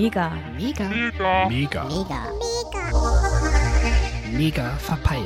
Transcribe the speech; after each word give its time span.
Mega. 0.00 0.30
Mega. 0.56 0.88
Mega. 0.88 1.48
Mega. 1.48 1.88
Mega 4.30 4.76
verpeilt. 4.76 5.24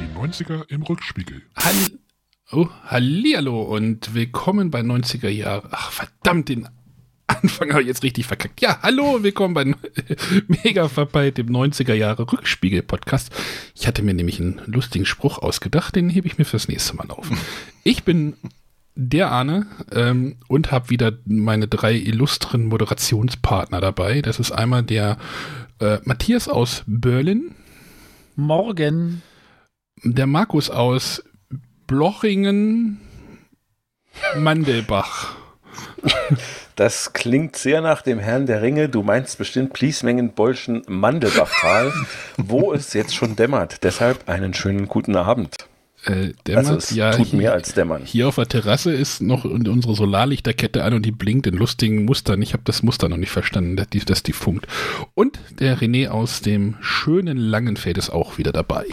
Die 0.00 0.18
90er 0.18 0.68
im 0.68 0.82
Rückspiegel. 0.82 1.42
Hall 1.54 2.00
oh, 2.50 2.66
Hallihallo 2.86 3.62
und 3.62 4.12
willkommen 4.12 4.72
bei 4.72 4.80
90er 4.80 5.28
Jahre. 5.28 5.68
Ach, 5.70 5.92
verdammt, 5.92 6.48
den 6.48 6.68
Anfang 7.28 7.70
habe 7.70 7.82
ich 7.82 7.86
jetzt 7.86 8.02
richtig 8.02 8.26
verkackt. 8.26 8.60
Ja, 8.60 8.82
hallo, 8.82 9.22
willkommen 9.22 9.54
bei 9.54 9.66
Mega 10.64 10.88
verpeilt, 10.88 11.38
dem 11.38 11.46
90er 11.46 11.94
Jahre 11.94 12.32
Rückspiegel 12.32 12.82
Podcast. 12.82 13.30
Ich 13.76 13.86
hatte 13.86 14.02
mir 14.02 14.14
nämlich 14.14 14.40
einen 14.40 14.62
lustigen 14.66 15.06
Spruch 15.06 15.38
ausgedacht, 15.38 15.94
den 15.94 16.10
hebe 16.10 16.26
ich 16.26 16.38
mir 16.38 16.44
fürs 16.44 16.66
nächste 16.66 16.96
Mal 16.96 17.08
auf. 17.12 17.30
Ich 17.84 18.02
bin 18.02 18.34
der 18.96 19.30
Arne 19.30 19.66
ähm, 19.92 20.36
und 20.48 20.72
habe 20.72 20.90
wieder 20.90 21.12
meine 21.26 21.68
drei 21.68 21.92
illustren 21.94 22.64
Moderationspartner 22.64 23.80
dabei. 23.80 24.22
Das 24.22 24.40
ist 24.40 24.50
einmal 24.50 24.82
der 24.82 25.18
äh, 25.80 25.98
Matthias 26.04 26.48
aus 26.48 26.82
Berlin. 26.86 27.54
Morgen. 28.34 29.22
Der 30.02 30.26
Markus 30.26 30.70
aus 30.70 31.22
Blochingen, 31.86 33.00
Mandelbach. 34.36 35.36
Das 36.74 37.12
klingt 37.12 37.56
sehr 37.56 37.80
nach 37.80 38.02
dem 38.02 38.18
Herrn 38.18 38.46
der 38.46 38.60
Ringe. 38.60 38.88
Du 38.88 39.02
meinst 39.02 39.38
bestimmt 39.38 39.72
Pliesmengen, 39.72 40.32
Bolschen, 40.32 40.82
Mandelbachtal, 40.88 41.92
wo 42.36 42.72
es 42.72 42.92
jetzt 42.92 43.14
schon 43.14 43.36
dämmert. 43.36 43.82
Deshalb 43.84 44.28
einen 44.28 44.52
schönen 44.52 44.86
guten 44.86 45.16
Abend. 45.16 45.56
Äh, 46.06 46.34
dämmert, 46.46 46.66
also 46.66 46.74
es 46.76 46.90
ja, 46.90 47.10
tut 47.10 47.26
hier, 47.26 47.38
mehr 47.38 47.52
als 47.52 47.74
dämmern. 47.74 48.02
Hier 48.04 48.28
auf 48.28 48.36
der 48.36 48.46
Terrasse 48.46 48.92
ist 48.92 49.20
noch 49.20 49.44
unsere 49.44 49.94
Solarlichterkette 49.94 50.84
an 50.84 50.94
und 50.94 51.04
die 51.04 51.10
blinkt 51.10 51.48
in 51.48 51.54
lustigen 51.54 52.04
Mustern. 52.04 52.40
Ich 52.42 52.52
habe 52.52 52.62
das 52.64 52.84
Muster 52.84 53.08
noch 53.08 53.16
nicht 53.16 53.30
verstanden, 53.30 53.76
dass 53.76 53.88
die, 53.88 53.98
dass 53.98 54.22
die 54.22 54.32
funkt. 54.32 54.68
Und 55.14 55.40
der 55.58 55.78
René 55.78 56.08
aus 56.08 56.42
dem 56.42 56.76
schönen 56.80 57.36
Langenfeld 57.36 57.98
ist 57.98 58.10
auch 58.10 58.38
wieder 58.38 58.52
dabei. 58.52 58.86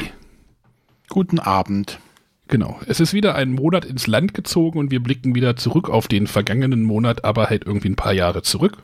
Guten 1.07 1.37
Abend. 1.37 1.99
Genau. 2.47 2.79
Es 2.87 2.99
ist 2.99 3.13
wieder 3.13 3.35
ein 3.35 3.51
Monat 3.51 3.85
ins 3.85 4.07
Land 4.07 4.33
gezogen 4.33 4.79
und 4.79 4.89
wir 4.89 5.01
blicken 5.01 5.35
wieder 5.35 5.55
zurück 5.55 5.89
auf 5.89 6.07
den 6.07 6.25
vergangenen 6.25 6.81
Monat, 6.81 7.23
aber 7.23 7.49
halt 7.49 7.65
irgendwie 7.65 7.89
ein 7.89 7.95
paar 7.95 8.13
Jahre 8.13 8.41
zurück. 8.41 8.77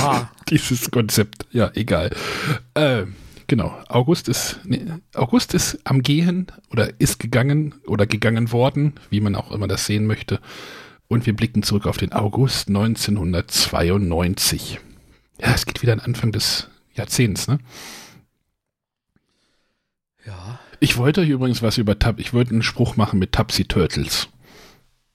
Ah. 0.00 0.28
Dieses 0.48 0.90
Konzept. 0.90 1.46
Ja, 1.52 1.70
egal. 1.74 2.10
Äh, 2.74 3.04
genau. 3.46 3.74
August 3.88 4.28
ist, 4.28 4.60
nee, 4.64 4.84
August 5.14 5.54
ist 5.54 5.78
am 5.84 6.02
Gehen 6.02 6.46
oder 6.70 7.00
ist 7.00 7.18
gegangen 7.18 7.74
oder 7.86 8.06
gegangen 8.06 8.52
worden, 8.52 8.94
wie 9.10 9.20
man 9.20 9.34
auch 9.34 9.52
immer 9.52 9.68
das 9.68 9.86
sehen 9.86 10.06
möchte. 10.06 10.40
Und 11.08 11.26
wir 11.26 11.34
blicken 11.34 11.62
zurück 11.62 11.86
auf 11.86 11.96
den 11.96 12.12
August 12.12 12.68
1992. 12.68 14.80
Ja, 15.40 15.54
es 15.54 15.66
geht 15.66 15.82
wieder 15.82 15.92
an 15.92 16.00
Anfang 16.00 16.32
des 16.32 16.68
Jahrzehnts, 16.94 17.46
ne? 17.46 17.58
Ja. 20.24 20.58
Ich 20.80 20.96
wollte 20.96 21.20
euch 21.20 21.28
übrigens 21.28 21.62
was 21.62 21.78
über 21.78 21.98
Tab. 21.98 22.18
Ich 22.18 22.34
wollte 22.34 22.50
einen 22.50 22.62
Spruch 22.62 22.96
machen 22.96 23.18
mit 23.18 23.32
Tapsi 23.32 23.64
Turtles. 23.64 24.28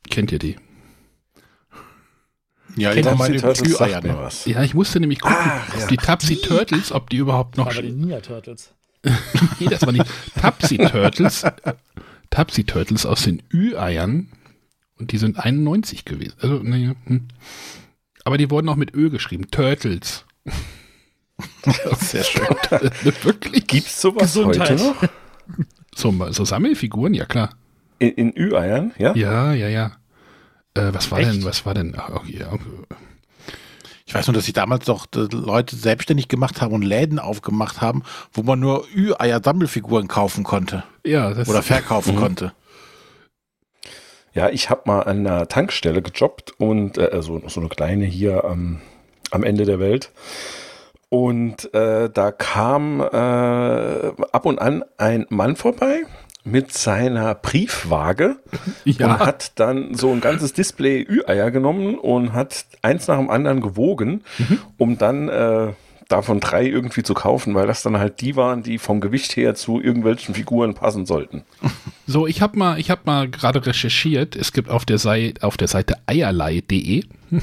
Kennt 0.09 0.31
ihr 0.31 0.39
die? 0.39 0.55
Ja, 2.75 2.93
ich 2.93 3.05
meine 3.05 3.37
Turtles 3.37 3.77
sagt 3.77 4.03
mir 4.03 4.17
was. 4.17 4.45
Ja, 4.45 4.63
ich 4.63 4.73
musste 4.73 4.99
nämlich 4.99 5.19
gucken, 5.19 5.37
Ah, 5.39 5.63
ob 5.73 5.79
ja. 5.79 5.87
die 5.87 5.97
Tapsi 5.97 6.37
Turtles, 6.37 6.91
ob 6.91 7.09
die 7.09 7.17
überhaupt 7.17 7.57
noch. 7.57 7.67
Aber 7.67 7.81
die 7.81 7.91
Ninja 7.91 8.19
Turtles. 8.21 8.73
nee, 9.59 9.67
das 9.67 9.81
war 9.85 9.91
nicht. 9.91 10.05
Tapsi 10.39 10.77
Turtles. 10.77 11.43
Tapsi 12.29 12.63
Turtles 12.63 13.05
aus 13.05 13.23
den 13.23 13.41
Ü-Eiern. 13.53 14.27
Und 14.99 15.11
die 15.11 15.17
sind 15.17 15.39
91 15.39 16.05
gewesen. 16.05 16.33
Also, 16.39 16.59
naja. 16.63 16.93
Hm. 17.05 17.27
Aber 18.23 18.37
die 18.37 18.49
wurden 18.51 18.69
auch 18.69 18.75
mit 18.75 18.93
Ö 18.93 19.09
geschrieben. 19.09 19.49
Turtles. 19.49 20.25
Sehr 21.99 22.23
schön. 22.23 22.45
Wirklich? 23.23 23.67
Gibt's 23.67 23.99
sowas 24.01 24.21
Gesundheit. 24.23 24.69
heute 24.71 24.75
noch? 24.75 25.03
So, 25.95 26.13
so 26.31 26.45
Sammelfiguren, 26.45 27.13
ja 27.15 27.25
klar. 27.25 27.55
In, 27.99 28.11
in 28.11 28.33
Ü-Eiern, 28.37 28.91
ja? 28.97 29.15
Ja, 29.15 29.53
ja, 29.53 29.67
ja. 29.67 29.91
Äh, 30.73 30.93
was 30.93 31.11
war 31.11 31.19
Echt? 31.19 31.33
denn, 31.33 31.45
was 31.45 31.65
war 31.65 31.73
denn? 31.73 31.95
Ach, 31.97 32.09
okay, 32.09 32.37
ja. 32.39 32.53
Ich 34.05 34.13
weiß 34.15 34.27
nur, 34.27 34.33
dass 34.33 34.45
sich 34.45 34.53
damals 34.53 34.85
doch 34.85 35.07
Leute 35.13 35.75
selbstständig 35.75 36.27
gemacht 36.27 36.61
haben 36.61 36.73
und 36.73 36.81
Läden 36.81 37.17
aufgemacht 37.19 37.79
haben, 37.81 38.03
wo 38.33 38.43
man 38.43 38.59
nur 38.59 38.85
Ü-Eier-Sammelfiguren 38.93 40.07
kaufen 40.07 40.43
konnte 40.43 40.83
ja, 41.05 41.33
das 41.33 41.47
oder 41.47 41.61
verkaufen 41.61 42.15
Mhm. 42.15 42.19
konnte. 42.19 42.53
Ja, 44.33 44.49
ich 44.49 44.69
habe 44.69 44.81
mal 44.85 45.01
an 45.01 45.27
einer 45.27 45.47
Tankstelle 45.47 46.01
gejobbt 46.01 46.53
und 46.57 46.97
äh, 46.97 47.21
so, 47.21 47.41
so 47.47 47.59
eine 47.59 47.69
kleine 47.69 48.05
hier 48.05 48.45
am, 48.45 48.81
am 49.29 49.43
Ende 49.43 49.65
der 49.65 49.79
Welt. 49.79 50.11
Und 51.09 51.73
äh, 51.73 52.09
da 52.09 52.31
kam 52.31 53.01
äh, 53.01 53.03
ab 53.05 54.45
und 54.45 54.59
an 54.59 54.85
ein 54.97 55.25
Mann 55.29 55.57
vorbei 55.57 56.03
mit 56.43 56.73
seiner 56.73 57.35
Briefwaage 57.35 58.37
und 58.85 59.19
hat 59.19 59.59
dann 59.59 59.93
so 59.95 60.11
ein 60.11 60.21
ganzes 60.21 60.53
Display 60.53 61.05
Ü-Eier 61.07 61.51
genommen 61.51 61.97
und 61.97 62.33
hat 62.33 62.65
eins 62.81 63.07
nach 63.07 63.17
dem 63.17 63.29
anderen 63.29 63.61
gewogen, 63.61 64.23
um 64.77 64.97
dann 64.97 65.29
äh, 65.29 65.73
davon 66.11 66.39
drei 66.39 66.65
irgendwie 66.65 67.03
zu 67.03 67.13
kaufen, 67.13 67.55
weil 67.55 67.67
das 67.67 67.83
dann 67.83 67.97
halt 67.97 68.21
die 68.21 68.35
waren, 68.35 68.63
die 68.63 68.77
vom 68.77 69.01
Gewicht 69.01 69.35
her 69.37 69.55
zu 69.55 69.81
irgendwelchen 69.81 70.35
Figuren 70.35 70.73
passen 70.73 71.05
sollten. 71.05 71.43
So, 72.07 72.27
ich 72.27 72.41
habe 72.41 72.57
mal, 72.57 72.79
ich 72.79 72.91
habe 72.91 73.01
mal 73.05 73.29
gerade 73.29 73.65
recherchiert. 73.65 74.35
Es 74.35 74.51
gibt 74.51 74.69
auf 74.69 74.85
der 74.85 74.97
Seite, 74.97 75.43
auf 75.43 75.57
der 75.57 75.67
Seite 75.67 75.95
eierlei.de 76.07 77.05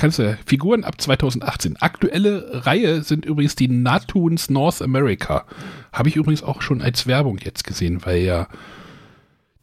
kannst 0.00 0.18
du 0.18 0.36
Figuren 0.46 0.82
ab 0.82 0.98
2018. 1.00 1.76
Aktuelle 1.76 2.64
Reihe 2.66 3.02
sind 3.02 3.26
übrigens 3.26 3.54
die 3.54 3.68
Natoons 3.68 4.48
North 4.48 4.80
America. 4.80 5.44
Habe 5.92 6.08
ich 6.08 6.16
übrigens 6.16 6.42
auch 6.42 6.62
schon 6.62 6.80
als 6.80 7.06
Werbung 7.06 7.38
jetzt 7.38 7.64
gesehen, 7.64 8.04
weil 8.06 8.22
ja 8.22 8.48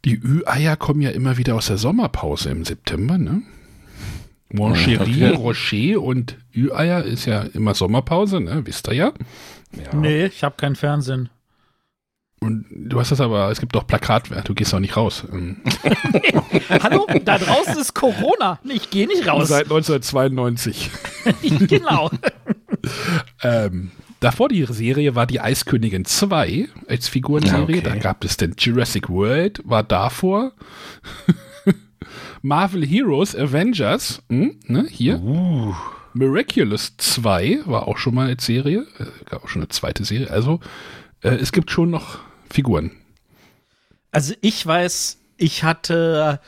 die 0.05 0.15
Ü-Eier 0.15 0.77
kommen 0.77 1.01
ja 1.01 1.09
immer 1.09 1.37
wieder 1.37 1.55
aus 1.55 1.67
der 1.67 1.77
Sommerpause 1.77 2.49
im 2.51 2.65
September, 2.65 3.17
ne? 3.17 3.41
Moncherie, 4.53 5.25
Rocher 5.25 6.01
und 6.01 6.37
Ü-Eier 6.55 7.03
ist 7.03 7.25
ja 7.25 7.41
immer 7.41 7.73
Sommerpause, 7.73 8.39
ne? 8.39 8.61
Wisst 8.65 8.87
ihr 8.87 8.93
ja. 8.93 9.13
Ja. 9.73 9.95
Nee, 9.95 10.25
ich 10.25 10.43
habe 10.43 10.55
keinen 10.55 10.75
Fernsehen. 10.75 11.29
Und 12.39 12.65
du 12.69 12.99
hast 12.99 13.11
das 13.11 13.19
aber, 13.19 13.49
es 13.49 13.59
gibt 13.59 13.73
doch 13.75 13.87
Plakatwert, 13.87 14.47
du 14.47 14.53
gehst 14.53 14.73
auch 14.73 14.79
nicht 14.79 14.95
raus. 14.95 15.23
Ähm, 15.31 15.57
Hallo, 16.83 17.07
da 17.25 17.39
draußen 17.39 17.77
ist 17.77 17.95
Corona. 17.95 18.59
Ich 18.63 18.89
gehe 18.91 19.07
nicht 19.07 19.27
raus. 19.27 19.47
Seit 19.47 19.65
1992. 19.65 20.91
genau. 21.67 22.11
ähm, 23.41 23.91
davor 24.19 24.49
die 24.49 24.65
Serie 24.65 25.15
war 25.15 25.25
die 25.25 25.41
Eiskönigin 25.41 26.05
2 26.05 26.69
als 26.87 27.07
Figurenserie. 27.07 27.79
Okay. 27.79 27.81
Da 27.81 27.95
gab 27.95 28.23
es 28.23 28.37
den 28.37 28.53
Jurassic 28.57 29.09
World, 29.09 29.61
war 29.65 29.83
davor. 29.83 30.51
Marvel 32.43 32.85
Heroes, 32.85 33.35
Avengers, 33.35 34.21
hm, 34.29 34.59
ne, 34.67 34.87
hier. 34.89 35.19
Uh. 35.21 35.73
Miraculous 36.13 36.95
2 36.97 37.61
war 37.65 37.87
auch 37.87 37.97
schon 37.97 38.15
mal 38.15 38.27
als 38.27 38.45
Serie. 38.45 38.85
Äh, 38.99 39.05
gab 39.25 39.43
auch 39.43 39.49
schon 39.49 39.61
eine 39.61 39.69
zweite 39.69 40.03
Serie. 40.03 40.29
Also, 40.29 40.59
äh, 41.21 41.29
es 41.29 41.51
gibt 41.51 41.71
schon 41.71 41.89
noch 41.89 42.19
Figuren. 42.49 42.91
Also 44.11 44.33
ich 44.41 44.65
weiß, 44.65 45.17
ich 45.37 45.63
hatte 45.63 46.39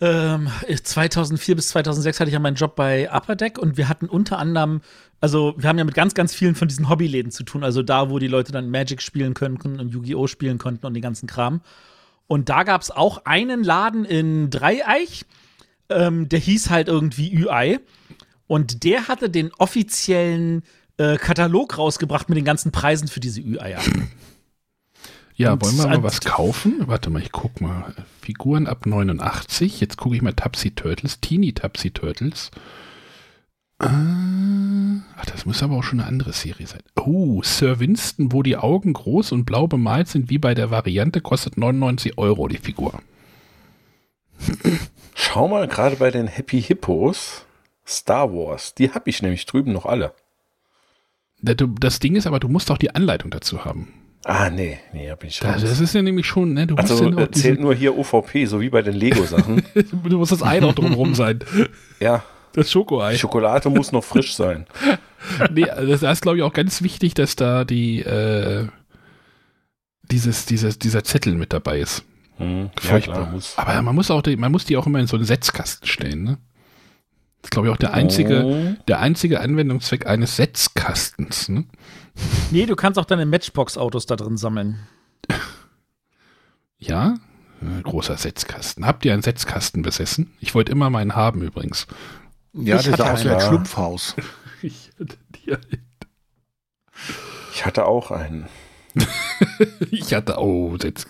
ähm, 0.00 0.48
2004 0.82 1.54
bis 1.54 1.68
2006 1.68 2.18
hatte 2.18 2.28
ich 2.28 2.34
ja 2.34 2.40
meinen 2.40 2.56
Job 2.56 2.74
bei 2.74 3.08
Upper 3.12 3.36
Deck 3.36 3.56
und 3.58 3.76
wir 3.76 3.88
hatten 3.88 4.08
unter 4.08 4.38
anderem, 4.38 4.80
also 5.20 5.54
wir 5.56 5.68
haben 5.68 5.78
ja 5.78 5.84
mit 5.84 5.94
ganz, 5.94 6.14
ganz 6.14 6.34
vielen 6.34 6.56
von 6.56 6.66
diesen 6.66 6.88
Hobbyläden 6.88 7.30
zu 7.30 7.44
tun, 7.44 7.62
also 7.62 7.82
da, 7.82 8.10
wo 8.10 8.18
die 8.18 8.26
Leute 8.26 8.50
dann 8.50 8.68
Magic 8.68 9.00
spielen 9.00 9.34
könnten 9.34 9.78
und 9.78 9.90
Yu-Gi-Oh! 9.90 10.26
spielen 10.26 10.58
konnten 10.58 10.86
und 10.86 10.94
den 10.94 11.02
ganzen 11.02 11.28
Kram. 11.28 11.60
Und 12.26 12.48
da 12.48 12.64
gab 12.64 12.80
es 12.80 12.90
auch 12.90 13.26
einen 13.26 13.62
Laden 13.62 14.04
in 14.04 14.50
Dreieich, 14.50 15.24
ähm, 15.88 16.28
der 16.28 16.40
hieß 16.40 16.70
halt 16.70 16.88
irgendwie 16.88 17.32
Ü-Ei. 17.32 17.78
Und 18.48 18.82
der 18.82 19.06
hatte 19.06 19.30
den 19.30 19.52
offiziellen 19.52 20.64
äh, 20.98 21.16
Katalog 21.16 21.78
rausgebracht 21.78 22.28
mit 22.28 22.36
den 22.36 22.44
ganzen 22.44 22.72
Preisen 22.72 23.08
für 23.08 23.20
diese 23.20 23.40
Ü-Eier. 23.40 23.80
Ja, 25.34 25.54
Und 25.54 25.64
wollen 25.64 25.78
wir 25.78 25.86
mal 25.88 26.02
was 26.02 26.20
kaufen? 26.20 26.82
Warte 26.86 27.10
mal, 27.10 27.22
ich 27.22 27.32
guck 27.32 27.60
mal. 27.60 27.94
Figuren 28.20 28.66
ab 28.66 28.86
89. 28.86 29.80
Jetzt 29.80 29.96
gucke 29.96 30.14
ich 30.14 30.22
mal 30.22 30.34
Tapsi 30.34 30.72
Turtles, 30.72 31.20
Teeny 31.20 31.52
Tapsi 31.52 31.90
Turtles. 31.90 32.50
Äh, 33.80 33.86
ach, 33.86 35.26
das 35.26 35.46
muss 35.46 35.62
aber 35.62 35.76
auch 35.76 35.82
schon 35.82 36.00
eine 36.00 36.08
andere 36.08 36.32
Serie 36.32 36.66
sein. 36.66 36.82
Oh, 37.00 37.42
Sir 37.42 37.80
Winston, 37.80 38.32
wo 38.32 38.42
die 38.42 38.56
Augen 38.56 38.92
groß 38.92 39.32
und 39.32 39.44
blau 39.44 39.66
bemalt 39.66 40.08
sind, 40.08 40.30
wie 40.30 40.38
bei 40.38 40.54
der 40.54 40.70
Variante, 40.70 41.20
kostet 41.20 41.56
99 41.56 42.18
Euro 42.18 42.46
die 42.46 42.58
Figur. 42.58 43.00
Schau 45.14 45.48
mal 45.48 45.66
gerade 45.66 45.96
bei 45.96 46.10
den 46.10 46.26
Happy 46.26 46.62
Hippos 46.62 47.44
Star 47.86 48.32
Wars. 48.32 48.74
Die 48.74 48.90
habe 48.90 49.10
ich 49.10 49.22
nämlich 49.22 49.46
drüben 49.46 49.72
noch 49.72 49.86
alle. 49.86 50.14
Das 51.42 51.98
Ding 51.98 52.14
ist 52.16 52.26
aber, 52.26 52.38
du 52.40 52.48
musst 52.48 52.70
auch 52.70 52.78
die 52.78 52.94
Anleitung 52.94 53.30
dazu 53.30 53.64
haben. 53.64 53.88
Ah, 54.24 54.50
nee, 54.50 54.78
nee, 54.92 55.10
hab 55.10 55.24
ich 55.24 55.40
Das, 55.40 55.54
raus. 55.56 55.62
das 55.62 55.80
ist 55.80 55.94
ja 55.94 56.02
nämlich 56.02 56.26
schon, 56.26 56.52
ne? 56.54 56.68
Du 56.68 56.76
musst 56.76 56.90
Also 56.92 57.10
ja 57.10 57.18
äh, 57.22 57.30
zählt 57.32 57.58
nur 57.60 57.74
hier 57.74 57.98
UVP, 57.98 58.46
so 58.46 58.60
wie 58.60 58.70
bei 58.70 58.80
den 58.82 58.94
Lego-Sachen. 58.94 59.62
du 60.04 60.18
musst 60.18 60.30
das 60.30 60.42
Ei 60.44 60.60
noch 60.60 60.74
drumherum 60.74 61.16
sein. 61.16 61.40
ja, 61.98 62.22
Das 62.52 62.70
Schokoei. 62.70 63.12
die 63.14 63.18
Schokolade 63.18 63.68
muss 63.68 63.90
noch 63.90 64.04
frisch 64.04 64.36
sein. 64.36 64.66
nee, 65.52 65.64
das 65.66 66.02
ist, 66.04 66.22
glaube 66.22 66.36
ich, 66.38 66.44
auch 66.44 66.52
ganz 66.52 66.82
wichtig, 66.82 67.14
dass 67.14 67.34
da 67.34 67.64
die, 67.64 68.02
äh, 68.02 68.68
dieses, 70.10 70.46
dieses, 70.46 70.78
dieser 70.78 71.02
Zettel 71.02 71.34
mit 71.34 71.52
dabei 71.52 71.80
ist. 71.80 72.04
Hm, 72.36 72.70
ja, 72.88 73.00
klar, 73.00 73.28
muss. 73.32 73.54
Aber 73.58 73.82
man 73.82 73.94
muss 73.94 74.10
auch, 74.12 74.22
die, 74.22 74.36
man 74.36 74.52
muss 74.52 74.64
die 74.64 74.76
auch 74.76 74.86
immer 74.86 75.00
in 75.00 75.08
so 75.08 75.16
einen 75.16 75.24
Setzkasten 75.26 75.88
stellen, 75.88 76.22
ne? 76.22 76.38
Das 77.42 77.48
ist, 77.48 77.50
glaube 77.50 77.68
ich, 77.68 77.72
auch 77.74 77.78
der 77.78 77.92
einzige, 77.94 78.44
Oh. 78.44 78.82
der 78.88 79.00
einzige 79.00 79.40
Anwendungszweck 79.40 80.06
eines 80.06 80.36
Setzkastens, 80.36 81.48
ne? 81.48 81.64
Nee, 82.50 82.66
du 82.66 82.76
kannst 82.76 82.98
auch 82.98 83.04
deine 83.04 83.26
Matchbox-Autos 83.26 84.06
da 84.06 84.16
drin 84.16 84.36
sammeln. 84.36 84.78
Ja? 86.78 87.14
Großer 87.84 88.16
Setzkasten. 88.16 88.86
Habt 88.86 89.04
ihr 89.04 89.12
einen 89.12 89.22
Setzkasten 89.22 89.82
besessen? 89.82 90.32
Ich 90.40 90.54
wollte 90.54 90.72
immer 90.72 90.90
meinen 90.90 91.14
haben 91.14 91.42
übrigens. 91.42 91.86
Ja, 92.52 92.76
Ich 92.76 92.86
das 92.86 92.96
sah 92.98 93.04
hatte 93.04 93.12
aus 93.14 93.24
wie 93.24 93.28
ein 93.28 93.36
einen. 93.36 93.46
Schlumpfhaus. 93.48 94.16
Ich 94.64 94.90
hatte, 95.00 95.16
die, 95.34 95.56
Ich 97.52 97.66
hatte 97.66 97.84
auch 97.86 98.12
einen. 98.12 98.46
ich 99.90 100.14
hatte, 100.14 100.36
oh, 100.38 100.76
Setz, 100.80 101.08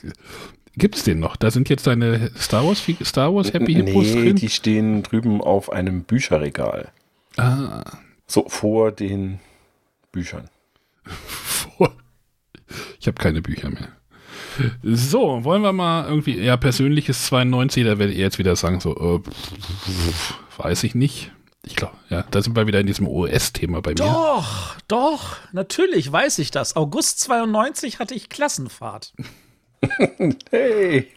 gibt's 0.77 1.05
den 1.05 1.21
noch? 1.21 1.37
Da 1.37 1.51
sind 1.51 1.69
jetzt 1.69 1.87
deine 1.87 2.31
Star 2.37 2.67
Wars, 2.67 2.83
Star 3.05 3.35
Wars 3.35 3.53
Happy 3.53 3.75
Hippos 3.75 4.07
nee, 4.07 4.23
drin? 4.23 4.37
die 4.37 4.49
stehen 4.49 5.03
drüben 5.03 5.41
auf 5.41 5.73
einem 5.73 6.05
Bücherregal. 6.05 6.91
ah, 7.37 7.85
So 8.27 8.49
vor 8.49 8.93
den 8.93 9.41
Büchern. 10.11 10.49
vor. 11.05 11.93
Ich 13.01 13.07
habe 13.07 13.21
keine 13.21 13.43
Bücher 13.43 13.71
mehr. 13.71 13.89
So, 14.83 15.45
wollen 15.45 15.63
wir 15.63 15.73
mal 15.73 16.07
irgendwie, 16.07 16.39
ja, 16.39 16.57
persönliches 16.57 17.27
92, 17.27 17.85
da 17.85 17.99
werdet 17.99 18.15
ihr 18.17 18.23
jetzt 18.23 18.39
wieder 18.39 18.55
sagen, 18.55 18.81
so, 18.81 19.23
äh, 19.25 20.63
weiß 20.63 20.85
ich 20.85 20.95
nicht. 20.95 21.33
Ich 21.65 21.77
glaube, 21.77 21.95
ja, 22.11 22.25
da 22.31 22.43
sind 22.43 22.57
wir 22.57 22.67
wieder 22.67 22.81
in 22.81 22.87
diesem 22.87 23.07
OS-Thema 23.07 23.81
bei 23.83 23.91
mir. 23.91 23.97
Doch, 23.97 24.77
doch, 24.89 25.37
natürlich 25.53 26.11
weiß 26.11 26.41
ich 26.41 26.51
das. 26.51 26.75
August 26.77 27.21
92 27.21 27.99
hatte 27.99 28.15
ich 28.15 28.29
Klassenfahrt. 28.29 29.15
Hey! 30.51 31.09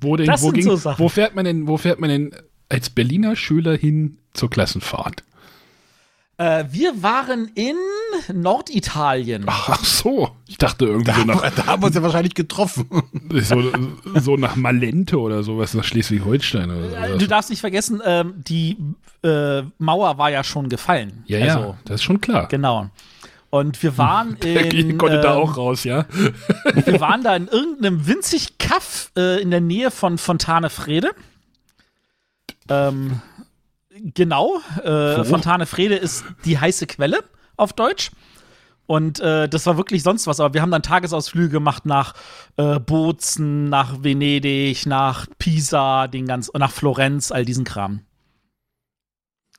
Wo, 0.00 0.16
denn, 0.16 0.26
Das 0.26 0.42
wo, 0.42 0.46
sind 0.46 0.54
ging, 0.54 0.64
so 0.64 0.76
Sachen. 0.76 0.98
wo 1.02 1.08
fährt 1.08 1.34
man 1.34 1.44
denn, 1.44 1.66
wo 1.68 1.76
fährt 1.76 2.00
man 2.00 2.10
denn 2.10 2.34
als 2.68 2.90
Berliner 2.90 3.36
Schüler 3.36 3.76
hin 3.76 4.18
zur 4.34 4.50
Klassenfahrt? 4.50 5.22
Äh, 6.38 6.64
wir 6.70 7.02
waren 7.02 7.50
in 7.54 7.76
Norditalien. 8.32 9.44
Ach 9.46 9.84
so, 9.84 10.30
ich 10.48 10.58
dachte 10.58 10.86
irgendwie 10.86 11.12
so 11.12 11.24
nach, 11.24 11.48
Da 11.56 11.66
haben 11.66 11.82
wir 11.82 11.86
uns 11.86 11.94
ja 11.94 12.02
wahrscheinlich 12.02 12.34
getroffen. 12.34 12.88
so, 13.30 13.62
so 14.18 14.36
nach 14.36 14.56
Malente 14.56 15.20
oder 15.20 15.42
sowas, 15.44 15.74
nach 15.74 15.84
Schleswig-Holstein 15.84 16.70
oder 16.70 16.84
Äh, 16.86 17.06
sowas. 17.08 17.18
Du 17.18 17.26
darfst 17.28 17.50
nicht 17.50 17.60
vergessen, 17.60 18.00
ähm, 18.04 18.34
die 18.38 18.76
äh, 19.22 19.62
Mauer 19.78 20.18
war 20.18 20.30
ja 20.30 20.42
schon 20.42 20.68
gefallen. 20.68 21.22
Ja, 21.26 21.38
ja, 21.38 21.56
Also, 21.56 21.76
das 21.84 21.96
ist 21.96 22.02
schon 22.02 22.20
klar. 22.20 22.48
genau. 22.48 22.88
Und 23.52 23.82
wir 23.82 23.98
waren 23.98 24.38
ich 24.42 24.72
in, 24.72 24.96
konnte 24.96 25.20
da 25.20 25.34
ähm, 25.34 25.42
auch 25.42 25.58
raus, 25.58 25.84
ja. 25.84 26.06
wir 26.86 27.00
waren 27.00 27.22
da 27.22 27.36
in 27.36 27.48
irgendeinem 27.48 28.06
winzig 28.06 28.56
Kaff 28.56 29.12
äh, 29.14 29.42
in 29.42 29.50
der 29.50 29.60
Nähe 29.60 29.90
von 29.90 30.16
Fontane 30.16 30.70
Frede. 30.70 31.10
Ähm, 32.70 33.20
genau, 33.90 34.58
äh, 34.82 35.22
Fontane 35.24 35.66
Frede 35.66 35.96
ist 35.96 36.24
die 36.46 36.58
heiße 36.58 36.86
Quelle 36.86 37.24
auf 37.58 37.74
Deutsch. 37.74 38.10
Und 38.86 39.20
äh, 39.20 39.50
das 39.50 39.66
war 39.66 39.76
wirklich 39.76 40.02
sonst 40.02 40.26
was. 40.26 40.40
Aber 40.40 40.54
wir 40.54 40.62
haben 40.62 40.70
dann 40.70 40.82
Tagesausflüge 40.82 41.50
gemacht 41.50 41.84
nach 41.84 42.14
äh, 42.56 42.80
Bozen, 42.80 43.68
nach 43.68 44.02
Venedig, 44.02 44.86
nach 44.86 45.26
Pisa, 45.38 46.08
den 46.08 46.24
ganz, 46.24 46.50
nach 46.54 46.72
Florenz, 46.72 47.30
all 47.30 47.44
diesen 47.44 47.64
Kram. 47.64 48.00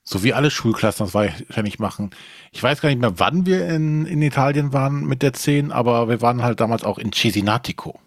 So 0.03 0.23
wie 0.23 0.33
alle 0.33 0.51
Schulklassen 0.51 1.05
das 1.05 1.13
wahrscheinlich 1.13 1.79
machen. 1.79 2.11
Ich 2.51 2.61
weiß 2.61 2.81
gar 2.81 2.89
nicht 2.89 2.99
mehr, 2.99 3.19
wann 3.19 3.45
wir 3.45 3.67
in, 3.69 4.05
in 4.05 4.21
Italien 4.21 4.73
waren 4.73 5.05
mit 5.05 5.21
der 5.21 5.33
10, 5.33 5.71
aber 5.71 6.09
wir 6.09 6.21
waren 6.21 6.43
halt 6.43 6.59
damals 6.59 6.83
auch 6.83 6.97
in 6.97 7.13
Cesinatico. 7.13 7.99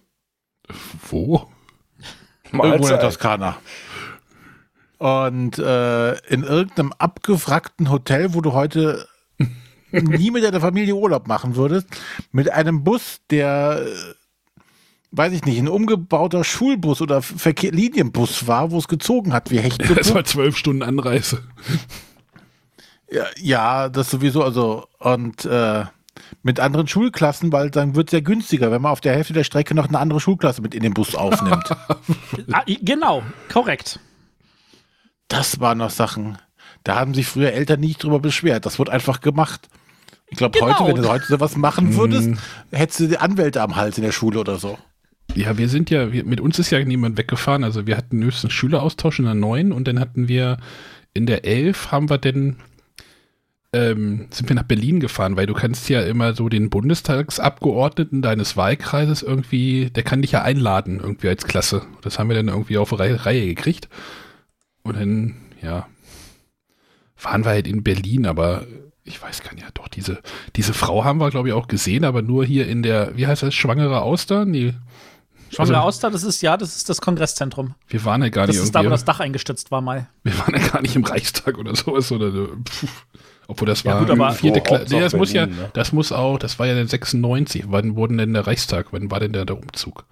Wo? 1.08 1.48
Irgendwo 2.52 2.88
in. 2.88 3.00
Toskana. 3.00 3.56
Und 4.98 5.58
äh, 5.58 6.12
in 6.28 6.42
irgendeinem 6.42 6.92
abgewrackten 6.98 7.90
Hotel, 7.90 8.34
wo 8.34 8.40
du 8.40 8.52
heute 8.52 9.06
nie 9.90 10.30
mit 10.30 10.44
deiner 10.44 10.60
Familie 10.60 10.94
Urlaub 10.94 11.26
machen 11.28 11.56
würdest, 11.56 11.86
mit 12.32 12.50
einem 12.50 12.84
Bus, 12.84 13.20
der, 13.30 13.84
äh, 13.86 14.14
weiß 15.12 15.32
ich 15.32 15.44
nicht, 15.44 15.58
ein 15.58 15.68
umgebauter 15.68 16.44
Schulbus 16.44 17.00
oder 17.00 17.22
Verkehr 17.22 17.72
Linienbus 17.72 18.46
war, 18.46 18.70
wo 18.70 18.78
es 18.78 18.88
gezogen 18.88 19.32
hat 19.32 19.50
wie 19.50 19.58
Hecht. 19.60 19.82
Das 19.96 20.14
war 20.14 20.24
zwölf 20.24 20.56
Stunden 20.56 20.82
Anreise. 20.82 21.42
Ja, 23.10 23.24
ja, 23.40 23.88
das 23.88 24.10
sowieso, 24.10 24.42
also 24.42 24.86
und 24.98 25.44
äh, 25.44 25.84
mit 26.42 26.58
anderen 26.60 26.88
Schulklassen, 26.88 27.52
weil 27.52 27.70
dann 27.70 27.94
wird 27.94 28.08
es 28.08 28.12
ja 28.12 28.20
günstiger, 28.20 28.70
wenn 28.72 28.82
man 28.82 28.90
auf 28.92 29.00
der 29.00 29.14
Hälfte 29.14 29.32
der 29.32 29.44
Strecke 29.44 29.74
noch 29.74 29.88
eine 29.88 29.98
andere 29.98 30.18
Schulklasse 30.18 30.60
mit 30.60 30.74
in 30.74 30.82
den 30.82 30.94
Bus 30.94 31.14
aufnimmt. 31.14 31.64
Ah, 32.52 32.62
genau, 32.66 33.22
korrekt. 33.52 34.00
das 35.28 35.60
waren 35.60 35.78
noch 35.78 35.90
Sachen, 35.90 36.38
da 36.84 36.96
haben 36.96 37.14
sich 37.14 37.26
früher 37.26 37.52
Eltern 37.52 37.80
nicht 37.80 38.02
drüber 38.02 38.20
beschwert. 38.20 38.64
Das 38.66 38.78
wurde 38.78 38.92
einfach 38.92 39.20
gemacht. 39.20 39.68
Ich 40.28 40.38
glaube, 40.38 40.58
Genau. 40.58 40.78
heute, 40.78 40.88
wenn 40.96 41.02
du 41.02 41.08
heute 41.08 41.26
sowas 41.26 41.56
machen 41.56 41.96
würdest, 41.96 42.30
hättest 42.72 43.00
du 43.00 43.06
die 43.08 43.18
Anwälte 43.18 43.60
am 43.62 43.76
Hals 43.76 43.98
in 43.98 44.04
der 44.04 44.12
Schule 44.12 44.38
oder 44.40 44.56
so. 44.58 44.78
Ja, 45.34 45.58
wir 45.58 45.68
sind 45.68 45.90
ja, 45.90 46.12
wir, 46.12 46.24
mit 46.24 46.40
uns 46.40 46.58
ist 46.58 46.70
ja 46.70 46.82
niemand 46.82 47.18
weggefahren. 47.18 47.64
Also 47.64 47.86
wir 47.86 47.96
hatten 47.96 48.22
höchstens 48.22 48.52
Schüleraustausch 48.52 49.18
in 49.18 49.26
der 49.26 49.34
9 49.34 49.72
und 49.72 49.86
dann 49.86 50.00
hatten 50.00 50.28
wir 50.28 50.58
in 51.14 51.26
der 51.26 51.44
11 51.44 51.92
haben 51.92 52.08
wir 52.08 52.18
dann 52.18 52.56
ähm, 53.72 54.28
sind 54.30 54.48
wir 54.48 54.56
nach 54.56 54.62
Berlin 54.62 55.00
gefahren, 55.00 55.36
weil 55.36 55.46
du 55.46 55.54
kannst 55.54 55.88
ja 55.88 56.00
immer 56.00 56.34
so 56.34 56.48
den 56.48 56.70
Bundestagsabgeordneten 56.70 58.22
deines 58.22 58.56
Wahlkreises 58.56 59.22
irgendwie, 59.22 59.90
der 59.90 60.02
kann 60.02 60.22
dich 60.22 60.32
ja 60.32 60.42
einladen 60.42 61.00
irgendwie 61.00 61.28
als 61.28 61.44
Klasse. 61.44 61.82
Das 62.00 62.18
haben 62.18 62.28
wir 62.28 62.36
dann 62.36 62.48
irgendwie 62.48 62.78
auf 62.78 62.98
Reihe, 62.98 63.26
Reihe 63.26 63.46
gekriegt. 63.46 63.88
Und 64.82 64.96
dann, 64.96 65.36
ja, 65.60 65.88
waren 67.20 67.44
wir 67.44 67.50
halt 67.50 67.66
in 67.66 67.82
Berlin, 67.82 68.26
aber 68.26 68.66
ich 69.04 69.20
weiß 69.20 69.42
gar 69.42 69.52
nicht, 69.52 69.64
ja 69.64 69.70
doch, 69.74 69.88
diese, 69.88 70.20
diese 70.54 70.72
Frau 70.72 71.04
haben 71.04 71.18
wir, 71.18 71.30
glaube 71.30 71.48
ich, 71.48 71.54
auch 71.54 71.68
gesehen, 71.68 72.04
aber 72.04 72.22
nur 72.22 72.44
hier 72.44 72.66
in 72.68 72.82
der, 72.82 73.16
wie 73.16 73.26
heißt 73.26 73.42
das, 73.42 73.54
Schwangere 73.54 74.02
Auster? 74.02 74.44
Nee. 74.44 74.74
Schwangere 75.50 75.76
Also, 75.76 75.86
Auster, 75.88 76.10
das 76.10 76.22
ist 76.24 76.42
ja, 76.42 76.56
das 76.56 76.76
ist 76.76 76.88
das 76.88 77.00
Kongresszentrum. 77.00 77.74
Wir 77.88 78.04
waren 78.04 78.22
ja 78.22 78.28
gar 78.30 78.46
Das 78.46 78.56
nicht 78.56 78.64
ist 78.64 78.74
da, 78.74 78.84
wo 78.84 78.88
das 78.88 79.04
Dach 79.04 79.20
eingestürzt 79.20 79.70
war 79.70 79.80
mal. 79.80 80.08
wir 80.24 80.36
waren 80.38 80.54
ja 80.60 80.66
gar 80.68 80.82
nicht 80.82 80.96
im 80.96 81.04
Reichstag 81.04 81.56
oder 81.58 81.74
sowas 81.76 82.10
oder 82.12 82.30
so. 82.32 82.48
Pff. 82.68 82.88
Obwohl 83.48 83.66
das 83.68 83.84
Ja, 83.84 83.92
war 83.94 84.00
gut, 84.00 84.10
aber- 84.10 84.32
vierte 84.32 84.60
Klasse. 84.60 84.86
Nee, 84.92 85.00
das 85.00 85.14
muss 85.14 85.32
ja, 85.32 85.46
ne? 85.46 85.70
das 85.72 85.92
muss 85.92 86.10
auch, 86.10 86.38
das 86.38 86.58
war 86.58 86.66
ja 86.66 86.74
der 86.74 86.88
96. 86.88 87.64
Wann 87.68 87.94
wurden 87.94 88.18
denn 88.18 88.32
der 88.32 88.46
Reichstag? 88.46 88.88
Wann 88.92 89.10
war 89.10 89.20
denn 89.20 89.32
der, 89.32 89.44
der 89.44 89.56
Umzug? 89.56 90.04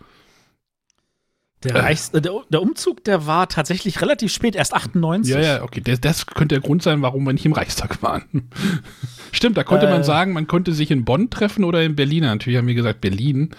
Der, 1.65 1.77
Reichs, 1.77 2.11
äh, 2.11 2.21
der, 2.21 2.33
der 2.51 2.61
Umzug, 2.63 3.03
der 3.05 3.27
war 3.27 3.49
tatsächlich 3.49 4.03
relativ 4.03 4.31
spät, 4.33 4.55
erst 4.55 4.75
98. 4.75 5.35
Ja, 5.35 5.41
ja, 5.41 5.63
okay. 5.63 5.81
Das, 5.83 5.99
das 6.01 6.27
könnte 6.27 6.55
der 6.57 6.61
Grund 6.61 6.83
sein, 6.83 7.01
warum 7.03 7.25
wir 7.25 7.33
nicht 7.33 7.47
im 7.47 7.55
Reichstag 7.55 8.03
waren. 8.03 8.23
Stimmt, 9.33 9.57
da 9.57 9.65
konnte 9.65 9.87
man 9.89 10.03
Äh. 10.03 10.05
sagen, 10.05 10.33
man 10.35 10.47
konnte 10.47 10.73
sich 10.73 10.91
in 10.91 11.05
Bonn 11.07 11.31
treffen 11.31 11.65
oder 11.65 11.83
in 11.83 11.97
Berlin. 11.97 12.25
Natürlich 12.25 12.59
haben 12.59 12.67
wir 12.69 12.75
gesagt 12.75 13.01
Berlin. 13.01 13.51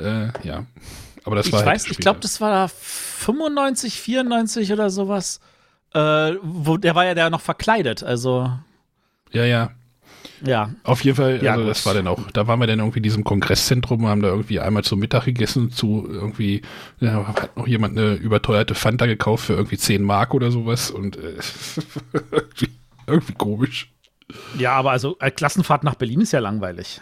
Äh, 0.00 0.28
ja. 0.42 0.66
Aber 1.24 1.36
das 1.36 1.46
ich 1.46 1.52
war 1.52 1.60
halt 1.60 1.68
weiß, 1.68 1.86
ich 1.90 1.98
glaube, 1.98 2.20
das 2.20 2.40
war 2.40 2.68
95, 2.68 4.00
94 4.00 4.72
oder 4.72 4.90
sowas. 4.90 5.40
Äh, 5.94 6.34
wo, 6.42 6.76
der 6.76 6.94
war 6.94 7.04
ja 7.04 7.14
da 7.14 7.30
noch 7.30 7.40
verkleidet, 7.40 8.02
also 8.02 8.50
Ja, 9.30 9.44
ja. 9.44 9.70
ja. 10.44 10.70
Auf 10.82 11.04
jeden 11.04 11.16
Fall, 11.16 11.42
Ja, 11.42 11.52
also 11.52 11.62
gut. 11.64 11.70
das 11.70 11.86
war 11.86 11.94
dann 11.94 12.08
auch, 12.08 12.30
da 12.32 12.46
waren 12.48 12.58
wir 12.58 12.66
dann 12.66 12.80
irgendwie 12.80 12.98
in 12.98 13.04
diesem 13.04 13.22
Kongresszentrum, 13.24 14.06
haben 14.06 14.20
da 14.20 14.28
irgendwie 14.28 14.58
einmal 14.58 14.82
zum 14.82 14.98
Mittag 14.98 15.24
gegessen, 15.24 15.70
zu 15.70 16.06
irgendwie, 16.10 16.62
ja, 16.98 17.26
hat 17.28 17.56
noch 17.56 17.68
jemand 17.68 17.96
eine 17.96 18.14
überteuerte 18.14 18.74
Fanta 18.74 19.06
gekauft 19.06 19.46
für 19.46 19.52
irgendwie 19.54 19.78
10 19.78 20.02
Mark 20.02 20.34
oder 20.34 20.50
sowas 20.50 20.90
und 20.90 21.16
äh, 21.16 21.36
irgendwie, 22.32 22.70
irgendwie 23.06 23.34
komisch. 23.34 23.92
Ja, 24.58 24.72
aber 24.72 24.90
also 24.90 25.16
äh, 25.20 25.30
Klassenfahrt 25.30 25.84
nach 25.84 25.94
Berlin 25.94 26.22
ist 26.22 26.32
ja 26.32 26.40
langweilig. 26.40 27.00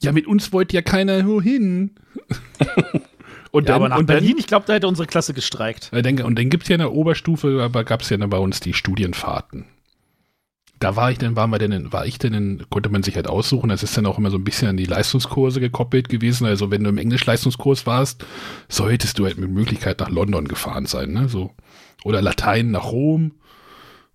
Ja, 0.00 0.12
mit 0.12 0.26
uns 0.26 0.52
wollte 0.52 0.76
ja 0.76 0.82
keiner 0.82 1.24
hin. 1.40 1.96
und 3.50 3.68
Ja, 3.68 3.74
dann, 3.74 3.76
aber 3.76 3.88
nach 3.88 3.98
und 3.98 4.06
Berlin, 4.06 4.36
ich 4.38 4.46
glaube, 4.46 4.66
da 4.66 4.74
hätte 4.74 4.88
unsere 4.88 5.06
Klasse 5.06 5.34
gestreikt. 5.34 5.88
Dann, 5.92 6.00
äh, 6.00 6.02
dann, 6.02 6.26
und 6.26 6.38
dann 6.38 6.50
gibt 6.50 6.64
es 6.64 6.68
ja 6.68 6.74
in 6.74 6.80
der 6.80 6.92
Oberstufe, 6.92 7.62
aber 7.62 7.84
gab 7.84 8.02
es 8.02 8.10
ja 8.10 8.16
dann 8.16 8.30
bei 8.30 8.38
uns 8.38 8.60
die 8.60 8.74
Studienfahrten. 8.74 9.66
Da 10.80 10.94
war 10.94 11.10
ich 11.10 11.18
dann, 11.18 11.34
waren 11.34 11.50
wir 11.50 11.58
denn, 11.58 11.72
in, 11.72 11.92
war 11.92 12.06
ich 12.06 12.18
denn, 12.18 12.34
in, 12.34 12.66
konnte 12.70 12.88
man 12.88 13.02
sich 13.02 13.16
halt 13.16 13.26
aussuchen. 13.26 13.68
Das 13.68 13.82
ist 13.82 13.96
dann 13.96 14.06
auch 14.06 14.18
immer 14.18 14.30
so 14.30 14.38
ein 14.38 14.44
bisschen 14.44 14.68
an 14.68 14.76
die 14.76 14.84
Leistungskurse 14.84 15.60
gekoppelt 15.60 16.08
gewesen. 16.08 16.46
Also 16.46 16.70
wenn 16.70 16.84
du 16.84 16.90
im 16.90 16.98
Englisch-Leistungskurs 16.98 17.84
warst, 17.86 18.24
solltest 18.68 19.18
du 19.18 19.24
halt 19.24 19.38
mit 19.38 19.50
Möglichkeit 19.50 19.98
nach 19.98 20.10
London 20.10 20.46
gefahren 20.46 20.86
sein, 20.86 21.12
ne? 21.12 21.28
So. 21.28 21.50
Oder 22.04 22.22
Latein 22.22 22.70
nach 22.70 22.92
Rom. 22.92 23.32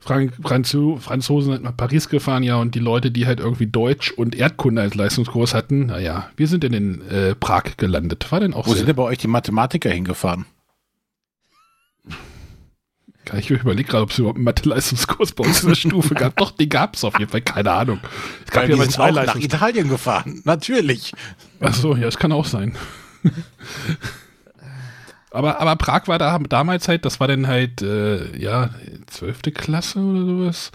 Frank 0.03 0.33
Franzo 0.41 0.97
Franzosen 0.97 1.53
sind 1.53 1.63
nach 1.63 1.75
Paris 1.75 2.09
gefahren, 2.09 2.43
ja, 2.43 2.57
und 2.57 2.75
die 2.75 2.79
Leute, 2.79 3.09
die 3.09 3.25
halt 3.25 3.39
irgendwie 3.39 3.67
Deutsch 3.67 4.11
und 4.11 4.35
Erdkunde 4.35 4.81
als 4.81 4.95
Leistungskurs 4.95 5.53
hatten, 5.53 5.87
naja, 5.87 6.29
wir 6.35 6.47
sind 6.47 6.65
in 6.65 7.01
äh, 7.09 7.35
Prag 7.35 7.77
gelandet. 7.77 8.29
War 8.31 8.41
denn 8.41 8.53
auch 8.53 8.67
Wo 8.67 8.73
sind 8.73 8.87
denn 8.87 8.95
bei 8.95 9.03
euch 9.03 9.19
die 9.19 9.27
Mathematiker 9.27 9.89
hingefahren? 9.89 10.45
Ich 13.37 13.49
überlege 13.49 13.89
gerade, 13.89 14.03
ob 14.03 14.11
es 14.11 14.19
überhaupt 14.19 14.35
einen 14.37 14.43
Mathe-Leistungskurs 14.43 15.31
bei 15.31 15.45
uns 15.45 15.63
in 15.63 15.69
der 15.69 15.75
Stufe 15.75 16.13
gab. 16.13 16.35
Doch, 16.35 16.51
den 16.51 16.67
gab 16.67 16.95
es 16.95 17.05
auf 17.05 17.17
jeden 17.17 17.31
Fall, 17.31 17.41
keine 17.41 17.71
Ahnung. 17.71 17.99
Es 18.45 18.51
gab 18.51 18.67
ja 18.67 18.77
zwei 18.89 19.11
auch 19.11 19.25
nach. 19.25 19.35
Italien 19.37 19.87
gefahren. 19.87 20.41
Natürlich. 20.43 21.13
Achso, 21.61 21.95
ja, 21.95 22.01
das 22.01 22.17
kann 22.17 22.33
auch 22.33 22.45
sein. 22.45 22.75
Aber, 25.33 25.59
aber 25.59 25.75
Prag 25.75 26.07
war 26.07 26.19
da 26.19 26.37
damals 26.37 26.87
halt, 26.87 27.05
das 27.05 27.19
war 27.19 27.27
dann 27.27 27.47
halt, 27.47 27.81
äh, 27.81 28.37
ja, 28.37 28.69
12. 29.07 29.41
Klasse 29.53 29.99
oder 29.99 30.25
sowas. 30.25 30.71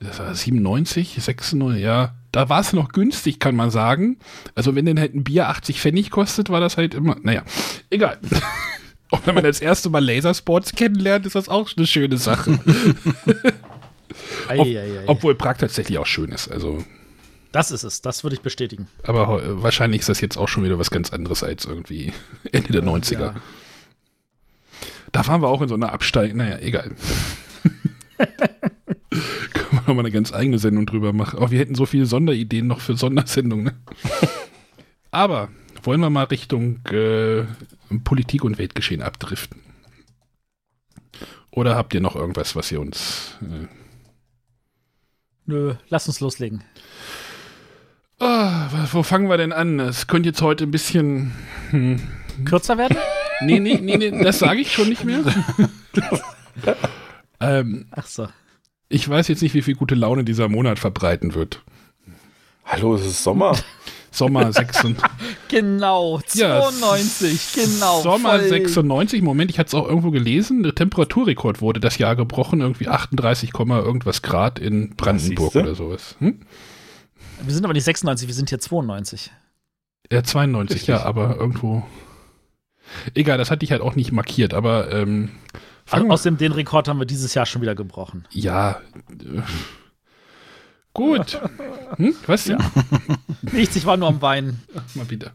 Das 0.00 0.18
war 0.18 0.34
97, 0.34 1.18
96, 1.20 1.82
ja. 1.82 2.14
Da 2.32 2.48
war 2.48 2.60
es 2.60 2.72
noch 2.72 2.90
günstig, 2.90 3.38
kann 3.38 3.54
man 3.56 3.70
sagen. 3.70 4.18
Also 4.54 4.74
wenn 4.74 4.86
denn 4.86 4.98
halt 4.98 5.14
ein 5.14 5.24
Bier 5.24 5.48
80 5.48 5.80
Pfennig 5.80 6.10
kostet, 6.10 6.48
war 6.48 6.60
das 6.60 6.76
halt 6.76 6.94
immer, 6.94 7.16
naja, 7.22 7.42
egal. 7.90 8.18
Auch 9.10 9.20
wenn 9.26 9.34
man 9.34 9.44
das 9.44 9.60
erste 9.60 9.90
Mal 9.90 10.04
Lasersports 10.04 10.72
kennenlernt, 10.72 11.26
ist 11.26 11.34
das 11.34 11.48
auch 11.48 11.68
eine 11.76 11.86
schöne 11.86 12.16
Sache. 12.16 12.60
Ob, 14.56 14.68
obwohl 15.06 15.34
Prag 15.34 15.56
tatsächlich 15.58 15.98
auch 15.98 16.06
schön 16.06 16.30
ist. 16.30 16.50
Also, 16.50 16.84
Das 17.52 17.70
ist 17.70 17.82
es, 17.82 18.02
das 18.02 18.22
würde 18.22 18.34
ich 18.36 18.42
bestätigen. 18.42 18.88
aber 19.02 19.62
wahrscheinlich 19.62 20.00
ist 20.00 20.08
das 20.08 20.20
jetzt 20.20 20.36
auch 20.36 20.48
schon 20.48 20.64
wieder 20.64 20.78
was 20.78 20.90
ganz 20.90 21.12
anderes 21.12 21.42
als 21.42 21.64
irgendwie 21.64 22.12
Ende 22.52 22.72
der 22.72 22.82
90er. 22.82 23.20
Ja. 23.20 23.34
Da 25.12 25.26
waren 25.26 25.42
wir 25.42 25.48
auch 25.48 25.62
in 25.62 25.68
so 25.68 25.74
einer 25.74 25.92
Absteig. 25.92 26.34
Naja, 26.34 26.58
egal. 26.58 26.94
Können 29.10 29.70
wir 29.72 29.80
nochmal 29.86 30.00
eine 30.00 30.10
ganz 30.10 30.32
eigene 30.32 30.58
Sendung 30.58 30.86
drüber 30.86 31.12
machen. 31.12 31.38
Aber 31.38 31.50
wir 31.50 31.58
hätten 31.58 31.74
so 31.74 31.86
viele 31.86 32.06
Sonderideen 32.06 32.66
noch 32.66 32.80
für 32.80 32.96
Sondersendungen. 32.96 33.64
Ne? 33.64 33.74
Aber 35.10 35.48
wollen 35.82 36.00
wir 36.00 36.10
mal 36.10 36.24
Richtung 36.24 36.84
äh, 36.86 37.44
Politik 38.04 38.44
und 38.44 38.58
Weltgeschehen 38.58 39.02
abdriften? 39.02 39.60
Oder 41.50 41.74
habt 41.74 41.94
ihr 41.94 42.00
noch 42.00 42.14
irgendwas, 42.14 42.54
was 42.54 42.70
ihr 42.70 42.80
uns. 42.80 43.36
Äh, 43.42 43.66
Nö, 45.46 45.74
lass 45.88 46.06
uns 46.06 46.20
loslegen. 46.20 46.62
ah, 48.20 48.68
wo 48.92 49.02
fangen 49.02 49.28
wir 49.28 49.36
denn 49.36 49.52
an? 49.52 49.80
Es 49.80 50.06
könnte 50.06 50.28
jetzt 50.28 50.42
heute 50.42 50.64
ein 50.64 50.70
bisschen. 50.70 51.32
Hm, 51.70 52.00
Kürzer 52.44 52.78
werden? 52.78 52.96
Nee, 53.42 53.58
nee, 53.58 53.78
nee, 53.80 53.96
nee, 53.96 54.22
das 54.22 54.38
sage 54.38 54.60
ich 54.60 54.72
schon 54.72 54.88
nicht 54.88 55.04
mehr. 55.04 55.20
ähm, 57.40 57.86
Ach 57.90 58.06
so. 58.06 58.28
ich 58.88 59.08
weiß 59.08 59.28
jetzt 59.28 59.42
nicht, 59.42 59.54
wie 59.54 59.62
viel 59.62 59.74
gute 59.74 59.94
Laune 59.94 60.24
dieser 60.24 60.48
Monat 60.48 60.78
verbreiten 60.78 61.34
wird. 61.34 61.62
Hallo, 62.64 62.94
es 62.94 63.04
ist 63.04 63.22
Sommer. 63.24 63.56
Sommer 64.12 64.52
96. 64.52 64.96
Genau, 65.48 66.20
Ja, 66.34 66.60
92, 66.62 67.52
genau. 67.54 68.00
Sommer 68.00 68.40
voll. 68.40 68.48
96. 68.48 69.22
Moment, 69.22 69.50
ich 69.52 69.58
hatte 69.60 69.68
es 69.68 69.74
auch 69.74 69.88
irgendwo 69.88 70.10
gelesen. 70.10 70.64
Der 70.64 70.74
Temperaturrekord 70.74 71.60
wurde 71.60 71.78
das 71.78 71.98
Jahr 71.98 72.16
gebrochen. 72.16 72.60
Irgendwie 72.60 72.88
38, 72.88 73.52
Komma 73.52 73.78
irgendwas 73.78 74.22
Grad 74.22 74.58
in 74.58 74.96
Brandenburg 74.96 75.54
oder 75.54 75.76
sowas. 75.76 76.16
Hm? 76.18 76.40
Wir 77.42 77.54
sind 77.54 77.64
aber 77.64 77.72
nicht 77.72 77.84
96, 77.84 78.26
wir 78.26 78.34
sind 78.34 78.48
hier 78.48 78.58
92. 78.58 79.30
Ja, 80.12 80.24
92, 80.24 80.74
Richtig. 80.74 80.88
ja, 80.88 81.04
aber 81.04 81.36
irgendwo. 81.36 81.84
Egal, 83.14 83.38
das 83.38 83.50
hatte 83.50 83.64
ich 83.64 83.72
halt 83.72 83.82
auch 83.82 83.94
nicht 83.94 84.12
markiert, 84.12 84.54
aber 84.54 84.92
ähm, 84.92 85.30
Also, 85.90 86.08
außerdem, 86.08 86.38
den 86.38 86.52
Rekord 86.52 86.88
haben 86.88 86.98
wir 86.98 87.06
dieses 87.06 87.34
Jahr 87.34 87.46
schon 87.46 87.62
wieder 87.62 87.74
gebrochen. 87.74 88.26
Ja. 88.30 88.80
Gut. 90.92 91.40
Hm? 91.96 92.14
Was 92.26 92.44
denn? 92.44 92.58
Nichts, 93.52 93.76
ich 93.76 93.86
war 93.86 93.96
nur 93.96 94.08
am 94.08 94.22
Weinen. 94.22 94.62
Mal 94.94 95.08
wieder. 95.10 95.32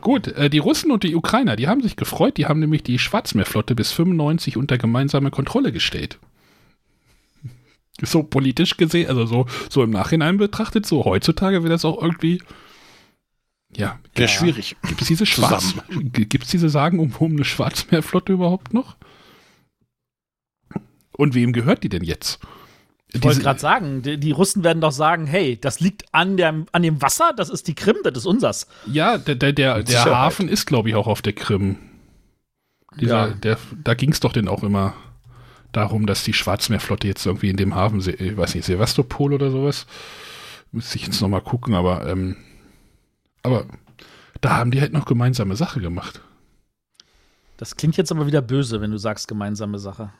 Gut, 0.00 0.28
äh, 0.28 0.50
die 0.50 0.58
Russen 0.58 0.90
und 0.90 1.02
die 1.02 1.14
Ukrainer, 1.14 1.56
die 1.56 1.66
haben 1.66 1.80
sich 1.80 1.96
gefreut, 1.96 2.36
die 2.36 2.44
haben 2.44 2.60
nämlich 2.60 2.82
die 2.82 2.98
Schwarzmeerflotte 2.98 3.74
bis 3.74 3.92
95 3.92 4.58
unter 4.58 4.76
gemeinsame 4.76 5.30
Kontrolle 5.30 5.72
gestellt. 5.72 6.18
So 8.02 8.22
politisch 8.22 8.76
gesehen, 8.76 9.08
also 9.08 9.24
so, 9.24 9.46
so 9.70 9.82
im 9.82 9.90
Nachhinein 9.90 10.36
betrachtet, 10.36 10.84
so 10.84 11.04
heutzutage 11.04 11.62
wäre 11.62 11.70
das 11.72 11.84
auch 11.86 12.02
irgendwie. 12.02 12.42
Ja, 13.76 13.98
Wäre 14.14 14.28
schwierig. 14.28 14.76
gibt 14.86 15.02
es 15.02 15.08
diese 15.08 15.26
Schwarz, 15.26 15.70
Zusammen. 15.74 16.12
gibt 16.12 16.44
es 16.44 16.50
diese 16.50 16.68
sagenumwobene 16.68 17.44
Schwarzmeerflotte 17.44 18.32
überhaupt 18.32 18.72
noch? 18.72 18.96
Und 21.12 21.34
wem 21.34 21.52
gehört 21.52 21.82
die 21.84 21.88
denn 21.88 22.04
jetzt? 22.04 22.40
Ich 23.12 23.22
wollte 23.22 23.40
gerade 23.42 23.60
sagen, 23.60 24.02
die, 24.02 24.18
die 24.18 24.32
Russen 24.32 24.64
werden 24.64 24.80
doch 24.80 24.90
sagen, 24.90 25.26
hey, 25.28 25.56
das 25.60 25.78
liegt 25.78 26.12
an, 26.12 26.36
der, 26.36 26.64
an 26.72 26.82
dem 26.82 27.00
Wasser, 27.00 27.32
das 27.36 27.48
ist 27.48 27.68
die 27.68 27.74
Krim, 27.74 27.96
das 28.02 28.16
ist 28.18 28.26
unsers. 28.26 28.66
Ja, 28.86 29.18
der, 29.18 29.36
der, 29.36 29.52
der, 29.52 29.82
der. 29.84 30.04
Hafen 30.04 30.48
ist, 30.48 30.66
glaube 30.66 30.88
ich, 30.88 30.96
auch 30.96 31.06
auf 31.06 31.22
der 31.22 31.32
Krim. 31.32 31.76
Dieser, 33.00 33.28
Ja. 33.28 33.34
der, 33.34 33.58
da 33.84 33.94
ging 33.94 34.10
es 34.10 34.18
doch 34.20 34.32
denn 34.32 34.48
auch 34.48 34.64
immer 34.64 34.94
darum, 35.70 36.06
dass 36.06 36.24
die 36.24 36.32
Schwarzmeerflotte 36.32 37.06
jetzt 37.06 37.24
irgendwie 37.24 37.50
in 37.50 37.56
dem 37.56 37.74
Hafen, 37.76 38.00
ich 38.00 38.36
weiß 38.36 38.54
nicht, 38.56 38.64
Sevastopol 38.64 39.32
oder 39.32 39.50
sowas, 39.52 39.86
müsste 40.72 40.96
ich 40.96 41.06
jetzt 41.06 41.20
nochmal 41.20 41.40
gucken, 41.42 41.74
aber, 41.74 42.08
ähm, 42.08 42.36
aber 43.44 43.66
da 44.40 44.56
haben 44.56 44.72
die 44.72 44.80
halt 44.80 44.92
noch 44.92 45.06
gemeinsame 45.06 45.54
Sache 45.54 45.80
gemacht. 45.80 46.20
Das 47.56 47.76
klingt 47.76 47.96
jetzt 47.96 48.10
aber 48.10 48.26
wieder 48.26 48.42
böse, 48.42 48.80
wenn 48.80 48.90
du 48.90 48.98
sagst 48.98 49.28
gemeinsame 49.28 49.78
Sache. 49.78 50.12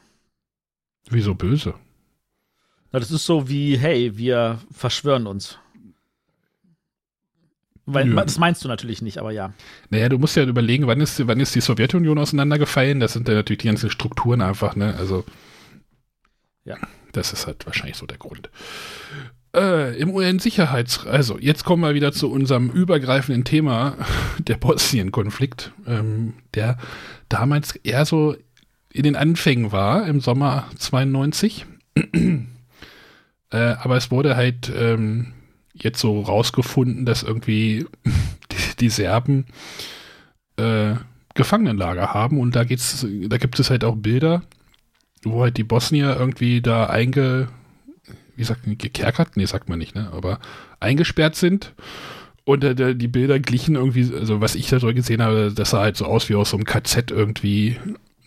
Wieso 1.10 1.34
böse? 1.34 1.74
Na, 2.92 3.00
das 3.00 3.10
ist 3.10 3.26
so 3.26 3.48
wie, 3.48 3.76
hey, 3.76 4.16
wir 4.16 4.60
verschwören 4.70 5.26
uns. 5.26 5.58
Weil. 7.86 8.14
Das 8.14 8.38
meinst 8.38 8.64
du 8.64 8.68
natürlich 8.68 9.02
nicht, 9.02 9.18
aber 9.18 9.30
ja. 9.30 9.52
Naja, 9.90 10.08
du 10.08 10.18
musst 10.18 10.36
ja 10.36 10.44
überlegen, 10.44 10.86
wann 10.86 11.00
ist, 11.00 11.26
wann 11.26 11.40
ist 11.40 11.54
die 11.54 11.60
Sowjetunion 11.60 12.18
auseinandergefallen? 12.18 13.00
Das 13.00 13.12
sind 13.12 13.28
ja 13.28 13.34
natürlich 13.34 13.62
die 13.62 13.68
ganzen 13.68 13.90
Strukturen 13.90 14.40
einfach, 14.40 14.76
ne? 14.76 14.94
Also. 14.96 15.24
Ja. 16.64 16.78
Das 17.12 17.32
ist 17.32 17.46
halt 17.46 17.66
wahrscheinlich 17.66 17.96
so 17.96 18.06
der 18.06 18.18
Grund. 18.18 18.48
Äh, 19.54 19.96
Im 19.98 20.10
UN-Sicherheits... 20.10 21.06
Also, 21.06 21.38
jetzt 21.38 21.64
kommen 21.64 21.82
wir 21.82 21.94
wieder 21.94 22.12
zu 22.12 22.30
unserem 22.30 22.70
übergreifenden 22.70 23.44
Thema, 23.44 23.96
der 24.38 24.56
Bosnien-Konflikt, 24.56 25.72
ähm, 25.86 26.34
der 26.54 26.76
damals 27.28 27.76
eher 27.76 28.04
so 28.04 28.36
in 28.92 29.02
den 29.02 29.16
Anfängen 29.16 29.72
war, 29.72 30.06
im 30.06 30.20
Sommer 30.20 30.68
92. 30.78 31.66
äh, 32.14 32.46
aber 33.50 33.96
es 33.96 34.10
wurde 34.10 34.36
halt 34.36 34.72
ähm, 34.74 35.32
jetzt 35.74 36.00
so 36.00 36.20
rausgefunden, 36.20 37.04
dass 37.04 37.22
irgendwie 37.22 37.86
die, 38.04 38.76
die 38.80 38.88
Serben 38.88 39.46
äh, 40.56 40.94
Gefangenenlager 41.34 42.14
haben 42.14 42.38
und 42.38 42.54
da 42.54 42.62
geht's, 42.62 43.04
da 43.26 43.38
gibt 43.38 43.58
es 43.58 43.68
halt 43.68 43.84
auch 43.84 43.96
Bilder, 43.96 44.42
wo 45.24 45.42
halt 45.42 45.56
die 45.56 45.64
Bosnier 45.64 46.16
irgendwie 46.16 46.62
da 46.62 46.86
einge, 46.86 47.48
wie 48.36 48.44
sagt 48.44 48.66
man, 48.66 48.78
gekerkert? 48.78 49.36
Nee, 49.36 49.46
sagt 49.46 49.68
man 49.68 49.78
nicht, 49.78 49.94
ne? 49.94 50.10
Aber 50.12 50.38
eingesperrt 50.80 51.36
sind. 51.36 51.74
Und 52.44 52.62
äh, 52.62 52.94
die 52.94 53.08
Bilder 53.08 53.38
glichen 53.38 53.74
irgendwie, 53.74 54.12
also 54.14 54.40
was 54.40 54.54
ich 54.54 54.68
da 54.68 54.78
so 54.78 54.92
gesehen 54.92 55.22
habe, 55.22 55.52
das 55.54 55.70
sah 55.70 55.80
halt 55.80 55.96
so 55.96 56.04
aus 56.04 56.28
wie 56.28 56.34
aus 56.34 56.50
so 56.50 56.56
einem 56.56 56.66
KZ 56.66 57.10
irgendwie 57.10 57.76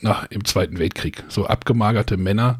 nach 0.02 0.26
im 0.32 0.44
Zweiten 0.46 0.80
Weltkrieg. 0.80 1.24
So 1.28 1.46
abgemagerte 1.46 2.18
Männer, 2.18 2.60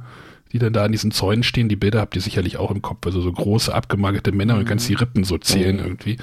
die 0.51 0.60
dann 0.60 0.74
da 0.74 0.86
an 0.86 0.92
diesen 0.92 1.12
Zäunen 1.12 1.44
stehen. 1.44 1.70
Die 1.70 1.75
Bilder 1.75 2.01
habt 2.01 2.16
ihr 2.16 2.22
sicherlich 2.22 2.58
auch 2.58 2.72
im 2.72 2.82
Kopf. 2.82 3.06
Also 3.06 3.22
so 3.22 3.32
große, 3.32 3.74
abgemagerte 3.74 4.32
Männer 4.32 4.56
und 4.58 4.66
kannst 4.66 4.88
die 4.88 4.94
Rippen 4.94 5.24
so 5.24 5.38
zählen 5.38 5.80
irgendwie. 5.80 6.18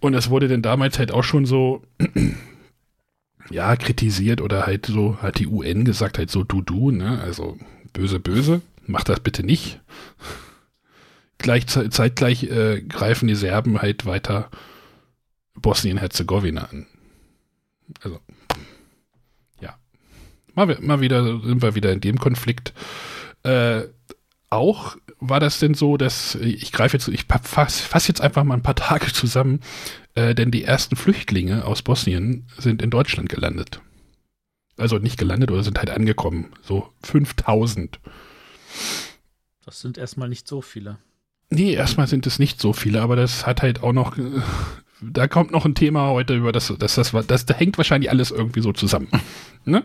Und 0.00 0.12
das 0.12 0.28
wurde 0.28 0.48
dann 0.48 0.62
damals 0.62 0.98
halt 0.98 1.12
auch 1.12 1.24
schon 1.24 1.46
so, 1.46 1.82
ja, 3.50 3.74
kritisiert 3.76 4.42
oder 4.42 4.66
halt 4.66 4.86
so, 4.86 5.16
hat 5.22 5.38
die 5.38 5.46
UN 5.46 5.86
gesagt, 5.86 6.18
halt 6.18 6.30
so 6.30 6.44
du, 6.44 6.60
du, 6.60 6.90
ne? 6.90 7.20
Also 7.22 7.56
böse, 7.94 8.20
böse, 8.20 8.60
mach 8.86 9.04
das 9.04 9.20
bitte 9.20 9.44
nicht. 9.44 9.80
Gleich, 11.38 11.66
ze- 11.66 11.90
zeitgleich 11.90 12.44
äh, 12.44 12.82
greifen 12.82 13.26
die 13.28 13.34
Serben 13.34 13.80
halt 13.82 14.06
weiter 14.06 14.50
Bosnien-Herzegowina 15.54 16.64
an. 16.64 16.86
Also, 18.02 18.20
ja. 19.60 19.76
Mal, 20.54 20.78
mal 20.80 21.00
wieder 21.00 21.24
sind 21.40 21.62
wir 21.62 21.74
wieder 21.74 21.92
in 21.92 22.00
dem 22.00 22.18
Konflikt. 22.18 22.72
Äh, 23.42 23.82
auch 24.50 24.96
war 25.20 25.40
das 25.40 25.58
denn 25.58 25.74
so, 25.74 25.96
dass 25.96 26.34
ich 26.36 26.70
greife 26.72 26.96
jetzt, 26.96 27.08
ich 27.08 27.24
fasse 27.26 27.82
fass 27.82 28.08
jetzt 28.08 28.20
einfach 28.20 28.44
mal 28.44 28.54
ein 28.54 28.62
paar 28.62 28.74
Tage 28.76 29.12
zusammen, 29.12 29.60
äh, 30.14 30.34
denn 30.34 30.50
die 30.50 30.64
ersten 30.64 30.96
Flüchtlinge 30.96 31.64
aus 31.64 31.82
Bosnien 31.82 32.46
sind 32.58 32.80
in 32.82 32.90
Deutschland 32.90 33.28
gelandet. 33.28 33.80
Also 34.76 34.98
nicht 34.98 35.18
gelandet 35.18 35.50
oder 35.50 35.62
sind 35.62 35.78
halt 35.78 35.90
angekommen. 35.90 36.52
So 36.62 36.88
5000. 37.02 38.00
Das 39.64 39.80
sind 39.80 39.98
erstmal 39.98 40.28
nicht 40.28 40.46
so 40.48 40.60
viele. 40.62 40.98
Nee, 41.50 41.72
erstmal 41.74 42.06
sind 42.06 42.26
es 42.26 42.38
nicht 42.38 42.60
so 42.60 42.72
viele, 42.72 43.00
aber 43.02 43.16
das 43.16 43.46
hat 43.46 43.62
halt 43.62 43.82
auch 43.82 43.92
noch. 43.92 44.16
Da 45.06 45.28
kommt 45.28 45.50
noch 45.50 45.66
ein 45.66 45.74
Thema 45.74 46.08
heute 46.10 46.34
über 46.34 46.50
das, 46.50 46.72
das, 46.78 46.94
das, 46.94 47.12
das, 47.26 47.44
da 47.44 47.54
hängt 47.54 47.76
wahrscheinlich 47.76 48.08
alles 48.10 48.30
irgendwie 48.30 48.62
so 48.62 48.72
zusammen. 48.72 49.08
Ne? 49.66 49.82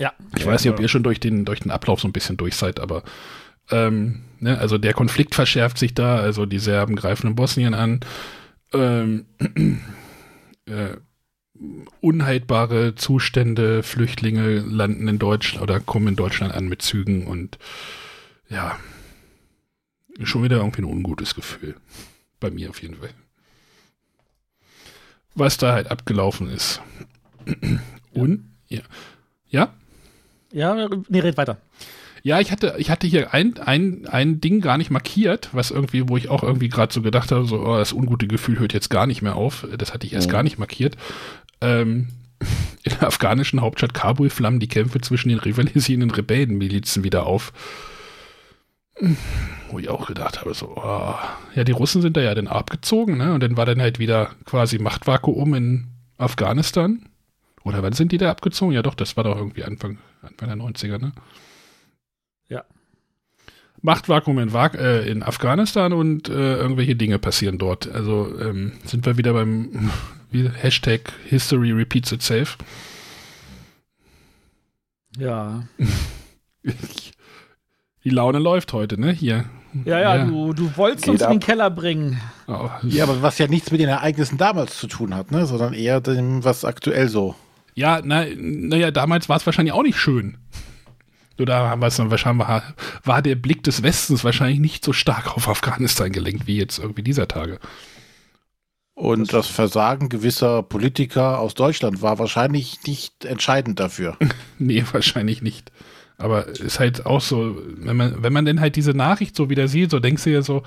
Ja. 0.00 0.12
Ich 0.36 0.44
weiß 0.46 0.64
nicht, 0.64 0.72
ob 0.72 0.80
ihr 0.80 0.88
schon 0.88 1.02
durch 1.04 1.20
den, 1.20 1.44
durch 1.44 1.60
den 1.60 1.70
Ablauf 1.70 2.00
so 2.00 2.08
ein 2.08 2.12
bisschen 2.12 2.36
durch 2.36 2.56
seid, 2.56 2.80
aber 2.80 3.02
Ähm, 3.70 4.22
ne, 4.40 4.58
also 4.58 4.78
der 4.78 4.94
Konflikt 4.94 5.34
verschärft 5.34 5.78
sich 5.78 5.94
da, 5.94 6.16
also 6.16 6.46
die 6.46 6.58
Serben 6.58 6.96
greifen 6.96 7.26
in 7.28 7.34
Bosnien 7.34 7.74
an. 7.74 8.00
Ähm, 8.72 9.26
äh, 10.66 10.96
unhaltbare 12.00 12.94
Zustände, 12.94 13.82
Flüchtlinge 13.82 14.58
landen 14.58 15.08
in 15.08 15.18
Deutschland 15.18 15.62
oder 15.62 15.80
kommen 15.80 16.08
in 16.08 16.16
Deutschland 16.16 16.54
an 16.54 16.68
mit 16.68 16.82
Zügen 16.82 17.26
und 17.26 17.58
ja, 18.48 18.78
schon 20.22 20.42
wieder 20.42 20.56
irgendwie 20.58 20.82
ein 20.82 20.86
ungutes 20.86 21.34
Gefühl. 21.34 21.76
Bei 22.40 22.50
mir 22.50 22.70
auf 22.70 22.82
jeden 22.82 22.96
Fall. 22.96 23.10
Was 25.34 25.56
da 25.56 25.72
halt 25.72 25.90
abgelaufen 25.90 26.48
ist. 26.48 26.80
Und, 28.12 28.44
ja. 28.68 28.80
Ja? 29.48 29.74
Ja, 30.52 30.88
nee, 31.08 31.20
red 31.20 31.36
weiter. 31.36 31.58
Ja, 32.22 32.40
ich 32.40 32.50
hatte, 32.52 32.74
ich 32.78 32.90
hatte 32.90 33.06
hier 33.06 33.32
ein, 33.34 33.58
ein, 33.58 34.06
ein 34.08 34.40
Ding 34.40 34.60
gar 34.60 34.76
nicht 34.78 34.90
markiert, 34.90 35.48
was 35.52 35.70
irgendwie, 35.70 36.08
wo 36.08 36.16
ich 36.16 36.28
auch 36.28 36.42
irgendwie 36.42 36.68
gerade 36.68 36.92
so 36.92 37.00
gedacht 37.02 37.30
habe, 37.32 37.44
so, 37.44 37.60
oh, 37.64 37.76
das 37.76 37.92
ungute 37.92 38.26
Gefühl 38.26 38.58
hört 38.58 38.72
jetzt 38.72 38.90
gar 38.90 39.06
nicht 39.06 39.22
mehr 39.22 39.36
auf. 39.36 39.66
Das 39.78 39.92
hatte 39.94 40.06
ich 40.06 40.12
erst 40.12 40.28
Mhm. 40.28 40.32
gar 40.32 40.42
nicht 40.42 40.58
markiert. 40.58 40.96
Ähm, 41.60 42.08
in 42.84 42.92
der 43.00 43.08
afghanischen 43.08 43.60
Hauptstadt 43.60 43.94
Kabul 43.94 44.30
flammen 44.30 44.60
die 44.60 44.68
Kämpfe 44.68 45.00
zwischen 45.00 45.28
den 45.28 45.38
rivalisierenden 45.38 46.10
Rebellenmilizen 46.10 47.04
wieder 47.04 47.26
auf. 47.26 47.52
Wo 49.70 49.78
ich 49.78 49.88
auch 49.88 50.08
gedacht 50.08 50.40
habe, 50.40 50.54
so, 50.54 50.72
oh, 50.76 51.14
ja, 51.54 51.62
die 51.62 51.72
Russen 51.72 52.02
sind 52.02 52.16
da 52.16 52.20
ja 52.20 52.34
dann 52.34 52.48
abgezogen, 52.48 53.16
ne? 53.16 53.32
Und 53.32 53.42
dann 53.44 53.56
war 53.56 53.64
dann 53.64 53.80
halt 53.80 54.00
wieder 54.00 54.30
quasi 54.44 54.78
Machtvakuum 54.80 55.54
in 55.54 55.86
Afghanistan. 56.16 57.02
Oder 57.62 57.82
wann 57.84 57.92
sind 57.92 58.10
die 58.10 58.18
da 58.18 58.28
abgezogen? 58.30 58.72
Ja, 58.74 58.82
doch, 58.82 58.94
das 58.94 59.16
war 59.16 59.22
doch 59.24 59.36
irgendwie 59.36 59.62
Anfang, 59.62 59.98
Anfang 60.22 60.48
der 60.48 60.56
90er, 60.58 60.98
ne? 60.98 61.12
Ja. 62.48 62.64
Machtvakuum 63.82 64.38
in, 64.38 64.54
äh, 64.54 65.08
in 65.08 65.22
Afghanistan 65.22 65.92
und 65.92 66.28
äh, 66.28 66.56
irgendwelche 66.56 66.96
Dinge 66.96 67.18
passieren 67.18 67.58
dort. 67.58 67.90
Also 67.90 68.32
ähm, 68.40 68.72
sind 68.84 69.06
wir 69.06 69.16
wieder 69.16 69.32
beim 69.32 69.90
wie, 70.30 70.48
Hashtag 70.48 71.12
History 71.26 71.72
repeats 71.72 72.12
itself. 72.12 72.58
Ja. 75.16 75.64
Die 78.04 78.10
Laune 78.10 78.38
läuft 78.38 78.72
heute, 78.72 79.00
ne? 79.00 79.10
Hier. 79.12 79.44
Ja, 79.84 79.98
ja, 80.00 80.16
Ja. 80.16 80.24
Du, 80.24 80.52
du 80.54 80.76
wolltest 80.76 81.04
Geht 81.04 81.12
uns 81.14 81.22
in 81.22 81.28
den 81.28 81.38
ab. 81.38 81.44
Keller 81.44 81.70
bringen. 81.70 82.20
Oh, 82.46 82.70
Ja, 82.82 83.04
aber 83.04 83.22
was 83.22 83.38
ja 83.38 83.46
nichts 83.48 83.70
mit 83.70 83.80
den 83.80 83.88
Ereignissen 83.88 84.38
damals 84.38 84.78
zu 84.78 84.86
tun 84.86 85.14
hat, 85.14 85.30
ne? 85.30 85.46
sondern 85.46 85.74
eher 85.74 86.00
dem, 86.00 86.42
was 86.44 86.64
aktuell 86.64 87.08
so. 87.08 87.34
Ja, 87.74 88.00
na, 88.02 88.24
naja, 88.36 88.90
damals 88.90 89.28
war 89.28 89.36
es 89.36 89.46
wahrscheinlich 89.46 89.72
auch 89.72 89.82
nicht 89.82 89.98
schön. 89.98 90.38
Oder 91.40 91.78
es 91.80 91.96
dann 91.96 92.10
wahrscheinlich, 92.10 92.46
war, 92.46 92.62
war 93.04 93.22
der 93.22 93.34
Blick 93.34 93.62
des 93.62 93.82
Westens 93.82 94.24
wahrscheinlich 94.24 94.60
nicht 94.60 94.84
so 94.84 94.92
stark 94.92 95.36
auf 95.36 95.48
Afghanistan 95.48 96.12
gelenkt 96.12 96.46
wie 96.46 96.58
jetzt 96.58 96.78
irgendwie 96.78 97.02
dieser 97.02 97.28
Tage. 97.28 97.58
Und 98.94 99.32
das 99.32 99.46
Versagen 99.46 100.08
gewisser 100.08 100.64
Politiker 100.64 101.38
aus 101.38 101.54
Deutschland 101.54 102.02
war 102.02 102.18
wahrscheinlich 102.18 102.80
nicht 102.84 103.24
entscheidend 103.24 103.78
dafür. 103.78 104.16
Nee, 104.58 104.84
wahrscheinlich 104.90 105.40
nicht. 105.40 105.70
Aber 106.16 106.48
ist 106.48 106.80
halt 106.80 107.06
auch 107.06 107.20
so, 107.20 107.56
wenn 107.76 107.96
man, 107.96 108.24
wenn 108.24 108.32
man 108.32 108.44
denn 108.44 108.60
halt 108.60 108.74
diese 108.74 108.90
Nachricht 108.90 109.36
so 109.36 109.50
wieder 109.50 109.68
sieht, 109.68 109.92
so 109.92 110.00
denkst 110.00 110.24
du 110.24 110.30
ja 110.30 110.42
so, 110.42 110.64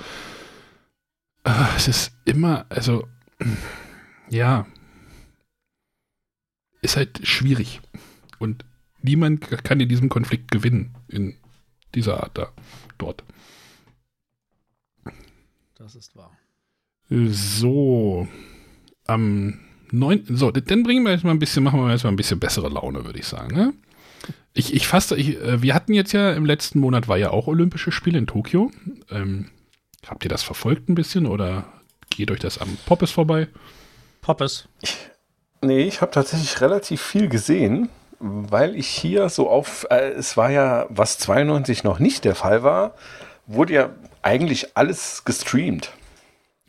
ah, 1.44 1.68
es 1.76 1.90
ist 1.90 2.14
immer, 2.24 2.66
also, 2.70 3.06
ja, 4.30 4.66
ist 6.82 6.96
halt 6.96 7.20
schwierig. 7.28 7.82
Und 8.40 8.64
niemand 9.04 9.50
kann 9.64 9.80
in 9.80 9.90
diesem 9.90 10.10
Konflikt 10.10 10.52
gewinnen, 10.52 10.96
in 11.08 11.36
dieser 11.96 12.24
Art 12.24 12.38
da, 12.38 12.52
dort. 12.98 13.24
Das 15.76 15.96
ist 15.96 16.16
wahr. 16.16 16.32
So, 17.10 18.28
am 19.06 19.60
9. 19.92 20.26
So, 20.30 20.52
dann 20.52 20.84
bringen 20.84 21.04
wir 21.04 21.12
jetzt 21.12 21.24
mal 21.24 21.32
ein 21.32 21.40
bisschen, 21.40 21.64
machen 21.64 21.80
wir 21.80 21.92
jetzt 21.92 22.04
mal 22.04 22.10
ein 22.12 22.16
bisschen 22.16 22.40
bessere 22.40 22.70
Laune, 22.70 23.06
würde 23.06 23.20
ich 23.20 23.26
sagen. 23.26 23.56
Ne? 23.56 23.74
Ich, 24.54 24.74
ich 24.74 24.88
fasse, 24.88 25.18
ich, 25.18 25.42
äh, 25.42 25.62
wir 25.62 25.74
hatten 25.74 25.94
jetzt 25.94 26.12
ja 26.14 26.32
im 26.34 26.46
letzten 26.46 26.80
Monat 26.80 27.08
war 27.08 27.18
ja 27.18 27.32
auch 27.32 27.48
Olympische 27.48 27.92
Spiele 27.92 28.18
in 28.18 28.28
Tokio. 28.28 28.72
Ähm, 29.10 29.50
habt 30.06 30.24
ihr 30.24 30.30
das 30.30 30.44
verfolgt 30.44 30.90
ein 30.90 30.96
bisschen 30.96 31.26
oder 31.26 31.66
geht 32.10 32.32
euch 32.32 32.40
das 32.40 32.58
am 32.58 32.78
Poppes 32.86 33.12
vorbei? 33.12 33.48
Poppes. 34.22 34.68
Nee, 35.62 35.84
ich 35.84 36.02
habe 36.02 36.12
tatsächlich 36.12 36.60
relativ 36.62 37.02
viel 37.02 37.28
gesehen, 37.28 37.90
weil 38.22 38.76
ich 38.76 38.88
hier 38.88 39.30
so 39.30 39.50
auf, 39.50 39.88
äh, 39.90 40.10
es 40.12 40.38
war 40.38 40.50
ja, 40.52 40.86
was 40.90 41.18
92 41.20 41.84
noch 41.84 42.00
nicht 42.00 42.24
der 42.26 42.36
Fall 42.36 42.64
war, 42.64 42.94
wurde 43.48 43.74
ja 43.74 43.90
eigentlich 44.22 44.78
alles 44.78 45.24
gestreamt. 45.26 45.92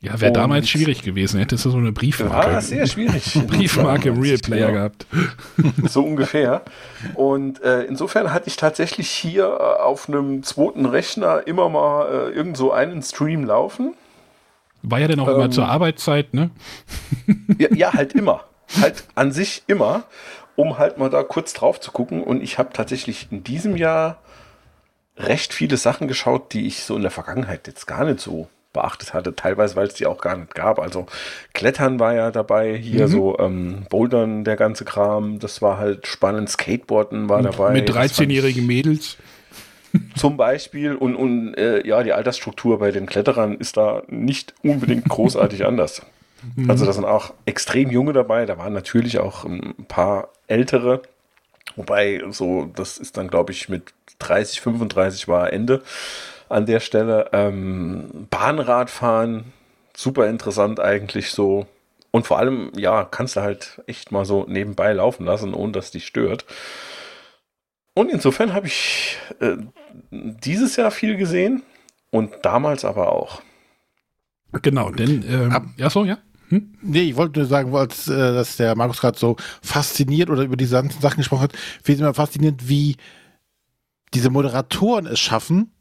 Ja, 0.00 0.20
wäre 0.20 0.32
damals 0.32 0.68
schwierig 0.68 1.02
gewesen. 1.02 1.38
Hättest 1.38 1.64
du 1.64 1.70
so 1.70 1.76
eine 1.78 1.92
Briefmarke, 1.92 2.52
War 2.54 2.60
sehr 2.60 2.88
schwierig. 2.88 3.38
Briefmarke 3.46 4.08
im 4.08 4.20
Real 4.20 4.38
Player 4.38 4.66
Ja. 4.68 4.70
gehabt. 4.72 5.06
So 5.86 6.02
ungefähr. 6.02 6.62
Und 7.14 7.62
äh, 7.62 7.82
insofern 7.84 8.32
hatte 8.32 8.48
ich 8.48 8.56
tatsächlich 8.56 9.08
hier 9.08 9.44
äh, 9.44 9.80
auf 9.80 10.08
einem 10.08 10.42
zweiten 10.42 10.86
Rechner 10.86 11.46
immer 11.46 11.68
mal 11.68 12.30
äh, 12.32 12.34
irgend 12.34 12.56
so 12.56 12.72
einen 12.72 13.00
Stream 13.02 13.44
laufen. 13.44 13.94
War 14.82 14.98
ja 14.98 15.06
dann 15.06 15.20
auch 15.20 15.28
immer 15.28 15.44
Ähm, 15.44 15.52
zur 15.52 15.68
Arbeitszeit, 15.68 16.34
ne? 16.34 16.50
Ja, 17.58 17.68
ja, 17.72 17.92
halt 17.92 18.14
immer. 18.14 18.40
Halt 18.80 19.04
an 19.14 19.30
sich 19.30 19.62
immer, 19.68 20.02
um 20.56 20.78
halt 20.78 20.98
mal 20.98 21.10
da 21.10 21.22
kurz 21.22 21.52
drauf 21.52 21.80
zu 21.80 21.90
gucken. 21.92 22.22
Und 22.22 22.42
ich 22.42 22.58
habe 22.58 22.70
tatsächlich 22.72 23.28
in 23.30 23.42
diesem 23.44 23.76
Jahr 23.76 24.18
recht 25.16 25.52
viele 25.52 25.76
Sachen 25.76 26.08
geschaut, 26.08 26.52
die 26.52 26.66
ich 26.66 26.82
so 26.84 26.96
in 26.96 27.02
der 27.02 27.10
Vergangenheit 27.10 27.66
jetzt 27.66 27.86
gar 27.86 28.04
nicht 28.04 28.20
so 28.20 28.48
beachtet 28.72 29.12
hatte. 29.12 29.36
Teilweise, 29.36 29.76
weil 29.76 29.86
es 29.86 29.94
die 29.94 30.06
auch 30.06 30.18
gar 30.20 30.36
nicht 30.36 30.54
gab. 30.54 30.78
Also 30.78 31.06
Klettern 31.52 32.00
war 32.00 32.14
ja 32.14 32.30
dabei, 32.30 32.74
hier 32.74 33.06
Mhm. 33.06 33.10
so 33.12 33.38
ähm, 33.38 33.86
Bouldern, 33.90 34.44
der 34.44 34.56
ganze 34.56 34.84
Kram. 34.86 35.38
Das 35.38 35.60
war 35.60 35.76
halt 35.78 36.06
spannend. 36.06 36.48
Skateboarden 36.48 37.28
war 37.28 37.42
dabei. 37.42 37.72
Mit 37.72 37.88
Das 37.90 37.96
fand 37.96 38.06
ich- 38.10 38.16
13-jährigen 38.18 38.66
Mädels. 38.66 39.18
zum 40.16 40.38
Beispiel. 40.38 40.94
Und, 40.94 41.16
und 41.16 41.54
äh, 41.54 41.86
ja, 41.86 42.02
die 42.02 42.14
Altersstruktur 42.14 42.78
bei 42.78 42.90
den 42.92 43.04
Kletterern 43.04 43.56
ist 43.58 43.76
da 43.76 44.02
nicht 44.08 44.54
unbedingt 44.62 45.06
großartig 45.06 45.66
anders. 45.66 46.00
Also 46.66 46.86
da 46.86 46.92
sind 46.94 47.04
auch 47.04 47.34
extrem 47.44 47.90
junge 47.90 48.14
dabei. 48.14 48.46
Da 48.46 48.56
waren 48.58 48.72
natürlich 48.72 49.18
auch 49.20 49.44
ein 49.44 49.74
paar 49.86 50.30
ältere. 50.52 51.02
Wobei, 51.76 52.22
so, 52.30 52.70
das 52.76 52.98
ist 52.98 53.16
dann, 53.16 53.28
glaube 53.28 53.52
ich, 53.52 53.68
mit 53.68 53.94
30, 54.18 54.60
35 54.60 55.26
war 55.28 55.52
Ende 55.52 55.82
an 56.48 56.66
der 56.66 56.80
Stelle. 56.80 57.30
Ähm, 57.32 58.26
Bahnradfahren, 58.30 59.52
super 59.96 60.28
interessant 60.28 60.80
eigentlich 60.80 61.30
so. 61.30 61.66
Und 62.10 62.26
vor 62.26 62.38
allem, 62.38 62.70
ja, 62.76 63.04
kannst 63.04 63.36
du 63.36 63.40
halt 63.40 63.80
echt 63.86 64.12
mal 64.12 64.26
so 64.26 64.44
nebenbei 64.46 64.92
laufen 64.92 65.24
lassen, 65.24 65.54
ohne 65.54 65.72
dass 65.72 65.90
dich 65.92 66.06
stört. 66.06 66.44
Und 67.94 68.10
insofern 68.10 68.52
habe 68.52 68.66
ich 68.66 69.16
äh, 69.40 69.56
dieses 70.10 70.76
Jahr 70.76 70.90
viel 70.90 71.16
gesehen 71.16 71.62
und 72.10 72.32
damals 72.42 72.84
aber 72.84 73.12
auch. 73.12 73.42
Genau, 74.60 74.90
denn, 74.90 75.24
ähm, 75.26 75.52
Ab- 75.52 75.66
ja, 75.78 75.88
so, 75.88 76.04
ja. 76.04 76.18
Hm? 76.52 76.74
Nee, 76.82 77.04
ich 77.04 77.16
wollte 77.16 77.40
nur 77.40 77.48
sagen, 77.48 77.74
als, 77.74 78.08
äh, 78.08 78.34
dass 78.34 78.58
der 78.58 78.76
Markus 78.76 79.00
gerade 79.00 79.18
so 79.18 79.36
fasziniert 79.62 80.28
oder 80.28 80.42
über 80.42 80.56
diese 80.56 80.74
ganzen 80.74 81.00
Sachen 81.00 81.16
gesprochen 81.16 81.44
hat, 81.44 81.52
finde 81.82 81.92
ich 81.92 82.00
immer 82.00 82.12
faszinierend, 82.12 82.68
wie 82.68 82.96
diese 84.12 84.28
Moderatoren 84.28 85.06
es 85.06 85.18
schaffen, 85.18 85.72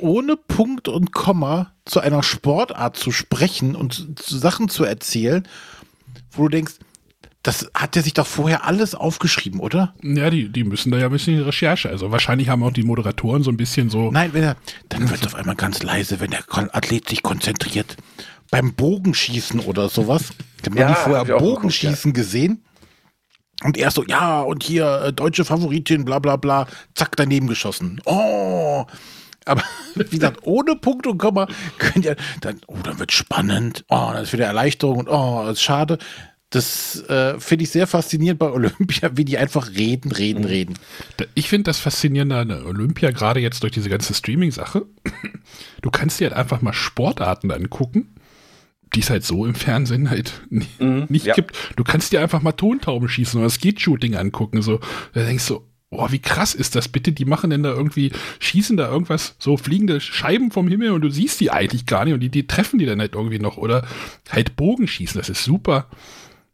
ohne 0.00 0.36
Punkt 0.36 0.88
und 0.88 1.12
Komma 1.12 1.72
zu 1.84 2.00
einer 2.00 2.24
Sportart 2.24 2.96
zu 2.96 3.12
sprechen 3.12 3.76
und 3.76 4.18
zu 4.18 4.36
Sachen 4.36 4.68
zu 4.68 4.82
erzählen, 4.82 5.46
wo 6.32 6.42
du 6.42 6.48
denkst, 6.48 6.74
das 7.44 7.70
hat 7.72 7.94
er 7.94 8.02
sich 8.02 8.12
doch 8.12 8.26
vorher 8.26 8.64
alles 8.64 8.96
aufgeschrieben, 8.96 9.60
oder? 9.60 9.94
Ja, 10.02 10.30
die, 10.30 10.48
die 10.48 10.64
müssen 10.64 10.90
da 10.90 10.98
ja 10.98 11.06
ein 11.06 11.12
bisschen 11.12 11.40
Recherche. 11.40 11.88
Also 11.88 12.10
wahrscheinlich 12.10 12.48
haben 12.48 12.64
auch 12.64 12.72
die 12.72 12.82
Moderatoren 12.82 13.44
so 13.44 13.52
ein 13.52 13.56
bisschen 13.56 13.88
so. 13.88 14.10
Nein, 14.10 14.32
wenn 14.32 14.42
er, 14.42 14.56
dann 14.88 15.08
wird 15.08 15.20
es 15.20 15.26
auf 15.28 15.36
einmal 15.36 15.54
ganz 15.54 15.80
leise, 15.84 16.18
wenn 16.18 16.32
der 16.32 16.42
Athlet 16.48 17.08
sich 17.08 17.22
konzentriert. 17.22 17.96
Beim 18.50 18.74
Bogenschießen 18.74 19.60
oder 19.60 19.88
sowas. 19.88 20.30
Da 20.62 20.70
haben 20.70 20.78
Ja, 20.78 20.86
die 20.88 20.92
hab 20.92 20.98
ich 20.98 21.04
vorher 21.04 21.22
auch 21.22 21.26
geguckt, 21.26 21.42
Bogenschießen 21.44 22.12
gesehen. 22.12 22.64
Und 23.64 23.78
er 23.78 23.90
so, 23.90 24.04
ja, 24.04 24.42
und 24.42 24.62
hier 24.62 25.02
äh, 25.06 25.12
deutsche 25.12 25.44
Favoritin, 25.44 26.04
bla 26.04 26.18
bla 26.18 26.36
bla, 26.36 26.66
zack, 26.94 27.16
daneben 27.16 27.46
geschossen. 27.46 28.00
Oh. 28.04 28.84
Aber 29.46 29.62
wie 29.94 30.04
gesagt, 30.18 30.40
ohne 30.42 30.76
Punkt 30.76 31.06
und 31.06 31.18
Komma 31.18 31.48
könnt 31.78 32.04
ihr 32.04 32.16
dann, 32.40 32.60
oh, 32.66 32.76
dann 32.82 32.98
wird 32.98 33.12
spannend, 33.12 33.84
oh, 33.88 34.10
das 34.12 34.24
ist 34.24 34.32
wieder 34.34 34.46
Erleichterung 34.46 34.98
und 34.98 35.08
oh, 35.08 35.42
das 35.46 35.54
ist 35.54 35.62
schade. 35.62 35.98
Das 36.50 37.02
äh, 37.08 37.40
finde 37.40 37.64
ich 37.64 37.70
sehr 37.70 37.86
faszinierend 37.88 38.38
bei 38.38 38.50
Olympia, 38.50 39.10
wie 39.16 39.24
die 39.24 39.36
einfach 39.36 39.70
reden, 39.70 40.12
reden, 40.12 40.40
Mhm. 40.42 40.46
reden. 40.46 40.74
Ich 41.34 41.48
finde 41.48 41.64
das 41.64 41.78
Faszinierende 41.80 42.36
an 42.36 42.50
Olympia, 42.64 43.10
gerade 43.10 43.40
jetzt 43.40 43.62
durch 43.62 43.72
diese 43.72 43.88
ganze 43.88 44.14
Streaming-Sache. 44.14 44.86
Du 45.82 45.90
kannst 45.90 46.18
dir 46.18 46.28
halt 46.28 46.36
einfach 46.36 46.62
mal 46.62 46.72
Sportarten 46.72 47.50
angucken, 47.52 48.15
die 48.96 49.00
es 49.00 49.10
halt 49.10 49.24
so 49.24 49.46
im 49.46 49.54
Fernsehen 49.54 50.10
halt 50.10 50.42
Mhm, 50.50 51.06
nicht 51.08 51.26
ja. 51.26 51.34
gibt. 51.34 51.56
Du 51.76 51.84
kannst 51.84 52.12
dir 52.12 52.20
einfach 52.20 52.42
mal 52.42 52.52
Tontauben 52.52 53.08
schießen 53.08 53.38
oder 53.38 53.50
Skeet-Shooting 53.50 54.16
angucken. 54.16 54.62
So, 54.62 54.80
da 55.12 55.22
denkst 55.24 55.46
du, 55.48 55.60
oh, 55.90 56.08
wie 56.10 56.18
krass 56.18 56.54
ist 56.54 56.74
das 56.74 56.88
bitte? 56.88 57.12
Die 57.12 57.24
machen 57.24 57.50
denn 57.50 57.62
da 57.62 57.70
irgendwie, 57.70 58.10
schießen 58.40 58.76
da 58.76 58.90
irgendwas, 58.90 59.36
so 59.38 59.56
fliegende 59.56 60.00
Scheiben 60.00 60.50
vom 60.50 60.66
Himmel 60.68 60.90
und 60.90 61.02
du 61.02 61.10
siehst 61.10 61.40
die 61.40 61.50
eigentlich 61.50 61.86
gar 61.86 62.04
nicht 62.04 62.14
und 62.14 62.20
die, 62.20 62.30
die 62.30 62.46
treffen 62.46 62.78
die 62.78 62.86
dann 62.86 63.00
halt 63.00 63.14
irgendwie 63.14 63.38
noch 63.38 63.56
oder 63.56 63.86
halt 64.30 64.56
Bogenschießen. 64.56 65.18
Das 65.18 65.28
ist 65.28 65.44
super, 65.44 65.86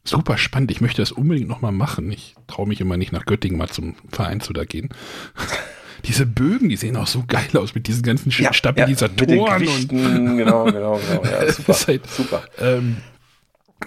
super 0.04 0.36
spannend. 0.36 0.70
Ich 0.70 0.80
möchte 0.80 1.00
das 1.00 1.12
unbedingt 1.12 1.48
nochmal 1.48 1.72
machen. 1.72 2.10
Ich 2.12 2.34
traue 2.46 2.68
mich 2.68 2.80
immer 2.80 2.96
nicht 2.96 3.12
nach 3.12 3.24
Göttingen 3.24 3.56
mal 3.58 3.68
zum 3.70 3.94
Verein 4.10 4.40
zu 4.40 4.52
da 4.52 4.64
gehen. 4.64 4.90
Diese 6.04 6.26
Bögen, 6.26 6.68
die 6.68 6.76
sehen 6.76 6.96
auch 6.96 7.06
so 7.06 7.24
geil 7.26 7.48
aus 7.56 7.74
mit 7.74 7.86
diesen 7.86 8.02
ganzen 8.02 8.30
Ja, 8.30 8.52
Stabilisatoren 8.52 9.64
ja, 9.64 9.70
und 9.72 9.88
genau, 9.88 10.64
genau, 10.64 10.96
genau. 10.98 11.24
Ja, 11.24 11.50
super, 11.52 11.74
halt- 11.86 12.06
super. 12.10 12.42
ähm, 12.60 12.96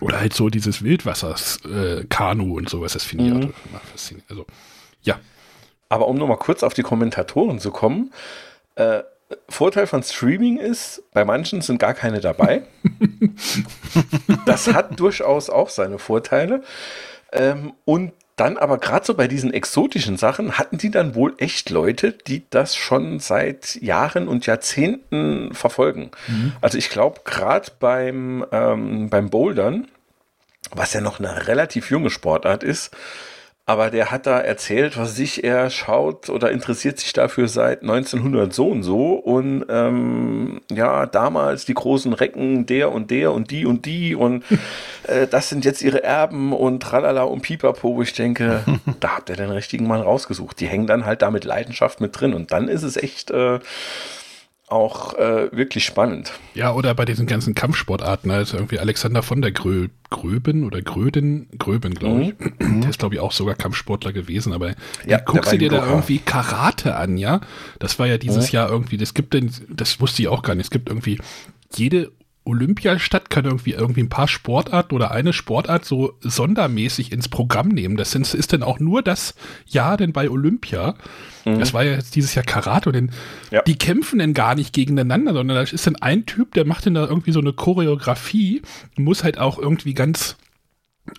oder 0.02 0.20
halt 0.20 0.34
so 0.34 0.50
dieses 0.50 0.82
Wildwassers-Kanu 0.84 2.54
äh, 2.56 2.58
und 2.58 2.70
sowas, 2.70 2.94
das 2.94 3.04
finde 3.04 3.26
ich 3.26 3.32
Mhm. 3.32 3.38
auch 3.38 3.70
immer 3.70 3.80
faszinierend. 3.92 4.30
Also, 4.30 4.46
ja, 5.04 5.20
Aber 5.90 6.08
um 6.08 6.18
nochmal 6.18 6.38
kurz 6.38 6.64
auf 6.64 6.74
die 6.74 6.82
Kommentatoren 6.84 7.60
zu 7.60 7.72
kommen, 7.72 8.12
äh, 8.76 9.04
Vorteil 9.50 9.88
von 9.88 10.04
Streaming 10.04 10.58
ist, 10.58 11.02
bei 11.14 11.26
manchen 11.26 11.62
sind 11.62 11.80
gar 11.80 11.94
keine 11.94 12.20
dabei. 12.20 12.64
das 14.46 14.68
hat 14.74 15.00
durchaus 15.00 15.50
auch 15.50 15.70
seine 15.70 15.98
Vorteile. 16.00 16.62
Ähm, 17.32 17.74
und 17.86 18.14
dann 18.36 18.58
aber 18.58 18.78
gerade 18.80 19.06
so 19.06 19.14
bei 19.14 19.28
diesen 19.28 19.54
exotischen 19.54 20.18
Sachen 20.18 20.58
hatten 20.58 20.78
die 20.78 20.92
dann 20.92 21.16
wohl 21.16 21.36
echt 21.38 21.70
Leute, 21.70 22.12
die 22.12 22.44
das 22.50 22.76
schon 22.76 23.20
seit 23.20 23.76
Jahren 23.82 24.28
und 24.28 24.46
Jahrzehnten 24.46 25.54
verfolgen. 25.54 26.12
Also 26.62 26.78
ich 26.78 26.90
glaube, 26.90 27.22
gerade 27.24 27.72
beim, 27.80 28.46
ähm, 28.52 29.10
beim 29.10 29.30
Bouldern, 29.30 29.88
was 30.72 30.94
ja 30.94 31.00
noch 31.00 31.20
eine 31.20 31.48
relativ 31.48 31.90
junge 31.90 32.10
Sportart 32.10 32.64
ist, 32.64 32.96
aber 33.68 33.90
der 33.90 34.12
hat 34.12 34.28
da 34.28 34.40
erzählt, 34.40 34.96
was 34.96 35.16
sich 35.16 35.44
er 35.44 35.72
schaut 35.72 36.30
oder 36.30 36.52
interessiert 36.52 37.00
sich 37.00 37.14
dafür 37.14 37.48
seit 37.48 37.82
1900 37.82 38.54
so 38.54 38.68
und 38.68 38.84
so. 38.84 39.14
Und 39.14 39.66
ähm, 39.70 40.62
ja, 40.72 41.08
damals 41.08 41.66
die 41.66 41.74
großen 41.74 42.14
Recken, 42.14 42.68
der 42.68 42.92
und 42.92 43.10
der 43.10 43.32
und 43.32 43.50
die 43.50 43.66
und 43.66 43.88
die. 43.88 44.14
Und 44.14 44.44
äh, 45.08 45.26
das 45.26 45.50
sind 45.50 45.66
jetzt 45.66 45.82
ihre 45.82 46.04
Erben 46.04 46.54
und 46.54 46.84
tralala 46.84 47.24
und 47.24 47.42
pipapo. 47.42 47.96
Wo 47.96 48.04
ich 48.04 48.14
denke, 48.14 48.64
da 49.00 49.16
habt 49.16 49.30
ihr 49.30 49.36
den 49.36 49.50
richtigen 49.50 49.88
Mann 49.88 50.02
rausgesucht. 50.02 50.60
Die 50.60 50.68
hängen 50.68 50.86
dann 50.86 51.08
halt 51.08 51.24
da 51.24 51.32
mit 51.32 51.44
Leidenschaft 51.44 52.02
mit 52.02 52.20
drin. 52.20 52.36
Und 52.36 52.52
dann 52.52 52.68
ist 52.68 52.84
es 52.84 52.98
echt 52.98 53.32
äh, 53.32 53.60
auch 54.68 55.14
äh, 55.14 55.56
wirklich 55.56 55.86
spannend. 55.86 56.34
Ja, 56.56 56.74
oder 56.74 56.96
bei 56.96 57.06
diesen 57.06 57.28
ganzen 57.28 57.54
Kampfsportarten, 57.54 58.32
also 58.32 58.58
irgendwie 58.58 58.80
Alexander 58.80 59.22
von 59.22 59.42
der 59.42 59.52
Grö 59.52 59.90
Gröben 60.10 60.64
oder 60.64 60.82
Gröden, 60.82 61.50
Gröben, 61.58 61.94
glaube 61.94 62.22
ich. 62.24 62.34
Der 62.60 62.90
ist, 62.90 63.00
glaube 63.00 63.16
ich, 63.16 63.22
auch 63.22 63.32
sogar 63.32 63.56
Kampfsportler 63.56 64.14
gewesen, 64.14 64.54
aber 64.54 64.70
Mhm. 64.70 64.76
Ja, 65.08 65.20
guckst 65.20 65.52
du 65.52 65.58
dir 65.58 65.70
da 65.70 65.88
irgendwie 65.88 66.20
Karate 66.20 66.96
an, 66.96 67.18
ja? 67.18 67.42
Das 67.80 68.00
war 68.00 68.08
ja 68.08 68.18
dieses 68.18 68.52
Jahr 68.52 68.70
irgendwie, 68.70 68.98
das 68.98 69.14
gibt 69.14 69.34
denn, 69.34 69.52
das 69.70 70.00
wusste 70.00 70.22
ich 70.22 70.28
auch 70.28 70.42
gar 70.42 70.56
nicht, 70.56 70.66
es 70.66 70.72
gibt 70.72 70.90
irgendwie 70.90 71.20
jede 71.76 72.12
Olympiastadt 72.46 73.30
kann 73.30 73.46
irgendwie 73.46 73.72
irgendwie 73.72 74.02
ein 74.02 74.10
paar 74.10 74.28
Sportarten 74.28 74.96
oder 74.96 75.12
eine 75.12 75.34
Sportart 75.34 75.84
so 75.84 76.14
sondermäßig 76.22 77.12
ins 77.12 77.28
Programm 77.28 77.70
nehmen. 77.70 77.98
Das 77.98 78.12
sind, 78.12 78.32
ist 78.34 78.54
dann 78.54 78.64
auch 78.64 78.80
nur 78.80 79.02
das 79.02 79.36
Jahr 79.68 79.98
denn 79.98 80.14
bei 80.14 80.30
Olympia. 80.30 80.96
Das 81.44 81.74
war 81.74 81.84
ja 81.84 81.92
jetzt 81.94 82.16
dieses 82.16 82.34
Jahr 82.34 82.46
Karate 82.46 82.90
und 82.90 82.94
den, 82.96 83.12
Ja. 83.52 83.62
die 83.62 83.78
kämpfen 83.78 84.18
dann 84.20 84.34
gar 84.34 84.56
nicht 84.56 84.74
gegeneinander, 84.74 85.34
sondern 85.34 85.58
da 85.58 85.62
ist 85.64 85.86
dann 85.86 85.96
ein 85.98 86.26
Typ, 86.26 86.54
der 86.56 86.66
macht 86.66 86.86
dann 86.88 86.96
da 86.96 87.06
irgendwie 87.06 87.32
so 87.32 87.40
eine 87.40 87.54
Choreografie, 87.54 88.62
muss 88.96 89.24
halt 89.24 89.38
auch 89.38 89.60
irgendwie 89.60 89.94
ganz 89.94 90.38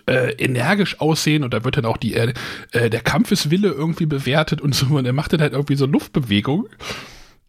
äh, 0.05 0.31
energisch 0.33 0.99
aussehen 0.99 1.43
und 1.45 1.53
da 1.53 1.63
wird 1.63 1.77
dann 1.77 1.85
auch 1.85 1.95
die, 1.95 2.13
äh, 2.13 2.33
äh, 2.73 2.89
der 2.89 2.99
Kampfeswille 2.99 3.69
irgendwie 3.69 4.05
bewertet 4.05 4.59
und 4.59 4.75
so 4.75 4.87
und 4.97 5.05
er 5.05 5.13
macht 5.13 5.31
dann 5.31 5.39
halt 5.39 5.53
irgendwie 5.53 5.75
so 5.75 5.85
Luftbewegungen 5.85 6.67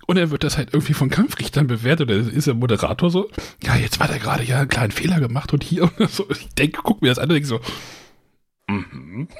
und 0.08 0.16
dann 0.16 0.30
wird 0.30 0.42
das 0.42 0.56
halt 0.56 0.70
irgendwie 0.72 0.94
von 0.94 1.10
Kampfrichtern 1.10 1.66
bewertet. 1.66 2.08
Da 2.08 2.14
ist 2.14 2.46
der 2.46 2.54
Moderator 2.54 3.10
so, 3.10 3.30
ja, 3.62 3.76
jetzt 3.76 4.00
war 4.00 4.08
der 4.08 4.18
gerade 4.18 4.42
ja 4.42 4.60
einen 4.60 4.68
kleinen 4.68 4.90
Fehler 4.90 5.20
gemacht 5.20 5.52
und 5.52 5.62
hier 5.62 5.90
und 5.98 6.10
so. 6.10 6.26
Ich 6.30 6.48
denke, 6.54 6.80
guck 6.82 7.02
mir 7.02 7.08
das 7.08 7.18
an 7.18 7.28
und 7.28 7.34
denke 7.34 7.46
so, 7.46 7.60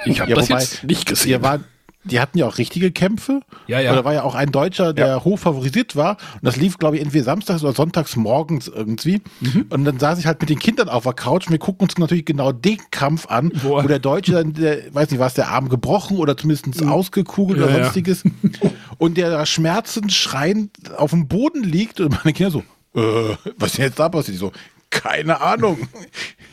ich 0.05 0.21
habe 0.21 0.31
Ja, 0.31 0.37
das 0.37 0.51
wobei, 0.51 0.61
jetzt 0.61 0.85
nicht 0.85 1.07
gesehen. 1.07 1.39
Die, 1.39 1.43
war, 1.43 1.61
die 2.05 2.21
hatten 2.21 2.39
ja 2.39 2.47
auch 2.47 2.59
richtige 2.59 2.91
Kämpfe. 2.91 3.41
Ja, 3.67 3.81
ja. 3.81 3.93
Oder 3.93 4.05
war 4.05 4.15
ja 4.15 4.23
auch 4.23 4.35
ein 4.35 4.51
Deutscher, 4.51 4.93
der 4.93 5.25
hoch 5.25 5.39
favorisiert 5.39 5.97
war. 5.97 6.17
Und 6.35 6.45
das 6.45 6.57
lief, 6.57 6.79
glaube 6.79 6.97
ich, 6.97 7.03
entweder 7.03 7.25
samstags 7.25 7.63
oder 7.63 7.73
sonntags 7.75 8.17
morgens 8.17 8.69
irgendwie. 8.69 9.21
Mhm. 9.41 9.67
Und 9.69 9.85
dann 9.85 9.99
saß 9.99 10.19
ich 10.19 10.27
halt 10.27 10.41
mit 10.41 10.49
den 10.49 10.59
Kindern 10.59 10.89
auf 10.89 11.03
der 11.03 11.13
Couch 11.13 11.47
und 11.47 11.53
wir 11.53 11.59
gucken 11.59 11.83
uns 11.83 11.99
natürlich 11.99 12.25
genau 12.25 12.53
den 12.53 12.79
Kampf 12.91 13.27
an, 13.27 13.51
Boah. 13.63 13.85
wo 13.85 13.89
der 13.89 13.99
Deutsche 13.99 14.33
dann, 14.33 14.55
der, 14.55 14.95
weiß 14.95 15.11
nicht, 15.11 15.21
war 15.21 15.27
es 15.27 15.35
der 15.35 15.49
Arm 15.49 15.69
gebrochen 15.69 16.17
oder 16.19 16.37
zumindest 16.37 16.83
ausgekugelt 16.87 17.59
Ja, 17.59 17.67
oder 17.67 17.77
ja. 17.77 17.83
sonstiges. 17.85 18.23
und 18.99 19.17
der 19.17 19.31
da 19.31 19.45
schmerzend 19.45 20.13
schreiend 20.13 20.71
auf 20.97 21.11
dem 21.11 21.29
Boden 21.29 21.63
liegt 21.63 22.01
und 22.01 22.11
meine 22.25 22.33
Kinder 22.33 22.51
so, 22.51 22.61
äh, 22.95 23.37
was 23.59 23.71
ist 23.71 23.79
denn 23.79 23.85
jetzt 23.87 23.99
da 23.99 24.09
passiert? 24.09 24.35
Ich 24.35 24.41
so, 24.41 24.53
keine 24.91 25.41
Ahnung. 25.41 25.79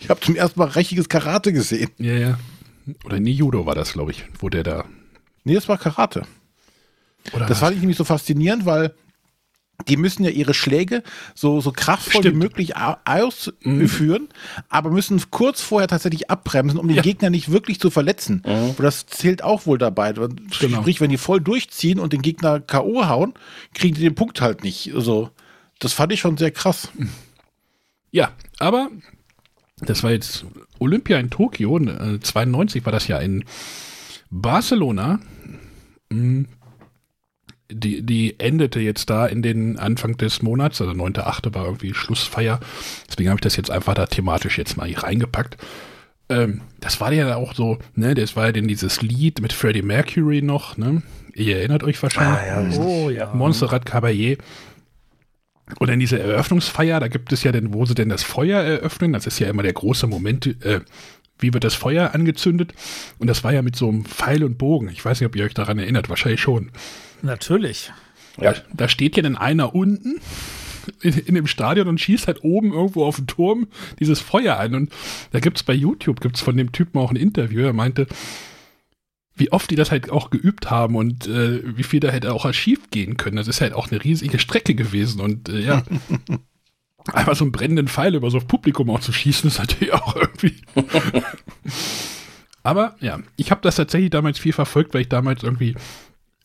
Ich 0.01 0.09
habe 0.09 0.19
zum 0.19 0.35
ersten 0.35 0.59
Mal 0.59 0.69
richtiges 0.69 1.07
Karate 1.07 1.53
gesehen. 1.53 1.89
ja, 1.97 2.13
ja. 2.13 2.39
Oder 3.03 3.19
nee, 3.19 3.31
Judo 3.31 3.65
war 3.65 3.73
das, 3.73 3.93
glaube 3.93 4.11
ich, 4.11 4.25
wo 4.39 4.47
der 4.49 4.61
da. 4.61 4.85
Nee, 5.45 5.53
das 5.55 5.69
war 5.69 5.77
Karate. 5.77 6.23
Oder 7.33 7.45
Das 7.45 7.59
fand 7.59 7.73
ich 7.75 7.79
nämlich 7.79 7.97
so 7.97 8.03
faszinierend, 8.03 8.65
weil 8.65 8.93
die 9.89 9.97
müssen 9.97 10.23
ja 10.23 10.29
ihre 10.29 10.53
Schläge 10.53 11.03
so, 11.33 11.59
so 11.59 11.71
kraftvoll 11.73 12.21
Stimmt. 12.21 12.35
wie 12.35 12.39
möglich 12.39 12.77
a- 12.77 12.99
ausführen, 13.03 14.29
aber 14.69 14.89
müssen 14.89 15.21
kurz 15.31 15.61
vorher 15.61 15.87
tatsächlich 15.89 16.29
abbremsen, 16.29 16.79
um 16.79 16.87
den 16.87 16.95
Ja. 16.97 17.01
Gegner 17.03 17.29
nicht 17.29 17.51
wirklich 17.51 17.79
zu 17.79 17.89
verletzen. 17.89 18.41
Und 18.45 18.79
das 18.79 19.05
zählt 19.05 19.43
auch 19.43 19.65
wohl 19.65 19.77
dabei. 19.77 20.13
Genau. 20.13 20.29
Sprich, 20.51 21.01
wenn 21.01 21.09
die 21.09 21.17
voll 21.17 21.41
durchziehen 21.41 21.99
und 21.99 22.13
den 22.13 22.21
Gegner 22.21 22.59
K.O. 22.61 23.07
hauen, 23.07 23.33
kriegen 23.73 23.95
die 23.95 24.01
den 24.01 24.15
Punkt 24.15 24.39
halt 24.39 24.63
nicht. 24.63 24.93
Also, 24.95 25.29
das 25.79 25.91
fand 25.93 26.13
ich 26.13 26.21
schon 26.21 26.37
sehr 26.37 26.51
krass. 26.51 26.89
Ja, 28.11 28.31
aber 28.59 28.89
das 29.81 30.03
war 30.03 30.11
jetzt 30.11 30.45
Olympia 30.79 31.19
in 31.19 31.29
Tokio, 31.29 31.77
äh, 31.79 32.19
92 32.21 32.85
war 32.85 32.93
das 32.93 33.07
ja 33.09 33.17
in 33.19 33.43
Barcelona. 34.29 35.19
Mm, 36.09 36.43
Die, 37.71 38.03
die 38.03 38.39
endete 38.39 38.79
jetzt 38.79 39.09
da 39.09 39.25
in 39.25 39.41
den 39.41 39.79
Anfang 39.79 40.17
des 40.17 40.43
Monats, 40.43 40.79
also 40.81 40.93
9.8. 40.93 41.53
war 41.55 41.65
irgendwie 41.65 41.95
Schlussfeier. 41.95 42.59
Deswegen 43.09 43.29
habe 43.29 43.39
ich 43.39 43.41
das 43.41 43.55
jetzt 43.55 43.71
einfach 43.71 43.95
da 43.95 44.05
thematisch 44.05 44.59
jetzt 44.59 44.77
mal 44.77 44.87
hier 44.87 45.01
reingepackt. 45.01 45.57
Ähm, 46.29 46.61
das 46.79 47.01
war 47.01 47.11
ja 47.11 47.35
auch 47.35 47.55
so, 47.55 47.79
ne, 47.95 48.13
das 48.13 48.35
war 48.35 48.45
ja 48.47 48.51
denn 48.51 48.67
dieses 48.67 49.01
Lied 49.01 49.41
mit 49.41 49.51
Freddie 49.51 49.81
Mercury 49.81 50.43
noch, 50.43 50.77
ne? 50.77 51.01
Ihr 51.33 51.57
erinnert 51.57 51.83
euch 51.83 52.01
wahrscheinlich. 52.03 52.79
Oh 52.79 53.09
ja. 53.09 53.33
Montserrat 53.33 53.85
Caballé. 53.89 54.37
Und 55.79 55.89
dann 55.89 55.99
diese 55.99 56.19
Eröffnungsfeier, 56.19 56.99
da 56.99 57.07
gibt 57.07 57.33
es 57.33 57.41
ja 57.43 57.51
dann, 57.51 57.73
wo 57.73 57.85
sie 57.87 57.95
denn 57.95 58.09
das 58.09 58.21
Feuer 58.21 58.61
eröffnen, 58.61 59.13
das 59.13 59.25
ist 59.25 59.39
ja 59.39 59.49
immer 59.49 59.63
der 59.63 59.73
große 59.73 60.05
Moment, 60.05 60.45
äh, 60.63 60.81
wie 61.39 61.53
wird 61.53 61.63
das 61.63 61.73
Feuer 61.73 62.13
angezündet? 62.13 62.73
Und 63.19 63.27
das 63.27 63.43
war 63.43 63.53
ja 63.53 63.61
mit 63.61 63.75
so 63.75 63.89
einem 63.89 64.05
Pfeil 64.05 64.43
und 64.43 64.57
Bogen. 64.57 64.89
Ich 64.89 65.03
weiß 65.03 65.19
nicht, 65.19 65.27
ob 65.27 65.35
ihr 65.35 65.45
euch 65.45 65.53
daran 65.53 65.79
erinnert, 65.79 66.09
wahrscheinlich 66.09 66.41
schon. 66.41 66.71
Natürlich. 67.21 67.91
Ja. 68.39 68.53
Da, 68.73 68.87
steht 68.89 69.15
ja 69.15 69.23
dann 69.23 69.35
einer 69.35 69.75
unten 69.75 70.19
in, 71.01 71.13
in 71.13 71.35
dem 71.35 71.47
Stadion 71.47 71.87
und 71.87 71.99
schießt 71.99 72.27
halt 72.27 72.43
oben 72.43 72.73
irgendwo 72.73 73.05
auf 73.05 73.17
den 73.17 73.27
Turm 73.27 73.67
dieses 73.99 74.19
Feuer 74.19 74.57
an. 74.57 74.75
Und 74.75 74.93
da 75.31 75.39
gibt 75.39 75.57
es 75.57 75.63
bei 75.63 75.73
YouTube, 75.73 76.21
gibt 76.21 76.35
es 76.35 76.41
von 76.41 76.57
dem 76.57 76.71
Typen 76.71 76.99
auch 76.99 77.11
ein 77.11 77.15
Interview, 77.15 77.63
er 77.63 77.73
meinte, 77.73 78.07
wie 79.37 79.51
oft 79.51 79.69
die 79.69 79.75
das 79.75 79.91
halt 79.91 80.09
auch 80.09 80.29
geübt 80.29 80.71
haben 80.71 80.95
und 80.95 81.27
äh, 81.27 81.61
wie 81.77 81.83
viel 81.83 81.99
da 81.99 82.09
hätte 82.09 82.33
auch 82.33 82.51
schief 82.53 82.89
gehen 82.89 83.17
können. 83.17 83.35
Das 83.35 83.49
ist 83.49 83.59
halt 83.59 83.73
auch 83.73 83.91
eine 83.91 84.03
riesige 84.03 84.39
Strecke 84.39 84.75
gewesen 84.75 85.19
und 85.19 85.49
äh, 85.49 85.59
ja. 85.59 85.83
Einfach 87.13 87.35
so 87.35 87.45
einen 87.45 87.51
brennenden 87.51 87.87
Pfeil 87.87 88.15
über 88.15 88.31
so 88.31 88.39
ein 88.39 88.47
Publikum 88.47 88.89
auch 88.89 88.99
zu 88.99 89.13
schießen, 89.13 89.47
ist 89.47 89.59
natürlich 89.59 89.93
auch 89.93 90.15
irgendwie. 90.15 90.55
Aber 92.63 92.95
ja, 92.99 93.19
ich 93.35 93.51
habe 93.51 93.61
das 93.61 93.75
tatsächlich 93.75 94.09
damals 94.09 94.39
viel 94.39 94.53
verfolgt, 94.53 94.93
weil 94.93 95.01
ich 95.01 95.09
damals 95.09 95.43
irgendwie 95.43 95.75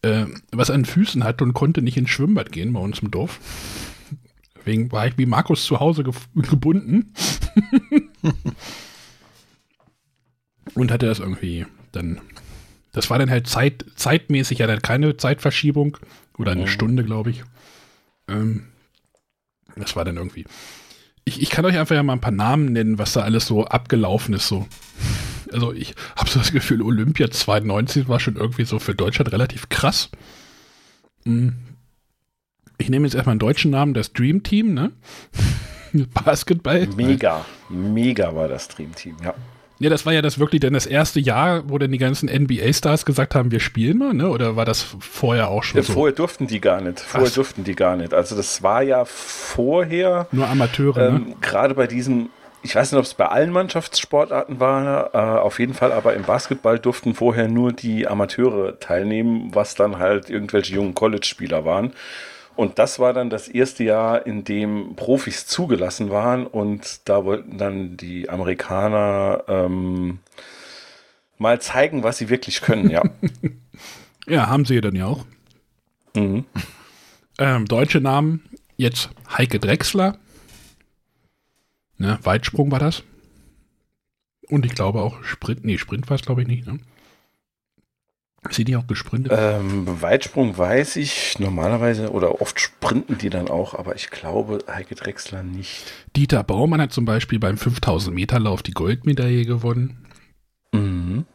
äh, 0.02 0.26
was 0.52 0.70
an 0.70 0.84
Füßen 0.84 1.24
hatte 1.24 1.44
und 1.44 1.54
konnte 1.54 1.80
nicht 1.80 1.96
ins 1.96 2.10
Schwimmbad 2.10 2.52
gehen 2.52 2.74
bei 2.74 2.80
uns 2.80 2.98
im 2.98 3.10
Dorf. 3.10 3.40
Deswegen 4.56 4.92
war 4.92 5.06
ich 5.06 5.16
wie 5.16 5.24
Markus 5.26 5.64
zu 5.64 5.80
Hause 5.80 6.04
ge 6.04 6.12
gebunden. 6.34 7.14
und 10.74 10.90
hatte 10.90 11.06
das 11.06 11.20
irgendwie 11.20 11.66
dann. 11.92 12.20
Das 12.92 13.08
war 13.08 13.18
dann 13.18 13.30
halt 13.30 13.46
Zeit, 13.46 13.86
zeitmäßig 13.96 14.58
ja 14.58 14.66
dann 14.66 14.82
keine 14.82 15.16
Zeitverschiebung. 15.16 15.96
Oder 16.36 16.52
eine 16.52 16.68
Stunde, 16.68 17.04
glaube 17.04 17.30
ich. 17.30 17.44
Ähm, 18.26 18.64
das 19.80 19.96
war 19.96 20.04
dann 20.04 20.16
irgendwie. 20.16 20.44
Ich, 21.24 21.42
ich 21.42 21.50
kann 21.50 21.64
euch 21.64 21.78
einfach 21.78 21.94
ja 21.94 22.02
mal 22.02 22.14
ein 22.14 22.20
paar 22.20 22.30
Namen 22.30 22.72
nennen, 22.72 22.98
was 22.98 23.12
da 23.12 23.20
alles 23.20 23.46
so 23.46 23.64
abgelaufen 23.64 24.34
ist. 24.34 24.48
So. 24.48 24.66
Also 25.52 25.72
ich 25.72 25.94
habe 26.16 26.30
so 26.30 26.38
das 26.38 26.52
Gefühl, 26.52 26.82
Olympia 26.82 27.30
92 27.30 28.08
war 28.08 28.20
schon 28.20 28.36
irgendwie 28.36 28.64
so 28.64 28.78
für 28.78 28.94
Deutschland 28.94 29.32
relativ 29.32 29.68
krass. 29.68 30.10
Hm. 31.24 31.54
Ich 32.78 32.88
nehme 32.88 33.06
jetzt 33.06 33.14
erstmal 33.14 33.32
einen 33.32 33.40
deutschen 33.40 33.70
Namen, 33.70 33.92
das 33.92 34.12
Dream 34.12 34.42
Team, 34.42 34.72
ne? 34.72 34.92
Basketball. 36.24 36.86
Mega, 36.96 37.44
mega 37.68 38.34
war 38.34 38.48
das 38.48 38.68
Dreamteam, 38.68 39.16
ja. 39.22 39.34
Ja, 39.80 39.88
das 39.88 40.04
war 40.04 40.12
ja 40.12 40.20
das 40.20 40.38
wirklich 40.38 40.60
dann 40.60 40.74
das 40.74 40.84
erste 40.84 41.20
Jahr, 41.20 41.62
wo 41.68 41.78
dann 41.78 41.90
die 41.90 41.96
ganzen 41.98 42.28
NBA-Stars 42.28 43.06
gesagt 43.06 43.34
haben, 43.34 43.50
wir 43.50 43.60
spielen 43.60 43.96
mal, 43.96 44.12
ne? 44.12 44.28
Oder 44.28 44.54
war 44.54 44.66
das 44.66 44.94
vorher 45.00 45.48
auch 45.48 45.62
schon 45.62 45.78
Ja, 45.80 45.82
so? 45.82 45.94
Vorher 45.94 46.14
durften 46.14 46.46
die 46.46 46.60
gar 46.60 46.82
nicht. 46.82 47.00
Vorher 47.00 47.30
Ach. 47.30 47.34
durften 47.34 47.64
die 47.64 47.74
gar 47.74 47.96
nicht. 47.96 48.12
Also 48.12 48.36
das 48.36 48.62
war 48.62 48.82
ja 48.82 49.06
vorher, 49.06 50.26
Nur 50.32 50.46
Amateure, 50.48 50.98
ne? 50.98 51.06
ähm, 51.16 51.34
gerade 51.40 51.74
bei 51.74 51.86
diesem, 51.86 52.28
ich 52.62 52.74
weiß 52.76 52.92
nicht, 52.92 52.98
ob 52.98 53.06
es 53.06 53.14
bei 53.14 53.26
allen 53.26 53.52
Mannschaftssportarten 53.52 54.60
war, 54.60 55.14
äh, 55.14 55.40
auf 55.40 55.58
jeden 55.58 55.72
Fall, 55.72 55.92
aber 55.92 56.12
im 56.12 56.24
Basketball 56.24 56.78
durften 56.78 57.14
vorher 57.14 57.48
nur 57.48 57.72
die 57.72 58.06
Amateure 58.06 58.78
teilnehmen, 58.80 59.54
was 59.54 59.76
dann 59.76 59.98
halt 59.98 60.28
irgendwelche 60.28 60.74
jungen 60.74 60.94
College-Spieler 60.94 61.64
waren. 61.64 61.94
Und 62.60 62.78
das 62.78 62.98
war 62.98 63.14
dann 63.14 63.30
das 63.30 63.48
erste 63.48 63.84
Jahr, 63.84 64.26
in 64.26 64.44
dem 64.44 64.94
Profis 64.94 65.46
zugelassen 65.46 66.10
waren 66.10 66.46
und 66.46 67.08
da 67.08 67.24
wollten 67.24 67.56
dann 67.56 67.96
die 67.96 68.28
Amerikaner 68.28 69.44
ähm, 69.48 70.18
mal 71.38 71.58
zeigen, 71.58 72.02
was 72.02 72.18
sie 72.18 72.28
wirklich 72.28 72.60
können, 72.60 72.90
ja. 72.90 73.02
Ja, 74.26 74.48
haben 74.48 74.66
sie 74.66 74.78
dann 74.82 74.94
ja 74.94 75.06
auch. 75.06 75.24
mhm. 76.14 76.44
Ähm, 77.38 77.64
deutsche 77.64 78.02
Namen, 78.02 78.44
jetzt 78.76 79.08
Heike 79.38 79.58
Drechsler. 79.58 80.18
Ne, 81.96 82.18
Weitsprung 82.24 82.70
war 82.70 82.78
das. 82.78 83.04
Und 84.50 84.66
ich 84.66 84.74
glaube 84.74 85.00
auch 85.00 85.24
Sprint, 85.24 85.64
nee, 85.64 85.78
Sprint 85.78 86.10
war 86.10 86.16
es 86.16 86.22
glaube 86.26 86.42
ich 86.42 86.46
nicht, 86.46 86.66
ne? 86.66 86.78
Sind 88.48 88.68
die 88.68 88.76
auch 88.76 88.86
gesprintet? 88.86 89.32
Ähm, 89.36 90.00
Weitsprung 90.00 90.56
weiß 90.56 90.96
ich 90.96 91.38
normalerweise 91.38 92.10
oder 92.10 92.40
oft 92.40 92.58
sprinten 92.58 93.18
die 93.18 93.28
dann 93.28 93.48
auch, 93.48 93.74
aber 93.74 93.96
ich 93.96 94.10
glaube 94.10 94.64
Heike 94.66 94.94
Drechsler 94.94 95.42
nicht. 95.42 95.92
Dieter 96.16 96.42
Baumann 96.42 96.80
hat 96.80 96.92
zum 96.92 97.04
Beispiel 97.04 97.38
beim 97.38 97.58
5000 97.58 98.14
Meter 98.14 98.40
Lauf 98.40 98.62
die 98.62 98.72
Goldmedaille 98.72 99.44
gewonnen. 99.44 100.06
Mhm. 100.72 101.26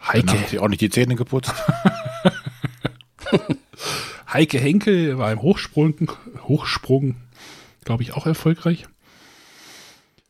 Heike, 0.00 0.26
Dann 0.26 0.38
haben 0.38 0.46
sie 0.48 0.60
auch 0.60 0.68
nicht 0.68 0.80
die 0.80 0.90
Zähne 0.90 1.16
geputzt. 1.16 1.52
Heike 4.32 4.58
Henkel 4.58 5.18
war 5.18 5.32
im 5.32 5.42
Hochsprung, 5.42 6.12
Hochsprung, 6.44 7.16
glaube 7.84 8.04
ich, 8.04 8.14
auch 8.14 8.26
erfolgreich. 8.26 8.86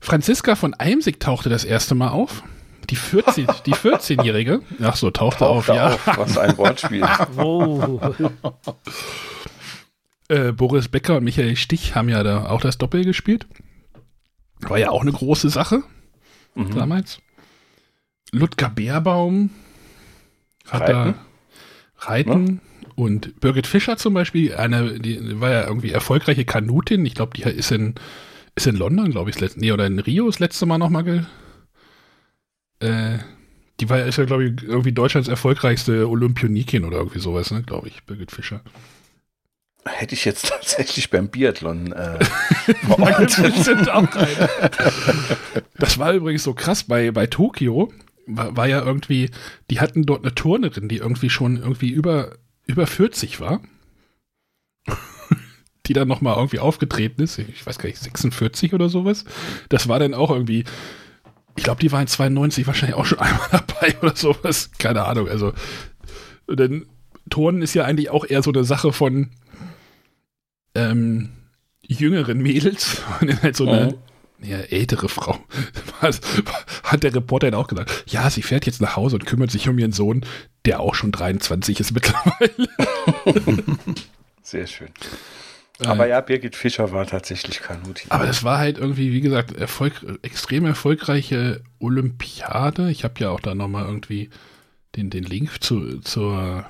Franziska 0.01 0.57
von 0.57 0.73
Eimsig 0.73 1.21
tauchte 1.21 1.51
das 1.51 1.65
erste 1.65 1.95
Mal 1.95 2.09
auf. 2.09 2.43
Die 2.91 2.97
14, 2.97 3.47
die 3.67 3.75
14-Jährige. 3.75 4.63
Ach 4.83 4.97
so, 4.97 5.11
tauchte 5.11 5.47
auf, 5.47 5.67
Tauchte 5.67 5.79
ja. 5.79 5.95
auf, 5.95 6.07
was 6.19 6.37
ein 6.39 6.57
Wortspiel. 6.59 7.07
Oh. 7.37 8.01
Äh, 10.29 10.53
Boris 10.53 10.87
Becker 10.87 11.17
und 11.17 11.25
Michael 11.25 11.57
Stich 11.57 11.97
haben 11.97 12.09
ja 12.09 12.23
da 12.23 12.47
auch 12.47 12.61
das 12.61 12.79
Doppel 12.79 13.05
gespielt. 13.05 13.49
War 14.61 14.79
ja 14.79 14.91
auch 14.91 15.03
eine 15.03 15.11
große 15.13 15.51
Sache 15.51 15.83
Mhm. 16.55 16.75
damals. 16.75 17.19
Ludger 18.33 18.71
Beerbaum 18.71 19.51
hat 20.69 20.83
Reiten. 20.83 21.15
da 21.99 22.07
Reiten 22.07 22.61
und 22.95 23.41
Birgit 23.41 23.67
Fischer 23.67 23.97
zum 23.97 24.15
Beispiel, 24.15 24.55
eine, 24.55 24.99
die 25.01 25.41
war 25.41 25.51
ja 25.51 25.67
irgendwie 25.67 25.91
erfolgreiche 25.91 26.45
Kanutin. 26.45 27.05
Ich 27.07 27.15
glaube, 27.15 27.33
die 27.37 27.43
ist 27.43 27.71
in, 27.73 27.95
ist 28.55 28.67
in 28.67 28.77
London, 28.77 29.11
glaube 29.11 29.31
ich, 29.31 29.37
das 29.37 29.43
letzte, 29.43 29.61
nee, 29.61 29.73
oder 29.73 29.87
in 29.87 29.99
Rio 29.99 30.27
das 30.27 30.39
letzte 30.39 30.67
Mal 30.67 30.79
nochmal 30.79 31.05
ge, 31.05 31.23
äh, 32.81 33.19
die 33.81 33.89
war, 33.89 34.05
ist 34.05 34.19
ja, 34.19 34.25
glaube 34.25 34.45
ich, 34.45 34.63
irgendwie 34.63 34.93
Deutschlands 34.93 35.29
erfolgreichste 35.29 36.09
Olympionikin 36.09 36.85
oder 36.85 36.99
irgendwie 36.99 37.19
sowas, 37.19 37.51
ne, 37.51 37.63
glaube 37.63 37.89
ich, 37.89 38.05
Birgit 38.05 38.31
Fischer. 38.31 38.61
Hätte 39.85 40.15
ich 40.15 40.25
jetzt 40.25 40.49
tatsächlich 40.51 41.11
beim 41.11 41.29
Biathlon 41.29 41.93
äh, 41.93 42.19
sind 43.29 43.89
auch 43.89 44.15
rein. 44.15 45.63
Das 45.79 45.99
war 45.99 46.13
übrigens 46.13 46.45
so 46.45 46.53
krass 46.53 46.85
bei, 46.85 47.11
bei 47.11 47.27
Tokio. 47.27 47.93
War, 48.27 48.57
war 48.57 48.69
ja 48.69 48.85
irgendwie, 48.85 49.31
die 49.71 49.81
hatten 49.81 50.05
dort 50.05 50.23
eine 50.23 50.35
Turnerin, 50.35 50.89
die 50.89 50.99
irgendwie 50.99 51.31
schon 51.31 51.57
irgendwie 51.57 51.91
über, 51.91 52.33
über 52.67 52.87
40 52.87 53.41
war. 53.41 53.61
Die 55.87 55.95
dann 55.95 56.07
nochmal 56.07 56.37
irgendwie 56.37 56.61
aufgetreten 56.61 57.23
ist. 57.23 57.39
Ich 57.39 57.67
weiß 57.67 57.79
gar 57.79 57.89
nicht, 57.89 57.99
46 57.99 58.75
oder 58.75 58.89
sowas. 58.89 59.25
Das 59.71 59.89
war 59.89 59.99
dann 59.99 60.15
auch 60.15 60.31
irgendwie, 60.31 60.65
ich 61.61 61.65
glaube, 61.65 61.83
die 61.83 61.93
war 61.93 62.01
in 62.01 62.07
92 62.07 62.67
wahrscheinlich 62.67 62.97
auch 62.97 63.05
schon 63.05 63.19
einmal 63.21 63.49
dabei 63.51 63.95
oder 64.01 64.17
sowas. 64.17 64.71
Keine 64.79 65.05
Ahnung. 65.05 65.29
Also, 65.29 65.53
denn 66.49 66.87
Turnen 67.29 67.61
ist 67.61 67.75
ja 67.75 67.85
eigentlich 67.85 68.09
auch 68.09 68.25
eher 68.25 68.43
so 68.43 68.51
eine 68.51 68.65
Sache 68.65 68.95
von 68.95 69.29
ähm, 70.75 71.29
jüngeren 71.83 72.39
Mädels. 72.39 73.03
Und 73.21 73.43
halt 73.43 73.57
so 73.57 73.69
eine 73.69 73.95
ja, 74.41 74.57
ältere 74.57 75.11
Frau. 75.11 75.39
Was, 76.01 76.23
hat 76.83 77.03
der 77.03 77.15
Reporter 77.15 77.51
dann 77.51 77.61
auch 77.61 77.69
gesagt. 77.69 78.05
Ja, 78.09 78.31
sie 78.31 78.41
fährt 78.41 78.65
jetzt 78.65 78.81
nach 78.81 78.97
Hause 78.97 79.17
und 79.17 79.27
kümmert 79.27 79.51
sich 79.51 79.69
um 79.69 79.79
ihren 79.79 79.93
Sohn, 79.93 80.25
der 80.65 80.81
auch 80.81 80.95
schon 80.95 81.13
23 81.13 81.79
ist 81.79 81.93
mittlerweile. 81.93 82.69
Sehr 84.43 84.67
schön. 84.67 84.89
Aber 85.87 86.07
ja, 86.07 86.21
Birgit 86.21 86.57
Fischer 86.57 86.93
war 86.93 87.07
tatsächlich 87.07 87.61
Kanuti. 87.61 88.07
Aber 88.11 88.27
das 88.27 88.45
war 88.45 88.59
halt 88.59 88.79
irgendwie, 88.79 89.13
wie 89.13 89.21
gesagt, 89.21 89.53
Erfolg, 89.53 90.05
extrem 90.23 90.67
erfolgreiche 90.67 91.63
Olympiade. 91.79 92.91
Ich 92.91 93.05
habe 93.05 93.15
ja 93.19 93.31
auch 93.31 93.41
da 93.41 93.55
nochmal 93.55 93.87
irgendwie 93.87 94.31
den, 94.97 95.11
den 95.11 95.25
Link 95.25 95.63
zu, 95.63 96.01
zur, 96.01 96.67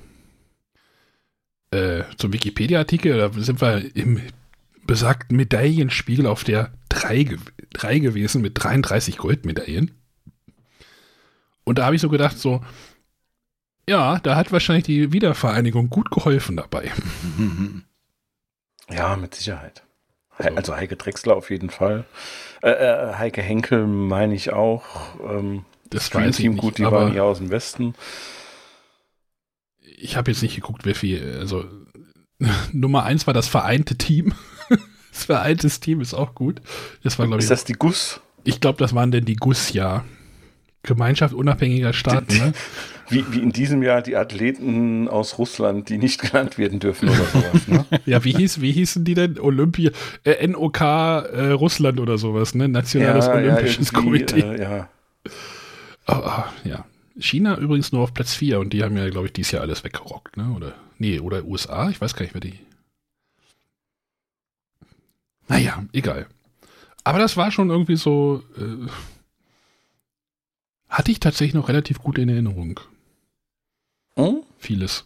äh, 1.71 2.05
zum 2.17 2.33
Wikipedia-Artikel. 2.33 3.17
Da 3.17 3.31
sind 3.33 3.61
wir 3.61 3.97
im 3.97 4.21
besagten 4.87 5.37
Medaillenspiegel 5.37 6.27
auf 6.27 6.45
der 6.45 6.73
3, 6.89 7.23
ge 7.23 7.39
drei 7.73 7.99
gewesen 7.99 8.43
mit 8.43 8.53
33 8.63 9.19
Goldmedaillen. 9.19 9.93
Und 11.65 11.79
da 11.79 11.87
habe 11.87 11.95
ich 11.95 12.03
so 12.03 12.09
gedacht, 12.09 12.39
so, 12.39 12.65
ja, 13.89 14.19
da 14.19 14.37
hat 14.37 14.53
wahrscheinlich 14.53 14.85
die 14.85 15.13
Wiedervereinigung 15.13 15.91
gut 15.91 16.11
geholfen 16.11 16.57
dabei. 16.57 16.91
Ja, 18.91 19.17
mit 19.17 19.35
Sicherheit. 19.35 19.83
He- 20.39 20.51
Also 20.57 20.75
Heike 20.77 20.97
Drechsler 20.97 21.37
auf 21.37 21.51
jeden 21.51 21.71
Fall. 21.71 22.05
Äh, 22.63 22.71
äh, 22.71 23.15
Heike 23.15 23.43
Henkel 23.43 23.87
meine 23.87 24.35
ich 24.35 24.53
auch. 24.53 24.85
Ähm, 25.23 25.65
Das 25.91 26.07
Stream 26.07 26.33
Team 26.33 26.53
nicht, 26.53 26.61
gut, 26.61 26.79
die 26.79 26.85
waren 26.85 27.15
ja 27.15 27.23
aus 27.23 27.39
dem 27.39 27.51
Westen. 27.51 27.95
ich 29.81 30.17
habe 30.17 30.31
jetzt 30.31 30.43
nicht 30.43 30.55
geguckt, 30.57 30.85
wer 30.85 30.95
viel, 30.95 31.37
also 31.39 31.65
Nummer 32.73 33.05
eins 33.05 33.27
war 33.27 33.35
das 33.35 33.49
vereinte 33.49 33.97
Team. 33.97 34.33
das 35.13 35.25
vereintes 35.25 35.81
Team 35.81 36.01
ist 36.01 36.15
auch 36.15 36.35
gut. 36.35 36.61
Das 37.03 37.19
war, 37.19 37.27
glaube 37.27 37.41
ich, 37.41 37.45
Ist 37.45 37.51
das 37.51 37.65
die 37.65 37.75
Guss? 37.75 38.21
ich 38.45 38.61
glaube, 38.61 38.79
das 38.79 38.95
waren 38.95 39.11
denn 39.11 39.25
die 39.27 39.37
GUS, 39.37 39.73
ja. 39.73 40.05
Gemeinschaft 40.83 41.35
unabhängiger 41.35 41.93
Staaten, 41.93 42.37
ne? 42.39 42.53
Wie, 43.11 43.25
wie 43.33 43.41
in 43.41 43.51
diesem 43.51 43.83
Jahr 43.83 44.03
die 44.03 44.17
Athleten 44.17 45.09
aus 45.09 45.37
Russland, 45.37 45.89
die 45.89 45.99
nicht 45.99 46.21
genannt 46.23 46.59
werden 46.59 46.79
dürfen 46.79 47.09
oder 47.09 47.25
sowas. 47.25 47.69
Ne? 47.69 47.85
Ja, 48.07 48.25
wie 48.25 48.33
hieß, 48.33 48.61
wie 48.61 48.73
hießen 48.73 49.05
die 49.05 49.15
denn? 49.15 49.39
Olympia, 49.39 49.91
äh, 50.25 50.47
NOK 50.47 50.81
äh, 50.81 51.51
Russland 51.51 52.01
oder 52.01 52.19
sowas, 52.19 52.55
ne? 52.55 52.69
Nationales 52.69 53.29
Olympisches 53.29 53.93
irgendwie, 53.93 54.25
Komitee. 54.25 54.41
Äh, 54.41 54.63
ja. 54.63 54.89
Oh, 56.07 56.23
oh, 56.25 56.45
ja. 56.65 56.85
China 57.19 57.59
übrigens 57.59 57.93
nur 57.93 58.03
auf 58.03 58.15
Platz 58.15 58.35
4 58.35 58.61
und 58.61 58.73
die 58.73 58.83
haben 58.83 58.97
ja, 58.97 59.09
glaube 59.11 59.27
ich, 59.27 59.33
dieses 59.33 59.53
Jahr 59.53 59.63
alles 59.63 59.85
weggerockt, 59.85 60.37
ne? 60.37 60.53
Oder, 60.57 60.75
nee, 60.99 61.19
oder 61.19 61.45
USA, 61.45 61.91
ich 61.91 62.01
weiß 62.01 62.15
gar 62.15 62.23
nicht, 62.23 62.35
wer 62.35 62.41
die. 62.41 62.59
Naja, 65.49 65.83
egal. 65.93 66.27
Aber 67.03 67.19
das 67.19 67.37
war 67.37 67.51
schon 67.51 67.71
irgendwie 67.71 67.97
so, 67.97 68.43
äh, 68.57 68.87
hatte 70.91 71.11
ich 71.11 71.21
tatsächlich 71.21 71.55
noch 71.55 71.69
relativ 71.69 71.99
gut 72.01 72.19
in 72.19 72.29
Erinnerung. 72.29 72.81
Hm? 74.17 74.43
Vieles. 74.59 75.05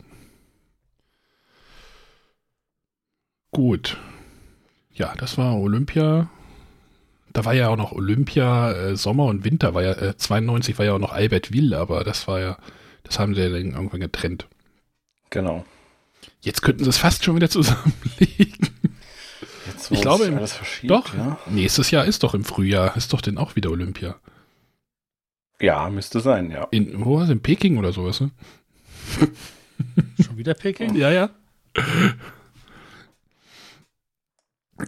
Gut. 3.50 3.96
Ja, 4.92 5.14
das 5.16 5.38
war 5.38 5.56
Olympia. 5.58 6.28
Da 7.32 7.44
war 7.44 7.54
ja 7.54 7.68
auch 7.68 7.76
noch 7.76 7.92
Olympia, 7.92 8.72
äh, 8.72 8.96
Sommer 8.96 9.24
und 9.26 9.44
Winter 9.44 9.74
war 9.74 9.82
ja, 9.82 9.92
äh, 9.92 10.16
92 10.16 10.78
war 10.78 10.86
ja 10.86 10.92
auch 10.94 10.98
noch 11.00 11.12
Albertville, 11.12 11.76
aber 11.78 12.04
das 12.04 12.28
war 12.28 12.40
ja, 12.40 12.58
das 13.02 13.18
haben 13.18 13.34
sie 13.34 13.40
ja 13.42 13.48
dann 13.48 13.72
irgendwann 13.72 14.00
getrennt. 14.00 14.46
Genau. 15.30 15.64
Jetzt 16.40 16.62
könnten 16.62 16.84
sie 16.84 16.90
es 16.90 16.98
fast 16.98 17.24
schon 17.24 17.34
wieder 17.36 17.50
zusammenlegen. 17.50 18.68
Jetzt, 19.66 19.90
Ich 19.90 20.00
glaube, 20.00 20.24
im- 20.24 20.38
Doch, 20.84 21.12
Ja? 21.14 21.38
nächstes 21.46 21.90
Jahr 21.90 22.04
ist 22.04 22.22
doch 22.22 22.34
im 22.34 22.44
Frühjahr, 22.44 22.96
ist 22.96 23.12
doch 23.12 23.20
dann 23.20 23.38
auch 23.38 23.56
wieder 23.56 23.70
Olympia. 23.70 24.16
Ja, 25.60 25.88
müsste 25.90 26.20
sein, 26.20 26.50
ja. 26.50 26.64
In, 26.70 27.04
wo 27.04 27.16
war 27.16 27.24
es? 27.24 27.30
In 27.30 27.40
Peking 27.42 27.78
oder 27.78 27.92
sowas, 27.92 28.20
ne? 28.20 28.30
Schon 30.24 30.36
wieder 30.36 30.54
Peking? 30.54 30.94
Ja, 30.94 31.10
ja. 31.10 31.30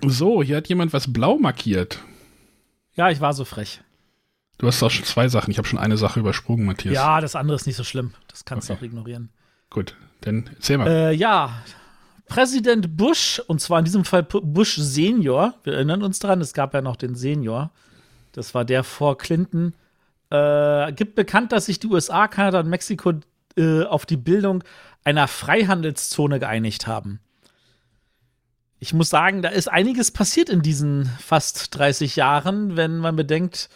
So, 0.06 0.42
hier 0.42 0.56
hat 0.56 0.68
jemand 0.68 0.92
was 0.92 1.12
blau 1.12 1.38
markiert. 1.38 2.00
Ja, 2.94 3.10
ich 3.10 3.20
war 3.20 3.32
so 3.34 3.44
frech. 3.44 3.80
Du 4.58 4.66
hast 4.66 4.82
auch 4.82 4.90
schon 4.90 5.04
zwei 5.04 5.28
Sachen. 5.28 5.50
Ich 5.50 5.58
habe 5.58 5.68
schon 5.68 5.78
eine 5.78 5.96
Sache 5.96 6.18
übersprungen, 6.20 6.64
Matthias. 6.64 6.94
Ja, 6.94 7.20
das 7.20 7.36
andere 7.36 7.56
ist 7.56 7.66
nicht 7.66 7.76
so 7.76 7.84
schlimm. 7.84 8.14
Das 8.28 8.44
kannst 8.44 8.68
du 8.68 8.72
Okay. 8.72 8.80
auch 8.80 8.84
ignorieren. 8.86 9.28
Gut, 9.70 9.94
dann 10.22 10.48
erzähl 10.54 10.78
mal. 10.78 10.88
Äh, 10.88 11.12
ja, 11.12 11.62
Präsident 12.26 12.96
Bush, 12.96 13.40
und 13.46 13.60
zwar 13.60 13.78
in 13.80 13.84
diesem 13.84 14.04
Fall 14.04 14.22
Bush 14.22 14.76
Senior, 14.76 15.54
wir 15.64 15.74
erinnern 15.74 16.02
uns 16.02 16.18
daran, 16.18 16.40
es 16.40 16.54
gab 16.54 16.72
ja 16.74 16.80
noch 16.80 16.96
den 16.96 17.14
Senior. 17.14 17.70
Das 18.32 18.54
war 18.54 18.64
der 18.64 18.82
vor 18.82 19.18
Clinton. 19.18 19.74
Äh, 20.30 20.92
gibt 20.92 21.14
bekannt, 21.14 21.52
dass 21.52 21.66
sich 21.66 21.78
die 21.78 21.88
USA, 21.88 22.28
Kanada 22.28 22.60
und 22.60 22.68
Mexiko 22.68 23.12
äh, 23.56 23.84
auf 23.84 24.06
die 24.06 24.16
Bildung 24.16 24.64
einer 25.04 25.28
Freihandelszone 25.28 26.40
geeinigt 26.40 26.86
haben. 26.86 27.20
Ich 28.78 28.92
muss 28.92 29.08
sagen, 29.08 29.42
da 29.42 29.48
ist 29.48 29.68
einiges 29.68 30.10
passiert 30.10 30.48
in 30.48 30.62
diesen 30.62 31.06
fast 31.20 31.74
30 31.76 32.16
Jahren, 32.16 32.76
wenn 32.76 32.98
man 32.98 33.16
bedenkt, 33.16 33.70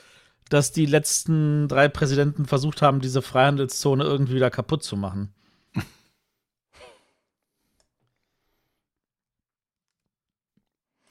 dass 0.50 0.72
die 0.72 0.86
letzten 0.86 1.68
drei 1.68 1.88
Präsidenten 1.88 2.46
versucht 2.46 2.82
haben, 2.82 3.00
diese 3.00 3.22
Freihandelszone 3.22 4.04
irgendwie 4.04 4.34
wieder 4.34 4.50
kaputt 4.50 4.82
zu 4.82 4.96
machen. 4.96 5.32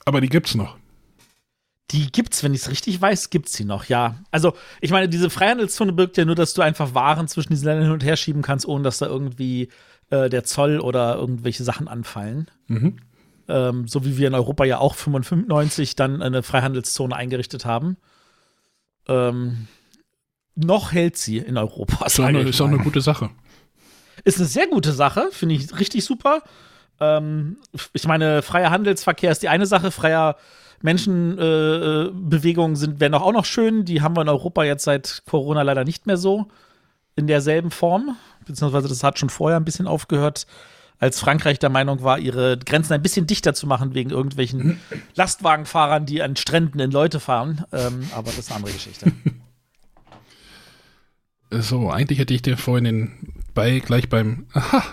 Aber 0.06 0.22
die 0.22 0.30
gibt's 0.30 0.56
noch. 0.56 0.79
Die 1.92 2.12
gibt's, 2.12 2.44
wenn 2.44 2.54
ich 2.54 2.62
es 2.62 2.70
richtig 2.70 3.02
weiß, 3.02 3.30
gibt's 3.32 3.54
sie 3.54 3.66
noch, 3.66 3.86
ja. 3.86 4.16
Also, 4.32 4.54
ich 4.80 4.92
meine, 4.92 5.10
diese 5.10 5.30
Freihandelszone 5.30 5.92
birgt 5.92 6.18
ja 6.18 6.26
nur, 6.26 6.36
dass 6.36 6.54
du 6.54 6.62
einfach 6.62 6.94
Waren 6.94 7.28
zwischen 7.28 7.50
diesen 7.50 7.66
Ländern 7.66 7.86
hin 7.86 7.94
und 7.94 8.04
her 8.04 8.16
schieben 8.16 8.42
kannst, 8.44 8.68
ohne 8.68 8.84
dass 8.84 9.00
da 9.00 9.08
irgendwie 9.08 9.70
äh, 10.10 10.30
der 10.30 10.44
Zoll 10.44 10.80
oder 10.80 11.16
irgendwelche 11.16 11.64
Sachen 11.64 11.88
anfallen. 11.88 12.50
Mhm. 12.68 12.98
Ähm, 13.48 13.88
so 13.88 14.06
wie 14.06 14.18
wir 14.18 14.28
in 14.28 14.36
Europa 14.36 14.66
ja 14.66 14.78
auch 14.78 14.94
95 14.94 15.96
dann 15.96 16.22
eine 16.22 16.44
Freihandelszone 16.44 17.16
eingerichtet 17.16 17.66
haben. 17.66 17.98
Ähm, 19.08 19.68
noch 20.56 20.92
hält 20.92 21.18
sie 21.18 21.38
in 21.38 21.58
Europa. 21.58 22.06
Ist 22.06 22.20
eine, 22.20 22.42
ist 22.42 22.62
auch 22.62 22.68
eine 22.68 22.78
gute 22.78 23.02
Sache. 23.02 23.32
Ist 24.24 24.38
eine 24.38 24.48
sehr 24.48 24.68
gute 24.68 24.92
Sache, 24.92 25.30
finde 25.32 25.56
ich 25.56 25.80
richtig 25.80 26.04
super. 26.04 26.44
Ähm, 27.00 27.58
ich 27.94 28.06
meine, 28.06 28.42
freier 28.42 28.70
Handelsverkehr 28.70 29.32
ist 29.32 29.42
die 29.42 29.50
eine 29.50 29.66
Sache, 29.66 29.92
freier 29.92 30.36
Menschenbewegungen 30.82 32.74
äh, 32.74 32.78
sind 32.78 33.00
wären 33.00 33.14
auch 33.14 33.34
noch 33.34 33.46
schön. 33.46 33.86
Die 33.86 34.02
haben 34.02 34.16
wir 34.16 34.22
in 34.22 34.30
Europa 34.30 34.64
jetzt 34.64 34.84
seit 34.84 35.24
Corona 35.26 35.62
leider 35.62 35.84
nicht 35.84 36.08
mehr 36.08 36.18
so 36.18 36.48
in 37.16 37.28
derselben 37.28 37.72
Form, 37.72 38.16
beziehungsweise 38.46 38.88
das 38.88 39.04
hat 39.04 39.20
schon 39.20 39.30
vorher 39.30 39.60
ein 39.60 39.66
bisschen 39.66 39.88
aufgehört, 39.88 40.48
als 41.00 41.20
Frankreich 41.20 41.60
der 41.60 41.70
Meinung 41.70 42.04
war, 42.04 42.20
ihre 42.20 42.58
Grenzen 42.58 42.94
ein 42.94 43.02
bisschen 43.02 43.28
dichter 43.28 43.54
zu 43.54 43.68
machen 43.68 43.94
wegen 43.94 44.10
irgendwelchen 44.10 44.80
Lastwagenfahrern, 45.16 46.06
die 46.06 46.22
an 46.22 46.36
Stränden 46.36 46.80
in 46.80 46.92
Leute 46.92 47.20
fahren. 47.20 47.64
Ähm, 47.72 48.10
aber 48.14 48.28
das 48.28 48.40
ist 48.40 48.52
eine 48.52 48.58
andere 48.58 48.74
Geschichte. 48.74 49.12
So, 51.52 51.90
eigentlich 51.90 52.20
hätte 52.20 52.36
ich 52.36 52.44
dir 52.44 52.58
vorhin 52.58 52.84
den 52.84 53.34
Ball 53.56 53.80
gleich 53.80 54.08
beim, 54.08 54.46
aha, 54.54 54.84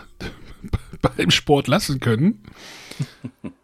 beim 1.03 1.31
Sport 1.31 1.68
lassen 1.68 2.01
können. 2.01 2.44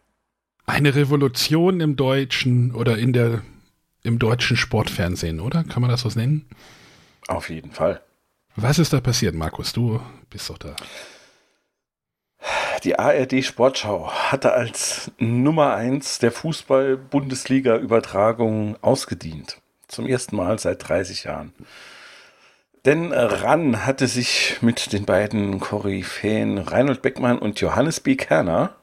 Eine 0.66 0.94
Revolution 0.94 1.80
im 1.80 1.96
deutschen 1.96 2.74
oder 2.74 2.98
in 2.98 3.12
der 3.12 3.42
im 4.02 4.18
deutschen 4.18 4.56
Sportfernsehen, 4.56 5.40
oder? 5.40 5.64
Kann 5.64 5.80
man 5.80 5.90
das 5.90 6.02
so 6.02 6.08
nennen? 6.08 6.46
Auf 7.28 7.50
jeden 7.50 7.72
Fall. 7.72 8.00
Was 8.56 8.78
ist 8.78 8.92
da 8.92 9.00
passiert, 9.00 9.34
Markus? 9.34 9.72
Du 9.72 10.00
bist 10.28 10.50
doch 10.50 10.58
da. 10.58 10.76
Die 12.84 12.98
ARD 12.98 13.42
Sportschau 13.44 14.10
hatte 14.10 14.52
als 14.52 15.12
Nummer 15.18 15.74
1 15.74 16.18
der 16.18 16.32
Fußball-Bundesliga-Übertragung 16.32 18.76
ausgedient. 18.82 19.62
Zum 19.86 20.08
ersten 20.08 20.34
Mal 20.36 20.58
seit 20.58 20.88
30 20.88 21.24
Jahren. 21.24 21.52
Denn 22.84 23.12
RAN 23.12 23.86
hatte 23.86 24.08
sich 24.08 24.56
mit 24.60 24.92
den 24.92 25.04
beiden 25.04 25.60
Koryphäen 25.60 26.58
Reinhold 26.58 27.02
Beckmann 27.02 27.38
und 27.38 27.60
Johannes 27.60 28.00
B. 28.00 28.16
Kerner 28.16 28.74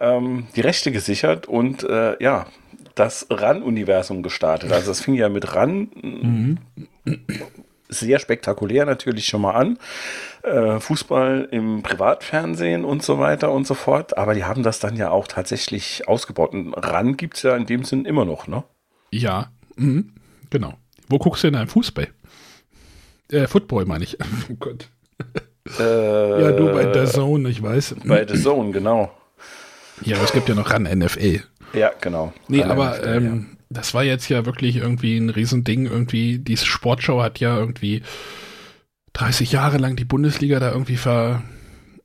ähm, 0.00 0.46
die 0.56 0.60
Rechte 0.62 0.90
gesichert 0.92 1.46
und 1.46 1.82
äh, 1.84 2.20
ja, 2.22 2.46
das 2.94 3.26
RAN-Universum 3.30 4.22
gestartet. 4.22 4.72
Also 4.72 4.90
es 4.90 5.00
fing 5.00 5.14
ja 5.14 5.28
mit 5.28 5.54
RAN 5.54 6.58
sehr 7.88 8.18
spektakulär 8.18 8.86
natürlich 8.86 9.26
schon 9.26 9.42
mal 9.42 9.52
an. 9.54 9.78
Äh, 10.42 10.80
Fußball 10.80 11.48
im 11.50 11.82
Privatfernsehen 11.82 12.84
und 12.84 13.02
so 13.02 13.18
weiter 13.18 13.50
und 13.52 13.66
so 13.66 13.74
fort. 13.74 14.16
Aber 14.16 14.34
die 14.34 14.44
haben 14.44 14.62
das 14.62 14.78
dann 14.80 14.96
ja 14.96 15.10
auch 15.10 15.26
tatsächlich 15.28 16.06
ausgebaut. 16.08 16.52
Und 16.52 16.72
RAN 16.74 17.16
gibt 17.16 17.36
es 17.36 17.42
ja 17.42 17.56
in 17.56 17.66
dem 17.66 17.84
Sinn 17.84 18.04
immer 18.04 18.24
noch, 18.24 18.46
ne? 18.46 18.64
Ja, 19.10 19.50
mhm, 19.76 20.12
genau. 20.50 20.74
Wo 21.08 21.18
guckst 21.18 21.42
du 21.42 21.48
denn 21.50 21.58
einen 21.58 21.68
Fußball? 21.68 22.08
Äh, 23.32 23.46
Football 23.46 23.86
meine 23.86 24.04
ich. 24.04 24.16
Oh 24.50 24.54
Gott. 24.58 24.88
Äh, 25.78 26.42
Ja, 26.42 26.52
du 26.52 26.72
bei 26.72 26.84
der 26.86 27.06
Zone, 27.06 27.48
ich 27.48 27.62
weiß. 27.62 27.96
Bei 28.04 28.26
The 28.26 28.40
Zone, 28.40 28.70
genau. 28.72 29.10
Ja, 30.02 30.16
aber 30.16 30.24
es 30.24 30.32
gibt 30.32 30.48
ja 30.48 30.54
noch 30.54 30.70
ran 30.70 30.84
NFL. 30.84 31.42
Ja, 31.72 31.90
genau. 32.00 32.32
Nee, 32.48 32.62
aber 32.62 32.98
NFL, 32.98 33.08
ähm, 33.08 33.46
das 33.70 33.94
war 33.94 34.02
jetzt 34.02 34.28
ja 34.28 34.44
wirklich 34.46 34.76
irgendwie 34.76 35.16
ein 35.16 35.30
Riesending. 35.30 35.86
Irgendwie, 35.86 36.38
die 36.38 36.56
Sportschau 36.56 37.22
hat 37.22 37.38
ja 37.38 37.56
irgendwie 37.56 38.02
30 39.12 39.52
Jahre 39.52 39.78
lang 39.78 39.96
die 39.96 40.04
Bundesliga 40.04 40.58
da 40.58 40.72
irgendwie 40.72 40.96
ver, 40.96 41.42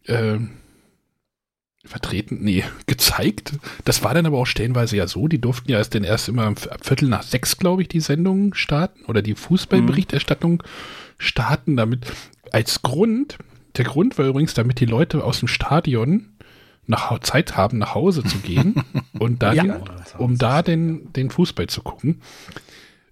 äh, 0.05 0.37
vertreten, 1.83 2.39
nee, 2.41 2.63
gezeigt. 2.85 3.53
Das 3.83 4.03
war 4.03 4.13
dann 4.13 4.25
aber 4.25 4.37
auch 4.37 4.47
stellenweise 4.47 4.97
ja 4.97 5.07
so, 5.07 5.27
die 5.27 5.41
durften 5.41 5.71
ja 5.71 5.77
erst 5.77 5.93
denn 5.93 6.03
erst 6.03 6.29
immer 6.29 6.47
ab 6.47 6.59
Viertel 6.81 7.09
nach 7.09 7.23
sechs, 7.23 7.57
glaube 7.57 7.81
ich, 7.81 7.87
die 7.87 7.99
Sendung 7.99 8.53
starten 8.53 9.05
oder 9.05 9.21
die 9.21 9.35
Fußballberichterstattung 9.35 10.63
starten, 11.17 11.77
damit 11.77 12.05
als 12.51 12.81
Grund, 12.81 13.37
der 13.77 13.85
Grund 13.85 14.17
war 14.17 14.25
übrigens, 14.25 14.53
damit 14.53 14.79
die 14.79 14.85
Leute 14.85 15.23
aus 15.23 15.39
dem 15.39 15.47
Stadion 15.47 16.34
nach 16.87 17.19
Zeit 17.19 17.57
haben, 17.57 17.77
nach 17.77 17.95
Hause 17.95 18.23
zu 18.23 18.37
gehen 18.39 18.75
und 19.19 19.41
dann, 19.43 19.55
Ja. 19.55 19.79
um 20.17 20.37
da 20.37 20.61
den, 20.61 21.11
den 21.13 21.29
Fußball 21.29 21.67
zu 21.67 21.81
gucken. 21.81 22.21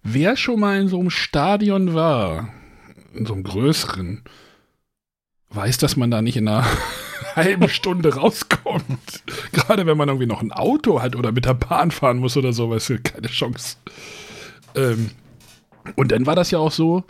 Wer 0.03 0.35
schon 0.35 0.59
mal 0.59 0.79
in 0.81 0.87
so 0.89 0.99
einem 0.99 1.09
Stadion 1.09 1.93
war, 1.93 2.49
in 3.13 3.25
so 3.25 3.33
einem 3.33 3.43
größeren, 3.43 4.21
weiß, 5.49 5.77
dass 5.77 5.95
man 5.95 6.11
da 6.11 6.21
nicht 6.21 6.37
in 6.37 6.47
einer 6.47 6.65
halben 7.35 7.69
Stunde 7.69 8.15
rauskommt. 8.15 9.23
Gerade 9.53 9.85
wenn 9.85 9.97
man 9.97 10.09
irgendwie 10.09 10.27
noch 10.27 10.41
ein 10.41 10.51
Auto 10.51 11.01
hat 11.01 11.15
oder 11.15 11.31
mit 11.31 11.45
der 11.45 11.53
Bahn 11.53 11.91
fahren 11.91 12.17
muss 12.17 12.35
oder 12.37 12.53
sowas, 12.53 12.91
keine 13.03 13.27
Chance. 13.27 13.77
Ähm, 14.75 15.11
und 15.95 16.11
dann 16.11 16.25
war 16.25 16.35
das 16.35 16.51
ja 16.51 16.59
auch 16.59 16.71
so, 16.71 17.03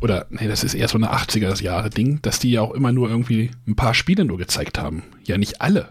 oder 0.00 0.26
nee, 0.30 0.48
das 0.48 0.64
ist 0.64 0.74
eher 0.74 0.88
so 0.88 0.96
eine 0.98 1.12
80er-Jahre-Ding, 1.12 2.20
dass 2.22 2.38
die 2.38 2.52
ja 2.52 2.62
auch 2.62 2.72
immer 2.72 2.92
nur 2.92 3.10
irgendwie 3.10 3.50
ein 3.66 3.76
paar 3.76 3.92
Spiele 3.94 4.24
nur 4.24 4.38
gezeigt 4.38 4.78
haben. 4.78 5.02
Ja, 5.24 5.36
nicht 5.36 5.60
alle. 5.60 5.88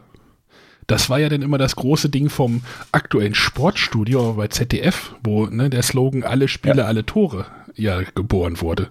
Das 0.89 1.07
war 1.07 1.19
ja 1.19 1.29
dann 1.29 1.43
immer 1.43 1.59
das 1.59 1.75
große 1.75 2.09
Ding 2.09 2.29
vom 2.29 2.63
aktuellen 2.91 3.35
Sportstudio 3.35 4.33
bei 4.33 4.47
ZDF, 4.47 5.15
wo 5.23 5.45
ne, 5.45 5.69
der 5.69 5.83
Slogan 5.83 6.23
alle 6.23 6.47
Spiele, 6.47 6.85
alle 6.85 7.05
Tore 7.05 7.45
ja 7.75 8.01
geboren 8.15 8.59
wurde. 8.59 8.89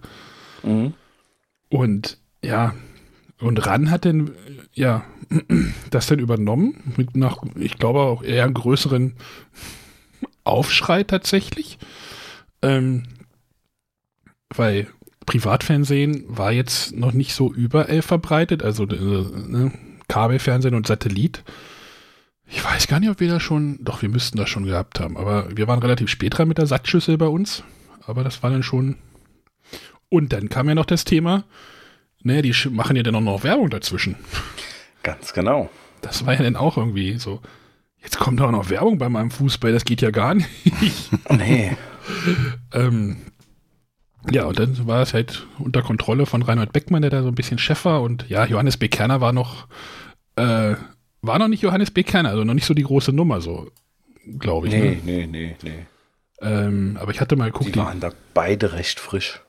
Mhm. 0.63 0.95
Und 1.69 2.19
ja, 2.41 2.77
und 3.41 3.67
RAN 3.67 3.91
hat 3.91 4.05
dann, 4.05 4.29
äh, 4.29 4.33
ja, 4.75 5.05
das 5.91 6.07
dann 6.07 6.21
übernommen, 6.21 6.95
mit 6.97 7.17
nach, 7.17 7.43
ich 7.57 7.79
glaube 7.79 7.99
auch 7.99 8.23
eher 8.23 8.45
einem 8.45 8.55
größeren 8.55 9.15
Aufschrei 10.45 11.03
tatsächlich. 11.03 11.79
Ähm, 12.63 13.09
weil 14.55 14.87
Privatfernsehen 15.27 16.25
war 16.29 16.53
jetzt 16.53 16.95
noch 16.95 17.13
nicht 17.13 17.35
so 17.35 17.53
überall 17.53 18.03
verbreitet, 18.03 18.63
also 18.63 18.85
äh, 18.85 19.49
ne, 19.49 19.73
Kabelfernsehen 20.07 20.77
und 20.77 20.87
Satellit. 20.87 21.43
Ich 22.51 22.65
weiß 22.65 22.87
gar 22.87 22.99
nicht, 22.99 23.11
ob 23.11 23.21
wir 23.21 23.29
da 23.29 23.41
schon, 23.41 23.79
doch, 23.83 24.01
wir 24.01 24.09
müssten 24.09 24.39
das 24.39 24.49
schon 24.49 24.65
gehabt 24.65 25.01
haben, 25.01 25.17
aber 25.17 25.55
wir 25.55 25.69
waren 25.69 25.81
relativ 25.81 26.09
spät 26.09 26.39
dran 26.39 26.49
mit 26.49 26.59
der 26.59 26.67
Satzschüssel 26.67 27.19
bei 27.19 27.27
uns, 27.27 27.63
aber 28.07 28.25
das 28.25 28.43
war 28.43 28.51
dann 28.51 28.63
schon. 28.63 28.97
Und 30.09 30.33
dann 30.33 30.49
kam 30.49 30.69
ja 30.69 30.75
noch 30.75 30.87
das 30.87 31.05
Thema, 31.05 31.45
naja, 32.23 32.41
die 32.43 32.55
machen 32.71 32.97
ja 32.97 33.03
dann 33.03 33.15
auch 33.15 33.21
noch 33.21 33.45
Werbung 33.45 33.69
dazwischen. 33.69 34.17
Ganz 35.03 35.35
genau. 35.35 35.69
Das 36.01 36.25
war 36.25 36.35
ja 36.35 36.43
dann 36.43 36.57
auch 36.57 36.79
irgendwie 36.79 37.19
so, 37.19 37.41
jetzt 38.03 38.19
kommt 38.19 38.41
auch 38.41 38.51
noch 38.51 38.71
Werbung 38.71 38.97
bei 38.97 39.11
meinem 39.11 39.31
Fußball, 39.31 39.73
das 39.73 39.85
geht 39.85 40.01
ja 40.01 40.11
gar 40.11 40.35
nicht. 40.35 40.49
Nee. 41.31 41.77
ähm, 42.73 43.19
ja, 44.31 44.45
und 44.45 44.59
dann 44.59 44.87
war 44.87 45.03
es 45.03 45.13
halt 45.13 45.47
unter 45.59 45.83
Kontrolle 45.83 46.25
von 46.25 46.43
Reinhold 46.43 46.73
Beckmann, 46.73 47.03
der 47.03 47.11
da 47.11 47.23
so 47.23 47.29
ein 47.29 47.35
bisschen 47.35 47.59
Chef 47.59 47.85
war. 47.85 48.01
Und 48.01 48.27
ja, 48.31 48.47
Johannes 48.47 48.79
B. 48.79 48.89
Kerner 48.89 49.21
war 49.21 49.33
noch, 49.33 49.69
äh, 50.37 50.75
war 51.23 51.39
noch 51.39 51.49
nicht 51.49 51.63
Johannes 51.63 51.91
B. 51.91 52.03
Kerner, 52.03 52.31
also 52.31 52.45
noch 52.45 52.55
nicht 52.55 52.67
so 52.67 52.75
die 52.75 52.83
große 52.85 53.13
Nummer, 53.13 53.41
so, 53.41 53.71
glaube 54.39 54.69
ich. 54.69 54.73
Nee, 54.75 54.91
Ne? 54.91 54.97
nee, 55.05 55.27
nee, 55.27 55.57
nee. 55.63 55.87
Ähm, 56.41 56.97
aber 57.01 57.11
ich 57.11 57.21
hatte 57.21 57.35
mal 57.37 57.51
geguckt, 57.51 57.75
Die 57.75 57.79
waren 57.79 57.99
da 58.01 58.13
beide 58.35 58.73
recht 58.75 59.01
frisch. 59.01 59.41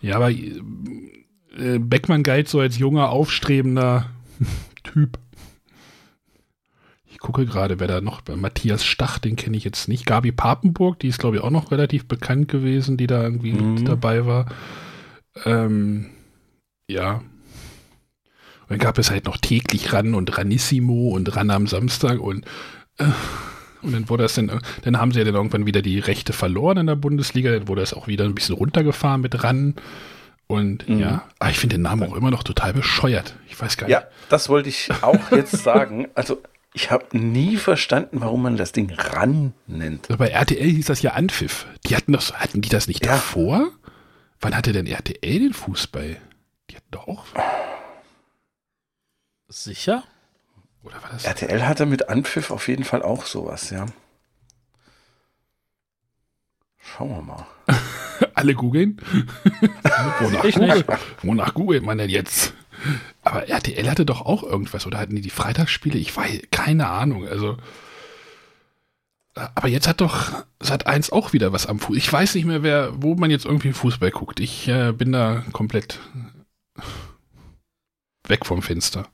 ja, 0.00 0.16
aber 0.16 0.30
äh, 0.30 1.78
Beckmann 1.78 2.22
galt 2.22 2.48
so 2.48 2.60
als 2.60 2.78
junger, 2.78 3.10
aufstrebender 3.10 4.08
Typ. 4.84 5.18
Ich 7.06 7.18
gucke 7.18 7.44
gerade, 7.44 7.78
wer 7.78 7.88
da 7.88 8.00
noch, 8.00 8.22
Matthias 8.36 8.84
Stach, 8.84 9.18
den 9.18 9.36
kenne 9.36 9.56
ich 9.56 9.64
jetzt 9.64 9.86
nicht. 9.88 10.06
Gabi 10.06 10.32
Papenburg, 10.32 10.98
die 11.00 11.08
ist, 11.08 11.18
glaube 11.18 11.36
ich, 11.36 11.42
auch 11.42 11.50
noch 11.50 11.70
relativ 11.70 12.06
bekannt 12.06 12.48
gewesen, 12.48 12.96
die 12.96 13.06
da 13.06 13.22
irgendwie 13.22 13.52
Mhm. 13.52 13.84
dabei 13.84 14.24
war. 14.26 14.46
Ähm, 15.44 16.06
ja. 16.88 17.22
Dann 18.72 18.78
gab 18.80 18.98
es 18.98 19.10
halt 19.10 19.26
noch 19.26 19.36
täglich 19.36 19.92
Ran 19.92 20.14
und 20.14 20.36
Ranissimo 20.36 21.10
und 21.10 21.34
Ran 21.36 21.50
am 21.50 21.66
Samstag 21.66 22.18
und 22.20 22.44
äh, 22.98 23.04
Und 23.82 23.92
dann 23.92 24.08
wurde 24.08 24.22
das 24.22 24.34
dann, 24.34 24.60
dann 24.82 24.98
haben 25.00 25.10
sie 25.12 25.18
ja 25.18 25.24
dann 25.24 25.34
irgendwann 25.34 25.66
wieder 25.66 25.82
die 25.82 25.98
Rechte 25.98 26.32
verloren 26.32 26.78
in 26.78 26.86
der 26.86 26.94
Bundesliga, 26.96 27.50
dann 27.50 27.66
wurde 27.68 27.82
es 27.82 27.92
auch 27.94 28.06
wieder 28.06 28.24
ein 28.24 28.34
bisschen 28.34 28.54
runtergefahren 28.54 29.20
mit 29.20 29.42
ran. 29.42 29.74
Und 30.46 30.88
Mhm. 30.88 30.98
ja, 31.00 31.24
aber 31.40 31.50
ich 31.50 31.58
finde 31.58 31.76
den 31.76 31.82
Namen 31.82 32.02
auch 32.08 32.14
immer 32.14 32.30
noch 32.30 32.44
total 32.44 32.72
bescheuert. 32.74 33.34
Ich 33.48 33.60
weiß 33.60 33.76
gar 33.76 33.86
nicht. 33.88 33.94
Ja, 33.94 34.04
das 34.28 34.48
wollte 34.48 34.68
ich 34.68 34.88
auch 35.02 35.30
jetzt 35.32 35.62
sagen. 35.64 36.06
Also, 36.14 36.40
ich 36.74 36.90
habe 36.90 37.18
nie 37.18 37.56
verstanden, 37.56 38.20
warum 38.20 38.42
man 38.42 38.56
das 38.56 38.70
Ding 38.72 38.90
RAN 38.96 39.52
nennt. 39.66 40.08
Bei 40.16 40.28
RTL 40.28 40.70
hieß 40.70 40.86
das 40.86 41.02
ja 41.02 41.12
Anpfiff. 41.14 41.66
Die 41.86 41.96
hatten 41.96 42.12
doch, 42.12 42.32
hatten 42.34 42.60
die 42.60 42.68
das 42.68 42.86
nicht 42.86 43.04
Ja. 43.04 43.12
davor? 43.12 43.68
Wann 44.40 44.56
hatte 44.56 44.72
denn 44.72 44.86
RTL 44.86 45.38
den 45.40 45.52
Fußball? 45.54 46.16
Die 46.70 46.76
hatten 46.76 46.86
doch 46.92 47.08
auch. 47.08 47.24
Sicher? 49.52 50.02
Oder 50.82 51.02
war 51.02 51.10
das? 51.10 51.24
RTL 51.24 51.66
hatte 51.66 51.84
mit 51.84 52.08
Anpfiff 52.08 52.50
auf 52.50 52.68
jeden 52.68 52.84
Fall 52.84 53.02
auch 53.02 53.26
sowas, 53.26 53.68
ja. 53.68 53.86
Schauen 56.78 57.10
wir 57.10 57.22
mal. 57.22 57.46
Alle 58.34 58.54
googeln? 58.54 59.00
Wonach 60.20 60.44
Ich 60.44 60.56
nicht. 60.56 60.86
Wonach 61.22 61.52
googelt 61.52 61.84
man 61.84 61.98
denn 61.98 62.08
jetzt? 62.08 62.54
Aber 63.22 63.46
RTL 63.48 63.88
hatte 63.90 64.06
doch 64.06 64.22
auch 64.22 64.42
irgendwas, 64.42 64.86
oder 64.86 64.98
hatten 64.98 65.14
die 65.14 65.20
die 65.20 65.30
Freitagsspiele? 65.30 65.98
Ich 65.98 66.16
weiß, 66.16 66.40
keine 66.50 66.88
Ahnung, 66.88 67.28
also. 67.28 67.58
Aber 69.34 69.68
jetzt 69.68 69.86
hat 69.86 70.00
doch 70.00 70.44
Sat 70.60 70.86
1 70.86 71.12
auch 71.12 71.34
wieder 71.34 71.52
was 71.52 71.66
am 71.66 71.78
Fuß. 71.78 71.96
Ich 71.96 72.10
weiß 72.10 72.34
nicht 72.34 72.44
mehr, 72.46 72.62
wer, 72.62 73.02
wo 73.02 73.14
man 73.14 73.30
jetzt 73.30 73.44
irgendwie 73.44 73.72
Fußball 73.72 74.10
guckt. 74.10 74.40
Ich 74.40 74.66
äh, 74.68 74.92
bin 74.92 75.12
da 75.12 75.44
komplett 75.52 76.00
weg 78.26 78.46
vom 78.46 78.62
Fenster. 78.62 79.08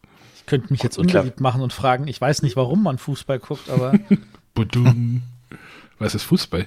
Ich 0.49 0.51
könnte 0.51 0.72
mich 0.72 0.82
jetzt 0.82 0.96
unbeliebt 0.96 1.40
machen 1.40 1.61
und 1.61 1.74
fragen, 1.74 2.09
ich 2.09 2.18
weiß 2.18 2.40
nicht, 2.40 2.57
warum 2.57 2.82
man 2.82 2.96
Fußball 2.96 3.38
guckt, 3.38 3.68
aber. 3.68 3.92
Was 5.99 6.14
ist 6.14 6.22
Fußball? 6.24 6.66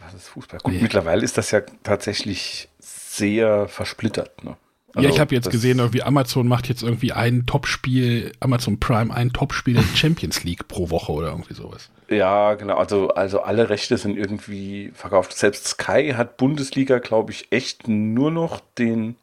Das 0.00 0.14
ist 0.14 0.28
Fußball. 0.28 0.60
Gut, 0.60 0.72
Nee. 0.72 0.82
mittlerweile 0.82 1.22
ist 1.22 1.38
das 1.38 1.50
ja 1.52 1.60
tatsächlich 1.82 2.68
sehr 2.80 3.68
versplittert. 3.68 4.42
Ne? 4.44 4.56
ja, 4.96 5.08
ich 5.08 5.20
habe 5.20 5.34
jetzt 5.34 5.50
gesehen, 5.50 5.78
irgendwie 5.78 6.02
Amazon 6.02 6.48
macht 6.48 6.68
jetzt 6.68 6.82
irgendwie 6.82 7.12
ein 7.12 7.46
Topspiel, 7.46 8.32
Amazon 8.40 8.80
Prime, 8.80 9.14
ein 9.14 9.32
Topspiel 9.32 9.74
der 9.74 9.84
Champions 9.94 10.42
League 10.42 10.66
pro 10.66 10.90
Woche 10.90 11.12
oder 11.12 11.28
irgendwie 11.28 11.54
sowas. 11.54 11.90
Ja, 12.08 12.54
genau. 12.54 12.76
Also, 12.76 13.10
also 13.10 13.42
alle 13.42 13.70
Rechte 13.70 13.96
sind 13.96 14.18
irgendwie 14.18 14.90
verkauft. 14.94 15.36
Selbst 15.36 15.66
Sky 15.68 16.14
hat 16.16 16.36
Bundesliga, 16.36 16.98
glaube 16.98 17.30
ich, 17.30 17.52
echt 17.52 17.86
nur 17.86 18.32
noch 18.32 18.60
den 18.76 19.14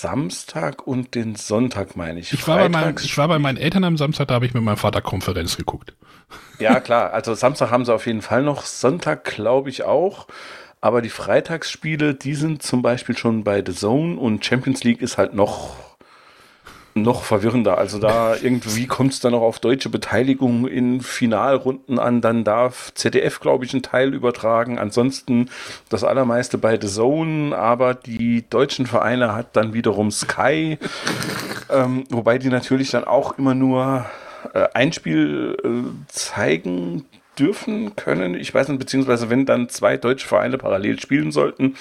Samstag 0.00 0.86
und 0.86 1.14
den 1.14 1.34
Sonntag, 1.34 1.96
meine 1.96 2.20
ich. 2.20 2.32
Ich 2.32 2.48
war, 2.48 2.58
bei 2.58 2.68
meinen, 2.68 2.96
ich 3.02 3.18
war 3.18 3.28
bei 3.28 3.38
meinen 3.38 3.58
Eltern 3.58 3.84
am 3.84 3.96
Samstag, 3.96 4.28
da 4.28 4.34
habe 4.34 4.46
ich 4.46 4.54
mit 4.54 4.62
meinem 4.62 4.76
Vater 4.76 5.02
Konferenz 5.02 5.56
geguckt. 5.56 5.94
Ja, 6.58 6.80
klar. 6.80 7.12
Also 7.12 7.34
Samstag 7.34 7.70
haben 7.70 7.84
sie 7.84 7.92
auf 7.92 8.06
jeden 8.06 8.22
Fall 8.22 8.42
noch. 8.42 8.64
Sonntag 8.64 9.24
glaube 9.24 9.70
ich 9.70 9.82
auch. 9.82 10.26
Aber 10.80 11.02
die 11.02 11.10
Freitagsspiele, 11.10 12.14
die 12.14 12.34
sind 12.34 12.62
zum 12.62 12.80
Beispiel 12.80 13.16
schon 13.16 13.44
bei 13.44 13.62
The 13.64 13.74
Zone 13.74 14.16
und 14.16 14.44
Champions 14.44 14.82
League 14.82 15.02
ist 15.02 15.18
halt 15.18 15.34
noch, 15.34 15.76
noch 16.94 17.22
verwirrender. 17.22 17.78
Also 17.78 17.98
da 17.98 18.34
irgendwie 18.36 18.86
kommt 18.86 19.12
es 19.12 19.20
dann 19.20 19.32
noch 19.32 19.42
auf 19.42 19.58
deutsche 19.58 19.88
Beteiligung 19.88 20.66
in 20.66 21.00
Finalrunden 21.00 21.98
an. 21.98 22.20
Dann 22.20 22.44
darf 22.44 22.92
ZDF, 22.94 23.40
glaube 23.40 23.64
ich, 23.64 23.72
einen 23.72 23.82
Teil 23.82 24.14
übertragen. 24.14 24.78
Ansonsten 24.78 25.50
das 25.88 26.04
allermeiste 26.04 26.58
bei 26.58 26.78
The 26.80 26.88
Zone. 26.88 27.56
Aber 27.56 27.94
die 27.94 28.48
deutschen 28.48 28.86
Vereine 28.86 29.34
hat 29.34 29.56
dann 29.56 29.72
wiederum 29.72 30.10
Sky. 30.10 30.78
ähm, 31.70 32.04
wobei 32.10 32.38
die 32.38 32.48
natürlich 32.48 32.90
dann 32.90 33.04
auch 33.04 33.38
immer 33.38 33.54
nur 33.54 34.06
äh, 34.54 34.66
ein 34.74 34.92
Spiel 34.92 35.56
äh, 35.62 36.08
zeigen 36.08 37.04
dürfen 37.38 37.96
können. 37.96 38.34
Ich 38.34 38.52
weiß 38.52 38.68
nicht, 38.68 38.78
beziehungsweise 38.78 39.30
wenn 39.30 39.46
dann 39.46 39.68
zwei 39.68 39.96
deutsche 39.96 40.28
Vereine 40.28 40.58
parallel 40.58 41.00
spielen 41.00 41.32
sollten, 41.32 41.76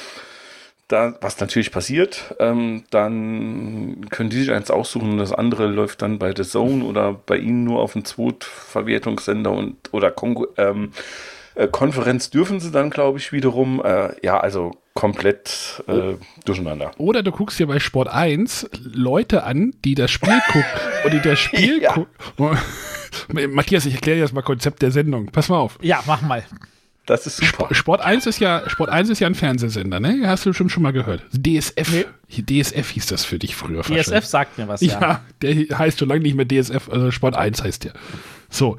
da, 0.90 1.14
was 1.22 1.40
natürlich 1.40 1.72
passiert, 1.72 2.36
ähm, 2.40 2.84
dann 2.90 4.06
können 4.10 4.30
die 4.30 4.40
sich 4.42 4.52
eins 4.52 4.70
aussuchen 4.72 5.12
und 5.12 5.18
das 5.20 5.32
andere 5.32 5.68
läuft 5.68 6.02
dann 6.02 6.20
bei 6.20 6.34
The 6.36 6.44
Zone 6.44 6.84
oder 6.84 7.14
bei 7.14 7.38
ihnen 7.38 7.64
nur 7.64 7.80
auf 7.80 7.94
dem 7.94 8.04
Zweitverwertungssender 8.04 9.52
und 9.52 9.78
oder 9.94 10.12
Kongo, 10.12 10.48
ähm, 10.58 10.92
äh, 11.56 11.68
Konferenz 11.68 12.30
dürfen 12.30 12.60
sie 12.60 12.72
dann, 12.72 12.90
glaube 12.90 13.18
ich, 13.20 13.32
wiederum. 13.32 13.82
Äh, 13.84 14.10
ja, 14.26 14.40
also 14.40 14.72
komplett 14.94 15.82
äh, 15.88 16.16
durcheinander. 16.46 16.92
Oder 16.98 17.24
du 17.24 17.32
guckst 17.32 17.58
dir 17.60 17.68
bei 17.68 17.80
Sport 17.80 18.10
1 18.10 18.70
Leute 18.84 19.44
an, 19.44 19.74
die 19.86 19.96
das 19.96 20.12
Spiel 20.12 20.38
gucken 20.48 20.66
und 21.06 21.14
die 21.14 21.22
das 21.22 21.40
Spiel 21.40 21.82
Ja. 21.82 21.94
gucken. 21.94 22.58
Matthias, 23.54 23.86
ich 23.86 23.94
erkläre 23.96 24.18
dir 24.18 24.24
das 24.24 24.34
mal 24.34 24.42
Konzept 24.42 24.82
der 24.82 24.92
Sendung. 24.92 25.28
Pass 25.28 25.50
mal 25.50 25.58
auf. 25.58 25.78
ja, 25.82 26.04
mach 26.06 26.22
mal. 26.22 26.44
Das 27.10 27.26
ist 27.26 27.38
super. 27.38 27.74
Sport 27.74 28.02
1 28.02 28.28
ist 28.28 28.40
ja, 28.40 28.70
Sport 28.70 28.92
1 28.92 29.10
ist 29.10 29.20
ja 29.20 29.26
ein 29.26 29.34
Fernsehsender, 29.34 30.00
ne? 30.00 30.28
Hast 30.28 30.46
du 30.46 30.52
bestimmt 30.52 30.72
schon 30.72 30.84
mal 30.84 30.94
gehört. 30.94 31.26
DSF. 31.34 32.06
DSF 32.30 32.90
hieß 32.92 33.08
das 33.08 33.26
für 33.26 33.40
dich 33.40 33.56
früher. 33.56 33.82
DSF 33.82 34.26
sagt 34.26 34.60
mir 34.60 34.68
was, 34.68 34.82
Ja, 34.82 35.02
ja. 35.02 35.24
der 35.42 35.80
heißt 35.80 35.98
schon 35.98 36.08
lange 36.08 36.22
nicht 36.22 36.36
mehr 36.36 36.48
DSF, 36.48 36.88
also 36.88 37.10
Sport 37.10 37.36
1 37.36 37.64
heißt 37.64 37.86
der. 37.86 37.94
So, 38.50 38.78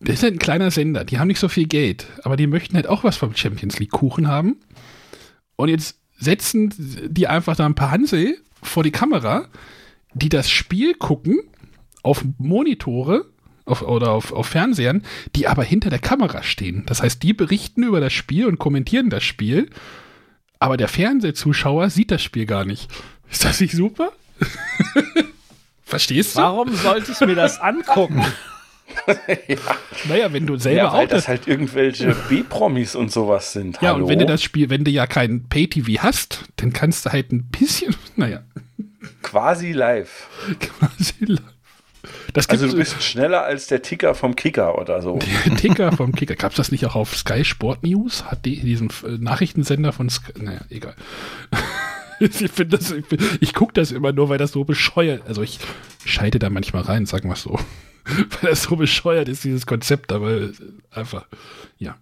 das 0.00 0.16
ist 0.16 0.22
halt 0.24 0.34
ein 0.34 0.38
kleiner 0.40 0.72
Sender, 0.72 1.04
die 1.04 1.20
haben 1.20 1.28
nicht 1.28 1.38
so 1.38 1.48
viel 1.48 1.68
Geld, 1.68 2.06
aber 2.24 2.36
die 2.36 2.48
möchten 2.48 2.74
halt 2.74 2.88
auch 2.88 3.04
was 3.04 3.16
vom 3.16 3.36
Champions 3.36 3.78
League 3.78 3.92
Kuchen 3.92 4.26
haben. 4.26 4.56
Und 5.54 5.68
jetzt 5.68 6.00
setzen 6.18 6.74
die 7.08 7.28
einfach 7.28 7.54
da 7.54 7.64
ein 7.64 7.76
paar 7.76 7.92
Hansel 7.92 8.38
vor 8.60 8.82
die 8.82 8.90
Kamera, 8.90 9.46
die 10.14 10.28
das 10.28 10.50
Spiel 10.50 10.94
gucken 10.94 11.38
auf 12.02 12.24
Monitore 12.38 13.26
auf, 13.68 13.82
oder 13.82 14.10
auf, 14.10 14.32
auf 14.32 14.46
Fernsehern, 14.46 15.02
die 15.36 15.46
aber 15.46 15.62
hinter 15.62 15.90
der 15.90 15.98
Kamera 15.98 16.42
stehen. 16.42 16.84
Das 16.86 17.02
heißt, 17.02 17.22
die 17.22 17.32
berichten 17.32 17.82
über 17.82 18.00
das 18.00 18.12
Spiel 18.12 18.46
und 18.46 18.58
kommentieren 18.58 19.10
das 19.10 19.24
Spiel, 19.24 19.70
aber 20.58 20.76
der 20.76 20.88
Fernsehzuschauer 20.88 21.90
sieht 21.90 22.10
das 22.10 22.22
Spiel 22.22 22.46
gar 22.46 22.64
nicht. 22.64 22.90
Ist 23.30 23.44
das 23.44 23.60
nicht 23.60 23.74
super? 23.74 24.12
Verstehst 25.84 26.36
du? 26.36 26.40
Warum 26.40 26.74
sollte 26.74 27.12
ich 27.12 27.20
mir 27.20 27.34
das 27.34 27.60
angucken? 27.60 28.24
Naja, 30.08 30.32
wenn 30.32 30.46
du 30.46 30.56
selber 30.56 30.78
Ja, 30.78 30.92
weil 30.92 31.04
auch 31.06 31.08
das. 31.10 31.20
das 31.24 31.28
halt 31.28 31.46
irgendwelche 31.46 32.14
B-Promis 32.28 32.94
und 32.94 33.12
sowas 33.12 33.52
sind. 33.52 33.76
Ja, 33.80 33.90
Hallo? 33.92 34.04
und 34.04 34.10
wenn 34.10 34.18
du 34.18 34.26
das 34.26 34.42
Spiel, 34.42 34.70
wenn 34.70 34.82
du 34.84 34.90
ja 34.90 35.06
kein 35.06 35.48
Pay-TV 35.48 36.02
hast, 36.02 36.44
dann 36.56 36.72
kannst 36.72 37.06
du 37.06 37.12
halt 37.12 37.30
ein 37.32 37.44
bisschen, 37.44 37.94
naja, 38.16 38.42
quasi 39.22 39.72
live. 39.72 40.26
quasi. 40.58 41.38
Das 42.32 42.48
Also 42.48 42.68
du 42.68 42.76
bist 42.76 43.02
schneller 43.02 43.44
als 43.44 43.66
der 43.68 43.82
Ticker 43.82 44.14
vom 44.14 44.36
Kicker 44.36 44.78
oder 44.78 45.00
so. 45.02 45.18
der 45.46 45.56
Ticker 45.56 45.92
vom 45.92 46.12
Kicker. 46.14 46.36
Gab 46.36 46.52
es 46.52 46.56
das 46.56 46.70
nicht 46.70 46.84
auch 46.86 46.94
auf 46.94 47.16
Sky 47.16 47.44
Sport 47.44 47.82
News? 47.82 48.24
Hat 48.24 48.44
die 48.44 48.60
diesen 48.60 48.88
äh, 49.04 49.18
Nachrichtensender 49.18 49.92
von 49.92 50.10
Sky? 50.10 50.32
Naja, 50.42 50.60
egal. 50.70 50.94
ich 52.20 52.32
finde 52.32 52.78
das, 52.78 52.90
ich, 52.90 53.04
ich 53.40 53.54
gucke 53.54 53.72
das 53.72 53.92
immer 53.92 54.12
nur, 54.12 54.28
weil 54.28 54.38
das 54.38 54.52
so 54.52 54.64
bescheuert. 54.64 55.22
Also 55.26 55.42
ich 55.42 55.58
schalte 56.04 56.38
da 56.38 56.50
manchmal 56.50 56.82
rein, 56.82 57.06
sagen 57.06 57.28
wir 57.28 57.34
es 57.34 57.42
so. 57.42 57.58
weil 58.40 58.50
das 58.50 58.62
so 58.64 58.76
bescheuert 58.76 59.28
ist, 59.28 59.44
dieses 59.44 59.66
Konzept, 59.66 60.12
aber 60.12 60.32
äh, 60.32 60.52
einfach, 60.90 61.26
ja. 61.78 61.96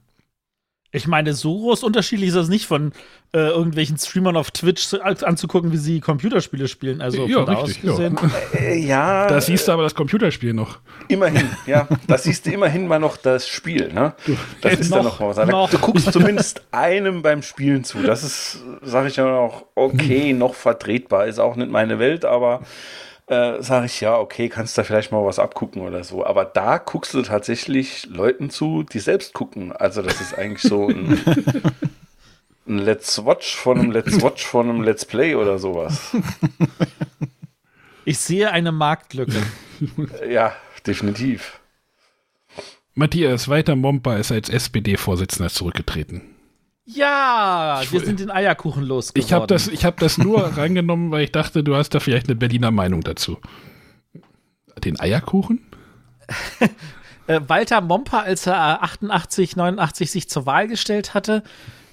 Ich 0.93 1.07
meine, 1.07 1.35
so 1.35 1.59
groß 1.59 1.83
unterschiedlich 1.83 2.29
ist 2.29 2.37
das 2.37 2.49
nicht 2.49 2.67
von 2.67 2.93
äh, 3.35 3.39
irgendwelchen 3.39 3.99
Streamern 3.99 4.37
auf 4.37 4.51
Twitch 4.51 4.87
zu- 4.87 5.03
anzugucken, 5.03 5.73
wie 5.73 5.77
sie 5.77 6.01
Computerspiele 6.01 6.69
spielen. 6.69 7.01
Also 7.03 7.27
Ja, 7.27 7.39
von 7.39 7.47
da 7.47 7.53
richtig, 7.61 7.91
aus 7.91 7.97
gesehen. 7.99 8.19
Äh, 8.55 8.79
ja, 8.79 9.27
Da 9.27 9.41
siehst 9.41 9.67
du 9.69 9.73
aber 9.73 9.83
das 9.83 9.95
Computerspiel 9.95 10.55
noch. 10.55 10.79
immerhin, 11.09 11.49
ja. 11.67 11.87
Da 12.07 12.17
siehst 12.17 12.47
du 12.47 12.51
immerhin 12.53 12.87
mal 12.87 12.99
noch 13.01 13.17
das 13.17 13.49
Spiel, 13.49 13.93
ne? 13.93 14.15
Das 14.63 14.75
ist 14.75 14.93
dann 14.93 15.05
noch- 15.05 15.21
noch 15.21 15.37
was. 15.37 15.47
noch. 15.49 15.69
Du 15.71 15.79
guckst 15.79 16.13
zumindest 16.13 16.63
einem 16.71 17.21
beim 17.23 17.43
Spielen 17.43 17.85
zu. 17.85 17.99
Das 18.03 18.23
ist, 18.23 18.63
sage 18.83 19.09
ich 19.09 19.17
ja 19.17 19.25
noch, 19.27 19.67
okay, 19.75 20.33
noch 20.33 20.55
vertretbar. 20.55 21.27
Ist 21.27 21.41
auch 21.41 21.57
nicht 21.57 21.71
meine 21.71 21.99
Welt, 21.99 22.25
aber 22.25 22.63
äh, 23.27 23.63
sage 23.63 23.87
ich 23.87 24.01
ja, 24.01 24.19
okay, 24.19 24.49
kannst 24.49 24.79
da 24.79 24.85
vielleicht 24.85 25.13
mal 25.13 25.25
was 25.25 25.39
abgucken 25.39 25.83
oder 25.83 26.05
so. 26.05 26.25
Aber 26.25 26.45
da 26.45 26.79
guckst 26.79 27.13
du 27.15 27.23
tatsächlich 27.23 28.07
Leuten 28.07 28.51
zu, 28.51 28.85
die 28.85 29.01
selbst 29.01 29.35
gucken. 29.35 29.73
Also 29.73 30.03
das 30.03 30.21
ist 30.21 30.37
eigentlich 30.39 30.63
so 30.63 30.89
ein, 30.89 31.19
ein 32.69 32.79
Let's 32.79 33.25
Watch 33.25 33.57
von 33.57 33.79
einem 33.79 33.91
Let's 33.91 34.23
Watch 34.23 34.47
von 34.47 34.69
einem 34.69 34.83
Let's 34.83 35.05
Play 35.05 35.35
oder 35.35 35.59
sowas. 35.59 36.15
Ich 38.05 38.19
sehe 38.19 38.53
eine 38.53 38.73
Marktlücke. 38.73 39.43
Ja, 40.27 40.55
definitiv. 40.87 41.61
Matthias 42.95 43.47
Walter 43.47 43.77
Momper 43.77 44.17
ist 44.17 44.33
als 44.33 44.49
SPD-Vorsitzender 44.49 45.51
zurückgetreten. 45.51 46.36
Ja, 46.87 47.81
Ich 47.83 47.93
wir 47.93 48.01
sind 48.01 48.21
den 48.21 48.31
Eierkuchen 48.31 48.85
losgeworden. 48.85 49.27
Ich 49.27 49.33
habe 49.33 49.47
das, 49.49 49.67
ich 49.67 49.85
hab 49.85 49.99
das 49.99 50.19
nur 50.19 50.41
reingenommen, 50.57 51.11
weil 51.11 51.25
ich 51.25 51.33
dachte, 51.33 51.65
du 51.65 51.75
hast 51.75 51.91
da 51.91 52.01
vielleicht 52.01 52.29
eine 52.29 52.37
Berliner 52.37 52.71
Meinung 52.71 53.01
dazu. 53.03 53.39
Den 54.83 54.99
Eierkuchen? 54.99 55.61
Äh, 57.29 57.41
Walter 57.49 57.81
Momper, 57.81 58.23
als 58.23 58.47
er 58.47 58.85
88, 58.85 59.57
89 59.57 60.13
sich 60.13 60.29
zur 60.29 60.47
Wahl 60.47 60.69
gestellt 60.69 61.13
hatte, 61.13 61.43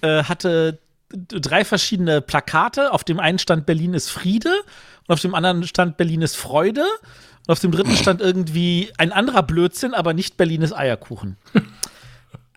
äh, 0.02 0.26
hatte 0.26 0.78
drei 1.10 1.66
verschiedene 1.66 2.22
Plakate. 2.22 2.91
Auf 2.91 3.04
dem 3.04 3.20
einen 3.20 3.39
stand 3.39 3.66
Berlin 3.66 3.94
ist 3.94 4.10
Friede 4.10 4.54
und 5.08 5.14
auf 5.14 5.22
dem 5.22 5.34
anderen 5.34 5.66
stand 5.66 5.98
Berlin 5.98 6.22
ist 6.22 6.36
Freude. 6.36 6.86
Und 7.48 7.52
auf 7.52 7.60
dem 7.60 7.72
dritten 7.72 7.91
stand 7.98 8.22
irgendwie 8.22 8.91
ein 8.98 9.12
anderer 9.12 9.44
Blödsinn, 9.44 9.94
aber 9.94 10.14
nicht 10.14 10.38
Berlin 10.38 10.62
ist 10.62 10.74
Eierkuchen. 10.74 11.38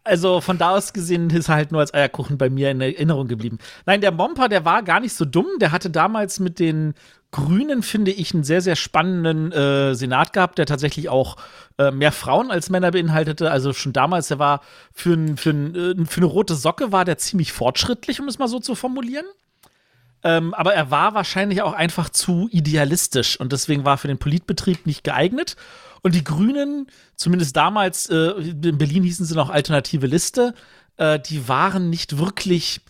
Also 0.07 0.41
von 0.41 0.57
da 0.57 0.71
aus 0.71 0.93
gesehen 0.93 1.31
ist 1.31 1.49
er 1.49 1.57
halt 1.57 1.73
nur 1.73 1.81
als 1.81 1.93
Eierkuchen 1.93 2.39
bei 2.39 2.49
mir 2.49 2.71
in 2.71 2.81
Erinnerung 2.81 3.29
geblieben. 3.29 3.59
Nein, 3.85 4.01
der 4.01 4.13
Momper, 4.13 4.49
der 4.49 4.65
war 4.65 4.83
gar 4.83 5.01
nicht 5.01 5.15
so 5.15 5.25
dumm. 5.25 5.47
Der 5.61 5.73
hatte 5.73 5.91
damals 5.91 6.41
mit 6.41 6.59
den 6.59 6.95
Grünen, 7.33 7.83
finde 7.83 8.13
ich, 8.13 8.33
einen 8.33 8.45
sehr, 8.45 8.61
sehr 8.61 8.77
spannenden 8.77 9.53
äh, 9.53 9.95
Senat 9.95 10.33
gehabt, 10.33 10.59
der 10.59 10.67
tatsächlich 10.67 11.09
auch 11.09 11.37
äh, 11.77 11.91
mehr 11.91 12.13
Frauen 12.13 12.51
als 12.51 12.71
Männer 12.71 12.93
beinhaltete. 12.93 13.51
Also 13.51 13.73
schon 13.73 13.93
damals, 13.93 14.29
der 14.29 14.39
war 14.39 14.61
für, 14.93 15.15
ein, 15.15 15.37
für, 15.37 15.51
ein, 15.51 15.75
äh, 15.75 16.07
für 16.07 16.19
eine 16.19 16.27
rote 16.27 16.55
Socke 16.55 16.93
war 16.93 17.05
der 17.05 17.19
ziemlich 17.19 17.53
fortschrittlich, 17.53 18.21
um 18.21 18.29
es 18.29 18.39
mal 18.39 18.49
so 18.49 18.61
zu 18.61 18.75
formulieren. 18.75 19.27
Ähm, 20.23 20.55
aber 20.55 20.75
er 20.75 20.91
war 20.91 21.15
wahrscheinlich 21.15 21.63
auch 21.63 21.73
einfach 21.73 22.09
zu 22.09 22.49
idealistisch 22.51 23.39
und 23.39 23.53
deswegen 23.53 23.85
war 23.85 23.99
für 23.99 24.09
den 24.09 24.19
Politbetrieb 24.19 24.87
nicht 24.87 25.05
geeignet. 25.05 25.57
Und 26.07 26.15
die 26.15 26.23
Grünen, 26.23 26.87
zumindest 27.17 27.57
damals, 27.57 28.09
äh, 28.09 28.31
in 28.39 28.79
Berlin 28.79 29.03
hießen 29.03 29.27
sie 29.27 29.35
noch 29.35 29.51
Alternative 29.51 30.07
Liste, 30.07 30.55
äh, 30.99 31.19
die 31.19 31.49
waren 31.49 31.91
nicht 31.91 32.17
wirklich, 32.17 32.81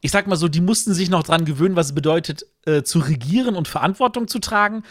ich 0.00 0.10
sag 0.10 0.26
mal 0.26 0.36
so, 0.36 0.48
die 0.48 0.62
mussten 0.62 0.94
sich 0.94 1.10
noch 1.10 1.22
dran 1.22 1.44
gewöhnen, 1.44 1.76
was 1.76 1.88
es 1.88 1.94
bedeutet, 1.94 2.46
äh, 2.64 2.82
zu 2.82 3.00
regieren 3.00 3.56
und 3.56 3.68
Verantwortung 3.68 4.26
zu 4.26 4.38
tragen. 4.38 4.84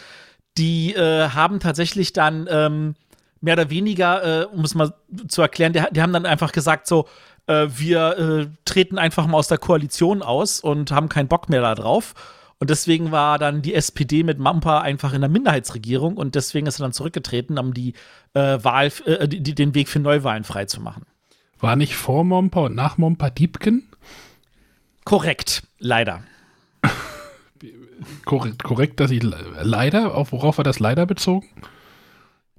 Die 0.58 0.94
äh, 0.94 1.30
haben 1.30 1.58
tatsächlich 1.58 2.12
dann 2.12 2.46
ähm, 2.48 2.94
mehr 3.40 3.54
oder 3.54 3.68
weniger, 3.68 4.42
äh, 4.42 4.44
um 4.44 4.62
es 4.64 4.76
mal 4.76 4.94
zu 5.26 5.42
erklären, 5.42 5.72
die, 5.72 5.82
die 5.90 6.02
haben 6.02 6.12
dann 6.12 6.24
einfach 6.24 6.52
gesagt, 6.52 6.86
so, 6.86 7.08
äh, 7.48 7.66
wir 7.68 8.48
treten 8.64 8.96
einfach 8.96 9.26
mal 9.26 9.38
aus 9.38 9.48
der 9.48 9.58
Koalition 9.58 10.22
aus 10.22 10.60
und 10.60 10.92
haben 10.92 11.08
keinen 11.08 11.26
Bock 11.26 11.48
mehr 11.48 11.62
darauf. 11.62 12.14
Und 12.62 12.70
deswegen 12.70 13.10
war 13.10 13.40
dann 13.40 13.60
die 13.60 13.74
SPD 13.74 14.22
mit 14.22 14.38
Mampa 14.38 14.82
einfach 14.82 15.14
in 15.14 15.20
der 15.20 15.28
Minderheitsregierung 15.28 16.16
und 16.16 16.36
deswegen 16.36 16.68
ist 16.68 16.78
er 16.78 16.84
dann 16.84 16.92
zurückgetreten, 16.92 17.58
um 17.58 17.74
die 17.74 17.94
äh, 18.34 18.62
Wahl, 18.62 18.92
äh, 19.04 19.26
die, 19.26 19.52
den 19.52 19.74
Weg 19.74 19.88
für 19.88 19.98
Neuwahlen 19.98 20.44
freizumachen. 20.44 21.02
War 21.58 21.74
nicht 21.74 21.96
vor 21.96 22.22
Mompa 22.22 22.66
und 22.66 22.76
nach 22.76 22.98
Mompa 22.98 23.30
Diebken? 23.30 23.88
Korrekt, 25.04 25.64
leider. 25.80 26.22
korrekt, 28.24 28.62
korrekt, 28.62 29.00
dass 29.00 29.10
ich 29.10 29.24
leider, 29.24 30.14
auf 30.14 30.30
worauf 30.30 30.58
war 30.58 30.64
das 30.64 30.78
leider 30.78 31.04
bezogen? 31.04 31.48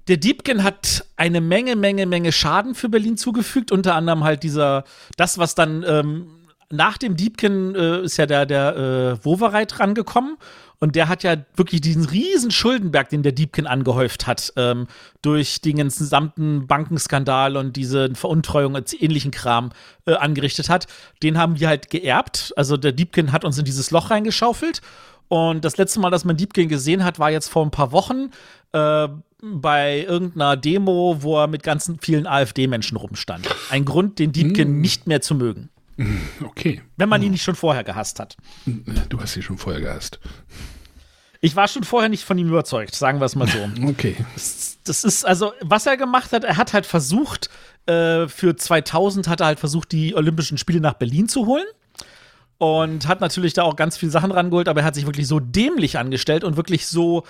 Der 0.08 0.18
Diebken 0.18 0.64
hat 0.64 1.06
eine 1.16 1.40
Menge, 1.40 1.76
Menge, 1.76 2.04
Menge 2.04 2.32
Schaden 2.32 2.74
für 2.74 2.90
Berlin 2.90 3.16
zugefügt, 3.16 3.72
unter 3.72 3.94
anderem 3.94 4.22
halt 4.22 4.42
dieser, 4.42 4.84
das, 5.16 5.38
was 5.38 5.54
dann 5.54 5.82
ähm, 5.88 6.43
nach 6.70 6.98
dem 6.98 7.16
Diebken 7.16 7.74
äh, 7.74 8.02
ist 8.02 8.16
ja 8.16 8.26
der, 8.26 8.46
der 8.46 8.76
äh, 8.76 9.24
Wovereit 9.24 9.80
rangekommen. 9.80 10.36
Und 10.80 10.96
der 10.96 11.08
hat 11.08 11.22
ja 11.22 11.36
wirklich 11.56 11.80
diesen 11.80 12.04
riesen 12.04 12.50
Schuldenberg, 12.50 13.08
den 13.08 13.22
der 13.22 13.32
Diebken 13.32 13.66
angehäuft 13.66 14.26
hat, 14.26 14.52
ähm, 14.56 14.86
durch 15.22 15.60
den 15.62 15.76
gesamten 15.76 16.66
Bankenskandal 16.66 17.56
und 17.56 17.76
diese 17.76 18.14
Veruntreuung 18.14 18.74
und 18.74 19.02
ähnlichen 19.02 19.30
Kram 19.30 19.70
äh, 20.04 20.14
angerichtet 20.14 20.68
hat. 20.68 20.86
Den 21.22 21.38
haben 21.38 21.58
wir 21.58 21.68
halt 21.68 21.88
geerbt. 21.90 22.52
Also 22.56 22.76
der 22.76 22.92
Diebken 22.92 23.32
hat 23.32 23.44
uns 23.44 23.56
in 23.56 23.64
dieses 23.64 23.92
Loch 23.92 24.10
reingeschaufelt. 24.10 24.82
Und 25.28 25.64
das 25.64 25.78
letzte 25.78 26.00
Mal, 26.00 26.10
dass 26.10 26.24
man 26.24 26.36
Diebken 26.36 26.68
gesehen 26.68 27.02
hat, 27.02 27.18
war 27.18 27.30
jetzt 27.30 27.48
vor 27.48 27.64
ein 27.64 27.70
paar 27.70 27.92
Wochen 27.92 28.30
äh, 28.72 29.08
bei 29.42 30.04
irgendeiner 30.06 30.56
Demo, 30.56 31.18
wo 31.20 31.38
er 31.40 31.46
mit 31.46 31.62
ganzen 31.62 31.98
vielen 31.98 32.26
AfD-Menschen 32.26 32.96
rumstand. 32.96 33.48
Ein 33.70 33.84
Grund, 33.84 34.18
den 34.18 34.32
Diebken 34.32 34.78
mm. 34.78 34.80
nicht 34.80 35.06
mehr 35.06 35.20
zu 35.20 35.34
mögen. 35.34 35.70
Okay. 36.42 36.82
Wenn 36.96 37.08
man 37.08 37.22
ihn 37.22 37.32
nicht 37.32 37.42
schon 37.42 37.54
vorher 37.54 37.84
gehasst 37.84 38.20
hat. 38.20 38.36
Du 39.08 39.20
hast 39.20 39.36
ihn 39.36 39.42
schon 39.42 39.58
vorher 39.58 39.80
gehasst. 39.80 40.18
Ich 41.40 41.56
war 41.56 41.68
schon 41.68 41.84
vorher 41.84 42.08
nicht 42.08 42.24
von 42.24 42.38
ihm 42.38 42.48
überzeugt, 42.48 42.94
sagen 42.94 43.20
wir 43.20 43.26
es 43.26 43.36
mal 43.36 43.46
so. 43.46 43.68
Okay. 43.88 44.16
Das, 44.34 44.78
das, 44.84 45.04
ist, 45.04 45.26
also, 45.26 45.52
was 45.60 45.86
er 45.86 45.96
gemacht 45.96 46.32
hat, 46.32 46.42
er 46.44 46.56
hat 46.56 46.72
halt 46.72 46.86
versucht, 46.86 47.50
äh, 47.86 48.28
für 48.28 48.56
2000 48.56 49.28
hat 49.28 49.40
er 49.40 49.46
halt 49.46 49.60
versucht, 49.60 49.92
die 49.92 50.14
Olympischen 50.14 50.58
Spiele 50.58 50.80
nach 50.80 50.94
Berlin 50.94 51.28
zu 51.28 51.46
holen. 51.46 51.66
Und 52.56 53.08
hat 53.08 53.20
natürlich 53.20 53.52
da 53.52 53.64
auch 53.64 53.76
ganz 53.76 53.96
viele 53.96 54.12
Sachen 54.12 54.30
rangeholt, 54.30 54.68
aber 54.68 54.80
er 54.80 54.86
hat 54.86 54.94
sich 54.94 55.06
wirklich 55.06 55.26
so 55.26 55.40
dämlich 55.40 55.98
angestellt 55.98 56.44
und 56.44 56.56
wirklich 56.56 56.86
so, 56.86 57.24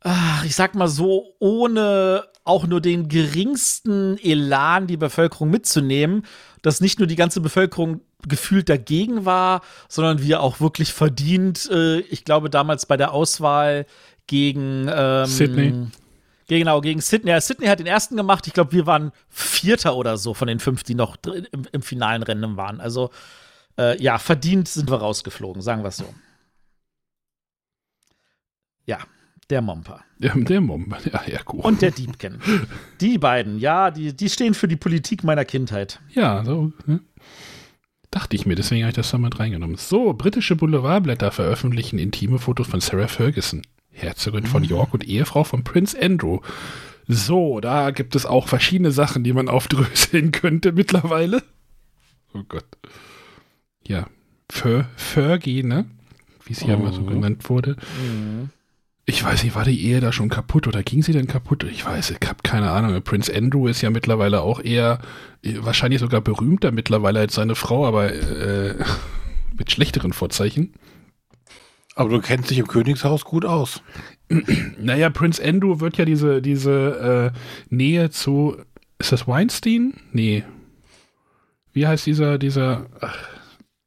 ach, 0.00 0.44
ich 0.44 0.54
sag 0.54 0.74
mal 0.74 0.88
so, 0.88 1.34
ohne 1.38 2.24
auch 2.44 2.66
nur 2.66 2.80
den 2.80 3.08
geringsten 3.08 4.18
Elan 4.18 4.88
die 4.88 4.96
Bevölkerung 4.96 5.48
mitzunehmen 5.48 6.24
dass 6.62 6.80
nicht 6.80 6.98
nur 6.98 7.08
die 7.08 7.16
ganze 7.16 7.40
Bevölkerung 7.40 8.00
gefühlt 8.26 8.68
dagegen 8.68 9.24
war, 9.24 9.62
sondern 9.88 10.22
wir 10.22 10.40
auch 10.40 10.60
wirklich 10.60 10.92
verdient, 10.92 11.68
äh, 11.70 11.98
ich 12.00 12.24
glaube 12.24 12.50
damals 12.50 12.86
bei 12.86 12.96
der 12.96 13.12
Auswahl 13.12 13.86
gegen 14.26 14.88
ähm, 14.88 15.26
Sydney. 15.26 15.86
Genau, 16.48 16.80
gegen 16.80 17.00
Sydney. 17.00 17.30
Ja, 17.30 17.40
Sydney 17.40 17.66
hat 17.66 17.78
den 17.78 17.86
ersten 17.86 18.16
gemacht. 18.16 18.46
Ich 18.46 18.52
glaube, 18.52 18.72
wir 18.72 18.86
waren 18.86 19.12
Vierter 19.28 19.96
oder 19.96 20.16
so 20.16 20.34
von 20.34 20.48
den 20.48 20.60
fünf, 20.60 20.82
die 20.82 20.94
noch 20.94 21.16
im, 21.24 21.66
im 21.70 21.82
finalen 21.82 22.22
Rennen 22.22 22.56
waren. 22.56 22.80
Also, 22.80 23.10
äh, 23.78 24.00
ja, 24.02 24.18
verdient 24.18 24.68
sind 24.68 24.90
wir 24.90 24.98
rausgeflogen, 24.98 25.62
sagen 25.62 25.82
wir 25.82 25.88
es 25.88 25.96
so. 25.96 26.14
Ja, 28.84 28.98
der 29.50 29.62
Momper. 29.62 30.00
Ja, 30.18 30.34
der 30.34 30.60
Momper, 30.60 30.98
ja, 31.12 31.22
ja, 31.26 31.42
gut. 31.44 31.64
Und 31.64 31.82
der 31.82 31.90
Diebken. 31.90 32.40
die 33.00 33.18
beiden, 33.18 33.58
ja, 33.58 33.90
die, 33.90 34.14
die 34.14 34.30
stehen 34.30 34.54
für 34.54 34.68
die 34.68 34.76
Politik 34.76 35.24
meiner 35.24 35.44
Kindheit. 35.44 36.00
Ja, 36.14 36.44
so. 36.44 36.72
Ne? 36.86 37.00
Dachte 38.10 38.36
ich 38.36 38.44
mir, 38.46 38.54
deswegen 38.54 38.82
habe 38.82 38.90
ich 38.90 38.96
das 38.96 39.10
da 39.10 39.18
mit 39.18 39.38
reingenommen. 39.38 39.76
So, 39.76 40.12
britische 40.12 40.54
Boulevardblätter 40.54 41.30
veröffentlichen 41.30 41.98
intime 41.98 42.38
Fotos 42.38 42.68
von 42.68 42.80
Sarah 42.80 43.08
Ferguson, 43.08 43.62
Herzogin 43.90 44.46
von 44.46 44.62
mhm. 44.62 44.68
York 44.68 44.94
und 44.94 45.04
Ehefrau 45.04 45.44
von 45.44 45.64
Prince 45.64 46.00
Andrew. 46.00 46.40
So, 47.08 47.60
da 47.60 47.90
gibt 47.90 48.14
es 48.14 48.26
auch 48.26 48.48
verschiedene 48.48 48.92
Sachen, 48.92 49.24
die 49.24 49.32
man 49.32 49.48
aufdröseln 49.48 50.30
könnte 50.32 50.72
mittlerweile. 50.72 51.42
Oh 52.34 52.42
Gott. 52.46 52.66
Ja, 53.86 54.06
Fer 54.50 54.88
Fergie, 54.96 55.62
ne? 55.62 55.86
Wie 56.44 56.54
sie 56.54 56.66
oh. 56.66 56.68
ja 56.68 56.76
mal 56.76 56.92
so 56.92 57.04
genannt 57.04 57.48
wurde. 57.48 57.76
Mhm. 58.00 58.50
Ich 59.04 59.24
weiß 59.24 59.42
nicht, 59.42 59.56
war 59.56 59.64
die 59.64 59.84
Ehe 59.84 60.00
da 60.00 60.12
schon 60.12 60.28
kaputt 60.28 60.68
oder 60.68 60.84
ging 60.84 61.02
sie 61.02 61.12
denn 61.12 61.26
kaputt? 61.26 61.64
Ich 61.64 61.84
weiß, 61.84 62.10
ich 62.12 62.28
habe 62.28 62.38
keine 62.44 62.70
Ahnung. 62.70 63.02
Prince 63.02 63.34
Andrew 63.34 63.66
ist 63.66 63.80
ja 63.82 63.90
mittlerweile 63.90 64.42
auch 64.42 64.60
eher, 64.62 65.00
wahrscheinlich 65.42 66.00
sogar 66.00 66.20
berühmter 66.20 66.70
mittlerweile 66.70 67.18
als 67.18 67.34
seine 67.34 67.56
Frau, 67.56 67.84
aber 67.84 68.12
äh, 68.12 68.76
mit 69.58 69.72
schlechteren 69.72 70.12
Vorzeichen. 70.12 70.74
Aber 71.96 72.10
du 72.10 72.20
kennst 72.20 72.50
dich 72.50 72.58
im 72.58 72.68
Königshaus 72.68 73.24
gut 73.24 73.44
aus. 73.44 73.82
naja, 74.78 75.10
Prince 75.10 75.42
Andrew 75.44 75.80
wird 75.80 75.98
ja 75.98 76.04
diese, 76.04 76.40
diese 76.40 77.32
äh, 77.34 77.38
Nähe 77.74 78.10
zu, 78.10 78.56
ist 78.98 79.10
das 79.10 79.26
Weinstein? 79.26 79.94
Nee. 80.12 80.44
Wie 81.72 81.88
heißt 81.88 82.06
dieser, 82.06 82.38
dieser, 82.38 82.86
ach, 83.00 83.18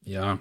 ja, 0.03 0.39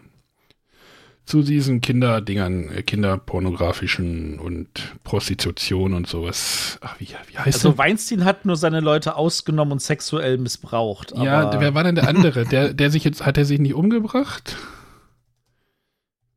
zu 1.26 1.42
diesen 1.42 1.80
Kinderdingern, 1.80 2.68
äh, 2.70 2.82
kinderpornografischen 2.82 4.38
und 4.38 4.68
Prostitution 5.04 5.94
und 5.94 6.06
sowas. 6.06 6.78
Ach, 6.82 7.00
wie, 7.00 7.08
wie 7.28 7.38
heißt 7.38 7.46
Also 7.46 7.70
der? 7.70 7.78
Weinstein 7.78 8.24
hat 8.24 8.44
nur 8.44 8.56
seine 8.56 8.80
Leute 8.80 9.16
ausgenommen 9.16 9.72
und 9.72 9.82
sexuell 9.82 10.36
missbraucht. 10.38 11.12
ja, 11.16 11.58
wer 11.60 11.74
war 11.74 11.84
denn 11.84 11.94
der 11.94 12.08
andere? 12.08 12.44
der, 12.44 12.74
der 12.74 12.90
sich 12.90 13.04
jetzt, 13.04 13.24
hat 13.24 13.38
er 13.38 13.44
sich 13.44 13.58
nicht 13.58 13.74
umgebracht? 13.74 14.56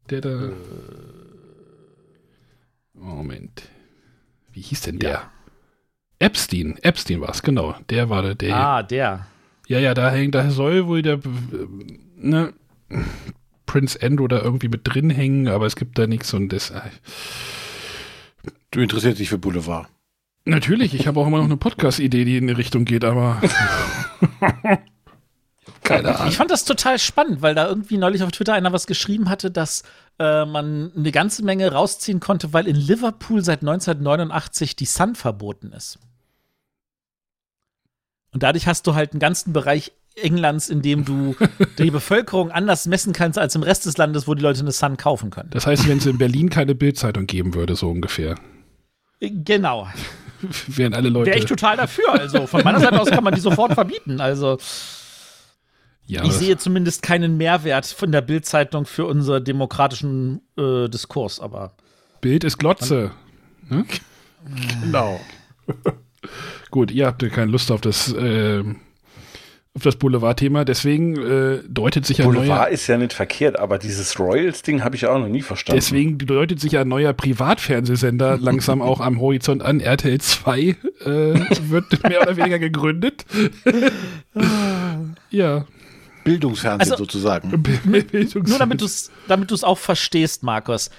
Der 0.09 0.21
da. 0.21 0.29
Äh. 0.29 0.51
Moment. 2.93 3.63
Wie 4.51 4.61
hieß 4.61 4.81
denn 4.81 4.99
der? 4.99 5.09
Ja. 5.09 5.31
Epstein. 6.19 6.77
Epstein 6.81 7.21
war 7.21 7.29
es, 7.29 7.43
genau. 7.43 7.75
Der 7.89 8.09
war 8.09 8.21
der, 8.23 8.35
der. 8.35 8.55
Ah, 8.55 8.83
der. 8.83 9.27
Ja, 9.67 9.79
ja, 9.79 9.93
da 9.93 10.09
hängt, 10.09 10.33
da 10.33 10.49
soll 10.49 10.87
wohl 10.87 11.01
der. 11.01 11.19
Ne, 12.15 12.53
Prince 13.67 13.99
Andrew 14.01 14.27
da 14.27 14.41
irgendwie 14.41 14.69
mit 14.69 14.81
drin 14.83 15.11
hängen, 15.11 15.47
aber 15.47 15.67
es 15.67 15.75
gibt 15.75 15.99
da 15.99 16.07
nichts 16.07 16.33
und 16.33 16.49
das. 16.49 16.71
Äh, 16.71 16.81
du 18.71 18.81
interessierst 18.81 19.19
dich 19.19 19.29
für 19.29 19.37
Boulevard. 19.37 19.87
Natürlich, 20.45 20.95
ich 20.95 21.05
habe 21.07 21.19
auch 21.19 21.27
immer 21.27 21.37
noch 21.37 21.45
eine 21.45 21.57
Podcast-Idee, 21.57 22.25
die 22.25 22.37
in 22.37 22.47
die 22.47 22.53
Richtung 22.53 22.85
geht, 22.85 23.03
aber. 23.03 23.39
Keine 25.83 26.15
Ahnung. 26.15 26.29
Ich 26.29 26.37
fand 26.37 26.49
das 26.51 26.65
total 26.65 26.99
spannend, 26.99 27.41
weil 27.41 27.53
da 27.53 27.67
irgendwie 27.67 27.97
neulich 27.97 28.23
auf 28.23 28.31
Twitter 28.31 28.53
einer 28.53 28.73
was 28.73 28.87
geschrieben 28.87 29.29
hatte, 29.29 29.51
dass 29.51 29.83
äh, 30.19 30.45
man 30.45 30.91
eine 30.95 31.11
ganze 31.11 31.43
Menge 31.43 31.71
rausziehen 31.71 32.19
konnte, 32.19 32.53
weil 32.53 32.67
in 32.67 32.75
Liverpool 32.75 33.43
seit 33.43 33.59
1989 33.59 34.75
die 34.75 34.85
Sun 34.85 35.15
verboten 35.15 35.71
ist. 35.73 35.99
Und 38.31 38.43
dadurch 38.43 38.67
hast 38.67 38.87
du 38.87 38.95
halt 38.95 39.11
einen 39.11 39.19
ganzen 39.19 39.53
Bereich 39.53 39.91
Englands, 40.17 40.69
in 40.69 40.81
dem 40.81 41.05
du 41.05 41.35
die 41.77 41.91
Bevölkerung 41.91 42.51
anders 42.51 42.85
messen 42.87 43.13
kannst 43.13 43.37
als 43.37 43.55
im 43.55 43.63
Rest 43.63 43.85
des 43.85 43.97
Landes, 43.97 44.27
wo 44.27 44.33
die 44.33 44.41
Leute 44.41 44.59
eine 44.61 44.71
Sun 44.71 44.97
kaufen 44.97 45.29
können. 45.29 45.49
Das 45.51 45.67
heißt, 45.67 45.87
wenn 45.87 45.99
es 45.99 46.05
in 46.05 46.17
Berlin 46.17 46.49
keine 46.49 46.75
Bildzeitung 46.75 47.27
geben 47.27 47.53
würde, 47.53 47.75
so 47.75 47.89
ungefähr. 47.89 48.35
Genau. 49.19 49.87
Wären 50.67 50.93
alle 50.93 51.09
Leute. 51.09 51.31
Wäre 51.31 51.39
ich 51.39 51.45
total 51.45 51.77
dafür. 51.77 52.13
Also 52.13 52.45
von 52.47 52.63
meiner 52.63 52.79
Seite 52.79 52.99
aus 52.99 53.09
kann 53.09 53.23
man 53.23 53.33
die 53.33 53.41
sofort 53.41 53.73
verbieten. 53.73 54.21
Also. 54.21 54.57
Ja, 56.05 56.23
ich 56.23 56.31
sehe 56.31 56.57
zumindest 56.57 57.01
keinen 57.01 57.35
Mehrwert 57.35 57.85
von 57.85 58.11
der 58.11 58.21
Bildzeitung 58.21 58.85
für 58.85 59.05
unseren 59.05 59.43
demokratischen 59.43 60.41
äh, 60.57 60.87
Diskurs, 60.87 61.41
aber 61.41 61.75
Bild 62.21 62.45
ist 62.45 62.57
Glotze. 62.57 63.11
Genau. 64.81 65.19
Gut, 66.71 66.91
ihr 66.91 67.07
habt 67.07 67.21
ja 67.23 67.29
keine 67.29 67.51
Lust 67.51 67.71
auf 67.71 67.81
das, 67.81 68.13
äh, 68.13 68.63
auf 69.77 69.83
das 69.83 69.95
Boulevard-Thema, 69.95 70.65
deswegen 70.65 71.15
äh, 71.17 71.59
deutet 71.69 72.03
sich 72.05 72.19
ein 72.19 72.25
Boulevard 72.25 72.47
neuer, 72.47 72.67
ist 72.69 72.87
ja 72.87 72.97
nicht 72.97 73.13
verkehrt, 73.13 73.59
aber 73.59 73.77
dieses 73.77 74.19
Royals-Ding 74.19 74.83
habe 74.83 74.95
ich 74.95 75.05
auch 75.05 75.19
noch 75.19 75.27
nie 75.27 75.43
verstanden. 75.43 75.77
deswegen 75.77 76.17
deutet 76.17 76.59
sich 76.59 76.75
ein 76.79 76.87
neuer 76.87 77.13
Privatfernsehsender 77.13 78.37
langsam 78.41 78.81
auch 78.81 78.99
am 79.01 79.21
Horizont 79.21 79.61
an. 79.61 79.79
RTL 79.79 80.19
2 80.19 80.59
äh, 80.59 80.75
wird 81.05 82.03
mehr 82.09 82.23
oder 82.23 82.35
weniger 82.37 82.57
gegründet. 82.57 83.23
ja. 85.29 85.65
Bildungsfernsehen 86.23 86.91
Also- 86.91 87.03
sozusagen. 87.03 87.49
nur 87.85 88.57
damit 88.59 88.81
du 88.81 88.85
es 88.85 89.11
damit 89.27 89.51
du's 89.51 89.63
auch 89.63 89.77
verstehst, 89.77 90.41
Markus. 90.41 90.89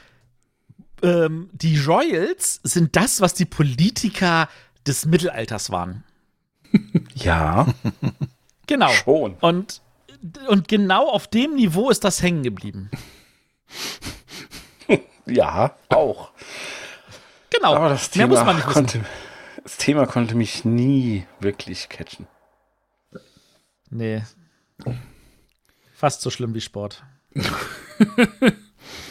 Ähm, 1.02 1.50
die 1.52 1.78
Royals 1.80 2.60
sind 2.62 2.94
das, 2.94 3.20
was 3.20 3.34
die 3.34 3.44
Politiker 3.44 4.48
des 4.86 5.04
Mittelalters 5.04 5.70
waren. 5.70 6.04
ja, 7.14 7.66
Genau. 8.68 8.88
schon. 8.90 9.34
Und, 9.40 9.82
und 10.48 10.68
genau 10.68 11.08
auf 11.08 11.26
dem 11.26 11.54
Niveau 11.56 11.90
ist 11.90 12.04
das 12.04 12.22
hängen 12.22 12.42
geblieben. 12.44 12.90
Ja, 15.26 15.76
auch. 15.90 16.30
Genau. 17.50 17.74
Aber 17.74 17.90
das 17.90 18.14
Mehr 18.16 18.26
Thema, 18.26 18.38
muss 18.38 18.46
man 18.46 18.56
nicht 18.56 18.66
wissen. 18.66 18.74
konnte, 18.86 19.04
das 19.62 19.76
Thema 19.76 20.06
konnte 20.06 20.34
mich 20.34 20.64
nie 20.64 21.26
wirklich 21.38 21.90
catchen. 21.90 22.26
Nee. 23.90 24.22
Fast 25.94 26.22
so 26.22 26.30
schlimm 26.30 26.54
wie 26.54 26.62
Sport. 26.62 27.04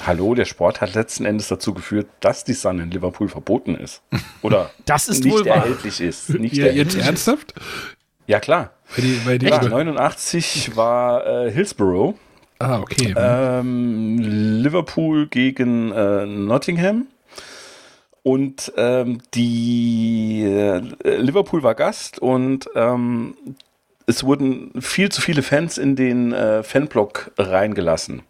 Hallo, 0.07 0.33
der 0.33 0.45
Sport 0.45 0.81
hat 0.81 0.95
letzten 0.95 1.25
Endes 1.25 1.49
dazu 1.49 1.73
geführt, 1.75 2.07
dass 2.21 2.43
die 2.43 2.53
Sun 2.53 2.79
in 2.79 2.89
Liverpool 2.89 3.29
verboten 3.29 3.75
ist. 3.75 4.01
Oder 4.41 4.71
Das 4.85 5.07
ist 5.09 5.23
nicht 5.23 5.33
wohl 5.33 5.45
wahr. 5.45 5.57
erhältlich 5.57 6.01
ist. 6.01 6.29
Nicht 6.29 6.55
Ja, 6.55 6.65
jetzt 6.65 6.95
erhältlich 6.95 6.97
ist. 7.01 7.05
ernsthaft? 7.05 7.53
Ja, 8.25 8.39
klar. 8.39 8.71
Bei 8.95 9.01
die, 9.01 9.21
bei 9.25 9.37
die, 9.37 9.47
Ja, 9.47 9.61
89 9.61 10.75
war 10.75 11.25
äh, 11.25 11.51
Hillsborough. 11.51 12.15
ah, 12.59 12.79
okay. 12.79 13.13
Ähm, 13.15 14.17
Liverpool 14.19 15.27
gegen 15.27 15.91
äh, 15.91 16.25
Nottingham. 16.25 17.07
Und 18.23 18.73
ähm, 18.75 19.19
die 19.33 20.43
äh, 20.43 20.81
Liverpool 21.17 21.63
war 21.63 21.75
Gast 21.75 22.19
und 22.19 22.67
ähm, 22.75 23.35
es 24.05 24.23
wurden 24.23 24.71
viel 24.81 25.09
zu 25.09 25.21
viele 25.21 25.43
Fans 25.43 25.77
in 25.77 25.95
den 25.95 26.33
äh, 26.33 26.61
Fanblock 26.61 27.31
reingelassen. 27.37 28.23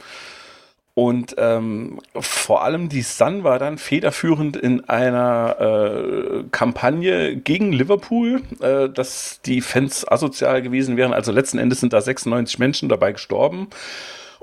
Und 0.98 1.36
ähm, 1.38 2.00
vor 2.20 2.64
allem 2.64 2.90
die 2.90 3.04
Sun 3.04 3.44
war 3.44 3.60
dann 3.60 3.78
federführend 3.78 4.58
in 4.58 4.90
einer 4.90 5.56
äh, 5.60 6.44
Kampagne 6.50 7.38
gegen 7.38 7.72
Liverpool, 7.72 8.42
äh, 8.62 8.90
dass 8.90 9.40
die 9.46 9.62
Fans 9.62 10.08
asozial 10.08 10.64
gewesen 10.64 10.98
wären. 10.98 11.14
Also 11.14 11.32
letzten 11.32 11.60
Endes 11.60 11.82
sind 11.82 11.94
da 11.94 12.02
96 12.02 12.58
Menschen 12.58 12.90
dabei 12.90 13.12
gestorben. 13.12 13.68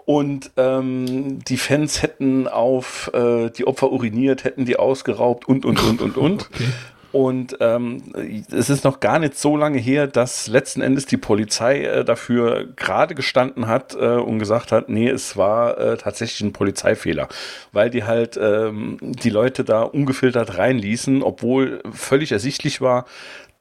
Und 0.04 0.52
ähm, 0.56 1.40
die 1.40 1.56
Fans 1.56 2.02
hätten 2.04 2.46
auf 2.46 3.10
äh, 3.12 3.50
die 3.50 3.66
Opfer 3.66 3.90
uriniert, 3.90 4.44
hätten 4.44 4.64
die 4.64 4.78
ausgeraubt 4.78 5.48
und, 5.48 5.64
und, 5.64 5.82
und, 5.82 6.00
und, 6.00 6.16
und. 6.16 6.50
Okay. 6.54 6.68
Und 7.14 7.58
ähm, 7.60 8.02
es 8.50 8.68
ist 8.70 8.82
noch 8.82 8.98
gar 8.98 9.20
nicht 9.20 9.38
so 9.38 9.56
lange 9.56 9.78
her, 9.78 10.08
dass 10.08 10.48
letzten 10.48 10.80
Endes 10.80 11.06
die 11.06 11.16
Polizei 11.16 11.84
äh, 11.84 12.04
dafür 12.04 12.66
gerade 12.74 13.14
gestanden 13.14 13.68
hat 13.68 13.94
äh, 13.94 14.16
und 14.16 14.40
gesagt 14.40 14.72
hat, 14.72 14.88
nee, 14.88 15.08
es 15.08 15.36
war 15.36 15.78
äh, 15.78 15.96
tatsächlich 15.96 16.40
ein 16.40 16.52
Polizeifehler, 16.52 17.28
weil 17.70 17.88
die 17.88 18.02
halt 18.02 18.36
ähm, 18.36 18.98
die 19.00 19.30
Leute 19.30 19.62
da 19.62 19.82
ungefiltert 19.82 20.58
reinließen, 20.58 21.22
obwohl 21.22 21.84
völlig 21.92 22.32
ersichtlich 22.32 22.80
war, 22.80 23.04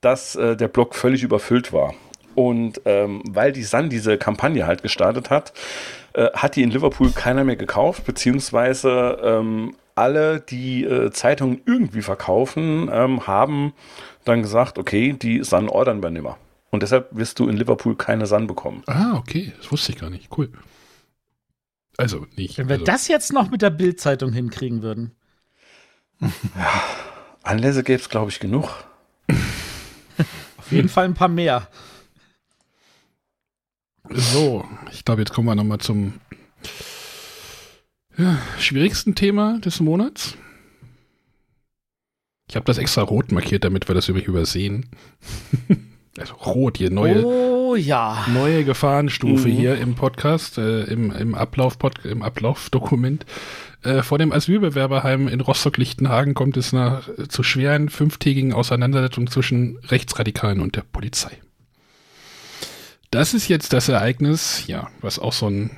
dass 0.01 0.35
äh, 0.35 0.57
der 0.57 0.67
Block 0.67 0.95
völlig 0.95 1.21
überfüllt 1.21 1.71
war. 1.71 1.93
Und 2.33 2.81
ähm, 2.85 3.21
weil 3.29 3.51
die 3.51 3.61
Sun 3.61 3.87
diese 3.87 4.17
Kampagne 4.17 4.65
halt 4.65 4.81
gestartet 4.81 5.29
hat, 5.29 5.53
äh, 6.13 6.31
hat 6.33 6.55
die 6.55 6.63
in 6.63 6.71
Liverpool 6.71 7.11
keiner 7.11 7.43
mehr 7.43 7.55
gekauft, 7.55 8.03
beziehungsweise 8.03 9.19
ähm, 9.23 9.75
alle, 9.95 10.39
die 10.39 10.83
äh, 10.83 11.11
Zeitungen 11.11 11.61
irgendwie 11.65 12.01
verkaufen, 12.01 12.89
ähm, 12.91 13.27
haben 13.27 13.73
dann 14.25 14.41
gesagt, 14.41 14.77
okay, 14.77 15.13
die 15.13 15.43
Sun 15.43 15.69
ordern 15.69 16.01
wir 16.01 16.09
nimmer. 16.09 16.37
Und 16.71 16.81
deshalb 16.83 17.09
wirst 17.11 17.39
du 17.39 17.47
in 17.47 17.57
Liverpool 17.57 17.95
keine 17.95 18.25
Sun 18.25 18.47
bekommen. 18.47 18.83
Ah, 18.87 19.15
okay. 19.15 19.53
Das 19.57 19.71
wusste 19.71 19.91
ich 19.91 19.99
gar 19.99 20.09
nicht. 20.09 20.35
Cool. 20.35 20.51
Also 21.97 22.25
nicht. 22.35 22.57
Wenn 22.57 22.67
wir 22.67 22.75
also, 22.75 22.85
das 22.85 23.07
jetzt 23.07 23.31
noch 23.31 23.51
mit 23.51 23.61
der 23.61 23.69
Bildzeitung 23.69 24.33
hinkriegen 24.33 24.81
würden. 24.81 25.11
Anlässe 27.43 27.83
gäbe 27.83 28.01
es, 28.01 28.09
glaube 28.09 28.31
ich, 28.31 28.39
genug. 28.39 28.69
Auf 30.57 30.71
jeden 30.71 30.89
Fall 30.89 31.05
ein 31.05 31.13
paar 31.13 31.27
mehr. 31.27 31.67
So, 34.09 34.65
ich 34.91 35.05
glaube, 35.05 35.21
jetzt 35.21 35.33
kommen 35.33 35.47
wir 35.47 35.55
nochmal 35.55 35.77
zum 35.77 36.19
ja, 38.17 38.37
schwierigsten 38.59 39.15
Thema 39.15 39.59
des 39.59 39.79
Monats. 39.79 40.37
Ich 42.49 42.55
habe 42.55 42.65
das 42.65 42.77
extra 42.77 43.01
rot 43.01 43.31
markiert, 43.31 43.63
damit 43.63 43.87
wir 43.87 43.95
das 43.95 44.09
übrigens 44.09 44.27
übersehen. 44.29 44.85
also 46.19 46.33
rot 46.35 46.77
hier, 46.77 46.91
neue, 46.91 47.25
Oh 47.25 47.75
ja. 47.75 48.25
neue 48.31 48.63
Gefahrenstufe 48.63 49.47
Mhm. 49.47 49.51
hier 49.51 49.77
im 49.77 49.95
Podcast, 49.95 50.57
äh, 50.57 50.83
im, 50.83 51.11
im, 51.11 51.33
Ablauf 51.35 51.77
im 52.03 52.21
Ablaufdokument. 52.21 53.25
Äh, 53.81 54.03
vor 54.03 54.17
dem 54.19 54.31
Asylbewerberheim 54.31 55.27
in 55.27 55.41
Rostock-Lichtenhagen 55.41 56.35
kommt 56.35 56.55
es 56.57 56.71
nach, 56.73 57.09
äh, 57.09 57.27
zu 57.27 57.43
schweren 57.43 57.89
fünftägigen 57.89 58.53
Auseinandersetzungen 58.53 59.27
zwischen 59.27 59.77
Rechtsradikalen 59.87 60.59
und 60.61 60.75
der 60.75 60.83
Polizei. 60.83 61.31
Das 63.11 63.33
ist 63.33 63.47
jetzt 63.47 63.73
das 63.73 63.89
Ereignis, 63.89 64.65
ja, 64.67 64.89
was 65.01 65.19
auch 65.19 65.33
so 65.33 65.47
ein, 65.47 65.71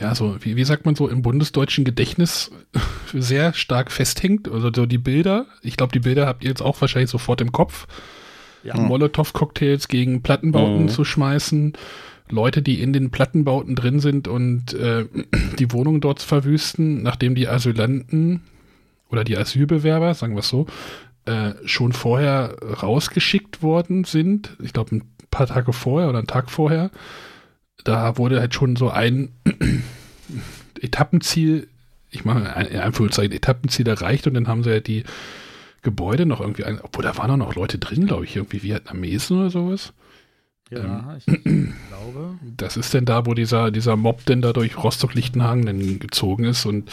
ja, 0.00 0.14
so, 0.14 0.36
wie, 0.40 0.56
wie 0.56 0.64
sagt 0.64 0.84
man 0.86 0.94
so, 0.94 1.08
im 1.08 1.22
bundesdeutschen 1.22 1.84
Gedächtnis 1.84 2.50
sehr 3.14 3.52
stark 3.54 3.90
festhängt. 3.92 4.48
Also 4.50 4.70
so 4.74 4.86
die 4.86 4.98
Bilder, 4.98 5.46
ich 5.62 5.76
glaube, 5.76 5.92
die 5.92 6.00
Bilder 6.00 6.26
habt 6.26 6.44
ihr 6.44 6.50
jetzt 6.50 6.62
auch 6.62 6.80
wahrscheinlich 6.80 7.10
sofort 7.10 7.40
im 7.40 7.52
Kopf. 7.52 7.86
Ja. 8.62 8.76
Molotow-Cocktails 8.76 9.88
gegen 9.88 10.22
Plattenbauten 10.22 10.84
Mhm. 10.84 10.88
zu 10.88 11.04
schmeißen, 11.04 11.74
Leute, 12.28 12.62
die 12.62 12.82
in 12.82 12.92
den 12.92 13.10
Plattenbauten 13.10 13.76
drin 13.76 14.00
sind 14.00 14.26
und 14.26 14.74
äh, 14.74 15.04
die 15.58 15.72
Wohnung 15.72 16.00
dort 16.00 16.20
verwüsten, 16.20 17.02
nachdem 17.02 17.34
die 17.36 17.48
Asylanten 17.48 18.42
oder 19.08 19.22
die 19.22 19.36
Asylbewerber, 19.36 20.14
sagen 20.14 20.34
wir 20.34 20.40
es 20.40 20.48
so, 20.48 20.66
äh, 21.26 21.52
schon 21.64 21.92
vorher 21.92 22.56
rausgeschickt 22.82 23.62
worden 23.62 24.02
sind. 24.04 24.56
Ich 24.60 24.72
glaube, 24.72 24.96
ein 24.96 25.02
paar 25.30 25.46
Tage 25.46 25.72
vorher 25.72 26.08
oder 26.08 26.18
einen 26.18 26.26
Tag 26.26 26.50
vorher. 26.50 26.90
Da 27.84 28.18
wurde 28.18 28.40
halt 28.40 28.54
schon 28.54 28.76
so 28.76 28.90
ein 28.90 29.30
Etappenziel, 30.80 31.68
ich 32.10 32.24
mache 32.24 32.40
in 32.68 32.80
Anführungszeichen 32.80 33.32
Etappenziel 33.32 33.86
erreicht 33.88 34.26
und 34.26 34.34
dann 34.34 34.48
haben 34.48 34.62
sie 34.62 34.70
ja 34.70 34.80
die 34.80 35.04
Gebäude 35.82 36.26
noch 36.26 36.40
irgendwie, 36.40 36.64
ein, 36.64 36.80
obwohl 36.80 37.04
da 37.04 37.16
waren 37.16 37.30
auch 37.30 37.36
noch 37.36 37.54
Leute 37.54 37.78
drin, 37.78 38.06
glaube 38.06 38.24
ich, 38.24 38.34
irgendwie 38.36 38.62
Vietnamesen 38.62 39.38
oder 39.38 39.50
sowas. 39.50 39.92
Ja, 40.70 41.16
ich 41.16 41.26
glaube. 41.44 42.38
Das 42.56 42.76
ist 42.76 42.92
denn 42.92 43.04
da, 43.04 43.24
wo 43.26 43.34
dieser, 43.34 43.70
dieser 43.70 43.96
Mob 43.96 44.24
denn 44.26 44.42
da 44.42 44.52
durch 44.52 44.82
Rostock-Lichtenhagen 44.82 45.64
dann 45.66 45.98
gezogen 46.00 46.44
ist 46.44 46.66
und 46.66 46.90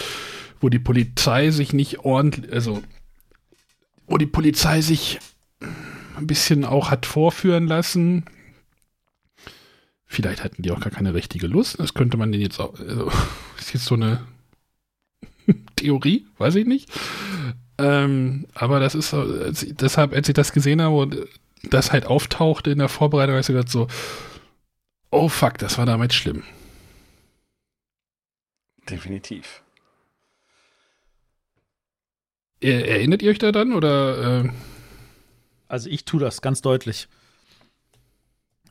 wo 0.59 0.69
die 0.69 0.79
Polizei 0.79 1.49
sich 1.49 1.73
nicht 1.73 1.99
ordentlich, 1.99 2.53
also 2.53 2.83
wo 4.05 4.17
die 4.17 4.27
Polizei 4.27 4.81
sich 4.81 5.19
ein 6.15 6.27
bisschen 6.27 6.65
auch 6.65 6.91
hat 6.91 7.05
vorführen 7.05 7.67
lassen. 7.67 8.25
Vielleicht 10.13 10.43
hatten 10.43 10.61
die 10.61 10.69
auch 10.69 10.79
gar 10.79 10.91
keine 10.91 11.15
richtige 11.15 11.47
Lust. 11.47 11.79
Das 11.79 11.95
könnte 11.95 12.17
man 12.17 12.31
denen 12.31 12.43
jetzt 12.43 12.59
auch, 12.59 12.79
also, 12.79 13.11
ist 13.57 13.73
jetzt 13.73 13.85
so 13.85 13.95
eine 13.95 14.21
Theorie, 15.75 16.27
weiß 16.37 16.53
ich 16.55 16.67
nicht. 16.67 16.91
Ähm, 17.79 18.45
aber 18.53 18.79
das 18.79 18.93
ist 18.93 19.09
so, 19.09 19.21
als 19.21 19.63
ich- 19.63 19.75
deshalb, 19.75 20.13
als 20.13 20.27
ich 20.29 20.35
das 20.35 20.53
gesehen 20.53 20.81
habe 20.83 20.95
und 20.95 21.17
das 21.63 21.91
halt 21.91 22.05
auftauchte 22.05 22.69
in 22.69 22.77
der 22.77 22.89
Vorbereitung, 22.89 23.33
habe 23.33 23.41
ich 23.41 23.47
gedacht 23.47 23.69
so, 23.69 23.87
oh 25.09 25.29
fuck, 25.29 25.57
das 25.57 25.79
war 25.79 25.87
damals 25.87 26.13
schlimm. 26.13 26.43
Definitiv. 28.87 29.63
Er, 32.61 32.87
erinnert 32.87 33.21
ihr 33.23 33.31
euch 33.31 33.39
da 33.39 33.51
dann 33.51 33.73
oder? 33.73 34.43
Äh, 34.45 34.49
Also 35.67 35.89
ich 35.89 36.05
tue 36.05 36.19
das 36.19 36.41
ganz 36.41 36.61
deutlich. 36.61 37.07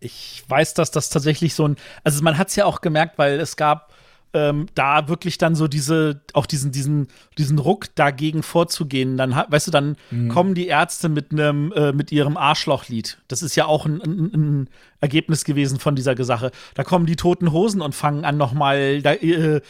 Ich 0.03 0.43
weiß, 0.49 0.75
dass 0.75 0.91
das 0.91 1.11
tatsächlich 1.11 1.55
so 1.55 1.69
ein, 1.69 1.77
also 2.05 2.23
man 2.23 2.39
hat 2.39 2.49
es 2.49 2.57
ja 2.57 2.65
auch 2.65 2.81
gemerkt, 2.81 3.19
weil 3.19 3.39
es 3.39 3.57
gab 3.57 3.93
ähm, 4.35 4.67
da 4.75 5.09
wirklich 5.09 5.39
dann 5.39 5.55
so 5.55 5.69
diese, 5.69 6.23
auch 6.33 6.47
diesen, 6.47 6.73
diesen, 6.73 7.09
diesen 7.39 7.59
Ruck 7.59 7.95
dagegen 7.95 8.43
vorzugehen. 8.43 9.17
Dann, 9.17 9.33
weißt 9.33 9.67
du, 9.67 9.71
dann 9.71 9.97
kommen 10.29 10.55
die 10.55 10.67
Ärzte 10.69 11.09
mit 11.09 11.33
einem, 11.33 11.73
äh, 11.73 11.93
mit 11.93 12.13
ihrem 12.13 12.37
Arschlochlied. 12.37 13.19
Das 13.29 13.43
ist 13.43 13.57
ja 13.57 13.67
auch 13.67 13.85
ein, 13.85 14.01
ein, 14.01 14.33
ein 14.33 14.71
Ergebnis 15.01 15.45
gewesen 15.45 15.79
von 15.79 15.95
dieser 15.95 16.23
Sache. 16.25 16.51
Da 16.75 16.85
kommen 16.85 17.07
die 17.07 17.17
toten 17.17 17.53
Hosen 17.53 17.83
und 17.83 17.95
fangen 17.95 18.25
an, 18.25 18.37
nochmal 18.37 19.03
da, 19.03 19.13
äh, 19.13 19.61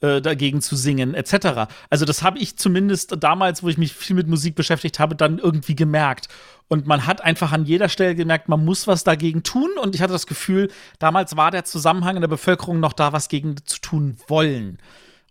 äh, 0.00 0.20
dagegen 0.20 0.60
zu 0.60 0.76
singen, 0.76 1.14
etc. 1.14 1.70
Also, 1.90 2.04
das 2.04 2.22
habe 2.22 2.38
ich 2.38 2.56
zumindest 2.56 3.22
damals, 3.22 3.62
wo 3.62 3.68
ich 3.68 3.78
mich 3.78 3.92
viel 3.92 4.16
mit 4.16 4.28
Musik 4.28 4.54
beschäftigt 4.54 4.98
habe, 4.98 5.14
dann 5.14 5.38
irgendwie 5.38 5.76
gemerkt. 5.76 6.28
Und 6.68 6.86
man 6.86 7.06
hat 7.06 7.20
einfach 7.20 7.52
an 7.52 7.64
jeder 7.64 7.88
Stelle 7.88 8.14
gemerkt, 8.14 8.48
man 8.48 8.64
muss 8.64 8.86
was 8.86 9.04
dagegen 9.04 9.42
tun. 9.42 9.70
Und 9.82 9.94
ich 9.94 10.02
hatte 10.02 10.12
das 10.12 10.26
Gefühl, 10.26 10.70
damals 10.98 11.36
war 11.36 11.50
der 11.50 11.64
Zusammenhang 11.64 12.16
in 12.16 12.20
der 12.20 12.28
Bevölkerung 12.28 12.80
noch 12.80 12.92
da, 12.92 13.12
was 13.12 13.28
gegen 13.28 13.56
zu 13.64 13.80
tun 13.80 14.16
wollen. 14.28 14.78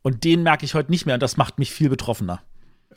Und 0.01 0.23
den 0.23 0.43
merke 0.43 0.65
ich 0.65 0.73
heute 0.73 0.91
nicht 0.91 1.05
mehr. 1.05 1.15
Und 1.15 1.23
das 1.23 1.37
macht 1.37 1.57
mich 1.57 1.71
viel 1.71 1.89
betroffener. 1.89 2.41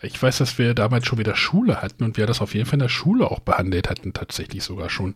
Ich 0.02 0.20
weiß, 0.20 0.38
dass 0.38 0.58
wir 0.58 0.74
damals 0.74 1.06
schon 1.06 1.18
wieder 1.18 1.36
Schule 1.36 1.80
hatten 1.80 2.02
und 2.04 2.16
wir 2.16 2.26
das 2.26 2.40
auf 2.40 2.54
jeden 2.54 2.66
Fall 2.66 2.74
in 2.74 2.80
der 2.80 2.88
Schule 2.88 3.30
auch 3.30 3.40
behandelt 3.40 3.88
hatten, 3.88 4.12
tatsächlich 4.12 4.64
sogar 4.64 4.90
schon. 4.90 5.14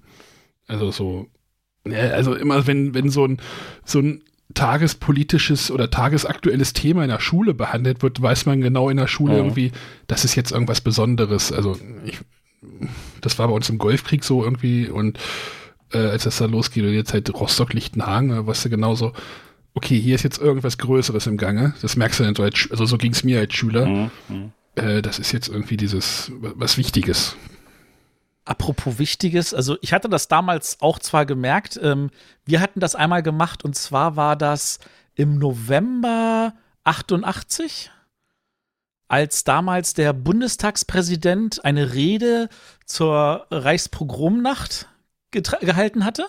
Also 0.68 0.90
so, 0.90 1.26
also 1.84 2.34
immer 2.34 2.66
wenn, 2.66 2.94
wenn 2.94 3.10
so 3.10 3.26
ein, 3.26 3.40
so 3.84 3.98
ein 3.98 4.22
tagespolitisches 4.54 5.70
oder 5.70 5.90
tagesaktuelles 5.90 6.72
Thema 6.72 7.02
in 7.04 7.10
der 7.10 7.20
Schule 7.20 7.54
behandelt 7.54 8.02
wird, 8.02 8.20
weiß 8.20 8.46
man 8.46 8.60
genau 8.60 8.88
in 8.88 8.96
der 8.96 9.06
Schule 9.08 9.34
Mhm. 9.34 9.38
irgendwie, 9.38 9.72
das 10.06 10.24
ist 10.24 10.34
jetzt 10.34 10.52
irgendwas 10.52 10.80
Besonderes. 10.80 11.52
Also 11.52 11.76
ich, 12.04 12.18
das 13.20 13.38
war 13.38 13.48
bei 13.48 13.54
uns 13.54 13.68
im 13.68 13.78
Golfkrieg 13.78 14.24
so 14.24 14.44
irgendwie 14.44 14.88
und 14.88 15.18
äh, 15.92 15.98
als 15.98 16.24
das 16.24 16.38
da 16.38 16.46
losgeht 16.46 16.84
und 16.84 16.92
jetzt 16.94 17.12
halt 17.12 17.32
Rostock-Lichtenhagen, 17.32 18.30
da 18.30 18.46
weißt 18.46 18.64
du 18.64 18.70
genauso, 18.70 19.12
okay, 19.74 19.98
hier 20.00 20.14
ist 20.14 20.22
jetzt 20.22 20.38
irgendwas 20.40 20.78
Größeres 20.78 21.26
im 21.26 21.36
Gange. 21.36 21.74
Das 21.82 21.96
merkst 21.96 22.20
du 22.20 22.24
dann 22.24 22.34
so 22.34 22.42
als, 22.42 22.68
also 22.70 22.86
so 22.86 22.96
ging 22.98 23.12
es 23.12 23.24
mir 23.24 23.40
als 23.40 23.54
Schüler. 23.54 23.86
Mhm. 23.86 24.10
Mhm. 24.28 24.52
Äh, 24.74 25.02
das 25.02 25.18
ist 25.18 25.32
jetzt 25.32 25.48
irgendwie 25.48 25.76
dieses, 25.76 26.32
was 26.40 26.78
Wichtiges. 26.78 27.36
Apropos 28.46 28.98
Wichtiges, 29.00 29.52
also 29.52 29.76
ich 29.82 29.92
hatte 29.92 30.08
das 30.08 30.28
damals 30.28 30.80
auch 30.80 31.00
zwar 31.00 31.26
gemerkt, 31.26 31.78
ähm, 31.82 32.10
wir 32.44 32.60
hatten 32.60 32.78
das 32.78 32.94
einmal 32.94 33.22
gemacht 33.22 33.64
und 33.64 33.74
zwar 33.74 34.14
war 34.14 34.36
das 34.36 34.78
im 35.16 35.38
November 35.38 36.54
88, 36.84 37.90
als 39.08 39.42
damals 39.42 39.94
der 39.94 40.12
Bundestagspräsident 40.12 41.64
eine 41.64 41.92
Rede 41.92 42.48
zur 42.84 43.46
Reichspogromnacht 43.50 44.88
gehalten 45.32 46.04
hatte. 46.04 46.26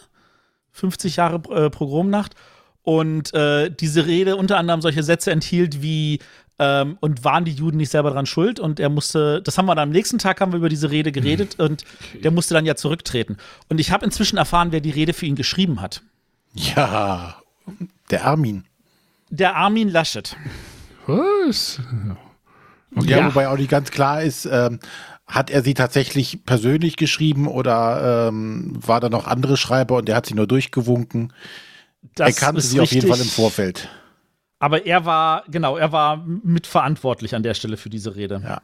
50 0.72 1.18
Jahre 1.18 1.36
äh, 1.54 1.70
Pogromnacht. 1.70 2.34
Und 2.82 3.34
äh, 3.34 3.70
diese 3.70 4.06
Rede 4.06 4.38
unter 4.38 4.58
anderem 4.58 4.82
solche 4.82 5.04
Sätze 5.04 5.32
enthielt 5.32 5.82
wie 5.82 6.20
ähm, 6.60 6.98
und 7.00 7.24
waren 7.24 7.46
die 7.46 7.52
Juden 7.52 7.78
nicht 7.78 7.92
selber 7.92 8.12
dran 8.12 8.26
schuld? 8.26 8.60
Und 8.60 8.80
er 8.80 8.90
musste, 8.90 9.42
das 9.42 9.58
haben 9.58 9.66
wir 9.66 9.76
dann 9.76 9.90
am 9.90 9.92
nächsten 9.92 10.18
Tag 10.18 10.42
haben 10.42 10.52
wir 10.52 10.58
über 10.58 10.70
diese 10.70 10.92
Rede 10.92 11.12
geredet 11.12 11.60
und 11.60 11.84
der 12.24 12.32
musste 12.32 12.54
dann 12.54 12.66
ja 12.66 12.76
zurücktreten. 12.76 13.38
Und 13.70 13.80
ich 13.80 13.92
habe 13.92 14.06
inzwischen 14.06 14.38
erfahren, 14.38 14.72
wer 14.72 14.82
die 14.82 14.92
Rede 14.92 15.14
für 15.14 15.26
ihn 15.26 15.36
geschrieben 15.36 15.82
hat. 15.82 16.02
Ja, 16.54 17.38
der 18.10 18.26
Armin. 18.26 18.64
Der 19.30 19.56
Armin 19.56 19.90
Laschet. 19.90 20.36
Was? 21.06 21.80
Okay. 22.96 23.10
Ja, 23.10 23.26
wobei 23.28 23.48
auch 23.48 23.58
nicht 23.58 23.70
ganz 23.70 23.92
klar 23.92 24.22
ist, 24.24 24.46
ähm, 24.46 24.80
hat 25.28 25.50
er 25.50 25.62
sie 25.62 25.74
tatsächlich 25.74 26.46
persönlich 26.46 26.96
geschrieben 26.96 27.48
oder 27.48 28.30
ähm, 28.30 28.74
war 28.76 29.02
da 29.02 29.10
noch 29.10 29.28
andere 29.28 29.58
Schreiber 29.58 29.98
und 29.98 30.08
der 30.08 30.16
hat 30.16 30.26
sie 30.26 30.34
nur 30.34 30.48
durchgewunken? 30.48 31.34
Das 32.16 32.36
er 32.36 32.46
kannte 32.46 32.62
sie 32.62 32.80
auf 32.80 32.92
jeden 32.92 33.08
Fall 33.08 33.18
im 33.18 33.24
richtig. 33.24 33.36
Vorfeld. 33.36 33.90
Aber 34.60 34.86
er 34.86 35.06
war, 35.06 35.44
genau, 35.48 35.78
er 35.78 35.92
war 35.92 36.18
mitverantwortlich 36.18 37.36
an 37.36 37.44
der 37.44 37.54
Stelle 37.54 37.78
für 37.78 37.90
diese 37.90 38.16
Rede. 38.16 38.42
Ja. 38.44 38.62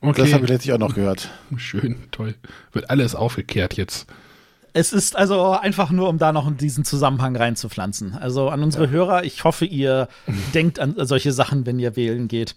okay. 0.00 0.22
Das 0.22 0.32
habe 0.32 0.44
ich 0.44 0.50
letztlich 0.50 0.72
auch 0.74 0.78
noch 0.78 0.94
gehört. 0.94 1.30
Schön, 1.56 2.10
toll. 2.10 2.34
Wird 2.72 2.90
alles 2.90 3.14
aufgeklärt 3.14 3.74
jetzt. 3.74 4.06
Es 4.76 4.92
ist 4.92 5.14
also 5.14 5.52
einfach 5.52 5.90
nur, 5.90 6.08
um 6.08 6.18
da 6.18 6.32
noch 6.32 6.48
in 6.48 6.56
diesen 6.56 6.84
Zusammenhang 6.84 7.36
reinzupflanzen. 7.36 8.14
Also 8.14 8.48
an 8.48 8.60
unsere 8.64 8.90
Hörer, 8.90 9.22
ich 9.22 9.44
hoffe, 9.44 9.64
ihr 9.66 10.08
denkt 10.54 10.80
an 10.80 10.96
solche 10.98 11.32
Sachen, 11.32 11.64
wenn 11.64 11.78
ihr 11.78 11.94
wählen 11.94 12.26
geht. 12.26 12.56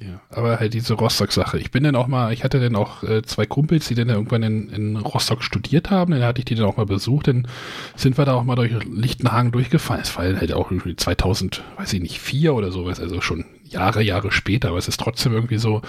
Ja, 0.00 0.20
aber 0.30 0.60
halt 0.60 0.74
diese 0.74 0.94
Rostock-Sache. 0.94 1.58
Ich 1.58 1.72
bin 1.72 1.82
dann 1.82 1.96
auch 1.96 2.06
mal, 2.06 2.32
ich 2.32 2.44
hatte 2.44 2.60
dann 2.60 2.76
auch 2.76 3.02
äh, 3.02 3.22
zwei 3.22 3.46
Kumpels, 3.46 3.88
die 3.88 3.96
dann 3.96 4.08
irgendwann 4.08 4.44
in, 4.44 4.68
in 4.68 4.96
Rostock 4.96 5.42
studiert 5.42 5.90
haben. 5.90 6.12
Dann 6.12 6.22
hatte 6.22 6.38
ich 6.38 6.44
die 6.44 6.54
dann 6.54 6.66
auch 6.66 6.76
mal 6.76 6.86
besucht. 6.86 7.26
Dann 7.26 7.48
sind 7.96 8.16
wir 8.16 8.24
da 8.24 8.34
auch 8.34 8.44
mal 8.44 8.54
durch 8.54 8.72
Lichtenhagen 8.84 9.50
durchgefahren. 9.50 10.02
Es 10.02 10.14
dann 10.14 10.38
halt 10.38 10.52
auch 10.52 10.70
irgendwie 10.70 10.94
2000, 10.94 11.64
weiß 11.78 11.94
ich 11.94 12.00
nicht, 12.00 12.20
vier 12.20 12.54
oder 12.54 12.70
sowas. 12.70 13.00
Also 13.00 13.20
schon 13.20 13.44
Jahre, 13.64 14.00
Jahre 14.02 14.30
später. 14.30 14.68
Aber 14.68 14.78
es 14.78 14.86
ist 14.86 15.00
trotzdem 15.00 15.32
irgendwie 15.32 15.58
so 15.58 15.82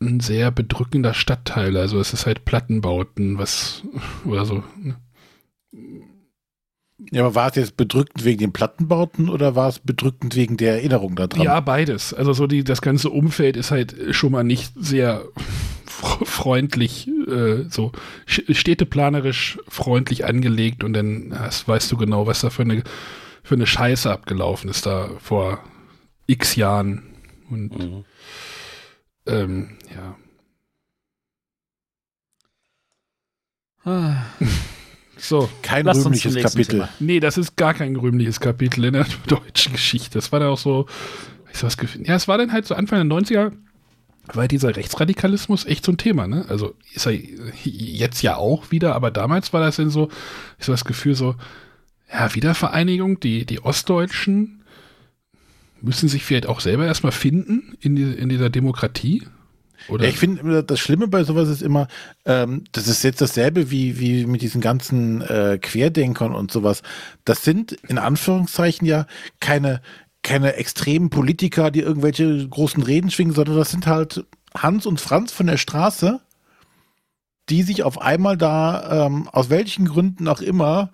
ein 0.00 0.20
sehr 0.20 0.50
bedrückender 0.50 1.12
Stadtteil. 1.12 1.76
Also 1.76 2.00
es 2.00 2.14
ist 2.14 2.24
halt 2.24 2.46
Plattenbauten, 2.46 3.36
was 3.36 3.82
oder 4.24 4.46
so. 4.46 4.64
ne? 4.82 4.96
Ja, 7.10 7.24
aber 7.26 7.34
war 7.34 7.48
es 7.50 7.56
jetzt 7.56 7.76
bedrückend 7.76 8.24
wegen 8.24 8.38
den 8.38 8.52
Plattenbauten 8.52 9.28
oder 9.28 9.54
war 9.54 9.68
es 9.68 9.78
bedrückend 9.78 10.34
wegen 10.34 10.56
der 10.56 10.74
Erinnerung 10.76 11.14
daran? 11.14 11.42
Ja, 11.42 11.60
beides. 11.60 12.14
Also 12.14 12.32
so 12.32 12.46
die, 12.46 12.64
das 12.64 12.80
ganze 12.80 13.10
Umfeld 13.10 13.56
ist 13.56 13.70
halt 13.70 13.94
schon 14.14 14.32
mal 14.32 14.44
nicht 14.44 14.72
sehr 14.76 15.22
fr- 15.86 16.24
freundlich, 16.24 17.06
äh, 17.08 17.64
so 17.68 17.92
sch- 18.26 18.54
städteplanerisch 18.54 19.58
freundlich 19.68 20.24
angelegt 20.24 20.84
und 20.84 20.94
dann 20.94 21.34
hast, 21.38 21.68
weißt 21.68 21.92
du 21.92 21.98
genau, 21.98 22.26
was 22.26 22.40
da 22.40 22.48
für 22.48 22.62
eine, 22.62 22.82
für 23.42 23.56
eine 23.56 23.66
Scheiße 23.66 24.10
abgelaufen 24.10 24.70
ist 24.70 24.86
da 24.86 25.10
vor 25.20 25.62
x 26.26 26.56
Jahren. 26.56 27.02
Und 27.50 27.78
Mhm. 27.78 28.04
ähm, 29.26 29.76
ja. 29.94 30.16
Ah, 33.84 34.16
So, 35.16 35.48
Kein 35.62 35.88
rühmliches 35.88 36.34
Kapitel. 36.34 36.80
Thema. 36.80 36.88
nee, 37.00 37.20
das 37.20 37.38
ist 37.38 37.56
gar 37.56 37.74
kein 37.74 37.96
rühmliches 37.96 38.40
Kapitel 38.40 38.84
in 38.84 38.92
der 38.92 39.06
deutschen 39.26 39.72
Geschichte. 39.72 40.18
Das 40.18 40.30
war 40.32 40.40
dann 40.40 40.50
auch 40.50 40.58
so, 40.58 40.86
ich 41.52 41.60
das 41.60 41.76
Gefühl, 41.76 42.06
ja, 42.06 42.14
es 42.14 42.28
war 42.28 42.38
dann 42.38 42.52
halt 42.52 42.66
so 42.66 42.74
Anfang 42.74 43.08
der 43.08 43.18
90er, 43.18 43.52
war 44.34 44.48
dieser 44.48 44.76
Rechtsradikalismus 44.76 45.64
echt 45.64 45.84
so 45.84 45.92
ein 45.92 45.98
Thema, 45.98 46.26
ne? 46.26 46.44
Also 46.48 46.74
ist 46.92 47.06
er 47.06 47.12
jetzt 47.64 48.22
ja 48.22 48.36
auch 48.36 48.70
wieder, 48.70 48.94
aber 48.94 49.10
damals 49.10 49.52
war 49.52 49.60
das 49.60 49.76
dann 49.76 49.90
so, 49.90 50.08
ich 50.58 50.66
so 50.66 50.72
das 50.72 50.84
Gefühl 50.84 51.14
so, 51.14 51.36
ja, 52.12 52.34
Wiedervereinigung, 52.34 53.20
die, 53.20 53.46
die 53.46 53.62
Ostdeutschen 53.62 54.64
müssen 55.80 56.08
sich 56.08 56.24
vielleicht 56.24 56.46
auch 56.46 56.60
selber 56.60 56.86
erstmal 56.86 57.12
finden 57.12 57.76
in, 57.80 57.96
die, 57.96 58.02
in 58.02 58.28
dieser 58.28 58.50
Demokratie. 58.50 59.22
Oder? 59.88 60.04
Ja, 60.04 60.10
ich 60.10 60.18
finde, 60.18 60.62
das 60.62 60.80
Schlimme 60.80 61.08
bei 61.08 61.24
sowas 61.24 61.48
ist 61.48 61.62
immer, 61.62 61.88
ähm, 62.24 62.64
das 62.72 62.88
ist 62.88 63.02
jetzt 63.02 63.20
dasselbe 63.20 63.70
wie, 63.70 63.98
wie 63.98 64.26
mit 64.26 64.42
diesen 64.42 64.60
ganzen 64.60 65.22
äh, 65.22 65.58
Querdenkern 65.60 66.34
und 66.34 66.50
sowas. 66.50 66.82
Das 67.24 67.42
sind 67.42 67.72
in 67.72 67.98
Anführungszeichen 67.98 68.86
ja 68.86 69.06
keine, 69.40 69.80
keine 70.22 70.54
extremen 70.54 71.10
Politiker, 71.10 71.70
die 71.70 71.80
irgendwelche 71.80 72.48
großen 72.48 72.82
Reden 72.82 73.10
schwingen, 73.10 73.34
sondern 73.34 73.56
das 73.56 73.70
sind 73.70 73.86
halt 73.86 74.24
Hans 74.54 74.86
und 74.86 75.00
Franz 75.00 75.32
von 75.32 75.46
der 75.46 75.56
Straße, 75.56 76.20
die 77.48 77.62
sich 77.62 77.82
auf 77.82 78.00
einmal 78.00 78.36
da, 78.36 79.06
ähm, 79.06 79.28
aus 79.28 79.50
welchen 79.50 79.86
Gründen 79.86 80.26
auch 80.28 80.40
immer, 80.40 80.90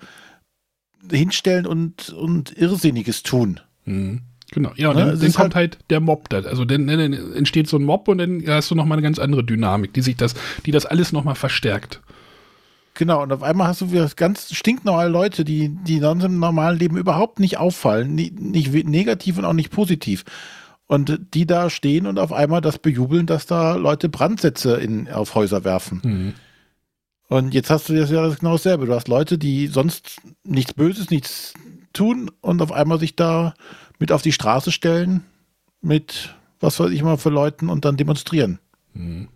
hinstellen 1.11 1.67
und, 1.67 2.11
und 2.11 2.57
Irrsinniges 2.57 3.23
tun. 3.23 3.61
Mhm. 3.85 4.23
Genau, 4.53 4.71
ja, 4.77 4.91
und 4.91 4.97
Ne, 4.97 5.07
dann, 5.07 5.15
es 5.15 5.21
dann 5.21 5.33
kommt 5.33 5.55
halt, 5.55 5.79
der 5.91 6.01
Mob 6.01 6.29
da. 6.29 6.39
Also 6.43 6.65
dann, 6.65 6.87
dann 6.87 7.13
entsteht 7.35 7.69
so 7.69 7.79
ein 7.79 7.83
Mob 7.83 8.07
und 8.09 8.19
dann 8.19 8.45
hast 8.47 8.71
du 8.71 8.75
nochmal 8.75 8.99
eine 8.99 9.03
ganz 9.03 9.19
andere 9.19 9.43
Dynamik, 9.43 9.95
die 9.95 10.03
sich 10.03 10.17
das, 10.17 10.35
die 10.67 10.71
das 10.71 10.87
alles 10.87 11.13
nochmal 11.13 11.35
verstärkt. 11.35 12.01
Genau, 12.95 13.23
und 13.23 13.33
auf 13.33 13.43
einmal 13.43 13.69
hast 13.69 13.81
du 13.81 13.91
wieder 13.91 14.09
ganz 14.15 14.55
stinknormale 14.55 15.09
Leute, 15.09 15.45
die, 15.45 15.71
die 15.71 15.99
sonst 15.99 16.25
im 16.25 16.39
normalen 16.39 16.79
Leben 16.79 16.99
überhaupt 16.99 17.41
nicht 17.41 17.57
auffallen, 17.57 18.15
nie, 18.15 18.31
nicht 18.31 18.73
negativ 18.87 19.39
und 19.39 19.47
auch 19.47 19.55
nicht 19.55 19.71
positiv. 19.71 20.25
Und 20.87 21.19
die 21.33 21.47
da 21.47 21.71
stehen 21.71 22.07
und 22.07 22.19
auf 22.19 22.35
einmal 22.35 22.61
das 22.61 22.79
bejubeln, 22.79 23.27
dass 23.27 23.47
da 23.47 23.77
Leute 23.77 24.11
Brandsätze 24.11 24.75
in, 24.75 25.09
auf 25.09 25.35
Häuser 25.35 25.65
werfen. 25.65 26.03
Mhm. 26.05 26.35
Und 27.29 27.55
jetzt 27.55 27.71
hast 27.71 27.89
du 27.89 27.95
das 27.95 28.11
ja 28.11 28.29
genau 28.29 28.53
dasselbe. 28.53 28.85
Du 28.85 28.93
hast 28.95 29.09
Leute, 29.09 29.39
die 29.39 29.69
sonst 29.69 30.21
nichts 30.45 30.75
Böses, 30.75 31.09
nichts 31.09 31.55
tun 31.95 32.31
und 32.43 32.61
auf 32.61 32.73
einmal 32.73 32.99
sich 32.99 33.17
da 33.17 33.55
mit 34.03 34.11
auf 34.11 34.23
die 34.23 34.33
Straße 34.33 34.73
stellen, 34.73 35.25
mit 35.81 36.35
was 36.59 36.81
weiß 36.81 36.91
ich 36.91 37.05
mal 37.05 37.19
für 37.19 37.31
Leuten 37.31 37.69
und 37.69 37.85
dann 37.85 37.97
demonstrieren. 37.97 38.59
Mhm. 38.95 39.29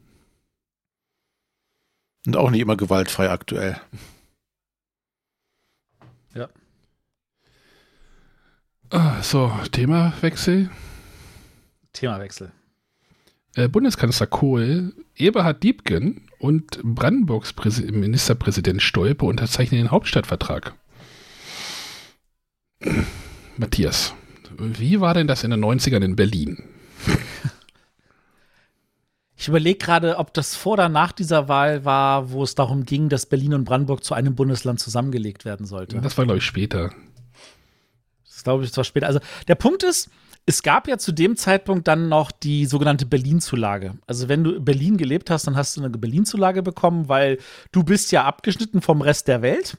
Und 2.26 2.36
auch 2.36 2.50
nicht 2.50 2.62
immer 2.62 2.76
gewaltfrei 2.76 3.30
aktuell. 3.30 3.80
Ah, 8.90 9.22
so, 9.22 9.52
Themawechsel. 9.70 10.70
Themawechsel. 11.92 12.50
Äh, 13.54 13.68
Bundeskanzler 13.68 14.26
Kohl, 14.26 14.94
Eberhard 15.16 15.62
Diebken 15.62 16.28
und 16.40 16.80
Brandenburgs 16.82 17.52
Präsi 17.52 17.90
Ministerpräsident 17.92 18.82
Stolpe 18.82 19.24
unterzeichnen 19.24 19.80
den 19.80 19.90
Hauptstadtvertrag. 19.92 20.74
Matthias, 23.56 24.12
wie 24.58 25.00
war 25.00 25.14
denn 25.14 25.26
das 25.26 25.44
in 25.44 25.50
den 25.50 25.64
90ern 25.64 26.04
in 26.04 26.16
Berlin? 26.16 26.64
Ich 29.38 29.48
überlege 29.48 29.78
gerade, 29.78 30.16
ob 30.16 30.32
das 30.32 30.56
vor 30.56 30.72
oder 30.72 30.88
nach 30.88 31.12
dieser 31.12 31.46
Wahl 31.46 31.84
war, 31.84 32.30
wo 32.30 32.42
es 32.42 32.54
darum 32.54 32.84
ging, 32.86 33.10
dass 33.10 33.26
Berlin 33.26 33.52
und 33.52 33.64
Brandenburg 33.64 34.02
zu 34.02 34.14
einem 34.14 34.34
Bundesland 34.34 34.80
zusammengelegt 34.80 35.44
werden 35.44 35.66
sollte. 35.66 36.00
Das 36.00 36.16
war, 36.16 36.24
glaube 36.24 36.38
ich, 36.38 36.44
später. 36.44 36.90
Das 38.24 38.44
glaube 38.44 38.64
ich, 38.64 38.70
das 38.70 38.78
war 38.78 38.84
später. 38.84 39.06
Also 39.06 39.20
der 39.46 39.54
Punkt 39.56 39.82
ist, 39.82 40.08
es 40.46 40.62
gab 40.62 40.88
ja 40.88 40.96
zu 40.96 41.12
dem 41.12 41.36
Zeitpunkt 41.36 41.86
dann 41.86 42.08
noch 42.08 42.30
die 42.32 42.64
sogenannte 42.64 43.04
Berlin-Zulage. 43.04 43.98
Also 44.06 44.28
wenn 44.28 44.42
du 44.42 44.52
in 44.52 44.64
Berlin 44.64 44.96
gelebt 44.96 45.28
hast, 45.28 45.46
dann 45.46 45.54
hast 45.56 45.76
du 45.76 45.82
eine 45.82 45.90
Berlin-Zulage 45.90 46.62
bekommen, 46.62 47.08
weil 47.10 47.36
du 47.72 47.82
bist 47.82 48.12
ja 48.12 48.24
abgeschnitten 48.24 48.80
vom 48.80 49.02
Rest 49.02 49.28
der 49.28 49.42
Welt. 49.42 49.76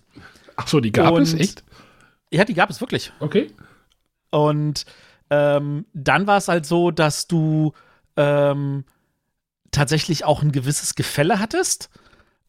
Ach 0.56 0.68
so, 0.68 0.80
die 0.80 0.92
gab 0.92 1.14
Und- 1.14 1.24
es 1.24 1.34
echt? 1.34 1.64
Ja, 2.30 2.46
die 2.46 2.54
gab 2.54 2.70
es 2.70 2.80
wirklich. 2.80 3.12
Okay. 3.20 3.50
Und 4.30 4.86
ähm, 5.30 5.86
dann 5.94 6.28
war 6.28 6.38
es 6.38 6.48
halt 6.48 6.66
so, 6.66 6.92
dass 6.92 7.28
du 7.28 7.74
ähm, 8.16 8.86
tatsächlich 9.72 10.26
auch 10.26 10.42
ein 10.42 10.52
gewisses 10.52 10.96
Gefälle 10.96 11.40
hattest. 11.40 11.90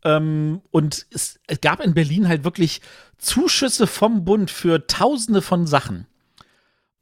Ähm, 0.05 0.62
und 0.70 1.07
es, 1.11 1.41
es 1.47 1.61
gab 1.61 1.81
in 1.81 1.95
Berlin 1.95 2.29
halt 2.29 2.45
wirklich 2.45 2.81
Zuschüsse 3.18 3.87
vom 3.87 4.24
Bund 4.24 4.51
für 4.51 4.87
Tausende 4.87 5.43
von 5.43 5.66
Sachen. 5.66 6.07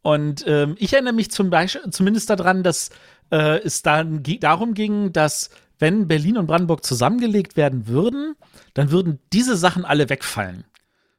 Und 0.03 0.45
ähm, 0.47 0.77
ich 0.79 0.93
erinnere 0.93 1.15
mich 1.15 1.31
zum 1.31 1.51
Beispiel 1.51 1.91
zumindest 1.91 2.31
daran, 2.31 2.63
dass 2.63 2.91
äh, 3.31 3.59
es 3.59 3.83
dann 3.83 4.23
darum 4.41 4.75
ging, 4.75 5.13
dass 5.13 5.51
wenn 5.79 6.09
Berlin 6.09 6.39
und 6.39 6.47
Brandenburg 6.47 6.85
zusammengelegt 6.85 7.57
werden 7.57 7.87
würden, 7.87 8.37
dann 8.75 8.91
würden 8.91 9.19
diese 9.33 9.57
Sachen 9.57 9.85
alle 9.85 10.09
wegfallen. 10.09 10.65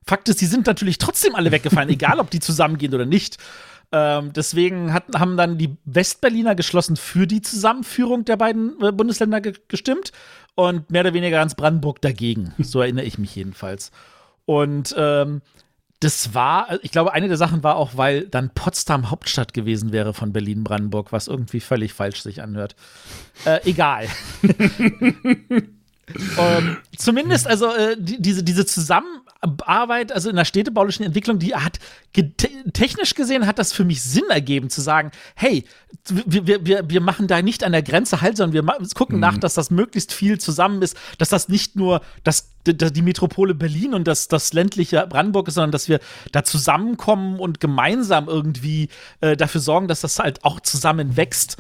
Fakt 0.08 0.30
ist, 0.30 0.42
die 0.42 0.46
sind 0.46 0.66
natürlich 0.66 0.98
trotzdem 0.98 1.36
alle 1.36 1.52
weggefallen, 1.52 1.90
egal 1.92 2.20
ob 2.20 2.30
die 2.30 2.40
zusammengehen 2.40 2.94
oder 2.94 3.06
nicht. 3.06 3.38
Ähm, 3.92 4.34
deswegen 4.34 4.94
hat, 4.94 5.04
haben 5.16 5.38
dann 5.38 5.58
die 5.58 5.78
Westberliner 5.86 6.56
geschlossen 6.56 6.98
für 6.98 7.26
die 7.26 7.42
Zusammenführung 7.42 8.26
der 8.26 8.36
beiden 8.36 8.82
äh, 8.82 8.92
Bundesländer 8.92 9.40
ge 9.40 9.54
gestimmt 9.68 10.12
und 10.56 10.90
mehr 10.90 11.02
oder 11.02 11.14
weniger 11.14 11.38
ganz 11.38 11.56
Brandenburg 11.56 12.02
dagegen. 12.02 12.54
So 12.58 12.82
erinnere 12.82 13.06
ich 13.06 13.18
mich 13.18 13.36
jedenfalls. 13.36 13.92
Und 14.46 14.94
ähm, 14.98 15.42
das 16.00 16.34
war, 16.34 16.80
ich 16.84 16.92
glaube, 16.92 17.14
eine 17.14 17.28
der 17.28 17.38
Sachen 17.38 17.64
war 17.64 17.76
auch, 17.76 17.92
weil 17.96 18.28
dann 18.28 18.50
Potsdam 18.52 19.10
Hauptstadt 19.10 19.54
gewesen 19.54 19.92
wäre 19.92 20.14
von 20.14 20.32
Berlin-Brandenburg, 20.32 21.12
was 21.12 21.28
irgendwie 21.28 21.60
völlig 21.60 21.94
falsch 21.94 22.22
sich 22.22 22.42
anhört. 22.42 22.76
Äh, 23.46 23.60
egal. 23.66 24.08
ähm, 26.38 26.78
zumindest, 26.96 27.48
also 27.48 27.74
äh, 27.74 27.96
die, 27.98 28.22
diese, 28.22 28.44
diese 28.44 28.66
Zusammenarbeit, 29.42 30.12
also 30.12 30.30
in 30.30 30.36
der 30.36 30.46
städtebaulichen 30.46 31.06
Entwicklung, 31.06 31.40
die 31.40 31.56
hat 31.56 31.80
technisch 32.74 33.14
gesehen 33.14 33.46
hat 33.46 33.60
das 33.60 33.74
für 33.74 33.86
mich 33.86 34.02
Sinn 34.02 34.30
ergeben, 34.30 34.70
zu 34.70 34.82
sagen, 34.82 35.12
hey, 35.36 35.66
wir, 36.26 36.66
wir, 36.66 36.90
wir, 36.90 37.02
machen 37.02 37.28
da 37.28 37.42
nicht 37.42 37.64
an 37.64 37.72
der 37.72 37.84
Grenze 37.84 38.22
halt, 38.22 38.38
sondern 38.38 38.66
wir 38.66 38.88
gucken 38.96 39.20
nach, 39.20 39.38
dass 39.38 39.54
das 39.54 39.70
möglichst 39.70 40.14
viel 40.14 40.40
zusammen 40.40 40.82
ist, 40.82 40.98
dass 41.18 41.30
das 41.30 41.50
nicht 41.50 41.76
nur 41.76 42.02
das, 42.24 42.50
die 42.66 43.02
Metropole 43.02 43.54
Berlin 43.54 43.94
und 43.94 44.08
das, 44.08 44.28
das 44.28 44.54
ländliche 44.54 45.06
Brandenburg 45.08 45.48
ist, 45.48 45.56
sondern 45.56 45.72
dass 45.72 45.88
wir 45.88 46.00
da 46.32 46.44
zusammenkommen 46.44 47.40
und 47.40 47.60
gemeinsam 47.60 48.28
irgendwie 48.28 48.90
äh, 49.22 49.38
dafür 49.38 49.62
sorgen, 49.62 49.88
dass 49.88 50.02
das 50.02 50.20
halt 50.20 50.44
auch 50.44 50.60
zusammen 50.62 51.18
wächst. 51.18 51.58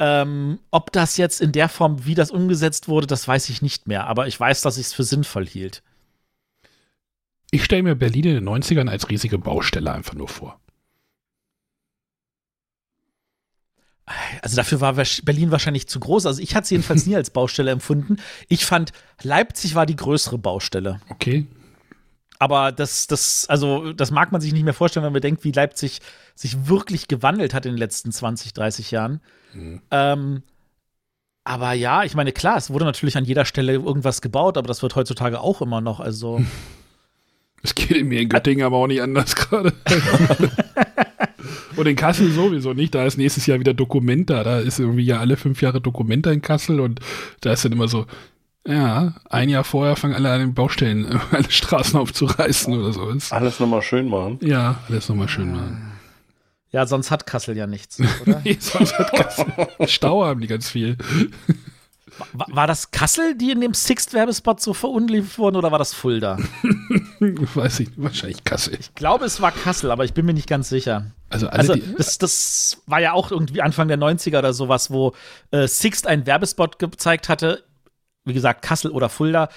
Ähm, 0.00 0.60
ob 0.70 0.92
das 0.92 1.16
jetzt 1.16 1.40
in 1.40 1.50
der 1.50 1.68
Form, 1.68 2.04
wie 2.04 2.14
das 2.14 2.30
umgesetzt 2.30 2.86
wurde, 2.86 3.08
das 3.08 3.26
weiß 3.26 3.48
ich 3.48 3.62
nicht 3.62 3.88
mehr. 3.88 4.06
Aber 4.06 4.28
ich 4.28 4.38
weiß, 4.38 4.60
dass 4.60 4.76
ich 4.76 4.86
es 4.86 4.92
für 4.92 5.02
sinnvoll 5.02 5.46
hielt. 5.46 5.82
Ich 7.50 7.64
stelle 7.64 7.82
mir 7.82 7.94
Berlin 7.94 8.24
in 8.24 8.34
den 8.34 8.48
90ern 8.48 8.88
als 8.88 9.08
riesige 9.08 9.38
Baustelle 9.38 9.92
einfach 9.92 10.14
nur 10.14 10.28
vor. 10.28 10.60
Also 14.42 14.56
dafür 14.56 14.80
war 14.80 14.94
Berlin 14.94 15.50
wahrscheinlich 15.50 15.86
zu 15.86 16.00
groß. 16.00 16.26
Also 16.26 16.42
ich 16.42 16.54
hatte 16.54 16.64
es 16.64 16.70
jedenfalls 16.70 17.06
nie 17.06 17.16
als 17.16 17.30
Baustelle 17.30 17.70
empfunden. 17.70 18.16
Ich 18.48 18.64
fand, 18.64 18.92
Leipzig 19.22 19.74
war 19.74 19.86
die 19.86 19.96
größere 19.96 20.38
Baustelle. 20.38 21.00
Okay. 21.10 21.46
Aber 22.38 22.70
das, 22.72 23.06
das, 23.08 23.46
also, 23.48 23.92
das 23.92 24.10
mag 24.10 24.30
man 24.30 24.40
sich 24.40 24.52
nicht 24.52 24.62
mehr 24.62 24.74
vorstellen, 24.74 25.02
wenn 25.02 25.12
man 25.12 25.20
bedenkt, 25.20 25.44
wie 25.44 25.50
Leipzig 25.50 26.00
sich 26.34 26.68
wirklich 26.68 27.08
gewandelt 27.08 27.52
hat 27.52 27.66
in 27.66 27.72
den 27.72 27.78
letzten 27.78 28.12
20, 28.12 28.52
30 28.52 28.90
Jahren. 28.92 29.20
Ähm, 29.90 30.42
aber 31.42 31.72
ja, 31.72 32.04
ich 32.04 32.14
meine, 32.14 32.32
klar, 32.32 32.56
es 32.56 32.70
wurde 32.70 32.84
natürlich 32.84 33.16
an 33.16 33.24
jeder 33.24 33.44
Stelle 33.44 33.72
irgendwas 33.72 34.20
gebaut, 34.20 34.56
aber 34.56 34.68
das 34.68 34.82
wird 34.82 34.94
heutzutage 34.94 35.40
auch 35.40 35.60
immer 35.60 35.80
noch. 35.80 35.98
Also, 35.98 36.40
Es 37.62 37.74
geht 37.74 38.04
mir 38.06 38.20
in 38.20 38.28
Göttingen 38.28 38.64
aber 38.64 38.76
auch 38.76 38.86
nicht 38.86 39.02
anders 39.02 39.34
gerade. 39.36 39.72
und 41.76 41.86
in 41.86 41.96
Kassel 41.96 42.30
sowieso 42.30 42.72
nicht. 42.72 42.94
Da 42.94 43.04
ist 43.04 43.16
nächstes 43.18 43.46
Jahr 43.46 43.58
wieder 43.60 43.74
Dokumenta. 43.74 44.44
Da 44.44 44.58
ist 44.60 44.78
irgendwie 44.78 45.04
ja 45.04 45.18
alle 45.18 45.36
fünf 45.36 45.60
Jahre 45.62 45.80
Dokumenta 45.80 46.30
in 46.30 46.42
Kassel 46.42 46.80
und 46.80 47.00
da 47.40 47.52
ist 47.52 47.64
dann 47.64 47.72
immer 47.72 47.88
so, 47.88 48.06
ja, 48.66 49.14
ein 49.30 49.48
Jahr 49.48 49.64
vorher 49.64 49.96
fangen 49.96 50.14
alle 50.14 50.30
an 50.30 50.40
den 50.40 50.54
Baustellen, 50.54 51.06
alle 51.30 51.50
Straßen 51.50 51.98
aufzureißen 51.98 52.72
oder 52.78 52.92
so. 52.92 53.10
Das- 53.12 53.32
Alles 53.32 53.60
nochmal 53.60 53.82
schön 53.82 54.08
machen. 54.08 54.38
Ja, 54.42 54.80
alles 54.88 55.08
nochmal 55.08 55.28
schön 55.28 55.52
machen. 55.52 55.92
ja, 56.70 56.86
sonst 56.86 57.10
hat 57.10 57.26
Kassel 57.26 57.56
ja 57.56 57.66
nichts, 57.66 57.98
oder? 58.26 58.40
Nee, 58.44 58.56
sonst 58.60 58.98
hat 58.98 59.12
Kassel 59.12 59.46
Stau 59.86 60.24
haben 60.24 60.40
die 60.40 60.46
ganz 60.48 60.68
viel. 60.70 60.96
War, 62.32 62.46
war 62.50 62.66
das 62.66 62.90
Kassel, 62.90 63.34
die 63.34 63.50
in 63.50 63.60
dem 63.60 63.74
Sixt-Werbespot 63.74 64.60
so 64.60 64.74
verunglimpft 64.74 65.38
wurden, 65.38 65.56
oder 65.56 65.70
war 65.72 65.78
das 65.78 65.94
Fulda? 65.94 66.38
Weiß 67.20 67.80
ich, 67.80 67.90
wahrscheinlich 67.96 68.44
Kassel. 68.44 68.76
Ich 68.78 68.94
glaube, 68.94 69.24
es 69.24 69.40
war 69.40 69.52
Kassel, 69.52 69.90
aber 69.90 70.04
ich 70.04 70.14
bin 70.14 70.26
mir 70.26 70.34
nicht 70.34 70.48
ganz 70.48 70.68
sicher. 70.68 71.12
Also 71.30 71.48
Also, 71.48 71.74
das, 71.76 72.18
das 72.18 72.82
war 72.86 73.00
ja 73.00 73.12
auch 73.12 73.30
irgendwie 73.30 73.62
Anfang 73.62 73.88
der 73.88 73.98
90er 73.98 74.38
oder 74.38 74.52
sowas, 74.52 74.90
wo 74.90 75.14
äh, 75.50 75.66
Sixt 75.66 76.06
einen 76.06 76.26
Werbespot 76.26 76.78
gezeigt 76.78 77.28
hatte. 77.28 77.64
Wie 78.24 78.34
gesagt, 78.34 78.62
Kassel 78.62 78.90
oder 78.90 79.08
Fulda. 79.08 79.48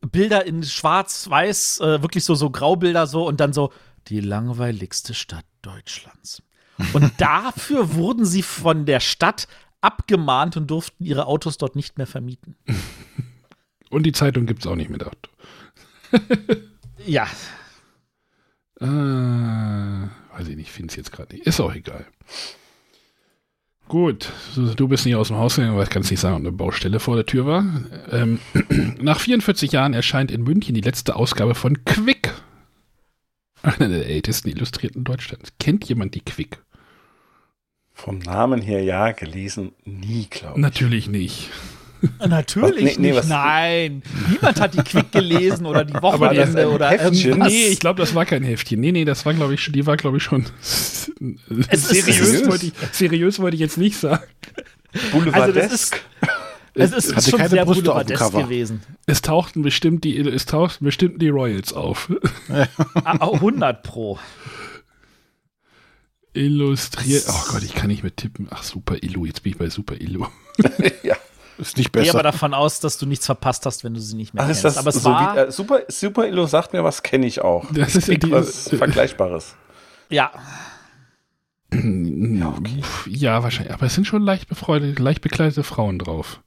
Bilder 0.00 0.46
in 0.46 0.62
schwarz-weiß, 0.62 1.80
äh, 1.80 2.02
wirklich 2.02 2.24
so, 2.24 2.34
so 2.34 2.50
Graubilder 2.50 3.06
so 3.06 3.26
und 3.26 3.40
dann 3.40 3.52
so 3.52 3.72
die 4.08 4.20
langweiligste 4.20 5.14
Stadt 5.14 5.44
Deutschlands. 5.62 6.42
Und 6.92 7.12
dafür 7.18 7.94
wurden 7.94 8.24
sie 8.24 8.42
von 8.42 8.86
der 8.86 9.00
Stadt 9.00 9.48
abgemahnt 9.80 10.56
und 10.56 10.68
durften 10.70 11.04
ihre 11.04 11.26
Autos 11.26 11.58
dort 11.58 11.76
nicht 11.76 11.98
mehr 11.98 12.06
vermieten. 12.06 12.56
und 13.90 14.04
die 14.04 14.12
Zeitung 14.12 14.46
gibt 14.46 14.60
es 14.60 14.66
auch 14.66 14.76
nicht 14.76 14.90
mehr 14.90 14.98
dort. 14.98 15.30
Ja, 17.06 17.26
Äh, 18.80 18.84
weiß 18.86 20.48
ich 20.48 20.56
nicht, 20.56 20.70
finde 20.70 20.90
es 20.90 20.96
jetzt 20.96 21.12
gerade 21.12 21.34
nicht. 21.34 21.46
Ist 21.46 21.60
auch 21.60 21.74
egal. 21.74 22.06
Gut, 23.88 24.30
du 24.54 24.88
bist 24.88 25.06
nicht 25.06 25.14
aus 25.16 25.28
dem 25.28 25.38
Haus 25.38 25.56
gegangen, 25.56 25.72
aber 25.72 25.82
ich 25.84 25.88
kann 25.90 26.02
es 26.02 26.10
nicht 26.10 26.20
sagen, 26.20 26.34
ob 26.34 26.40
eine 26.42 26.52
Baustelle 26.52 27.00
vor 27.00 27.16
der 27.16 27.24
Tür 27.24 27.46
war. 27.46 27.64
Ähm, 28.10 28.38
nach 29.00 29.18
44 29.20 29.72
Jahren 29.72 29.94
erscheint 29.94 30.30
in 30.30 30.42
München 30.42 30.74
die 30.74 30.82
letzte 30.82 31.16
Ausgabe 31.16 31.54
von 31.54 31.84
Quick. 31.84 32.34
Einer 33.62 33.88
der 33.88 34.06
ältesten 34.06 34.50
Illustrierten 34.50 35.04
Deutschlands. 35.04 35.52
Kennt 35.58 35.88
jemand 35.88 36.14
die 36.14 36.20
Quick? 36.20 36.62
Vom 37.98 38.20
Namen 38.20 38.62
her 38.62 38.82
ja, 38.82 39.10
gelesen 39.10 39.72
nie, 39.84 40.26
glaube 40.30 40.54
ich. 40.56 40.62
Natürlich 40.62 41.08
nicht. 41.08 41.50
natürlich? 42.24 42.96
Nee, 42.96 43.10
nee, 43.10 43.16
nicht. 43.16 43.28
Nein, 43.28 44.02
niemand 44.30 44.60
hat 44.60 44.72
die 44.74 44.82
Quick 44.84 45.10
gelesen 45.10 45.66
oder 45.66 45.84
die 45.84 45.92
das 45.94 46.02
Wochenende 46.02 46.60
ein 46.62 46.66
oder 46.68 46.90
Heftchen? 46.90 47.30
irgendwas. 47.30 47.48
Nee, 47.52 47.66
ich 47.66 47.80
glaube, 47.80 48.00
das 48.00 48.14
war 48.14 48.24
kein 48.24 48.44
Heftchen. 48.44 48.78
Nee, 48.80 48.92
nee, 48.92 49.04
das 49.04 49.26
war, 49.26 49.34
glaube 49.34 49.54
ich, 49.54 49.62
schon- 49.64 49.72
die 49.74 49.84
war, 49.84 49.96
glaube 49.96 50.16
ich, 50.18 50.22
schon. 50.22 50.46
Es 51.68 51.88
seriös, 51.88 52.46
wollte 52.48 52.66
ich, 52.66 52.72
seriös 52.92 53.40
wollte 53.40 53.56
ich 53.56 53.60
jetzt 53.60 53.78
nicht 53.78 53.96
sagen. 53.98 54.22
Also 55.32 55.52
das 55.52 55.72
ist, 55.72 55.96
es 56.74 56.92
ist 56.92 57.16
Hatte 57.16 57.30
schon 57.30 57.38
keine 57.40 57.50
sehr 57.50 57.64
Brüste 57.64 57.92
auf 57.92 58.04
dem 58.04 58.06
boulevardesk 58.06 58.20
Cover. 58.22 58.42
gewesen. 58.44 58.82
Es 59.06 59.20
tauchten 59.20 59.62
bestimmt 59.62 60.04
die, 60.04 60.16
es 60.20 60.46
tauchten 60.46 60.84
bestimmt 60.84 61.20
die 61.20 61.28
Royals 61.30 61.72
auf. 61.72 62.12
Ah, 63.04 63.18
100 63.20 63.82
pro. 63.82 64.18
Illustriert. 66.34 67.24
Oh 67.28 67.52
Gott, 67.52 67.62
ich 67.62 67.74
kann 67.74 67.88
nicht 67.88 68.02
mehr 68.02 68.14
tippen. 68.14 68.48
Ach, 68.50 68.62
Super 68.62 68.96
Illu. 69.02 69.24
Jetzt 69.26 69.42
bin 69.42 69.52
ich 69.52 69.58
bei 69.58 69.68
Super 69.70 69.94
Illu. 70.00 70.26
ja. 71.02 71.16
Ist 71.58 71.76
nicht 71.76 71.86
Ich 71.88 71.92
gehe 71.92 72.02
besser. 72.02 72.14
aber 72.14 72.22
davon 72.22 72.54
aus, 72.54 72.78
dass 72.80 72.98
du 72.98 73.06
nichts 73.06 73.26
verpasst 73.26 73.66
hast, 73.66 73.82
wenn 73.82 73.92
du 73.94 74.00
sie 74.00 74.14
nicht 74.16 74.32
mehr 74.34 74.44
Ach, 74.44 74.46
kennst. 74.46 74.60
ist 74.60 74.64
das 74.64 74.76
aber 74.78 74.90
es 74.90 75.02
so 75.02 75.10
war, 75.10 75.34
wie, 75.34 75.38
äh, 75.40 75.50
super, 75.50 75.80
super 75.88 76.26
Illo 76.28 76.46
sagt 76.46 76.72
mir 76.72 76.84
was, 76.84 77.02
kenne 77.02 77.26
ich 77.26 77.40
auch. 77.42 77.66
Das 77.72 77.96
ist 77.96 78.06
ja 78.06 78.14
Krieg 78.14 78.20
die- 78.24 78.30
was 78.30 78.68
Vergleichbares. 78.68 79.56
ja, 80.08 80.30
Ja, 81.72 82.48
okay. 82.56 82.82
ja, 83.06 83.42
wahrscheinlich. 83.42 83.74
Aber 83.74 83.86
es 83.86 83.94
sind 83.94 84.06
schon 84.06 84.22
leicht 84.22 84.48
befreundete, 84.48 85.02
leicht 85.02 85.20
bekleidete 85.20 85.62
Frauen 85.64 85.98
drauf. 85.98 86.40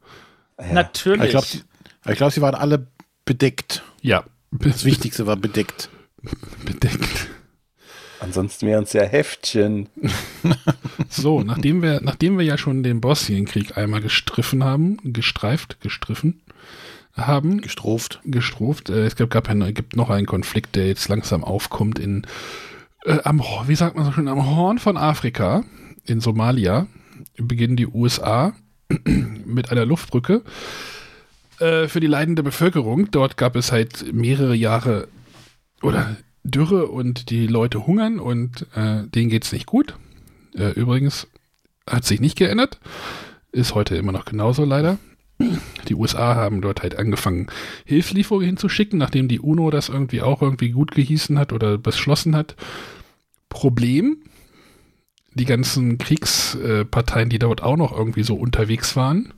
Ja. 0.60 0.74
natürlich. 0.74 1.24
ich 1.26 1.30
glaube, 1.32 2.16
glaub, 2.16 2.32
sie 2.32 2.42
waren 2.42 2.56
alle 2.56 2.88
bedeckt. 3.26 3.84
Ja. 4.02 4.24
Das 4.52 4.84
Wichtigste 4.86 5.28
war 5.28 5.36
bedeckt. 5.36 5.90
bedeckt. 6.66 7.28
Ansonsten 8.22 8.67
wären 8.67 8.84
es 8.84 8.93
ja 8.93 9.03
Heftchen. 9.03 9.89
So, 11.09 11.41
nachdem 11.41 11.82
wir, 11.82 11.99
nachdem 12.01 12.38
wir 12.38 12.45
ja 12.45 12.57
schon 12.57 12.84
den 12.84 13.01
Bosnienkrieg 13.01 13.78
einmal 13.78 13.99
gestriffen 13.99 14.63
haben, 14.63 14.97
gestreift, 15.03 15.82
gestriffen 15.82 16.41
haben, 17.13 17.59
Gestroft. 17.59 18.22
gestroft, 18.24 18.89
äh, 18.89 19.05
es 19.05 19.17
gab, 19.17 19.30
gab 19.30 19.49
ein, 19.49 19.74
gibt 19.74 19.97
noch 19.97 20.09
einen 20.09 20.26
Konflikt, 20.26 20.78
der 20.78 20.88
jetzt 20.88 21.09
langsam 21.09 21.43
aufkommt 21.43 21.99
in 21.99 22.26
äh, 23.03 23.17
am, 23.24 23.41
wie 23.67 23.76
sagt 23.76 23.97
man 23.97 24.05
so 24.05 24.13
schön, 24.13 24.30
am 24.30 24.55
Horn 24.55 24.80
von 24.80 24.95
Afrika 24.95 25.63
in 26.05 26.22
Somalia 26.22 26.88
beginnen 27.36 27.76
die 27.76 27.88
USA 27.88 28.53
mit 29.45 29.69
einer 29.69 29.86
Luftbrücke 29.86 30.43
äh, 31.59 31.88
für 31.88 31.99
die 31.99 32.07
leidende 32.07 32.43
Bevölkerung. 32.43 33.11
Dort 33.11 33.36
gab 33.36 33.57
es 33.57 33.72
halt 33.72 34.13
mehrere 34.13 34.55
Jahre 34.55 35.07
oder 35.82 36.15
Dürre 36.44 36.88
und 36.88 37.30
die 37.30 37.48
Leute 37.48 37.86
hungern 37.86 38.20
und 38.20 38.68
äh, 38.76 39.04
denen 39.08 39.30
geht's 39.30 39.52
nicht 39.52 39.66
gut. 39.66 39.96
Äh, 40.56 40.72
übrigens 40.72 41.28
hat 41.88 42.06
sich 42.06 42.20
nicht 42.20 42.38
geändert, 42.38 42.80
ist 43.52 43.76
heute 43.76 43.96
immer 43.96 44.12
noch 44.12 44.26
genauso 44.26 44.66
leider. 44.66 44.98
Die 45.88 45.96
USA 45.96 46.36
haben 46.36 46.62
dort 46.62 46.84
halt 46.84 46.98
angefangen, 46.98 47.48
Hilfslieferungen 47.86 48.46
hinzuschicken, 48.46 49.00
nachdem 49.00 49.28
die 49.28 49.39
UNO 49.39 49.72
das 49.72 49.89
irgendwie 49.89 50.22
auch 50.22 50.42
irgendwie 50.42 50.70
gut 50.70 50.92
gehießen 50.92 51.39
hat 51.39 51.52
oder 51.52 51.78
beschlossen 51.78 52.36
hat. 52.36 52.56
Problem, 53.50 54.18
die 55.34 55.46
ganzen 55.46 55.98
Kriegsparteien, 55.98 57.30
die 57.30 57.39
dort 57.39 57.64
auch 57.64 57.78
noch 57.78 57.92
irgendwie 57.92 58.24
so 58.24 58.36
unterwegs 58.36 58.96
waren, 58.96 59.34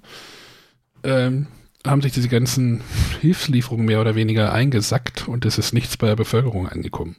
ähm, 1.04 1.48
haben 1.86 2.02
sich 2.02 2.14
diese 2.14 2.30
ganzen 2.30 2.82
Hilfslieferungen 3.22 3.86
mehr 3.86 4.02
oder 4.02 4.16
weniger 4.16 4.54
eingesackt 4.54 5.28
und 5.28 5.46
es 5.46 5.58
ist 5.58 5.74
nichts 5.74 5.98
bei 5.98 6.08
der 6.08 6.16
Bevölkerung 6.16 6.68
angekommen. 6.68 7.18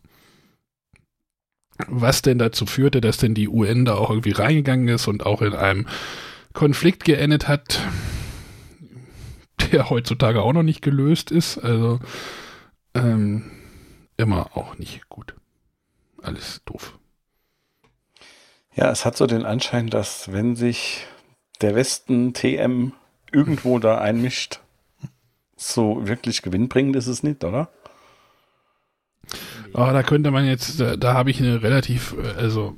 Was 1.89 2.23
denn 2.23 2.39
dazu 2.39 2.67
führte, 2.67 3.01
dass 3.01 3.17
denn 3.17 3.35
die 3.35 3.49
UN 3.49 3.85
da 3.85 3.95
auch 3.97 4.11
irgendwie 4.11 4.31
reingegangen 4.31 4.89
ist 4.89 5.09
und 5.09 5.27
auch 5.27 5.43
in 5.43 5.55
einem 5.55 5.87
Konflikt 6.53 7.05
geendet 7.05 7.49
hat, 7.49 7.81
der 9.73 9.91
heutzutage 9.91 10.41
auch 10.41 10.53
noch 10.53 10.63
nicht 10.63 10.83
gelöst 10.83 11.31
ist. 11.31 11.59
Also 11.59 11.99
ähm, 12.95 13.51
immer 14.17 14.57
auch 14.57 14.79
nicht 14.79 15.09
gut. 15.09 15.35
Alles 16.23 16.63
doof. 16.65 16.99
Ja, 18.75 18.91
es 18.91 19.05
hat 19.05 19.17
so 19.17 19.27
den 19.27 19.45
Anschein, 19.45 19.89
dass 19.89 20.33
wenn 20.33 20.57
sich 20.57 21.07
der 21.61 21.75
Westen 21.75 22.35
TM 22.35 22.93
irgendwo 23.35 23.79
da 23.79 23.99
einmischt, 23.99 24.61
so 25.57 26.07
wirklich 26.07 26.43
gewinnbringend 26.43 26.97
ist 26.97 27.07
es 27.07 27.23
nicht, 27.23 27.45
oder? 27.45 27.71
Aber 29.73 29.93
da 29.93 30.03
könnte 30.03 30.31
man 30.31 30.47
jetzt, 30.47 30.81
da, 30.81 30.97
da 30.97 31.15
habe 31.15 31.31
ich 31.31 31.41
eine 31.41 31.63
relativ, 31.63 32.15
äh, 32.23 32.29
also 32.39 32.77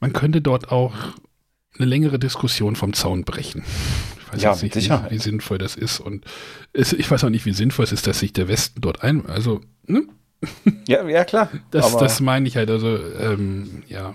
man 0.00 0.12
könnte 0.12 0.40
dort 0.40 0.70
auch 0.70 0.94
eine 1.76 1.86
längere 1.86 2.18
Diskussion 2.18 2.76
vom 2.76 2.92
Zaun 2.92 3.24
brechen. 3.24 3.64
Ich 4.26 4.32
weiß 4.34 4.42
Ja, 4.42 4.52
nicht, 4.54 4.76
wie, 4.76 5.10
wie 5.10 5.18
sinnvoll 5.18 5.58
das 5.58 5.74
ist. 5.74 6.00
Und 6.00 6.24
es, 6.72 6.92
ich 6.92 7.10
weiß 7.10 7.24
auch 7.24 7.30
nicht, 7.30 7.46
wie 7.46 7.52
sinnvoll 7.52 7.84
es 7.84 7.92
ist, 7.92 8.06
dass 8.06 8.20
sich 8.20 8.32
der 8.32 8.48
Westen 8.48 8.80
dort 8.80 9.02
ein, 9.02 9.26
also, 9.26 9.60
ne? 9.86 10.04
Ja, 10.86 11.06
ja 11.08 11.24
klar. 11.24 11.50
Das, 11.70 11.96
das 11.96 12.20
meine 12.20 12.46
ich 12.46 12.56
halt, 12.56 12.70
also, 12.70 12.96
ähm, 13.18 13.82
ja. 13.88 14.14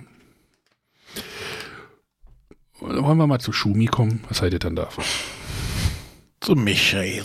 Wollen 2.84 3.18
wir 3.18 3.28
mal 3.28 3.40
zu 3.40 3.54
Schumi 3.54 3.86
kommen? 3.86 4.22
Was 4.28 4.42
haltet 4.42 4.66
ihr 4.66 4.68
dann 4.68 4.76
davon? 4.76 5.06
Zu 6.42 6.54
Michael. 6.56 7.24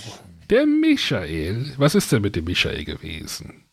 Der 0.51 0.67
Michael. 0.67 1.75
Was 1.77 1.97
ist 1.97 2.13
denn 2.13 2.23
mit 2.23 2.37
dem 2.37 2.45
Michael 2.45 2.85
gewesen? 2.85 3.65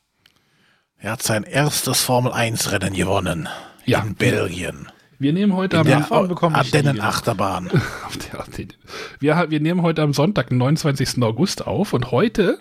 Er 0.98 1.12
hat 1.12 1.22
sein 1.22 1.44
erstes 1.44 2.02
Formel-1-Rennen 2.02 2.96
gewonnen. 2.96 3.48
Ja. 3.86 4.02
In 4.02 4.16
Belgien. 4.16 4.88
Wir 5.20 5.32
nehmen 5.32 5.54
heute 5.54 5.76
In 5.76 5.82
am 5.82 5.88
der 5.88 6.00
Davon 6.00 6.28
bekomme 6.28 6.60
ich 6.60 6.72
die 6.72 6.78
Ardennen-Achterbahn. 6.78 7.70
Auf 8.06 8.18
der, 8.18 8.40
auf 8.40 8.50
den, 8.50 8.74
wir, 9.20 9.46
wir 9.50 9.60
nehmen 9.60 9.84
heute 9.84 10.02
am 10.02 10.14
Sonntag, 10.14 10.50
den 10.50 10.58
29. 10.58 11.22
August 11.22 11.68
auf 11.68 11.94
und 11.94 12.10
heute 12.10 12.60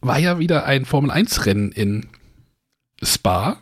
war 0.00 0.18
ja 0.18 0.38
wieder 0.38 0.64
ein 0.64 0.84
Formel-1-Rennen 0.84 1.72
in 1.72 2.06
Spa 3.02 3.58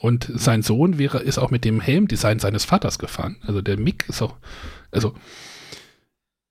und 0.00 0.30
sein 0.34 0.62
Sohn 0.62 0.98
wäre, 0.98 1.18
ist 1.18 1.38
auch 1.38 1.50
mit 1.50 1.64
dem 1.64 1.80
Helmdesign 1.80 2.38
seines 2.38 2.64
Vaters 2.64 2.98
gefahren. 2.98 3.36
Also 3.46 3.60
der 3.60 3.76
Mick 3.78 4.08
ist 4.08 4.22
auch, 4.22 4.36
also 4.90 5.14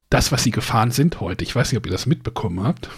das, 0.10 0.32
was 0.32 0.44
sie 0.44 0.52
gefahren 0.52 0.92
sind 0.92 1.20
heute, 1.20 1.44
ich 1.44 1.56
weiß 1.56 1.72
nicht, 1.72 1.78
ob 1.78 1.86
ihr 1.86 1.92
das 1.92 2.06
mitbekommen 2.06 2.64
habt. 2.64 2.90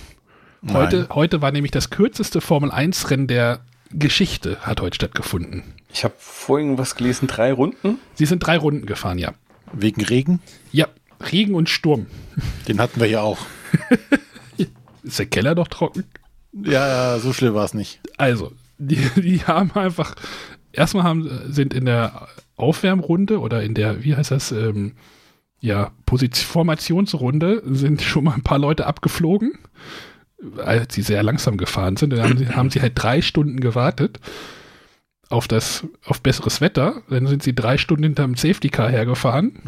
Heute, 0.72 1.08
heute 1.10 1.41
war 1.41 1.52
nämlich 1.52 1.72
das 1.72 1.89
kürzeste 1.89 2.39
Formel-1-Rennen 2.39 3.28
der 3.28 3.62
Geschichte, 3.89 4.60
hat 4.62 4.80
heute 4.80 4.95
stattgefunden. 4.95 5.64
ich 5.91 6.04
habe 6.04 6.14
vorhin 6.20 6.78
was 6.78 6.95
gelesen, 6.95 7.28
drei 7.28 7.52
Runden. 7.52 7.97
Sie 8.14 8.26
sind 8.26 8.45
drei 8.45 8.58
Runden 8.58 8.86
gefahren, 8.86 9.18
ja. 9.18 9.34
Wegen 9.74 10.04
Regen. 10.04 10.39
Ja, 10.72 10.88
Regen 11.32 11.56
und 11.56 11.70
Sturm. 11.70 12.06
Den 12.68 12.80
hatten 12.80 12.99
wir 12.99 13.08
ja 13.08 13.22
auch. 13.22 13.39
Ist 15.04 15.18
der 15.18 15.26
Keller 15.26 15.56
doch 15.56 15.68
trocken? 15.68 16.04
Ja, 16.54 16.88
ja, 16.88 17.20
so 17.20 17.34
schlimm 17.34 17.54
war 17.54 17.66
es 17.66 17.74
nicht. 17.74 17.99
Also, 18.18 18.52
die, 18.82 19.21
die 19.21 19.39
haben 19.41 19.71
einfach, 19.73 20.15
erstmal 20.71 21.03
haben, 21.03 21.29
sind 21.47 21.73
in 21.73 21.86
der 21.86 22.27
Aufwärmrunde 22.55 23.39
oder 23.39 23.63
in 23.63 23.73
der, 23.73 24.03
wie 24.03 24.15
heißt 24.15 24.32
das, 24.32 24.51
ähm, 24.51 24.93
ja, 25.59 25.91
Position, 26.05 26.47
Formationsrunde 26.47 27.61
sind 27.65 28.01
schon 28.01 28.23
mal 28.23 28.34
ein 28.34 28.41
paar 28.41 28.57
Leute 28.57 28.88
abgeflogen, 28.88 29.53
als 30.57 30.95
sie 30.95 31.03
sehr 31.03 31.21
langsam 31.21 31.57
gefahren 31.57 31.97
sind. 31.97 32.11
Dann 32.11 32.23
haben 32.23 32.38
sie, 32.38 32.47
haben 32.49 32.69
sie 32.71 32.82
halt 32.82 32.93
drei 32.95 33.21
Stunden 33.21 33.59
gewartet 33.59 34.19
auf 35.29 35.47
das, 35.47 35.86
auf 36.03 36.21
besseres 36.21 36.61
Wetter. 36.61 37.03
Dann 37.09 37.27
sind 37.27 37.43
sie 37.43 37.53
drei 37.53 37.77
Stunden 37.77 38.03
hinterm 38.03 38.36
Safety 38.36 38.69
Car 38.69 38.89
hergefahren. 38.89 39.59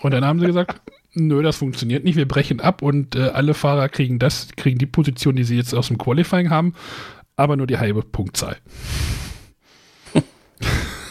Und 0.00 0.12
dann 0.12 0.24
haben 0.24 0.40
sie 0.40 0.46
gesagt, 0.46 0.80
nö, 1.12 1.42
das 1.42 1.56
funktioniert 1.56 2.04
nicht, 2.04 2.16
wir 2.16 2.26
brechen 2.26 2.60
ab 2.60 2.82
und 2.82 3.14
äh, 3.14 3.28
alle 3.28 3.54
Fahrer 3.54 3.88
kriegen 3.88 4.18
das, 4.18 4.48
kriegen 4.56 4.78
die 4.78 4.86
Position, 4.86 5.36
die 5.36 5.44
sie 5.44 5.56
jetzt 5.56 5.74
aus 5.74 5.88
dem 5.88 5.98
Qualifying 5.98 6.50
haben, 6.50 6.74
aber 7.40 7.56
nur 7.56 7.66
die 7.66 7.78
halbe 7.78 8.02
Punktzahl. 8.02 8.56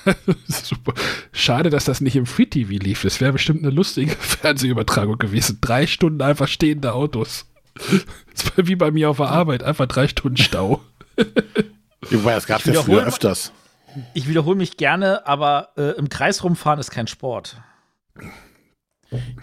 Super. 0.47 0.93
Schade, 1.32 1.69
dass 1.69 1.86
das 1.86 2.01
nicht 2.01 2.15
im 2.15 2.25
Free 2.25 2.45
TV 2.45 2.71
lief. 2.71 3.01
Das 3.03 3.19
wäre 3.21 3.34
bestimmt 3.34 3.61
eine 3.63 3.71
lustige 3.71 4.11
Fernsehübertragung 4.19 5.17
gewesen. 5.17 5.57
Drei 5.61 5.88
Stunden 5.88 6.21
einfach 6.21 6.47
stehende 6.47 6.93
Autos. 6.93 7.45
Das 8.34 8.57
war 8.57 8.67
wie 8.67 8.75
bei 8.75 8.91
mir 8.91 9.09
auf 9.09 9.17
der 9.17 9.27
Arbeit. 9.30 9.63
Einfach 9.63 9.86
drei 9.88 10.07
Stunden 10.07 10.38
Stau. 10.38 10.82
Wobei, 12.09 12.34
das 12.34 12.47
gab 12.47 12.59
es 12.61 12.67
Ich 12.67 12.73
ja 12.73 12.82
früher 12.82 12.95
wiederhole- 12.97 13.07
öfters. 13.07 13.51
Ich 14.13 14.27
wiederhole 14.27 14.55
mich 14.55 14.77
gerne, 14.77 15.25
aber 15.27 15.69
äh, 15.75 15.97
im 15.97 16.09
Kreis 16.09 16.43
rumfahren 16.43 16.80
ist 16.80 16.91
kein 16.91 17.07
Sport. 17.07 17.57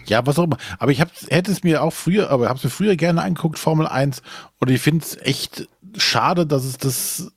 Ja, 0.07 0.24
was 0.24 0.39
auch 0.39 0.45
immer. 0.45 0.57
Aber 0.78 0.93
ich 0.93 1.01
hab, 1.01 1.11
hätte 1.28 1.51
es 1.51 1.64
mir 1.64 1.82
auch 1.82 1.93
früher, 1.93 2.30
aber 2.30 2.49
habe 2.49 2.57
es 2.57 2.62
mir 2.64 2.70
früher 2.70 2.95
gerne 2.97 3.22
angeguckt, 3.22 3.59
Formel 3.59 3.89
1. 3.89 4.22
Und 4.61 4.70
ich 4.70 4.80
finde 4.80 5.05
es 5.05 5.16
echt 5.16 5.68
schade, 5.97 6.47
dass 6.47 6.65
es 6.65 6.79
das, 6.79 7.33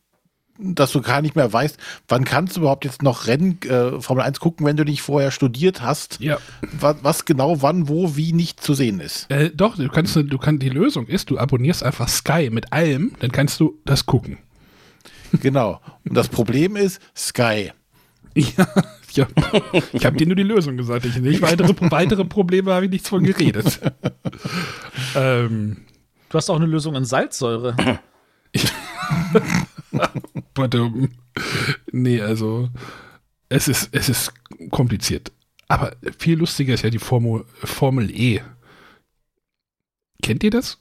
dass 0.58 0.92
du 0.92 1.02
gar 1.02 1.22
nicht 1.22 1.36
mehr 1.36 1.52
weißt, 1.52 1.78
wann 2.08 2.26
kannst 2.26 2.56
du 2.58 2.62
überhaupt 2.62 2.84
jetzt 2.86 3.02
noch 3.02 3.28
Rennen, 3.28 3.62
äh, 3.64 4.02
Formel 4.02 4.24
1 4.24 4.40
gucken, 4.40 4.66
wenn 4.66 4.76
du 4.76 4.84
nicht 4.84 5.02
vorher 5.02 5.32
studiert 5.32 5.82
hast, 5.82 6.20
Ja. 6.20 6.38
was, 6.80 6.98
was 7.02 7.26
genau, 7.26 7.62
wann, 7.62 7.88
wo, 7.88 8.16
wie 8.18 8.34
nicht 8.34 8.62
zu 8.62 8.74
sehen 8.74 9.00
ist. 9.00 9.30
Äh, 9.32 9.52
doch, 9.54 9.78
du 9.78 9.88
kannst, 9.90 10.16
du 10.16 10.38
kannst, 10.38 10.62
die 10.62 10.70
Lösung 10.70 11.08
ist, 11.08 11.30
du 11.30 11.38
abonnierst 11.38 11.84
einfach 11.84 12.10
Sky 12.10 12.50
mit 12.52 12.74
allem, 12.74 13.14
dann 13.20 13.32
kannst 13.32 13.60
du 13.60 13.80
das 13.86 14.06
gucken. 14.06 14.38
Genau. 15.32 15.80
Und 16.08 16.16
das 16.16 16.28
Problem 16.28 16.76
ist 16.76 17.00
Sky. 17.16 17.72
Ja, 18.36 18.68
ja. 19.14 19.28
ich 19.94 20.06
habe 20.06 20.18
dir 20.18 20.28
nur 20.28 20.36
die 20.36 20.44
Lösung 20.44 20.76
gesagt. 20.78 21.06
Ich 21.06 21.18
nicht 21.18 21.42
weitere, 21.42 21.74
weitere 21.92 22.26
Probleme 22.26 22.74
habe 22.74 22.86
ich 22.86 22.92
nichts 22.92 23.10
von 23.10 23.24
geredet. 23.24 23.80
ähm, 25.16 25.78
Du 26.30 26.38
hast 26.38 26.50
auch 26.52 26.58
eine 26.58 26.68
Lösung 26.68 26.94
in 26.96 27.06
Salzsäure. 27.06 27.76
Nee, 31.92 32.22
also 32.22 32.70
es 33.50 33.68
ist, 33.68 33.90
es 33.92 34.10
ist 34.10 34.34
kompliziert. 34.72 35.32
Aber 35.68 35.96
viel 36.18 36.38
lustiger 36.38 36.74
ist 36.74 36.84
ja 36.84 36.90
die 36.90 37.00
Formel, 37.00 37.46
Formel 37.64 38.10
E. 38.12 38.42
Kennt 40.22 40.44
ihr 40.44 40.50
das? 40.52 40.80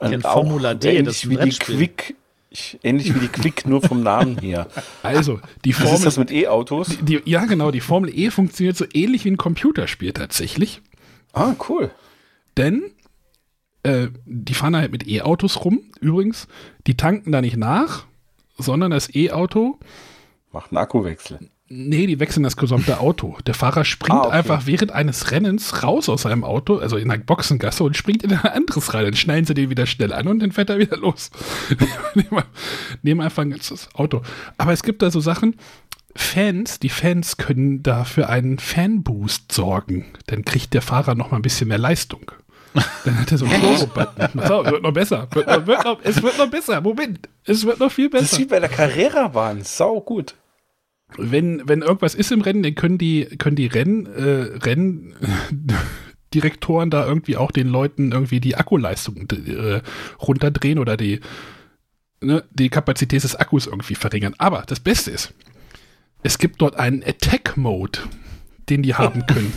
kenn 0.00 0.22
Formula 0.22 0.74
D, 0.74 0.88
ähnlich 0.88 1.04
das 1.04 1.16
ist 1.16 1.30
wie 1.30 1.36
die. 1.36 1.50
Quick, 1.50 2.14
ich, 2.50 2.78
ähnlich 2.82 3.14
wie 3.14 3.20
die 3.20 3.28
Quick, 3.28 3.66
nur 3.66 3.82
vom 3.82 4.02
Namen 4.02 4.38
her. 4.38 4.68
Also, 5.02 5.40
die 5.64 5.72
Was 5.74 5.80
ist 5.82 5.88
Formel, 5.88 6.04
das 6.04 6.16
mit 6.18 6.30
E-Autos? 6.30 6.98
ja 7.24 7.44
genau, 7.44 7.70
die 7.70 7.80
Formel 7.80 8.10
E 8.16 8.30
funktioniert 8.30 8.76
so 8.76 8.84
ähnlich 8.92 9.24
wie 9.24 9.30
ein 9.30 9.36
Computerspiel 9.36 10.12
tatsächlich. 10.12 10.82
Ah, 11.32 11.54
cool. 11.68 11.90
Denn 12.56 12.90
äh, 13.86 14.08
die 14.24 14.54
fahren 14.54 14.76
halt 14.76 14.92
mit 14.92 15.06
E-Autos 15.08 15.64
rum. 15.64 15.80
Übrigens, 16.00 16.48
die 16.86 16.96
tanken 16.96 17.32
da 17.32 17.40
nicht 17.40 17.56
nach, 17.56 18.04
sondern 18.58 18.90
das 18.90 19.14
E-Auto 19.14 19.78
Macht 20.52 20.72
einen 20.72 20.78
Akkuwechsel. 20.78 21.38
Nee, 21.68 22.06
die 22.06 22.20
wechseln 22.20 22.44
das 22.44 22.56
gesamte 22.56 23.00
Auto. 23.00 23.36
Der 23.46 23.52
Fahrer 23.52 23.84
springt 23.84 24.18
Ah, 24.18 24.26
okay. 24.26 24.36
einfach 24.36 24.66
während 24.66 24.92
eines 24.92 25.32
Rennens 25.32 25.82
raus 25.82 26.08
aus 26.08 26.22
seinem 26.22 26.44
Auto, 26.44 26.76
also 26.78 26.96
in 26.96 27.10
einer 27.10 27.22
Boxengasse 27.22 27.82
und 27.82 27.96
springt 27.96 28.22
in 28.22 28.32
ein 28.32 28.38
anderes 28.38 28.94
rein. 28.94 29.04
Dann 29.04 29.16
schneiden 29.16 29.44
sie 29.46 29.54
den 29.54 29.68
wieder 29.68 29.84
schnell 29.84 30.12
an 30.12 30.28
und 30.28 30.38
dann 30.38 30.52
fährt 30.52 30.70
er 30.70 30.78
wieder 30.78 30.96
los. 30.96 31.30
nehmen, 33.02 33.20
einfach 33.20 33.42
ein 33.42 33.50
ganzes 33.50 33.88
Auto. 33.94 34.22
Aber 34.56 34.72
es 34.72 34.84
gibt 34.84 35.02
da 35.02 35.10
so 35.10 35.20
Sachen, 35.20 35.56
Fans, 36.14 36.78
die 36.78 36.88
Fans 36.88 37.36
können 37.36 37.82
da 37.82 38.04
für 38.04 38.28
einen 38.28 38.58
Fanboost 38.58 39.52
sorgen. 39.52 40.06
Dann 40.26 40.44
kriegt 40.44 40.72
der 40.72 40.82
Fahrer 40.82 41.14
noch 41.16 41.32
mal 41.32 41.38
ein 41.38 41.42
bisschen 41.42 41.68
mehr 41.68 41.78
Leistung. 41.78 42.30
Dann 43.04 43.20
hat 43.20 43.32
er 43.32 43.38
so 43.38 43.46
einen 43.46 43.60
Turbo-Button. 43.60 44.42
So, 44.46 44.64
wird 44.64 44.82
noch 44.82 44.92
besser. 44.92 45.28
Wird 45.32 45.46
noch, 45.46 45.66
wird 45.66 45.84
noch, 45.84 46.00
es 46.02 46.22
wird 46.22 46.38
noch 46.38 46.50
besser. 46.50 46.80
Moment. 46.80 47.28
Es 47.44 47.64
wird 47.64 47.80
noch 47.80 47.90
viel 47.90 48.08
Das 48.10 48.22
ist 48.22 48.30
besser. 48.30 48.42
wie 48.42 48.46
bei 48.46 48.60
der 48.60 48.68
Carrera-Bahn. 48.68 49.62
Sau 49.64 50.00
gut. 50.00 50.34
wenn, 51.16 51.68
wenn 51.68 51.82
irgendwas 51.82 52.14
ist 52.14 52.32
im 52.32 52.40
Rennen, 52.40 52.62
dann 52.62 52.74
können 52.74 52.98
die, 52.98 53.24
können 53.38 53.56
die 53.56 53.66
Renn, 53.68 54.06
äh, 54.06 54.58
Renndirektoren 56.32 56.90
da 56.90 57.06
irgendwie 57.06 57.36
auch 57.36 57.50
den 57.52 57.68
Leuten 57.68 58.12
irgendwie 58.12 58.40
die 58.40 58.56
Akkuleistung 58.56 59.28
äh, 59.30 59.80
runterdrehen 60.20 60.78
oder 60.78 60.96
die, 60.96 61.20
ne, 62.20 62.44
die 62.50 62.68
Kapazität 62.68 63.22
des 63.24 63.36
Akkus 63.36 63.66
irgendwie 63.66 63.94
verringern. 63.94 64.34
Aber 64.38 64.64
das 64.66 64.80
Beste 64.80 65.10
ist, 65.12 65.32
es 66.22 66.38
gibt 66.38 66.60
dort 66.60 66.76
einen 66.76 67.02
Attack-Mode, 67.04 68.00
den 68.68 68.82
die 68.82 68.94
haben 68.94 69.24
können. 69.28 69.52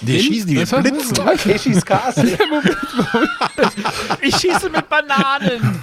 Die 0.00 0.20
schießen 0.20 0.48
die 0.48 0.54
Blitzen. 0.54 1.14
Takeshis 1.14 1.84
Castle. 1.84 2.38
Ich 4.22 4.36
schieße 4.36 4.70
mit 4.70 4.88
Bananen. 4.88 5.80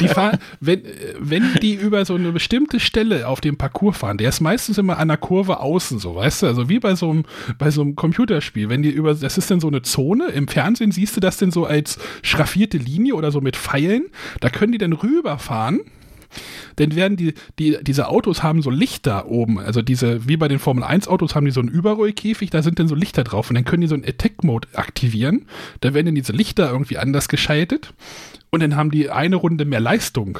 Die 0.00 0.08
fahren, 0.08 0.38
wenn, 0.60 0.82
wenn 1.18 1.54
die 1.60 1.74
über 1.74 2.04
so 2.04 2.14
eine 2.14 2.32
bestimmte 2.32 2.80
Stelle 2.80 3.26
auf 3.26 3.40
dem 3.40 3.56
Parcours 3.56 3.98
fahren, 3.98 4.18
der 4.18 4.28
ist 4.28 4.40
meistens 4.40 4.78
immer 4.78 4.98
an 4.98 5.08
der 5.08 5.16
Kurve 5.16 5.60
außen, 5.60 5.98
so, 5.98 6.14
weißt 6.14 6.42
du, 6.42 6.46
also 6.46 6.68
wie 6.68 6.78
bei 6.78 6.94
so 6.94 7.10
einem, 7.10 7.24
bei 7.58 7.70
so 7.70 7.82
einem 7.82 7.96
Computerspiel, 7.96 8.68
wenn 8.68 8.82
die 8.82 8.90
über, 8.90 9.14
das 9.14 9.38
ist 9.38 9.50
dann 9.50 9.60
so 9.60 9.68
eine 9.68 9.82
Zone, 9.82 10.28
im 10.28 10.48
Fernsehen 10.48 10.92
siehst 10.92 11.16
du 11.16 11.20
das 11.20 11.36
denn 11.36 11.50
so 11.50 11.64
als 11.64 11.98
schraffierte 12.22 12.78
Linie 12.78 13.14
oder 13.14 13.30
so 13.32 13.40
mit 13.40 13.56
Pfeilen, 13.56 14.06
da 14.40 14.50
können 14.50 14.72
die 14.72 14.78
dann 14.78 14.92
rüberfahren, 14.92 15.80
dann 16.76 16.94
werden 16.94 17.16
die, 17.16 17.34
die, 17.58 17.78
diese 17.82 18.08
Autos 18.08 18.42
haben 18.42 18.62
so 18.62 18.70
Lichter 18.70 19.28
oben, 19.28 19.58
also 19.58 19.82
diese, 19.82 20.28
wie 20.28 20.36
bei 20.36 20.48
den 20.48 20.58
Formel 20.58 20.84
1 20.84 21.08
Autos 21.08 21.34
haben 21.34 21.46
die 21.46 21.52
so 21.52 21.60
einen 21.60 21.68
Überrollkäfig, 21.68 22.50
da 22.50 22.62
sind 22.62 22.78
dann 22.78 22.88
so 22.88 22.94
Lichter 22.94 23.24
drauf. 23.24 23.50
Und 23.50 23.54
dann 23.54 23.64
können 23.64 23.82
die 23.82 23.88
so 23.88 23.94
einen 23.94 24.04
Attack-Mode 24.04 24.68
aktivieren, 24.74 25.46
da 25.80 25.94
werden 25.94 26.06
dann 26.06 26.14
diese 26.14 26.32
Lichter 26.32 26.70
irgendwie 26.70 26.98
anders 26.98 27.28
geschaltet. 27.28 27.94
Und 28.50 28.60
dann 28.62 28.76
haben 28.76 28.90
die 28.90 29.10
eine 29.10 29.36
Runde 29.36 29.64
mehr 29.64 29.80
Leistung. 29.80 30.38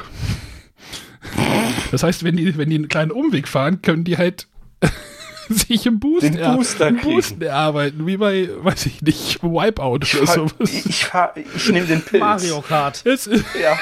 Das 1.91 2.03
heißt, 2.03 2.25
wenn 2.25 2.37
die, 2.37 2.57
wenn 2.57 2.71
die 2.71 2.77
einen 2.77 2.89
kleinen 2.89 3.11
Umweg 3.11 3.49
fahren, 3.49 3.83
können 3.83 4.05
die 4.05 4.17
halt 4.17 4.47
sich 5.69 5.87
im 5.87 5.99
Boost, 6.01 6.23
Den 6.23 6.37
er- 6.37 6.55
Booster 6.57 6.93
kriegen. 6.93 7.15
Boost 7.15 7.41
erarbeiten, 7.43 8.07
wie 8.07 8.17
bei, 8.17 8.49
weiß 8.63 8.87
ich 8.87 9.03
nicht, 9.03 9.43
Wipeout 9.43 10.01
Ich, 10.03 10.17
oder 10.21 10.27
sowas. 10.33 10.53
ich, 10.61 10.87
ich, 10.87 11.07
ich 11.55 11.69
nehme 11.71 11.87
den 11.87 12.03
Pilz. 12.03 12.21
Mario 12.21 12.61
Kart. 12.63 13.03
Es 13.05 13.27
ist, 13.27 13.45
Ja, 13.63 13.79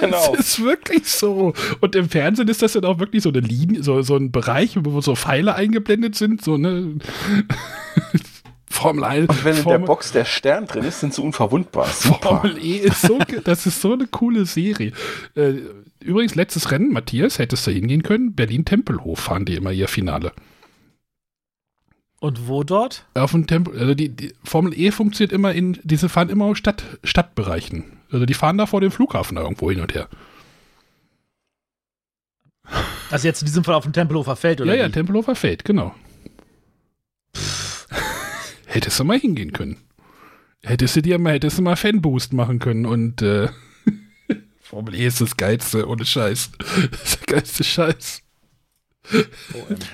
genau. 0.00 0.34
es 0.38 0.40
ist 0.58 0.62
wirklich 0.64 1.06
so. 1.08 1.52
Und 1.80 1.94
im 1.94 2.08
Fernsehen 2.08 2.48
ist 2.48 2.62
das 2.62 2.72
dann 2.72 2.84
auch 2.84 2.98
wirklich 2.98 3.22
so 3.22 3.28
eine 3.30 3.40
Linie, 3.40 3.82
so, 3.82 4.02
so 4.02 4.16
ein 4.16 4.30
Bereich, 4.32 4.76
wo 4.80 5.00
so 5.00 5.14
Pfeile 5.14 5.54
eingeblendet 5.54 6.14
sind, 6.14 6.42
so 6.42 6.56
ne 6.56 6.94
Formel 8.72 9.04
1. 9.04 9.28
Und 9.28 9.44
wenn 9.44 9.50
in 9.50 9.56
der 9.56 9.62
Formel, 9.64 9.86
Box 9.86 10.12
der 10.12 10.24
Stern 10.24 10.66
drin 10.66 10.84
ist, 10.84 11.00
sind 11.00 11.12
sie 11.12 11.20
unverwundbar. 11.20 11.88
Super. 11.88 12.40
Formel 12.40 12.56
E 12.64 12.76
ist 12.76 13.02
so, 13.02 13.18
das 13.44 13.66
ist 13.66 13.80
so 13.80 13.92
eine 13.94 14.06
coole 14.06 14.46
Serie. 14.46 14.92
Äh, 15.34 15.54
übrigens, 16.00 16.34
letztes 16.36 16.70
Rennen, 16.70 16.92
Matthias, 16.92 17.38
hättest 17.40 17.66
du 17.66 17.72
hingehen 17.72 18.02
können. 18.04 18.32
Berlin-Tempelhof 18.34 19.18
fahren 19.18 19.44
die 19.44 19.56
immer 19.56 19.72
ihr 19.72 19.88
Finale. 19.88 20.32
Und 22.20 22.48
wo 22.48 22.62
dort? 22.64 23.06
Auf 23.14 23.32
dem 23.32 23.46
Tempel, 23.46 23.78
also 23.78 23.94
die, 23.94 24.10
die 24.10 24.34
Formel 24.44 24.78
E 24.78 24.90
funktioniert 24.90 25.32
immer 25.32 25.52
in, 25.52 25.78
diese 25.82 26.10
fahren 26.10 26.28
immer 26.28 26.44
aus 26.44 26.58
Stadt, 26.58 26.84
Stadtbereichen. 27.02 27.98
Also 28.12 28.26
die 28.26 28.34
fahren 28.34 28.58
da 28.58 28.66
vor 28.66 28.82
dem 28.82 28.90
Flughafen 28.90 29.36
da 29.36 29.42
irgendwo 29.42 29.70
hin 29.70 29.80
und 29.80 29.94
her. 29.94 30.08
Also 33.10 33.26
jetzt 33.26 33.40
in 33.40 33.46
diesem 33.46 33.64
Fall 33.64 33.74
auf 33.74 33.84
dem 33.84 33.94
Tempelhofer 33.94 34.36
Feld, 34.36 34.60
oder? 34.60 34.74
ja, 34.74 34.82
ja, 34.82 34.88
wie? 34.88 34.92
Tempelhofer 34.92 35.34
Feld, 35.34 35.64
genau. 35.64 35.94
hättest 38.66 39.00
du 39.00 39.04
mal 39.04 39.18
hingehen 39.18 39.52
können. 39.52 39.78
Hättest 40.62 40.96
du 40.96 41.02
dir 41.02 41.18
mal, 41.18 41.32
hättest 41.32 41.56
du 41.56 41.62
mal 41.62 41.76
Fanboost 41.76 42.34
machen 42.34 42.58
können 42.58 42.84
und 42.84 43.22
äh, 43.22 43.48
Formel 44.60 44.94
E 44.94 45.06
ist 45.06 45.22
das 45.22 45.38
Geilste, 45.38 45.88
ohne 45.88 46.04
Scheiß. 46.04 46.50
Das 46.90 47.02
ist 47.02 47.20
der 47.20 47.34
geilste 47.34 47.64
Scheiß. 47.64 48.22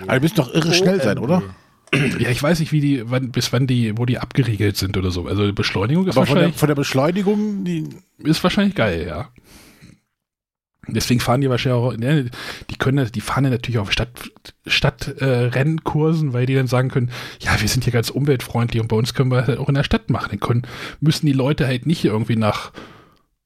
Aber 0.03 0.19
die 0.19 0.21
müssen 0.25 0.35
doch 0.35 0.53
irre 0.53 0.75
schnell 0.75 1.01
sein, 1.01 1.19
oder? 1.19 1.43
Ja, 2.19 2.31
ich 2.31 2.43
weiß 2.43 2.61
nicht, 2.61 2.73
wie 2.73 2.81
die, 2.81 3.11
wann, 3.11 3.31
bis 3.31 3.53
wann 3.53 3.67
die, 3.67 3.97
wo 3.97 4.07
die 4.07 4.19
abgeriegelt 4.19 4.77
sind 4.77 4.97
oder 4.97 5.11
so. 5.11 5.27
Also 5.27 5.53
Beschleunigung 5.53 6.07
ist 6.09 6.17
Aber 6.17 6.27
von 6.27 6.35
der, 6.35 6.45
wahrscheinlich, 6.45 6.59
von 6.59 6.69
der 6.69 6.75
Beschleunigung, 6.75 7.65
die, 7.65 7.89
ist 8.19 8.43
wahrscheinlich 8.43 8.75
geil, 8.75 9.07
ja. 9.07 9.29
Deswegen 10.89 11.21
fahren 11.21 11.41
die 11.41 11.51
wahrscheinlich 11.51 11.81
auch, 11.81 11.97
ne, 11.97 12.31
die 12.71 12.77
können, 12.77 13.11
die 13.11 13.21
fahren 13.21 13.45
ja 13.45 13.51
natürlich 13.51 13.79
auf 13.79 13.91
Stadt, 13.91 14.31
Stadtrennkursen, 14.67 16.31
äh, 16.31 16.33
weil 16.33 16.47
die 16.47 16.55
dann 16.55 16.69
sagen 16.69 16.91
können, 16.91 17.11
ja, 17.41 17.61
wir 17.61 17.69
sind 17.69 17.85
hier 17.85 17.93
ganz 17.93 18.11
umweltfreundlich 18.11 18.81
und 18.81 18.89
bei 18.89 18.97
uns 18.97 19.15
können 19.15 19.31
wir 19.31 19.47
halt 19.47 19.59
auch 19.59 19.69
in 19.69 19.75
der 19.75 19.85
Stadt 19.85 20.11
machen. 20.11 20.29
Dann 20.31 20.41
können, 20.41 20.63
müssen 21.01 21.27
die 21.27 21.33
Leute 21.33 21.67
halt 21.67 21.87
nicht 21.87 22.05
irgendwie 22.05 22.37
nach 22.37 22.73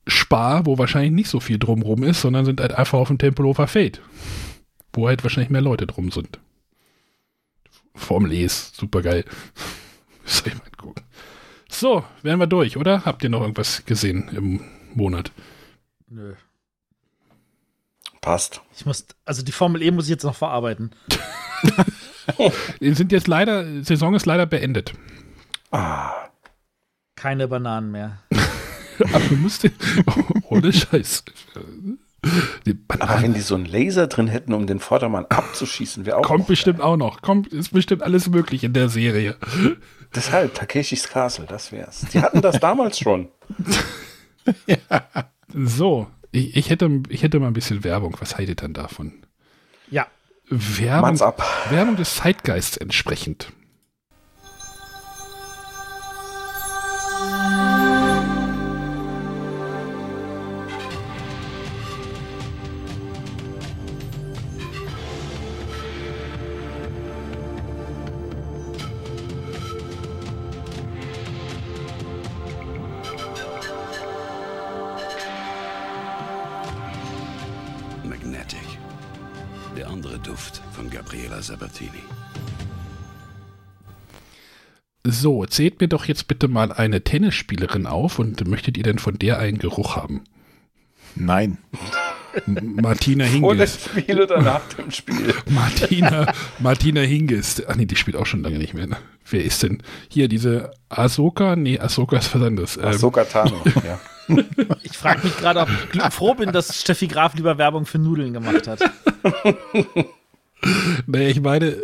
Spa, 0.07 0.67
wo 0.67 0.77
wahrscheinlich 0.77 1.13
nicht 1.13 1.31
so 1.31 1.41
viel 1.41 1.59
drumrum 1.59 2.03
ist, 2.03 2.21
sondern 2.21 2.45
sind 2.45 2.61
halt 2.61 2.75
einfach 2.75 2.99
auf 2.99 3.09
dem 3.09 3.19
Tempelhofer 3.19 3.67
Feld, 3.67 4.03
wo 4.93 5.09
halt 5.09 5.23
wahrscheinlich 5.23 5.51
mehr 5.51 5.63
Leute 5.63 5.87
drum 5.87 6.11
sind. 6.11 6.39
Formel 7.95 8.33
E 8.33 8.45
ist 8.45 8.77
super 8.77 9.03
geil. 9.03 9.25
Soll 10.25 10.49
ich 10.53 10.55
mal 10.55 10.71
gucken. 10.77 11.05
So, 11.69 12.05
wären 12.23 12.39
wir 12.41 12.47
durch, 12.47 12.77
oder? 12.77 13.05
Habt 13.05 13.23
ihr 13.23 13.31
noch 13.31 13.43
irgendwas 13.43 13.85
gesehen 13.85 14.29
im 14.35 14.61
Monat? 14.95 15.31
Nö. 16.09 16.35
Passt. 18.21 18.61
Ich 18.77 18.85
muss, 18.85 19.07
also 19.25 19.43
die 19.43 19.53
Formel 19.53 19.81
E 19.83 19.91
muss 19.91 20.05
ich 20.05 20.11
jetzt 20.11 20.25
noch 20.25 20.35
verarbeiten. 20.35 20.91
Die 22.81 22.95
sind 22.95 23.13
jetzt 23.13 23.27
leider, 23.29 23.83
Saison 23.83 24.15
ist 24.15 24.27
leider 24.27 24.47
beendet. 24.47 24.93
Ah, 25.73 26.29
Keine 27.17 27.49
Bananen 27.49 27.91
mehr. 27.91 28.23
Aber 29.13 29.21
du 29.21 29.37
musst, 29.37 29.69
ohne 30.45 30.73
Scheiß. 30.73 31.25
Die 32.67 32.79
aber 32.89 33.23
wenn 33.23 33.33
die 33.33 33.41
so 33.41 33.55
einen 33.55 33.65
Laser 33.65 34.07
drin 34.07 34.27
hätten, 34.29 34.53
um 34.53 34.67
den 34.67 34.79
Vordermann 34.79 35.25
abzuschießen, 35.27 36.05
wäre 36.05 36.19
auch. 36.19 36.23
kommt 36.23 36.47
bestimmt 36.47 36.81
auch 36.81 36.97
noch. 36.97 37.23
Kommt, 37.23 37.49
ist 37.49 37.73
bestimmt 37.73 38.03
alles 38.03 38.29
möglich 38.29 38.63
in 38.63 38.75
der 38.75 38.89
Serie. 38.89 39.37
geil. 39.41 39.77
Deshalb, 40.15 40.55
Takeshis 40.55 41.09
Castle, 41.09 41.47
das 41.47 41.73
wär's. 41.73 42.05
Die 42.13 42.21
hatten 42.21 42.43
das 42.43 42.61
damals 42.61 42.99
schon. 42.99 43.29
So, 45.53 46.07
ich, 46.31 46.57
ich, 46.57 46.71
hätte, 46.71 47.03
ich 47.09 47.25
hätte 47.25 47.41
mal 47.41 47.49
ein 47.49 47.53
bisschen 47.53 47.83
Werbung. 47.83 48.17
Was 48.21 48.37
haltet 48.37 48.61
ihr 48.61 48.63
dann 48.63 48.73
davon? 48.73 49.15
Ja. 49.91 50.07
Werbung. 50.49 51.19
Werbung 51.71 51.97
des 51.97 52.15
Zeitgeists 52.17 52.77
entsprechend. 52.77 53.53
So, 85.03 85.47
zählt 85.47 85.81
mir 85.81 85.89
doch 85.89 86.05
jetzt 86.05 86.29
bitte 86.29 86.47
mal 86.47 86.73
eine 86.73 87.03
Tennisspielerin 87.03 87.87
auf 87.87 88.19
und 88.19 88.47
möchtet 88.47 88.77
ihr 88.77 88.85
denn 88.85 88.99
von 88.99 89.19
der 89.19 89.39
einen 89.39 89.59
Geruch 89.59 89.97
haben? 89.97 90.23
nein. 91.17 91.59
Martina 92.47 93.25
Vor 93.25 93.55
dem 93.55 93.59
Hingis. 93.59 93.85
Spiel 93.85 94.23
oder 94.23 94.41
nach 94.41 94.61
dem 94.69 94.91
Spiel. 94.91 95.35
Martina, 95.51 96.33
Martina 96.61 97.01
Hingis. 97.01 97.63
Ach 97.67 97.75
nee, 97.75 97.87
die 97.87 97.97
spielt 97.97 98.17
auch 98.17 98.27
schon 98.27 98.43
lange 98.43 98.59
nicht 98.59 98.75
mehr. 98.75 98.87
Ne? 98.87 98.97
Wer 99.29 99.45
ist 99.45 99.63
denn? 99.63 99.83
Hier, 100.09 100.29
diese 100.29 100.71
Ahsoka? 100.89 101.57
Nee, 101.57 101.81
Ahsoka 101.81 102.19
ist 102.19 102.33
was 102.35 102.43
anderes. 102.43 102.77
Ähm, 102.77 102.85
Ahsoka 102.85 103.25
Tano, 103.25 103.61
ja. 103.85 103.99
Ich 104.83 104.97
frage 104.97 105.25
mich 105.25 105.37
gerade, 105.39 105.61
ob 105.61 105.69
ich 105.93 106.03
froh 106.13 106.35
bin, 106.35 106.53
dass 106.53 106.81
Steffi 106.81 107.09
Graf 107.09 107.35
lieber 107.35 107.59
Werbung 107.59 107.85
für 107.85 107.99
Nudeln 107.99 108.33
gemacht 108.33 108.69
hat. 108.69 108.79
Naja, 111.07 111.29
ich 111.29 111.41
meine, 111.41 111.77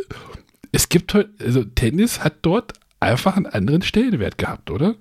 es 0.73 0.89
gibt 0.89 1.15
heute, 1.15 1.31
also 1.45 1.65
Tennis 1.65 2.23
hat 2.23 2.35
dort 2.43 2.75
einfach 3.01 3.37
einen 3.37 3.47
anderen 3.47 3.83
Stellenwert 3.83 4.39
gehabt, 4.39 4.71
oder? 4.71 4.95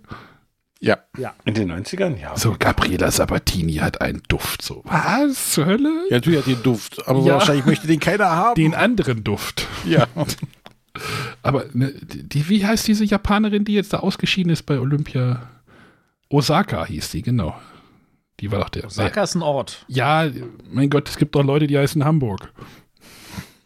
Ja. 0.80 0.97
In 1.45 1.56
den 1.56 1.72
90ern, 1.72 2.19
ja. 2.19 2.38
So, 2.38 2.56
Gabriela 2.60 3.10
Sabatini 3.10 3.76
hat 3.76 4.02
einen 4.02 4.22
Duft. 4.27 4.61
So, 4.61 4.81
was 4.85 5.52
zur 5.53 5.65
Hölle? 5.65 5.89
Ja, 6.10 6.18
natürlich 6.18 6.39
hat 6.41 6.47
einen 6.47 6.61
Duft, 6.61 7.07
aber 7.07 7.22
Ja. 7.22 7.34
wahrscheinlich 7.35 7.65
möchte 7.65 7.88
den 7.88 7.99
keiner 7.99 8.30
haben. 8.30 8.56
Den 8.56 8.76
anderen 8.76 9.23
Duft. 9.23 9.68
ja. 9.85 10.07
Aber 11.41 11.65
ne, 11.73 11.91
die, 12.03 12.47
wie 12.47 12.65
heißt 12.65 12.88
diese 12.88 13.03
Japanerin, 13.03 13.65
die 13.65 13.73
jetzt 13.73 13.91
da 13.91 13.97
ausgeschieden 13.97 14.49
ist 14.52 14.64
bei 14.64 14.80
Olympia? 14.80 15.49
Osaka 16.30 16.85
hieß 16.85 17.11
die, 17.11 17.22
genau. 17.22 17.53
Die 18.39 18.49
war 18.52 18.60
doch 18.61 18.69
der. 18.69 18.85
Osaka 18.85 19.23
ist 19.23 19.35
ein 19.35 19.41
Ort. 19.41 19.84
Ja, 19.89 20.30
mein 20.72 20.89
Gott, 20.89 21.10
es 21.10 21.18
gibt 21.18 21.35
doch 21.35 21.43
Leute, 21.43 21.68
die 21.68 21.77
heißen 21.77 22.06
Hamburg. 22.06 22.53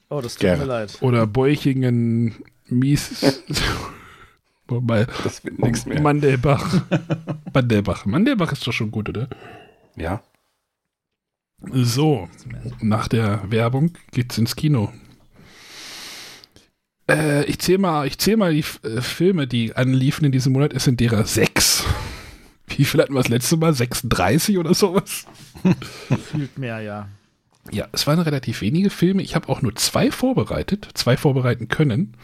Oh, 0.10 0.22
das 0.22 0.34
tut 0.34 0.42
Gerne. 0.42 0.64
mir 0.64 0.68
leid. 0.68 0.98
Oder 1.02 1.28
Beuchingen, 1.28 2.36
Mies. 2.66 3.42
Wobei, 4.68 5.06
Das 5.24 5.44
wird 5.44 5.60
nichts 5.60 5.86
mehr. 5.86 6.02
Mandelbach. 6.02 6.82
Mandelbach. 7.54 8.06
Mandelbach 8.06 8.52
ist 8.52 8.66
doch 8.68 8.74
schon 8.74 8.92
gut, 8.92 9.10
oder? 9.10 9.28
Ja. 9.96 10.22
So, 11.72 12.30
nach 12.80 13.08
der 13.08 13.52
Werbung 13.52 13.92
geht's 14.12 14.38
ins 14.38 14.56
Kino. 14.56 14.92
Äh, 17.10 17.44
ich 17.46 17.60
zähle 17.60 17.80
mal, 17.80 18.08
ich 18.08 18.18
zähl 18.20 18.38
mal 18.38 18.54
die 18.54 18.64
äh, 18.84 19.02
Filme, 19.02 19.48
die 19.48 19.76
anliefen 19.76 20.26
in 20.26 20.32
diesem 20.32 20.54
Monat. 20.54 20.74
Es 20.74 20.84
sind 20.86 21.00
derer 21.00 21.26
sechs. 21.26 21.84
Wie 22.68 22.86
viel 22.86 23.02
hatten 23.02 23.14
wir 23.14 23.20
das 23.22 23.30
letzte 23.30 23.58
Mal? 23.58 23.74
36 23.74 24.58
oder 24.58 24.74
sowas? 24.74 25.26
Fühlt 26.32 26.58
mehr, 26.58 26.80
ja. 26.82 27.10
Ja, 27.72 27.88
es 27.92 28.08
waren 28.08 28.20
relativ 28.20 28.62
wenige 28.62 28.90
Filme. 28.90 29.22
Ich 29.22 29.36
habe 29.36 29.50
auch 29.50 29.62
nur 29.62 29.76
zwei 29.76 30.12
vorbereitet, 30.12 30.88
zwei 30.94 31.18
vorbereiten 31.18 31.68
können. 31.68 32.16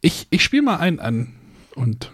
Ich, 0.00 0.26
ich 0.30 0.42
spiele 0.42 0.62
mal 0.62 0.76
einen 0.76 1.00
an 1.00 1.34
und 1.74 2.12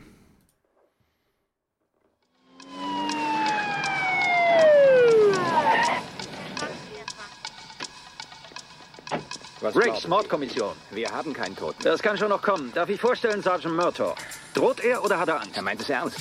Riggs, 9.60 10.06
Mordkommission. 10.06 10.74
Wir 10.92 11.10
haben 11.10 11.32
keinen 11.32 11.56
Toten. 11.56 11.82
Das 11.82 12.00
kann 12.00 12.16
schon 12.16 12.28
noch 12.28 12.42
kommen. 12.42 12.72
Darf 12.74 12.88
ich 12.88 13.00
vorstellen, 13.00 13.42
Sergeant 13.42 13.76
Murtaugh. 13.76 14.14
Droht 14.54 14.80
er 14.80 15.04
oder 15.04 15.18
hat 15.18 15.28
er 15.28 15.40
Angst? 15.40 15.56
Er 15.56 15.62
meint 15.62 15.80
es 15.80 15.90
ernst. 15.90 16.18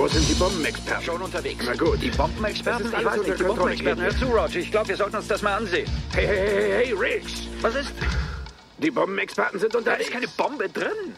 Wo 0.00 0.08
sind 0.08 0.26
die 0.26 0.32
Bombenexperten? 0.32 1.04
Schon 1.04 1.20
unterwegs. 1.20 1.62
Na 1.66 1.74
gut. 1.74 2.00
Die 2.00 2.08
Bombenexperten? 2.08 2.86
Ich 2.86 3.04
weiß 3.04 3.22
nicht, 3.22 3.38
die. 3.38 3.42
Bombenexperten. 3.44 4.02
Hör 4.02 4.16
zu, 4.16 4.24
Roger. 4.28 4.58
Ich 4.58 4.70
glaube, 4.70 4.88
wir 4.88 4.96
sollten 4.96 5.16
uns 5.16 5.28
das 5.28 5.42
mal 5.42 5.56
ansehen. 5.58 5.86
Hey, 6.14 6.26
hey, 6.26 6.38
hey, 6.38 6.86
hey, 6.86 6.92
Riggs! 6.94 7.32
Was 7.60 7.74
ist? 7.74 7.92
Die 8.78 8.90
Bombenexperten 8.90 9.60
sind 9.60 9.74
Da 9.74 9.78
unterwegs. 9.78 10.06
ist 10.06 10.10
keine 10.10 10.26
Bombe 10.28 10.70
drin. 10.70 11.14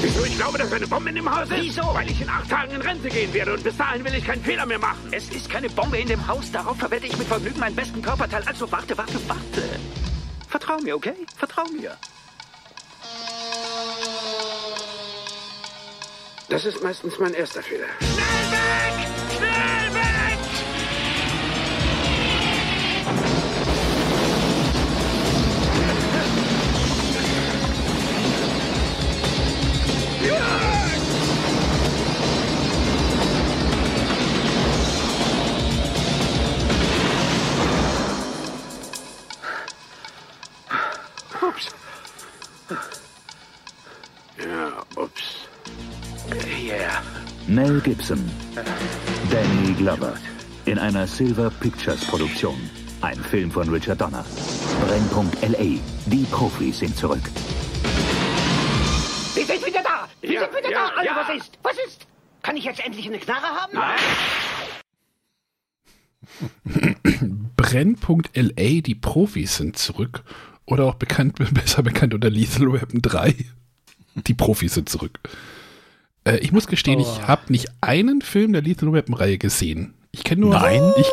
Wieso? 0.00 0.24
Ich 0.24 0.38
glaube, 0.38 0.56
dass 0.56 0.72
eine 0.72 0.86
Bombe 0.86 1.10
in 1.10 1.16
dem 1.16 1.30
Haus 1.30 1.50
ist. 1.50 1.56
Wieso? 1.60 1.82
Weil 1.92 2.10
ich 2.10 2.22
in 2.22 2.28
acht 2.30 2.48
Tagen 2.48 2.76
in 2.76 2.80
Rente 2.80 3.10
gehen 3.10 3.34
werde 3.34 3.52
und 3.52 3.62
bis 3.62 3.76
dahin 3.76 4.02
will 4.02 4.14
ich 4.14 4.24
keinen 4.24 4.42
Fehler 4.42 4.64
mehr 4.64 4.78
machen. 4.78 5.10
Es 5.10 5.28
ist 5.28 5.50
keine 5.50 5.68
Bombe 5.68 5.98
in 5.98 6.08
dem 6.08 6.26
Haus. 6.26 6.50
Darauf 6.50 6.78
verwette 6.78 7.08
ich 7.08 7.18
mit 7.18 7.26
Vergnügen 7.26 7.60
meinen 7.60 7.76
besten 7.76 8.00
Körperteil. 8.00 8.42
Also 8.46 8.72
warte, 8.72 8.96
warte, 8.96 9.20
warte. 9.28 9.68
Vertrau 10.48 10.78
mir, 10.78 10.96
okay? 10.96 11.12
Vertrau 11.36 11.64
mir. 11.78 11.94
Das 16.52 16.66
ist 16.66 16.82
meistens 16.82 17.18
mein 17.18 17.32
erster 17.32 17.62
Fehler. 17.62 17.86
Ups. 41.40 41.70
Ja, 44.36 44.84
ups. 44.96 45.41
Yeah. 46.36 47.02
Mel 47.46 47.78
Gibson, 47.80 48.18
Danny 49.30 49.74
Glover 49.74 50.14
in 50.64 50.78
einer 50.78 51.06
Silver 51.06 51.50
Pictures 51.50 52.02
Produktion. 52.06 52.54
Ein 53.02 53.18
Film 53.18 53.50
von 53.50 53.68
Richard 53.68 54.00
Donner. 54.00 54.24
Brennpunkt 54.86 55.36
LA. 55.42 55.78
Die 56.06 56.24
Profis 56.30 56.78
sind 56.78 56.96
zurück. 56.96 57.20
Wir 59.34 59.44
sind 59.44 59.66
wieder 59.66 59.82
da! 59.82 60.08
Wir 60.22 60.32
Ja, 60.32 60.40
sind 60.40 60.56
wieder 60.56 60.70
ja, 60.70 60.86
da! 60.88 60.92
Also, 60.96 61.04
ja. 61.10 61.16
was 61.28 61.36
ist? 61.36 61.58
Was 61.62 61.76
ist? 61.86 62.06
Kann 62.42 62.56
ich 62.56 62.64
jetzt 62.64 62.80
endlich 62.82 63.06
eine 63.06 63.18
Knarre 63.18 63.48
haben? 63.48 63.78
Brennpunkt 67.56 68.34
LA, 68.34 68.80
die 68.80 68.94
Profis 68.94 69.56
sind 69.58 69.76
zurück. 69.76 70.22
Oder 70.64 70.84
auch 70.84 70.94
bekannt, 70.94 71.36
besser 71.52 71.82
bekannt 71.82 72.14
unter 72.14 72.30
Lethal 72.30 72.72
Weapon 72.72 73.02
3. 73.02 73.34
Die 74.14 74.34
Profis 74.34 74.72
sind 74.74 74.88
zurück. 74.88 75.18
Äh, 76.24 76.38
ich 76.38 76.52
muss 76.52 76.66
gestehen, 76.66 77.00
ich 77.00 77.22
habe 77.26 77.42
nicht 77.52 77.66
einen 77.80 78.22
Film 78.22 78.52
der 78.52 78.62
Lethal 78.62 78.92
Weapon 78.92 79.14
Reihe 79.14 79.38
gesehen. 79.38 79.94
Ich 80.14 80.24
kenne 80.24 80.42
nur. 80.42 80.50
Nein? 80.50 80.82
Ich, 80.98 81.06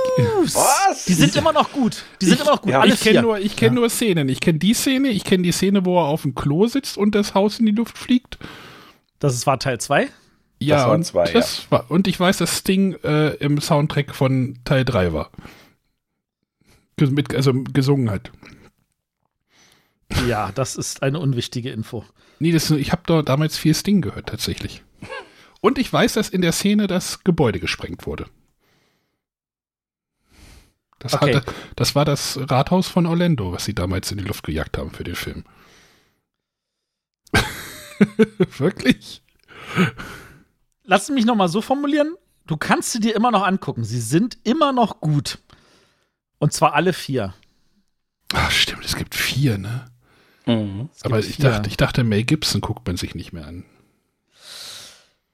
Was? 0.56 1.06
Die 1.06 1.14
sind 1.14 1.36
immer 1.36 1.53
noch 1.53 1.72
gut. 1.72 2.03
Die 2.22 2.26
sind 2.26 2.41
immer 2.41 2.52
noch 2.52 2.61
gut. 2.61 2.72
ja, 2.72 2.84
ich 2.86 2.99
kenne 2.99 3.22
nur, 3.22 3.40
ich 3.40 3.56
kenn 3.56 3.73
nur 3.73 3.90
Szenen. 3.90 4.27
Ich 4.27 4.41
kenne 4.41 4.60
die 4.60 4.73
Szene, 4.73 5.07
ich 5.10 5.23
kenne 5.23 5.44
die 5.44 5.53
Szene, 5.53 5.86
wo 5.86 5.98
er 5.99 6.06
auf 6.06 6.23
dem 6.23 6.36
Klo 6.36 6.68
sitzt 6.68 6.98
und 6.98 7.15
das 7.15 7.34
Haus 7.34 7.60
in 7.60 7.65
die 7.65 7.72
Luft 7.72 7.98
fliegt. 7.98 8.38
Das 9.19 9.48
war 9.48 9.57
Teil 9.57 9.80
2. 9.80 10.10
Ja, 10.61 10.88
waren 10.90 10.95
und, 10.98 11.03
zwei, 11.06 11.31
das 11.31 11.72
war, 11.72 11.90
und 11.90 12.06
ich 12.10 12.19
weiß, 12.19 12.38
dass 12.40 12.57
Sting 12.57 12.94
äh, 13.06 13.30
im 13.36 13.61
Soundtrack 13.61 14.14
von 14.14 14.60
Teil 14.65 14.84
3 14.84 15.14
war. 15.14 15.31
Ges- 16.99 17.11
Mit, 17.11 17.34
also 17.34 17.53
gesungen 17.53 18.11
hat. 18.11 18.31
Ja, 20.27 20.52
das 20.53 20.76
ist 20.76 21.02
eine 21.03 21.19
unwichtige 21.19 21.69
Info. 21.72 22.03
Nee, 22.40 22.52
das, 22.52 22.69
ich 22.72 22.91
habe 22.91 23.03
da 23.06 23.22
damals 23.22 23.57
viel 23.57 23.73
Sting 23.73 24.02
gehört, 24.02 24.27
tatsächlich. 24.27 24.84
Und 25.61 25.77
ich 25.77 25.91
weiß, 25.91 26.14
dass 26.14 26.30
in 26.30 26.41
der 26.41 26.52
Szene 26.53 26.88
das 26.88 27.23
Gebäude 27.23 27.60
gesprengt 27.60 28.06
wurde. 28.06 28.26
Das, 30.99 31.14
Okay. 31.14 31.36
hatte, 31.36 31.53
das 31.76 31.95
war 31.95 32.06
das 32.06 32.38
Rathaus 32.49 32.88
von 32.88 33.06
Orlando, 33.06 33.52
was 33.53 33.65
sie 33.65 33.73
damals 33.73 34.11
in 34.11 34.18
die 34.18 34.23
Luft 34.26 34.44
gejagt 34.44 34.77
haben 34.77 34.91
für 34.91 35.03
den 35.03 35.15
Film. 35.15 35.44
Wirklich? 38.57 39.22
Lass 40.84 41.10
mich 41.10 41.26
noch 41.26 41.36
mal 41.36 41.48
so 41.49 41.61
formulieren. 41.61 42.15
Du 42.48 42.57
kannst 42.57 42.91
sie 42.91 42.99
dir 42.99 43.15
immer 43.15 43.31
noch 43.31 43.44
angucken. 43.44 43.84
Sie 43.84 43.99
sind 44.02 44.38
immer 44.44 44.72
noch 44.72 45.02
gut. 45.02 45.40
Und 46.40 46.53
zwar 46.53 46.73
alle 46.73 46.94
vier. 46.94 47.34
Ach, 48.34 48.52
stimmt, 48.52 48.86
es 48.86 48.95
gibt 48.95 49.15
vier, 49.15 49.57
ne? 49.57 49.86
Mhm. 50.45 50.90
Aber 51.03 51.19
ich 51.19 51.36
vier. 51.36 51.45
dachte, 51.49 51.69
ich 51.69 51.77
dachte, 51.77 52.03
Mel 52.03 52.23
Gibson 52.23 52.61
guckt 52.61 52.88
man 52.88 52.98
sich 52.98 53.14
nicht 53.14 53.34
mehr 53.34 53.45
an. 53.45 53.65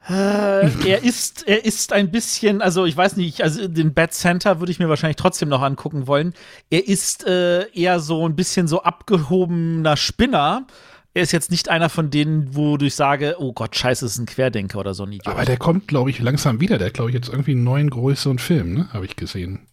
Äh, 0.08 0.70
er 0.88 1.04
ist, 1.04 1.48
er 1.48 1.66
ist 1.66 1.92
ein 1.92 2.12
bisschen, 2.12 2.62
also 2.62 2.86
ich 2.86 2.96
weiß 2.96 3.16
nicht, 3.16 3.42
also 3.42 3.68
den 3.68 3.94
Bad 3.94 4.14
Center 4.14 4.60
würde 4.60 4.72
ich 4.72 4.80
mir 4.80 4.88
wahrscheinlich 4.88 5.16
trotzdem 5.16 5.50
noch 5.50 5.62
angucken 5.62 6.06
wollen. 6.06 6.34
Er 6.70 6.88
ist 6.88 7.26
äh, 7.26 7.68
eher 7.72 8.00
so 8.00 8.28
ein 8.28 8.36
bisschen 8.36 8.68
so 8.68 8.84
abgehobener 8.84 9.98
Spinner. 9.98 10.68
Er 11.16 11.24
ist 11.24 11.32
jetzt 11.32 11.50
nicht 11.50 11.70
einer 11.70 11.90
von 11.90 12.12
denen, 12.12 12.54
wo 12.54 12.76
ich 12.78 12.94
sage, 12.94 13.38
oh 13.40 13.54
Gott, 13.54 13.76
scheiße, 13.76 14.06
ist 14.06 14.20
ein 14.20 14.28
Querdenker 14.28 14.80
oder 14.80 14.94
so 14.94 15.04
ein 15.04 15.12
Idiot. 15.12 15.34
Aber 15.34 15.46
der 15.46 15.58
kommt, 15.58 15.88
glaube 15.88 16.12
ich, 16.12 16.20
langsam 16.20 16.60
wieder. 16.60 16.78
Der 16.78 16.88
hat, 16.88 16.94
glaube 16.94 17.10
ich, 17.10 17.16
jetzt 17.16 17.30
irgendwie 17.30 17.52
einen 17.54 17.64
neuen 17.64 17.90
größeren 17.90 18.38
Film, 18.38 18.74
ne? 18.74 18.94
Habe 18.94 19.06
ich 19.06 19.16
gesehen. 19.16 19.66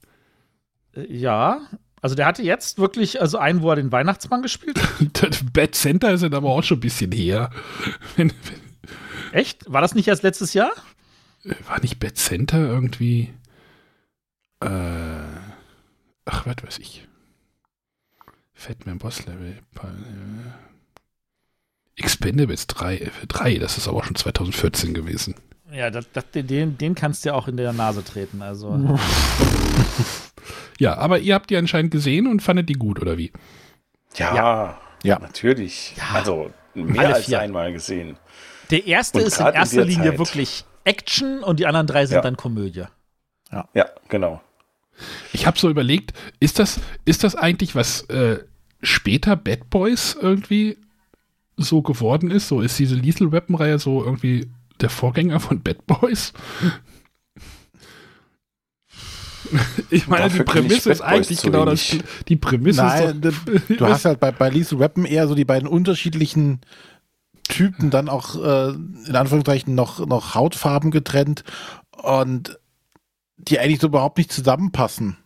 Äh, 0.95 1.13
ja, 1.13 1.61
also 2.01 2.17
der 2.17 2.27
hatte 2.27 2.43
jetzt 2.43 2.79
wirklich, 2.79 3.21
also 3.21 3.39
einen, 3.39 3.63
wo 3.63 3.71
er 3.71 3.77
den 3.77 3.93
Weihnachtsmann 3.93 4.43
gespielt 4.43 4.83
hat. 4.83 5.23
Das 5.23 5.45
Bad 5.53 5.75
Center 5.75 6.13
ist 6.13 6.23
dann 6.23 6.35
aber 6.35 6.49
auch 6.49 6.63
schon 6.63 6.79
ein 6.79 6.81
bisschen 6.81 7.13
her. 7.13 7.51
Wenn, 8.17 8.33
Echt? 9.33 9.71
War 9.71 9.81
das 9.81 9.95
nicht 9.95 10.09
erst 10.09 10.23
letztes 10.23 10.55
Jahr? 10.55 10.71
wenn, 11.45 11.57
war 11.69 11.81
nicht 11.81 11.99
Bad 11.99 12.17
Center 12.17 12.59
irgendwie. 12.59 13.33
Äh, 14.61 14.69
ach, 16.25 16.47
was 16.47 16.57
weiß 16.63 16.79
ich. 16.79 17.07
Fatman 18.55 18.99
Boss 18.99 19.27
Level. 19.27 19.59
Äh, 19.83 19.87
Expendables 21.97 22.67
3, 22.69 22.97
äh, 22.97 23.11
3, 23.29 23.59
das 23.59 23.77
ist 23.79 23.89
aber 23.89 23.99
auch 23.99 24.05
schon 24.05 24.15
2014 24.15 24.95
gewesen. 24.95 25.35
Ja, 25.73 25.91
das, 25.91 26.07
das, 26.13 26.25
den, 26.33 26.77
den 26.79 26.95
kannst 26.95 27.25
du 27.25 27.31
ja 27.31 27.35
auch 27.35 27.49
in 27.49 27.57
der 27.57 27.73
Nase 27.73 28.05
treten. 28.05 28.43
Also. 28.43 28.99
Ja, 30.79 30.97
aber 30.97 31.21
ihr 31.21 31.35
habt 31.35 31.51
die 31.51 31.57
anscheinend 31.57 31.93
gesehen 31.93 32.27
und 32.27 32.41
fandet 32.43 32.69
die 32.69 32.73
gut, 32.75 33.01
oder 33.01 33.17
wie? 33.17 33.31
Ja, 34.17 34.81
Ja. 35.05 35.19
natürlich. 35.21 35.95
Also 36.13 36.51
mehr 36.75 37.05
Alle 37.05 37.15
als 37.17 37.27
vier. 37.27 37.39
einmal 37.39 37.73
gesehen. 37.73 38.17
Der 38.73 38.87
erste 38.87 39.19
Und 39.19 39.27
ist 39.27 39.39
in 39.39 39.47
in 39.47 39.53
erster 39.55 39.77
der 39.77 39.85
Linie 39.85 40.11
Zeit. 40.11 40.19
wirklich 40.19 40.65
Action 40.85 41.43
und 41.45 41.61
die 41.61 41.67
anderen 41.67 41.87
drei 41.87 42.07
sind 42.07 42.17
Ja. 42.17 42.23
dann 42.23 42.37
Komödie. 42.37 42.85
Ja, 43.75 43.87
genau. 44.09 44.41
Ich 45.33 45.47
habe 45.47 45.59
so 45.59 45.69
überlegt, 45.69 46.13
ist 46.41 46.59
das, 46.59 46.81
ist 47.05 47.23
das 47.23 47.37
eigentlich, 47.37 47.75
was 47.75 48.03
äh, 48.09 48.39
später 48.83 49.37
Bad 49.37 49.69
Boys 49.71 50.17
irgendwie 50.21 50.79
so 51.57 51.83
geworden 51.83 52.31
ist? 52.31 52.49
So 52.49 52.61
ist 52.63 52.79
diese 52.79 52.95
Lethal 52.95 53.31
Weapon-Reihe 53.31 53.79
so 53.79 54.03
irgendwie 54.05 54.51
der 54.81 54.91
Vorgänger 54.91 55.39
von 55.39 55.63
Bad 55.63 55.87
Boys? 55.87 56.33
Ich 59.91 60.07
meine, 60.07 60.31
die 60.31 60.39
Dafür 60.39 60.45
kenn 60.47 60.65
ich 60.65 60.69
Prämisse 60.69 60.93
ist 60.93 61.01
eigentlich 61.03 61.43
genau 61.43 61.65
das. 61.67 61.97
Die 62.29 62.37
Prämisse 62.37 62.83
Nein, 62.83 63.21
ist 63.23 63.37
du, 63.69 63.75
du 63.77 63.87
hast 63.87 64.05
halt 64.07 64.19
bei, 64.19 64.31
bei 64.33 64.49
Lethal 64.49 64.79
Weapon 64.79 65.05
eher 65.05 65.29
so 65.29 65.35
die 65.35 65.45
beiden 65.45 65.69
unterschiedlichen 65.69 66.61
Typen 67.49 67.91
dann 67.91 68.09
auch 68.09 68.37
äh, 68.37 68.71
in 68.71 69.17
Anführungszeichen 69.17 69.75
noch, 69.75 70.05
noch 70.07 70.35
Hautfarben 70.35 70.91
getrennt 70.91 71.45
und 72.03 72.59
die 73.37 73.59
eigentlich 73.59 73.81
so 73.81 73.89
überhaupt 73.89 74.19
nicht 74.19 74.33
zusammenpassen. 74.33 75.17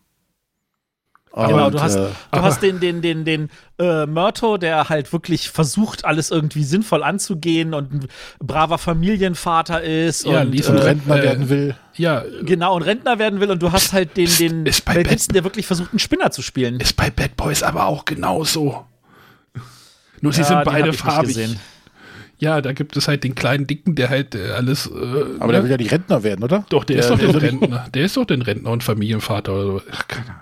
Genau, 1.37 1.67
Und, 1.67 1.75
du 1.75 1.83
hast, 1.83 1.97
äh, 1.97 2.09
du 2.33 2.41
hast 2.41 2.63
den, 2.63 2.81
den, 2.81 3.03
den, 3.03 3.27
den 3.27 3.51
äh, 3.79 4.07
Myrto, 4.07 4.57
der 4.57 4.89
halt 4.89 5.13
wirklich 5.13 5.51
versucht, 5.51 6.07
alles 6.07 6.31
irgendwie 6.31 6.65
sinnvoll 6.65 7.03
anzugehen 7.03 7.75
und 7.75 7.93
ein 7.93 8.09
braver 8.39 8.79
Familienvater 8.79 9.83
ist 9.83 10.25
Ja, 10.25 10.41
und, 10.41 10.49
und 10.49 10.77
äh, 10.79 10.81
Rentner 10.81 11.17
äh, 11.19 11.23
werden 11.23 11.49
will. 11.51 11.77
Ja, 11.95 12.25
genau 12.43 12.75
und 12.75 12.83
Rentner 12.83 13.19
werden 13.19 13.41
will 13.41 13.51
und 13.51 13.63
du 13.63 13.71
hast 13.71 13.93
halt 13.93 14.17
den, 14.17 14.31
den 14.39 14.65
ist 14.65 14.87
bei 14.87 15.03
Gibson, 15.03 15.35
der 15.35 15.45
wirklich 15.45 15.67
versucht, 15.67 15.91
einen 15.93 15.99
Spinner 15.99 16.31
zu 16.31 16.41
spielen. 16.41 16.81
ist 16.81 16.97
bei 16.97 17.11
Bad 17.11 17.37
Boys 17.37 17.63
aber 17.63 17.85
auch 17.85 18.07
genauso. 18.07 18.87
Nur 20.23 20.33
sie 20.33 20.41
Ja, 20.41 20.47
sind 20.47 20.55
den 20.55 20.59
hab 20.61 20.73
beide 20.73 20.93
farbig. 20.95 21.59
Ja, 22.39 22.61
da 22.61 22.73
gibt 22.73 22.97
es 22.97 23.09
halt 23.09 23.25
den 23.25 23.35
kleinen 23.35 23.67
Dicken, 23.67 23.95
der 23.95 24.11
halt 24.11 24.35
äh, 24.35 24.51
alles. 24.51 24.87
Äh, 24.87 24.91
Aber 25.41 25.53
der 25.53 25.63
will 25.65 25.71
ja 25.71 25.77
nicht 25.79 25.91
Rentner 25.93 26.23
werden, 26.23 26.45
oder? 26.45 26.67
Doch, 26.69 26.85
der, 26.85 26.99
ist 26.99 27.09
Der- 27.09 27.17
doch 27.17 27.23
der 27.33 27.41
den 27.41 27.59
Rentner. 27.61 27.89
Der 27.95 28.05
ist 28.05 28.17
doch 28.17 28.25
den 28.27 28.43
Rentner 28.43 28.71
und 28.71 28.83
Familienvater 28.85 29.53
oder 29.55 29.63
so. 29.65 29.83
Ach, 29.91 30.07
keine 30.09 30.27
Ahnung. 30.27 30.41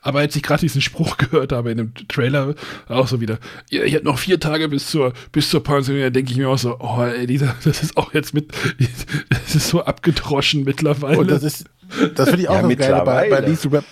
Aber 0.00 0.20
als 0.20 0.34
ich 0.36 0.42
gerade 0.42 0.60
diesen 0.60 0.80
Spruch 0.80 1.16
gehört 1.18 1.52
habe 1.52 1.70
in 1.70 1.76
dem 1.78 1.92
Trailer, 2.08 2.54
auch 2.88 3.08
so 3.08 3.20
wieder, 3.20 3.38
ihr, 3.70 3.84
ihr 3.84 3.96
habt 3.96 4.04
noch 4.04 4.18
vier 4.18 4.40
Tage 4.40 4.68
bis 4.68 4.88
zur, 4.90 5.12
bis 5.32 5.50
zur 5.50 5.62
Pension, 5.62 5.98
da 6.00 6.10
denke 6.10 6.30
ich 6.32 6.38
mir 6.38 6.48
auch 6.48 6.58
so, 6.58 6.76
oh, 6.80 7.02
ey, 7.02 7.26
dieser, 7.26 7.54
das 7.64 7.82
ist 7.82 7.96
auch 7.96 8.14
jetzt 8.14 8.32
mit, 8.34 8.52
das 9.28 9.54
ist 9.54 9.68
so 9.68 9.84
abgedroschen 9.84 10.64
mittlerweile. 10.64 11.18
Und 11.18 11.30
das 11.30 11.42
ist, 11.42 11.66
das 12.14 12.28
finde 12.30 12.42
ich 12.42 12.48
auch 12.48 12.62
Ja, 12.62 12.68
das 12.68 12.76
Geile 12.78 13.04
bei, 13.04 13.28
bei. 13.30 13.40
Lisa 13.40 13.68
Rap, 13.68 13.84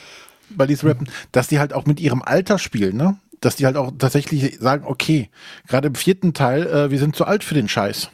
bei 0.50 0.64
Rappen, 0.64 1.08
dass 1.32 1.48
die 1.48 1.58
halt 1.58 1.72
auch 1.72 1.86
mit 1.86 2.00
ihrem 2.00 2.22
Alter 2.22 2.58
spielen, 2.58 2.96
ne? 2.96 3.18
Dass 3.40 3.56
die 3.56 3.66
halt 3.66 3.76
auch 3.76 3.92
tatsächlich 3.98 4.58
sagen, 4.58 4.84
okay, 4.86 5.30
gerade 5.68 5.88
im 5.88 5.94
vierten 5.94 6.34
Teil, 6.34 6.66
äh, 6.66 6.90
wir 6.90 6.98
sind 6.98 7.16
zu 7.16 7.24
alt 7.24 7.44
für 7.44 7.54
den 7.54 7.68
Scheiß. 7.68 8.10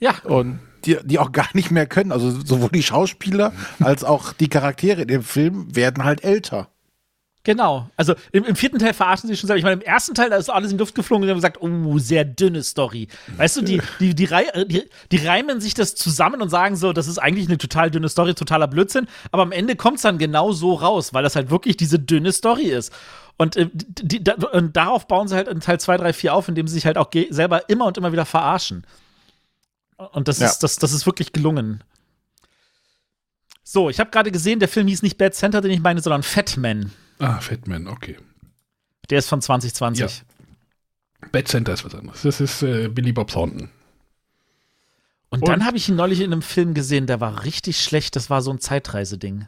Ja, 0.00 0.14
Und 0.24 0.60
die, 0.84 0.98
die 1.04 1.18
auch 1.18 1.32
gar 1.32 1.48
nicht 1.54 1.70
mehr 1.70 1.86
können. 1.86 2.12
Also 2.12 2.30
sowohl 2.30 2.70
die 2.70 2.82
Schauspieler 2.82 3.52
als 3.80 4.04
auch 4.04 4.32
die 4.32 4.48
Charaktere 4.48 5.02
in 5.02 5.08
dem 5.08 5.22
Film 5.22 5.74
werden 5.74 6.04
halt 6.04 6.24
älter. 6.24 6.68
Genau. 7.44 7.90
Also 7.98 8.14
im, 8.32 8.44
im 8.44 8.56
vierten 8.56 8.78
Teil 8.78 8.94
verarschen 8.94 9.28
sie 9.28 9.36
schon 9.36 9.48
selber. 9.48 9.58
Ich 9.58 9.64
meine, 9.64 9.82
im 9.82 9.86
ersten 9.86 10.14
Teil, 10.14 10.30
da 10.30 10.36
ist 10.36 10.48
alles 10.48 10.70
in 10.70 10.78
die 10.78 10.82
Luft 10.82 10.94
geflogen 10.94 11.22
und 11.22 11.26
sie 11.26 11.30
haben 11.30 11.38
gesagt, 11.38 11.58
oh, 11.60 11.98
sehr 11.98 12.24
dünne 12.24 12.62
Story. 12.62 13.08
Weißt 13.36 13.58
du, 13.58 13.62
die, 13.62 13.82
die, 14.00 14.14
die, 14.14 14.24
rei 14.24 14.46
die, 14.66 14.82
die 15.12 15.26
reimen 15.26 15.60
sich 15.60 15.74
das 15.74 15.94
zusammen 15.94 16.40
und 16.40 16.48
sagen 16.48 16.74
so, 16.74 16.94
das 16.94 17.06
ist 17.06 17.18
eigentlich 17.18 17.46
eine 17.46 17.58
total 17.58 17.90
dünne 17.90 18.08
Story, 18.08 18.34
totaler 18.34 18.66
Blödsinn. 18.66 19.08
Aber 19.30 19.42
am 19.42 19.52
Ende 19.52 19.76
kommt 19.76 19.96
es 19.96 20.02
dann 20.02 20.16
genau 20.16 20.52
so 20.52 20.72
raus, 20.72 21.12
weil 21.12 21.22
das 21.22 21.36
halt 21.36 21.50
wirklich 21.50 21.76
diese 21.76 21.98
dünne 21.98 22.32
Story 22.32 22.64
ist. 22.64 22.92
Und, 23.36 23.56
äh, 23.56 23.68
die, 23.72 24.22
da, 24.22 24.34
und 24.34 24.76
darauf 24.76 25.08
bauen 25.08 25.26
sie 25.28 25.34
halt 25.34 25.48
in 25.48 25.60
Teil 25.60 25.80
2, 25.80 25.96
3, 25.96 26.12
4 26.12 26.34
auf, 26.34 26.48
indem 26.48 26.68
sie 26.68 26.74
sich 26.74 26.86
halt 26.86 26.96
auch 26.96 27.10
selber 27.30 27.68
immer 27.68 27.86
und 27.86 27.96
immer 27.98 28.12
wieder 28.12 28.26
verarschen. 28.26 28.86
Und 30.12 30.28
das, 30.28 30.38
Ja. 30.38 30.46
ist, 30.46 30.60
das, 30.62 30.76
das 30.76 30.92
ist 30.92 31.06
wirklich 31.06 31.32
gelungen. 31.32 31.82
So, 33.62 33.90
ich 33.90 33.98
habe 33.98 34.10
gerade 34.10 34.30
gesehen, 34.30 34.60
der 34.60 34.68
Film 34.68 34.86
hieß 34.86 35.02
nicht 35.02 35.18
Bad 35.18 35.34
Center, 35.34 35.60
den 35.60 35.70
ich 35.72 35.80
meine, 35.80 36.00
sondern 36.00 36.22
Fat 36.22 36.56
Man. 36.56 36.92
ah, 37.18 37.40
Fatman, 37.40 37.88
okay. 37.88 38.16
Der 39.10 39.18
ist 39.18 39.28
von 39.28 39.40
2020. 39.42 40.22
Bad 41.32 41.48
Center 41.48 41.72
ist 41.72 41.84
was 41.84 41.94
anderes. 41.94 42.22
Das 42.22 42.40
ist 42.40 42.62
äh, 42.62 42.88
Billy 42.88 43.12
Bob 43.12 43.30
Thornton. 43.30 43.70
Und, 45.30 45.40
Und- 45.42 45.48
dann 45.48 45.64
habe 45.64 45.76
ich 45.76 45.88
ihn 45.88 45.96
neulich 45.96 46.20
in 46.20 46.32
einem 46.32 46.42
Film 46.42 46.74
gesehen, 46.74 47.06
der 47.06 47.20
war 47.20 47.42
richtig 47.44 47.80
schlecht. 47.80 48.14
Das 48.16 48.30
war 48.30 48.42
so 48.42 48.52
ein 48.52 48.60
Zeitreiseding. 48.60 49.46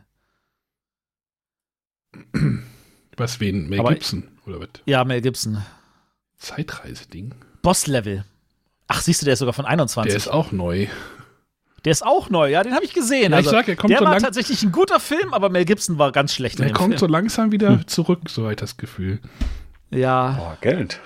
Was, 3.17 3.41
wen? 3.41 3.69
Mel 3.69 3.81
Aber- 3.81 3.91
Gibson? 3.95 4.29
Oder 4.47 4.61
was? 4.61 4.69
Ja, 4.85 5.05
Mel 5.05 5.21
Gibson. 5.21 5.63
Zeitreiseding? 6.39 7.35
Boss-Level. 7.63 8.25
Ach, 8.89 9.01
siehst 9.01 9.23
du, 9.23 9.25
der 9.25 9.33
ist 9.35 9.41
sogar 9.41 9.53
von 9.55 9.65
21. 9.65 10.11
Der 10.11 10.17
ist 10.17 10.29
auch 10.29 10.53
neu. 10.53 10.87
Der 11.85 11.93
ist 11.93 12.05
auch 12.05 12.31
neu, 12.31 12.51
ja, 12.51 12.63
den 12.63 12.75
habe 12.75 12.85
ich 12.85 12.93
gesehen. 12.95 13.33
Ja, 13.33 13.39
ich 13.39 13.47
also, 13.47 13.51
sag, 13.51 13.69
er 13.69 13.77
kommt 13.77 13.91
der 13.93 13.99
so 14.01 14.05
war 14.05 14.19
tatsächlich 14.19 14.63
ein 14.65 14.73
guter 14.73 14.99
Film, 15.01 15.33
aber 15.33 15.51
Mel 15.51 15.65
Gibson 15.65 15.99
war 15.99 16.11
ganz 16.13 16.35
schlecht 16.35 16.59
dem 16.59 16.73
kommt 16.73 16.95
so 16.95 17.07
Film. 17.07 17.13
langsam 17.13 17.53
wieder 17.53 17.87
zurück, 17.87 18.23
so 18.29 18.49
hat 18.49 18.61
das 18.61 18.77
Gefühl. 18.77 19.21
ja, 19.91 20.37
Oh, 20.41 20.57
Geld. 20.61 21.01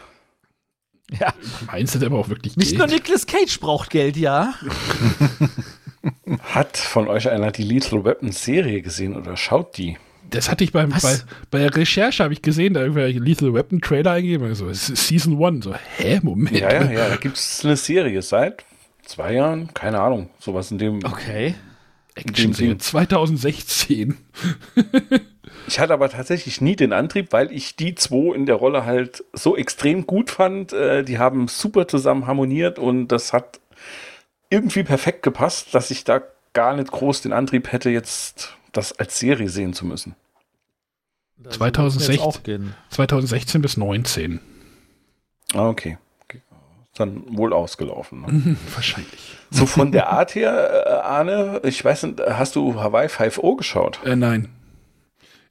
ja. 1.11 1.33
Meinst 1.67 1.95
du 1.95 1.99
der 1.99 2.09
aber 2.09 2.19
auch 2.19 2.29
wirklich 2.31 2.57
Nicht 2.57 2.71
Geld? 2.71 2.79
nur 2.79 2.87
Nicolas 2.89 3.27
Cage 3.27 3.61
braucht 3.61 3.91
Geld, 3.91 4.17
ja. 4.17 4.55
Hat 6.43 6.77
von 6.79 7.09
euch 7.09 7.29
einer 7.29 7.51
die 7.51 7.63
Lethal 7.63 8.05
Weapon 8.05 8.33
Serie 8.33 8.81
gesehen 8.81 9.17
oder 9.17 9.37
schaut 9.37 9.77
die? 9.77 9.99
Das 10.31 10.51
hatte 10.51 10.65
ich 10.65 10.73
beim, 10.73 10.91
bei, 10.91 11.17
bei 11.51 11.59
der 11.59 11.77
Recherche, 11.77 12.23
habe 12.23 12.33
ich 12.33 12.43
gesehen, 12.43 12.75
da 12.75 12.81
irgendwer 12.81 13.09
Lethal 13.09 13.55
Weapon 13.55 13.81
Trailer 13.81 14.13
eingegeben. 14.13 14.55
So, 14.55 14.69
es 14.69 14.89
ist 14.89 15.09
Season 15.09 15.43
1. 15.43 15.65
So, 15.65 15.75
hä, 15.97 16.21
Moment. 16.23 16.59
Ja, 16.59 16.73
ja, 16.73 16.91
ja. 16.91 17.09
Da 17.09 17.17
gibt 17.17 17.37
es 17.37 17.65
eine 17.65 17.77
Serie 17.77 18.23
seit 18.23 18.65
zwei 19.05 19.35
Jahren, 19.35 19.73
keine 19.75 20.01
Ahnung, 20.01 20.31
sowas 20.39 20.71
in 20.71 20.79
dem. 20.79 21.05
Okay. 21.05 21.55
Action-Serie 22.15 22.79
2016. 22.79 24.17
Ich 25.67 25.79
hatte 25.79 25.93
aber 25.93 26.09
tatsächlich 26.09 26.61
nie 26.61 26.75
den 26.75 26.93
Antrieb, 26.93 27.33
weil 27.33 27.53
ich 27.53 27.77
die 27.77 27.95
zwei 27.95 28.35
in 28.35 28.47
der 28.47 28.57
Rolle 28.57 28.85
halt 28.85 29.25
so 29.33 29.57
extrem 29.57 30.07
gut 30.07 30.31
fand. 30.31 30.73
Äh, 30.73 31.05
die 31.05 31.19
haben 31.19 31.49
super 31.49 31.87
zusammen 31.87 32.27
harmoniert 32.27 32.79
und 32.79 33.09
das 33.09 33.33
hat 33.33 33.61
irgendwie 34.49 34.83
perfekt 34.83 35.23
gepasst, 35.23 35.75
dass 35.75 35.91
ich 35.91 36.05
da 36.05 36.23
gar 36.53 36.75
nicht 36.75 36.91
groß 36.91 37.23
den 37.23 37.33
Antrieb 37.33 37.71
hätte, 37.71 37.91
jetzt 37.91 38.57
das 38.73 38.93
als 38.99 39.19
Serie 39.19 39.49
sehen 39.49 39.73
zu 39.73 39.87
müssen. 39.87 40.15
Das 41.37 41.55
2016. 41.57 42.09
wird 42.09 42.19
jetzt 42.19 42.37
auch 42.37 42.43
gehen. 42.43 42.75
2016 42.91 43.63
bis 43.63 43.77
19. 43.77 44.41
Ah, 45.55 45.69
okay. 45.69 45.99
Dann 46.95 47.37
wohl 47.37 47.53
ausgelaufen. 47.53 48.21
Ne? 48.23 48.27
Mhm, 48.33 48.57
wahrscheinlich. 48.75 49.37
So 49.51 49.65
von 49.65 49.91
der 49.93 50.11
Art 50.11 50.35
her, 50.35 50.85
äh, 50.87 50.91
Arne, 50.91 51.61
ich 51.65 51.83
weiß 51.85 52.03
nicht, 52.03 52.21
hast 52.21 52.57
du 52.57 52.81
Hawaii 52.81 53.07
5.0 53.07 53.57
geschaut? 53.57 54.01
Äh, 54.05 54.17
nein. 54.17 54.49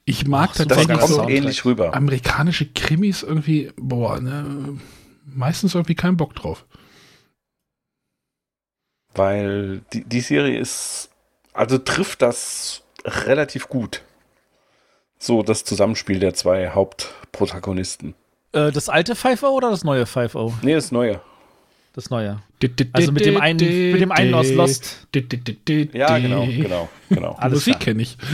Ich 0.05 0.27
mag 0.27 0.49
Ach, 0.51 0.57
tatsächlich 0.57 1.01
so 1.01 1.27
ähnlich 1.27 1.65
rüber. 1.65 1.95
amerikanische 1.95 2.65
Krimis 2.67 3.23
irgendwie, 3.23 3.71
boah, 3.77 4.19
ne, 4.19 4.77
meistens 5.25 5.75
irgendwie 5.75 5.95
keinen 5.95 6.17
Bock 6.17 6.35
drauf. 6.35 6.65
Weil 9.15 9.81
die, 9.93 10.03
die 10.03 10.21
Serie 10.21 10.59
ist, 10.59 11.09
also 11.53 11.77
trifft 11.77 12.21
das 12.21 12.83
relativ 13.05 13.67
gut. 13.69 14.01
So 15.17 15.43
das 15.43 15.63
Zusammenspiel 15.65 16.19
der 16.19 16.33
zwei 16.33 16.69
Hauptprotagonisten. 16.69 18.15
Äh, 18.53 18.71
das 18.71 18.89
alte 18.89 19.15
5 19.15 19.43
oder 19.43 19.69
das 19.69 19.83
neue 19.83 20.05
5 20.05 20.35
Nee, 20.61 20.73
das 20.73 20.91
Neue. 20.91 21.21
Das 21.93 22.09
neue. 22.11 22.39
Also 22.93 23.11
mit 23.11 23.25
dem 23.25 23.41
einen- 23.41 23.91
mit 23.91 23.99
dem 23.99 24.11
einen 24.11 24.33
aus 24.35 24.51
Lost. 24.51 25.07
Ja, 25.93 26.17
genau, 26.19 26.45
genau, 26.45 26.89
genau. 27.09 27.31
Alles 27.33 27.65
Musik 27.65 27.79
kenne 27.79 28.01
ich. 28.03 28.17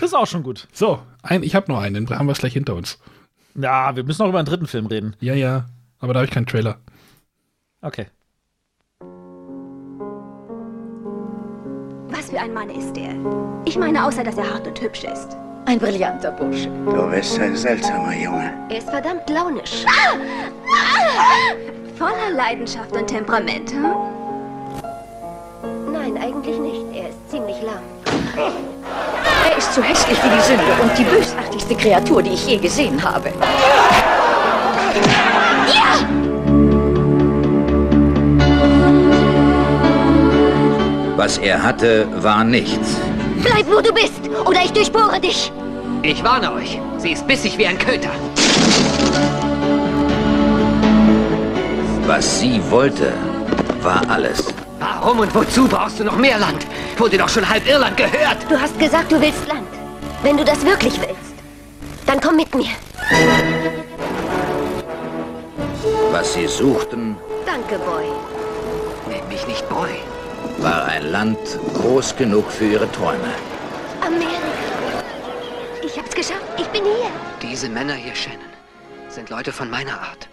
Das 0.00 0.10
ist 0.10 0.14
auch 0.14 0.26
schon 0.26 0.42
gut. 0.42 0.68
So, 0.72 1.00
ein, 1.22 1.42
ich 1.42 1.54
habe 1.54 1.72
noch 1.72 1.80
einen, 1.80 1.94
den 2.06 2.10
haben 2.18 2.26
wir 2.26 2.32
es 2.32 2.38
gleich 2.38 2.52
hinter 2.52 2.74
uns. 2.74 2.98
Ja, 3.54 3.96
wir 3.96 4.04
müssen 4.04 4.22
noch 4.22 4.28
über 4.28 4.38
einen 4.38 4.46
dritten 4.46 4.66
Film 4.66 4.86
reden. 4.86 5.16
Ja, 5.18 5.34
ja, 5.34 5.66
aber 5.98 6.12
da 6.12 6.18
habe 6.20 6.26
ich 6.26 6.30
keinen 6.30 6.46
Trailer. 6.46 6.78
Okay. 7.80 8.06
Was 12.10 12.30
für 12.30 12.40
ein 12.40 12.52
Mann 12.54 12.70
ist 12.70 12.96
er? 12.96 13.14
Ich 13.64 13.76
meine, 13.78 14.04
außer 14.04 14.24
dass 14.24 14.36
er 14.36 14.52
hart 14.52 14.66
und 14.66 14.80
hübsch 14.80 15.04
ist. 15.04 15.36
Ein 15.66 15.78
brillanter 15.78 16.30
Bursche. 16.32 16.70
Du 16.86 17.10
bist 17.10 17.38
ein 17.38 17.54
seltsamer 17.54 18.14
Junge. 18.14 18.52
Er 18.70 18.78
ist 18.78 18.88
verdammt 18.88 19.28
launisch. 19.28 19.84
Voller 21.98 22.30
Leidenschaft 22.34 22.92
und 22.92 23.06
Temperament, 23.06 23.70
hm? 23.70 23.90
Nein, 25.92 26.16
eigentlich 26.16 26.58
nicht. 26.58 26.84
Er 26.94 27.10
ist 27.10 27.30
ziemlich 27.30 27.56
lahm. 27.62 27.82
Er 29.50 29.58
ist 29.58 29.74
so 29.74 29.82
hässlich 29.82 30.18
wie 30.24 30.30
die 30.30 30.40
Sünde 30.40 30.82
und 30.82 30.96
die 30.96 31.04
bösartigste 31.04 31.74
Kreatur, 31.74 32.22
die 32.22 32.30
ich 32.30 32.46
je 32.46 32.56
gesehen 32.56 33.02
habe. 33.02 33.30
Was 41.18 41.36
er 41.36 41.60
hatte, 41.60 42.06
war 42.22 42.44
nichts. 42.44 42.96
Bleib, 43.42 43.66
wo 43.68 43.80
du 43.80 43.92
bist, 43.92 44.20
oder 44.46 44.60
ich 44.64 44.72
durchbohre 44.72 45.18
dich. 45.18 45.50
Ich 46.02 46.22
warne 46.22 46.52
euch. 46.52 46.80
Sie 46.98 47.10
ist 47.10 47.26
bissig 47.26 47.58
wie 47.58 47.66
ein 47.66 47.76
Köter. 47.76 48.10
Was 52.06 52.38
sie 52.38 52.62
wollte, 52.70 53.12
war 53.82 54.08
alles. 54.08 54.54
Warum 54.78 55.18
und 55.18 55.34
wozu 55.34 55.66
brauchst 55.66 55.98
du 55.98 56.04
noch 56.04 56.16
mehr 56.16 56.38
Land? 56.38 56.64
Wurde 56.96 57.18
doch 57.18 57.28
schon 57.28 57.48
halb 57.48 57.66
Irland 57.66 57.96
gehört. 57.96 58.38
Du 58.48 58.56
hast 58.56 58.78
gesagt, 58.78 59.10
du 59.10 59.20
willst 59.20 59.44
Land. 59.48 59.66
Wenn 60.22 60.36
du 60.36 60.44
das 60.44 60.64
wirklich 60.64 61.00
willst, 61.00 61.34
dann 62.06 62.20
komm 62.20 62.36
mit 62.36 62.54
mir. 62.54 62.70
Was 66.12 66.34
sie 66.34 66.46
suchten, 66.46 67.16
Danke, 67.44 67.76
Boy. 67.84 68.06
Nenn 69.08 69.26
mich 69.26 69.44
nicht 69.48 69.68
Boy. 69.68 69.98
War 70.58 70.86
ein 70.86 71.10
Land 71.12 71.38
groß 71.74 72.16
genug 72.16 72.50
für 72.50 72.66
ihre 72.66 72.90
Träume. 72.92 73.28
Amerika. 74.04 75.04
Ich 75.82 75.96
hab's 75.98 76.14
geschafft. 76.14 76.42
Ich 76.56 76.66
bin 76.68 76.82
hier. 76.84 77.10
Diese 77.42 77.68
Männer 77.68 77.94
hier, 77.94 78.14
Shannon, 78.14 78.40
sind 79.08 79.30
Leute 79.30 79.52
von 79.52 79.70
meiner 79.70 79.92
Art. 79.92 80.28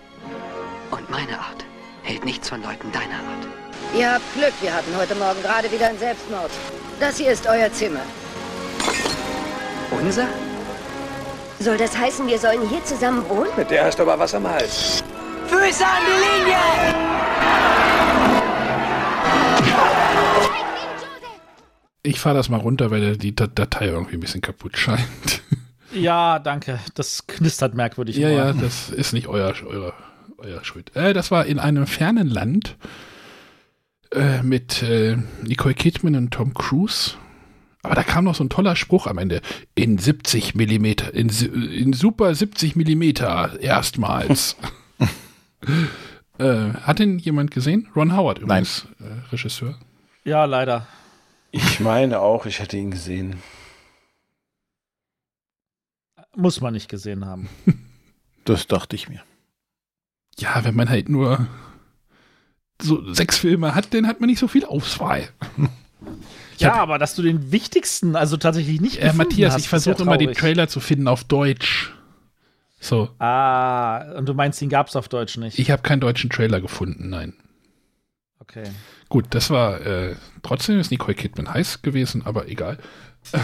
Und 0.92 1.10
meine 1.10 1.38
Art 1.38 1.66
hält 2.04 2.26
nichts 2.26 2.50
von 2.50 2.62
Leuten 2.64 2.92
deiner 2.92 3.16
Art. 3.16 3.48
Ihr 3.96 4.14
habt 4.14 4.34
Glück, 4.34 4.54
wir 4.62 4.74
hatten 4.74 4.96
heute 4.98 5.16
Morgen 5.16 5.42
gerade 5.42 5.72
wieder 5.72 5.88
einen 5.88 6.00
Selbstmord. 6.00 6.52
Das 7.00 7.18
hier 7.18 7.32
ist 7.32 7.48
euer 7.48 7.72
Zimmer. 7.72 8.02
Unser? 9.92 10.28
Soll 11.60 11.78
das 11.78 11.98
heißen, 11.98 12.28
wir 12.28 12.40
sollen 12.40 12.68
hier 12.68 12.84
zusammen 12.84 13.28
wohnen? 13.30 13.50
Mit 13.56 13.70
der 13.72 13.86
hast 13.86 13.98
du 13.98 14.04
aber 14.04 14.20
was 14.20 14.34
am 14.34 14.50
Hals. 14.50 15.04
Füße 15.48 15.86
an 15.86 16.02
die 16.06 16.44
Linie! 16.44 17.85
Ich 22.06 22.20
fahre 22.20 22.36
das 22.36 22.50
mal 22.50 22.60
runter, 22.60 22.92
weil 22.92 23.18
die 23.18 23.36
Dat- 23.36 23.58
Datei 23.58 23.88
irgendwie 23.88 24.16
ein 24.16 24.20
bisschen 24.20 24.42
kaputt 24.42 24.78
scheint. 24.78 25.42
Ja, 25.94 26.40
danke. 26.40 26.80
Das 26.96 27.26
knistert 27.28 27.74
merkwürdig. 27.74 28.18
ja, 28.18 28.30
ja, 28.30 28.54
das 28.54 28.90
ist 28.90 29.14
nicht 29.14 29.28
euer, 29.28 29.54
euer, 29.66 29.94
euer 30.38 30.64
Schuld. 30.64 30.96
Äh, 30.96 31.14
das 31.14 31.32
war 31.32 31.46
in 31.46 31.58
einem 31.60 31.88
fernen 31.88 32.28
Land 32.28 32.76
äh, 34.12 34.44
mit 34.44 34.84
äh, 34.84 35.18
Nicole 35.44 35.74
Kidman 35.74 36.16
und 36.16 36.32
Tom 36.32 36.54
Cruise. 36.54 37.12
Aber 37.84 37.96
da 37.96 38.04
kam 38.04 38.24
noch 38.26 38.36
so 38.36 38.44
ein 38.44 38.50
toller 38.50 38.76
Spruch 38.76 39.06
am 39.08 39.20
Ende. 39.20 39.42
In 39.76 39.98
70 40.00 40.56
Millimeter, 40.56 41.14
in, 41.14 41.30
in 41.30 41.94
super 41.94 42.34
70 42.34 42.76
Millimeter 42.76 43.60
erstmals. 43.62 44.56
äh, 46.40 46.70
hat 46.82 47.00
den 47.00 47.20
jemand 47.20 47.52
gesehen? 47.52 47.88
Ron 47.96 48.16
Howard 48.16 48.40
übrigens, 48.40 48.88
Äh, 49.00 49.30
Regisseur. 49.32 49.76
Ja, 50.24 50.46
leider. 50.46 50.88
Ich 51.58 51.80
meine 51.80 52.20
auch, 52.20 52.46
ich 52.46 52.60
hätte 52.60 52.76
ihn 52.76 52.92
gesehen. 52.92 53.42
Muss 56.36 56.60
man 56.60 56.74
nicht 56.74 56.90
gesehen 56.90 57.26
haben. 57.26 57.48
Das 58.44 58.68
dachte 58.68 58.96
ich 58.98 59.08
mir. 59.08 59.22
Ja, 60.38 60.66
wenn 60.66 60.76
man 60.76 60.90
halt 60.90 61.08
nur 61.08 61.48
so 62.82 63.14
sechs 63.14 63.38
Filme 63.38 63.74
hat, 63.74 63.94
dann 63.94 64.06
hat 64.06 64.20
man 64.20 64.30
nicht 64.30 64.40
so 64.40 64.50
viel 64.50 64.66
Auswahl. 64.66 65.30
ja, 66.58 66.74
aber 66.74 66.98
dass 67.00 67.16
du 67.16 67.22
den 67.22 67.54
wichtigsten, 67.54 68.18
also 68.18 68.36
tatsächlich 68.36 68.82
nicht 68.82 68.98
Äh, 69.02 69.14
Matthias, 69.14 69.54
hast, 69.54 69.62
ich 69.62 69.70
versuche 69.70 69.96
ja 70.00 70.02
immer 70.02 70.18
die 70.18 70.26
traurig. 70.26 70.38
Trailer 70.40 70.68
zu 70.68 70.82
finden 70.82 71.08
auf 71.08 71.24
Deutsch. 71.24 71.94
So, 72.82 73.10
Ah, 73.18 74.18
und 74.18 74.28
du 74.28 74.34
meinst, 74.34 74.60
den 74.60 74.68
gab's 74.70 74.98
auf 74.98 75.08
Deutsch 75.08 75.38
nicht? 75.38 75.58
ich 75.58 75.72
habe 75.72 75.82
keinen 75.84 76.02
deutschen 76.02 76.30
Trailer 76.30 76.60
gefunden, 76.60 77.10
nein. 77.10 77.34
Okay. 78.40 78.66
Gut, 79.16 79.28
das 79.30 79.50
war 79.50 79.80
äh, 79.80 80.14
trotzdem 80.44 80.78
ist 80.78 80.92
Nicole 80.92 81.16
Kidman 81.16 81.54
heiß 81.54 81.82
gewesen, 81.84 82.24
aber 82.26 82.50
egal. 82.50 82.78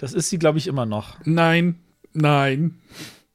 Das 0.00 0.14
ist 0.14 0.30
sie, 0.30 0.38
glaube 0.38 0.56
ich, 0.56 0.66
immer 0.66 0.86
noch. 0.86 1.18
Nein, 1.26 1.74
nein. 2.14 2.80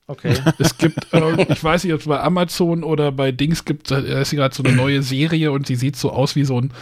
Okay. 0.07 0.33
Es 0.57 0.79
gibt, 0.79 1.13
äh, 1.13 1.43
ich 1.53 1.63
weiß 1.63 1.83
nicht, 1.83 1.93
ob 1.93 1.99
es 1.99 2.07
bei 2.07 2.19
Amazon 2.19 2.83
oder 2.83 3.11
bei 3.11 3.31
Dings 3.31 3.63
gibt, 3.63 3.91
da 3.91 3.99
ist 3.99 4.31
sie 4.31 4.37
gerade 4.37 4.55
so 4.55 4.63
eine 4.63 4.75
neue 4.75 5.03
Serie 5.03 5.51
und 5.51 5.67
sie 5.67 5.75
sieht 5.75 5.95
so 5.97 6.11
aus 6.11 6.35
wie 6.35 6.45
so 6.45 6.59
ein, 6.59 6.73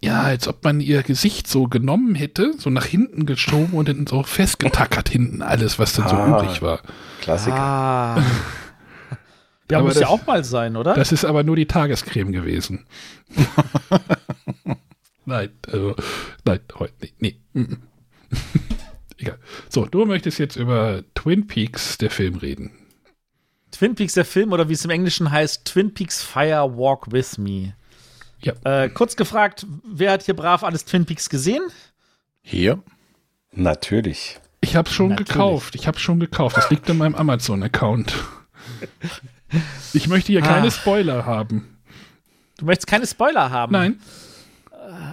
ja, 0.00 0.22
als 0.22 0.48
ob 0.48 0.64
man 0.64 0.80
ihr 0.80 1.02
Gesicht 1.02 1.46
so 1.46 1.64
genommen 1.64 2.14
hätte, 2.14 2.54
so 2.56 2.70
nach 2.70 2.86
hinten 2.86 3.26
geschoben 3.26 3.74
und 3.74 3.90
dann 3.90 4.06
so 4.06 4.22
festgetackert 4.22 5.10
hinten 5.10 5.42
alles, 5.42 5.78
was 5.78 5.92
dann 5.92 6.08
so 6.08 6.16
Ah. 6.16 6.40
übrig 6.40 6.62
war. 6.62 6.80
Klassiker. 7.20 7.56
Ah. 7.60 8.22
Ja, 9.70 9.78
Aber 9.78 9.88
muss 9.88 9.94
ja 9.96 10.02
das- 10.02 10.10
auch 10.10 10.26
mal 10.26 10.44
sein, 10.44 10.76
oder? 10.76 10.94
Das 10.94 11.12
ist 11.12 11.24
aber 11.24 11.42
nur 11.42 11.56
die 11.56 11.66
Tagescreme 11.66 12.32
gewesen. 12.32 12.86
nein, 15.24 15.50
also, 15.66 15.96
nein, 16.44 16.60
heute 16.78 16.94
nicht. 17.00 17.20
Nee. 17.20 17.40
mm, 17.52 17.60
mm. 17.60 17.82
Egal. 19.18 19.38
So, 19.68 19.86
du 19.86 20.04
möchtest 20.04 20.38
jetzt 20.38 20.56
über 20.56 21.02
Twin 21.14 21.46
Peaks, 21.46 21.98
der 21.98 22.10
Film, 22.10 22.36
reden. 22.36 22.70
Twin 23.72 23.94
Peaks, 23.94 24.12
der 24.14 24.24
Film, 24.24 24.52
oder 24.52 24.68
wie 24.68 24.74
es 24.74 24.84
im 24.84 24.90
Englischen 24.90 25.30
heißt, 25.30 25.64
Twin 25.64 25.94
Peaks 25.94 26.22
Fire 26.22 26.76
Walk 26.76 27.10
With 27.12 27.38
Me. 27.38 27.74
Ja. 28.40 28.52
Äh, 28.64 28.90
kurz 28.90 29.16
gefragt, 29.16 29.66
wer 29.84 30.12
hat 30.12 30.22
hier 30.22 30.36
brav 30.36 30.62
alles 30.62 30.84
Twin 30.84 31.06
Peaks 31.06 31.28
gesehen? 31.30 31.62
Hier? 32.42 32.82
Natürlich. 33.52 34.38
Ich 34.60 34.76
habe 34.76 34.88
schon 34.90 35.08
Natürlich. 35.10 35.28
gekauft. 35.32 35.74
Ich 35.74 35.86
habe 35.86 35.98
schon 35.98 36.20
gekauft. 36.20 36.56
Das 36.56 36.70
liegt 36.70 36.88
in 36.88 36.98
meinem 36.98 37.14
Amazon-Account. 37.14 38.14
Ich 39.92 40.08
möchte 40.08 40.32
hier 40.32 40.42
keine 40.42 40.68
Ah. 40.68 40.70
Spoiler 40.70 41.24
haben. 41.26 41.76
Du 42.58 42.64
möchtest 42.64 42.86
keine 42.86 43.06
Spoiler 43.06 43.50
haben? 43.50 43.72
Nein. 43.72 44.00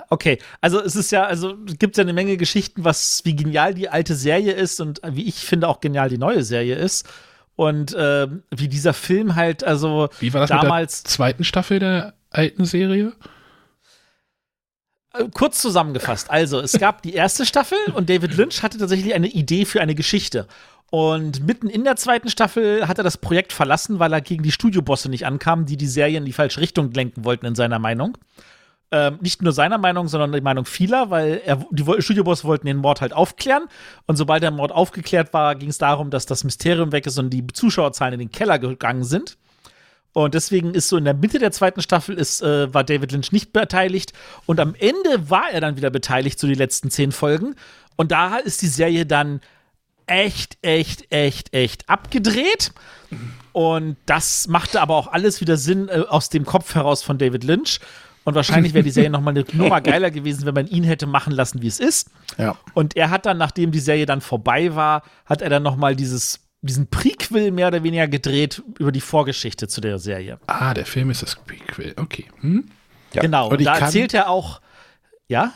Okay, 0.09 0.37
also 0.61 0.79
es 0.81 0.95
ist 0.95 1.11
ja, 1.11 1.23
also 1.23 1.55
es 1.67 1.79
gibt 1.79 1.97
ja 1.97 2.03
eine 2.03 2.13
Menge 2.13 2.37
Geschichten, 2.37 2.83
was 2.83 3.21
wie 3.25 3.35
genial 3.35 3.73
die 3.73 3.89
alte 3.89 4.15
Serie 4.15 4.51
ist 4.53 4.79
und 4.79 5.01
wie 5.03 5.23
ich 5.27 5.35
finde 5.35 5.67
auch 5.67 5.79
genial 5.81 6.09
die 6.09 6.17
neue 6.19 6.43
Serie 6.43 6.75
ist. 6.75 7.07
Und 7.55 7.95
ähm, 7.97 8.43
wie 8.51 8.67
dieser 8.67 8.93
Film 8.93 9.35
halt, 9.35 9.63
also 9.63 10.09
Wie 10.19 10.33
war 10.33 10.41
das 10.41 10.49
damals 10.49 10.99
mit 10.99 11.05
der 11.05 11.11
zweiten 11.11 11.43
Staffel 11.43 11.79
der 11.79 12.13
alten 12.29 12.65
Serie? 12.65 13.13
Äh, 15.13 15.29
Kurz 15.33 15.59
zusammengefasst, 15.59 16.29
also 16.29 16.59
es 16.59 16.77
gab 16.79 17.01
die 17.01 17.13
erste 17.13 17.45
Staffel 17.45 17.77
und 17.93 18.09
David 18.09 18.35
Lynch 18.35 18.63
hatte 18.63 18.77
tatsächlich 18.77 19.13
eine 19.13 19.27
Idee 19.27 19.65
für 19.65 19.81
eine 19.81 19.95
Geschichte. 19.95 20.47
Und 20.89 21.45
mitten 21.45 21.69
in 21.69 21.83
der 21.85 21.95
zweiten 21.95 22.29
Staffel 22.29 22.87
hat 22.87 22.99
er 22.99 23.03
das 23.03 23.17
Projekt 23.17 23.51
verlassen, 23.51 23.97
weil 23.97 24.13
er 24.13 24.21
gegen 24.21 24.43
die 24.43 24.51
Studiobosse 24.51 25.09
nicht 25.09 25.25
ankam, 25.25 25.65
die 25.65 25.77
die 25.77 25.87
Serie 25.87 26.19
in 26.19 26.25
die 26.25 26.33
falsche 26.33 26.61
Richtung 26.61 26.91
lenken 26.91 27.25
wollten, 27.25 27.47
in 27.47 27.55
seiner 27.55 27.79
Meinung. 27.79 28.15
Ähm, 28.91 29.17
nicht 29.19 29.41
nur 29.41 29.53
seiner 29.53 29.79
Meinung, 29.79 30.07
sondern 30.07 30.31
die 30.31 30.41
Meinung 30.41 30.65
vieler, 30.65 31.09
weil 31.09 31.41
er, 31.43 31.65
die 31.71 31.83
Studiobosse 31.99 32.43
wollten 32.43 32.67
den 32.67 32.77
Mord 32.77 33.01
halt 33.01 33.11
aufklären. 33.11 33.63
Und 34.05 34.17
sobald 34.17 34.43
der 34.43 34.51
Mord 34.51 34.71
aufgeklärt 34.71 35.33
war, 35.33 35.55
ging 35.55 35.69
es 35.69 35.79
darum, 35.79 36.11
dass 36.11 36.27
das 36.27 36.43
Mysterium 36.43 36.91
weg 36.91 37.07
ist 37.07 37.17
und 37.17 37.31
die 37.31 37.47
Zuschauerzahlen 37.47 38.13
in 38.13 38.19
den 38.19 38.31
Keller 38.31 38.59
gegangen 38.59 39.03
sind. 39.03 39.37
Und 40.13 40.35
deswegen 40.35 40.75
ist 40.75 40.89
so 40.89 40.97
in 40.97 41.05
der 41.05 41.15
Mitte 41.15 41.39
der 41.39 41.51
zweiten 41.51 41.81
Staffel 41.81 42.15
ist, 42.15 42.41
äh, 42.41 42.71
war 42.73 42.83
David 42.83 43.11
Lynch 43.11 43.31
nicht 43.31 43.51
beteiligt. 43.51 44.13
Und 44.45 44.59
am 44.59 44.75
Ende 44.75 45.29
war 45.29 45.51
er 45.51 45.59
dann 45.59 45.75
wieder 45.75 45.89
beteiligt, 45.89 46.39
so 46.39 46.47
die 46.47 46.53
letzten 46.53 46.91
zehn 46.91 47.11
Folgen. 47.11 47.55
Und 47.95 48.11
da 48.11 48.37
ist 48.37 48.61
die 48.61 48.67
Serie 48.67 49.05
dann 49.05 49.41
echt, 50.05 50.57
echt, 50.61 51.11
echt, 51.11 51.53
echt 51.53 51.89
abgedreht. 51.89 52.71
Und 53.53 53.97
das 54.05 54.47
machte 54.47 54.81
aber 54.81 54.95
auch 54.95 55.07
alles 55.07 55.41
wieder 55.41 55.57
Sinn 55.57 55.89
äh, 55.89 56.03
aus 56.07 56.29
dem 56.29 56.45
Kopf 56.45 56.75
heraus 56.75 57.03
von 57.03 57.17
David 57.17 57.43
Lynch. 57.43 57.79
Und 58.23 58.35
wahrscheinlich 58.35 58.73
wäre 58.73 58.83
die 58.83 58.91
Serie 58.91 59.09
nochmal 59.11 59.33
eine 59.35 59.45
Nummer 59.53 59.81
geiler 59.81 60.11
gewesen, 60.11 60.45
wenn 60.45 60.53
man 60.53 60.67
ihn 60.67 60.83
hätte 60.83 61.07
machen 61.07 61.33
lassen, 61.33 61.61
wie 61.61 61.67
es 61.67 61.79
ist. 61.79 62.09
Ja. 62.37 62.55
Und 62.73 62.95
er 62.95 63.09
hat 63.09 63.25
dann, 63.25 63.37
nachdem 63.37 63.71
die 63.71 63.79
Serie 63.79 64.05
dann 64.05 64.21
vorbei 64.21 64.75
war, 64.75 65.03
hat 65.25 65.41
er 65.41 65.49
dann 65.49 65.63
nochmal 65.63 65.95
dieses 65.95 66.39
diesen 66.63 66.87
Prequel 66.87 67.51
mehr 67.51 67.67
oder 67.67 67.83
weniger 67.83 68.07
gedreht 68.07 68.63
über 68.79 68.91
die 68.91 69.01
Vorgeschichte 69.01 69.67
zu 69.67 69.81
der 69.81 69.99
Serie. 69.99 70.39
Ah, 70.47 70.73
der 70.73 70.85
Film 70.85 71.09
ist 71.09 71.21
das 71.21 71.35
Prequel. 71.35 71.93
Okay. 71.97 72.25
Hm? 72.41 72.65
Ja. 73.13 73.21
Genau, 73.21 73.45
Und 73.47 73.53
und 73.53 73.59
ich 73.59 73.65
da 73.65 73.73
kann- 73.73 73.83
erzählt 73.83 74.13
er 74.13 74.29
auch, 74.29 74.61
ja, 75.27 75.53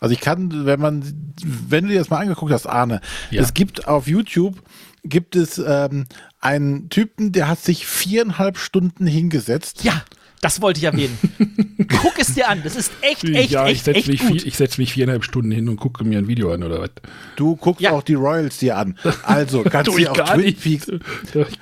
Also 0.00 0.12
ich 0.12 0.20
kann, 0.20 0.66
wenn 0.66 0.80
man, 0.80 1.34
wenn 1.68 1.84
du 1.84 1.90
dir 1.92 1.98
das 1.98 2.10
mal 2.10 2.18
angeguckt 2.18 2.52
hast, 2.52 2.66
Arne, 2.66 3.00
Ja. 3.30 3.40
es 3.42 3.54
gibt 3.54 3.86
auf 3.88 4.06
YouTube 4.06 4.62
gibt 5.06 5.36
es 5.36 5.58
ähm, 5.58 6.06
einen 6.40 6.88
Typen, 6.88 7.32
der 7.32 7.46
hat 7.48 7.60
sich 7.60 7.86
viereinhalb 7.86 8.56
Stunden 8.58 9.06
hingesetzt. 9.06 9.84
ja, 9.84 10.02
das 10.44 10.60
wollte 10.60 10.78
ich 10.78 10.84
erwähnen. 10.84 11.18
Guck 12.02 12.18
es 12.18 12.34
dir 12.34 12.48
an, 12.48 12.60
das 12.62 12.76
ist 12.76 12.92
echt, 13.00 13.24
echt, 13.24 13.50
ja, 13.50 13.64
ich 13.66 13.72
echt, 13.76 13.84
setze 13.86 13.98
echt 13.98 14.08
mich, 14.08 14.20
gut. 14.20 14.40
vier, 14.42 14.46
ich 14.46 14.56
setz 14.56 14.76
mich 14.78 14.92
viereinhalb 14.92 15.24
Stunden 15.24 15.50
hin 15.50 15.68
und 15.70 15.76
gucke 15.76 16.04
mir 16.04 16.18
ein 16.18 16.28
Video 16.28 16.52
an 16.52 16.62
oder 16.62 16.80
was. 16.80 16.90
Du 17.36 17.56
guckst 17.56 17.80
Ja. 17.80 17.92
auch 17.92 18.02
die 18.02 18.14
Royals 18.14 18.58
dir 18.58 18.76
an. 18.76 18.98
Also 19.22 19.62
kannst 19.70 19.88
du 19.90 19.96
ich 19.98 20.04
dir 20.04 20.12
auch 20.12 20.34
Twin 20.34 20.44
nicht. 20.44 20.62
Peaks. 20.62 20.88
Ich. 20.88 21.58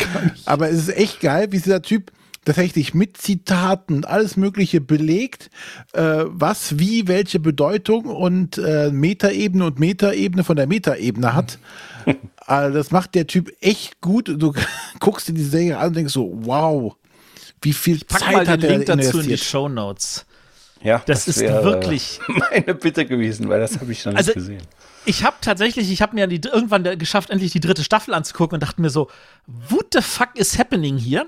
Aber 0.46 0.68
es 0.68 0.88
ist 0.88 0.96
echt 0.96 1.20
geil, 1.20 1.46
wie 1.50 1.58
dieser 1.58 1.80
Typ 1.82 2.10
tatsächlich 2.44 2.92
mit 2.92 3.16
Zitaten 3.18 3.94
und 3.94 4.06
alles 4.08 4.36
Mögliche 4.36 4.80
belegt, 4.80 5.48
äh, 5.92 6.24
was, 6.26 6.78
wie, 6.80 7.06
welche 7.06 7.38
Bedeutung 7.38 8.06
und 8.06 8.58
äh, 8.58 8.90
Metaebene 8.90 9.64
und 9.66 9.78
Metaebene 9.78 10.42
von 10.42 10.56
der 10.56 10.66
Metaebene 10.66 11.34
hat. 11.34 11.58
also 12.38 12.76
das 12.76 12.90
macht 12.90 13.14
der 13.14 13.28
Typ 13.28 13.52
echt 13.60 14.00
gut. 14.00 14.28
Du 14.28 14.54
guckst 14.98 15.28
dir 15.28 15.34
die 15.34 15.44
Serie 15.44 15.78
an 15.78 15.88
und 15.88 15.96
denkst 15.96 16.12
so, 16.12 16.32
wow, 16.42 16.96
wie 17.62 17.72
viel 17.72 18.00
Pack 18.04 18.20
Zeit 18.20 18.32
mal 18.32 18.44
den 18.44 18.52
hat 18.52 18.62
er 18.64 18.70
Link 18.70 18.86
dazu 18.86 19.20
in 19.20 19.28
die. 19.28 19.38
Show 19.38 19.68
Notes. 19.68 20.26
Ja, 20.82 21.00
Das 21.06 21.28
ist 21.28 21.40
wäre 21.40 21.62
wirklich- 21.64 22.18
meine 22.28 22.74
Bitte 22.74 23.06
gewesen, 23.06 23.48
weil 23.48 23.60
das 23.60 23.78
habe 23.80 23.90
ich 23.92 24.04
noch 24.04 24.12
nicht 24.12 24.18
Also- 24.18 24.32
gesehen. 24.34 24.62
Ich 25.04 25.24
habe 25.24 25.34
tatsächlich, 25.40 25.90
ich 25.90 26.00
habe 26.00 26.14
mir 26.14 26.28
die, 26.28 26.40
irgendwann 26.48 26.84
geschafft, 26.96 27.30
endlich 27.30 27.50
die 27.50 27.58
dritte 27.58 27.82
Staffel 27.82 28.14
anzugucken 28.14 28.54
und 28.54 28.62
dachte 28.62 28.80
mir 28.80 28.88
so, 28.90 29.08
what 29.68 29.86
the 29.92 30.00
fuck 30.00 30.28
is 30.36 30.58
happening 30.60 30.96
hier? 30.96 31.26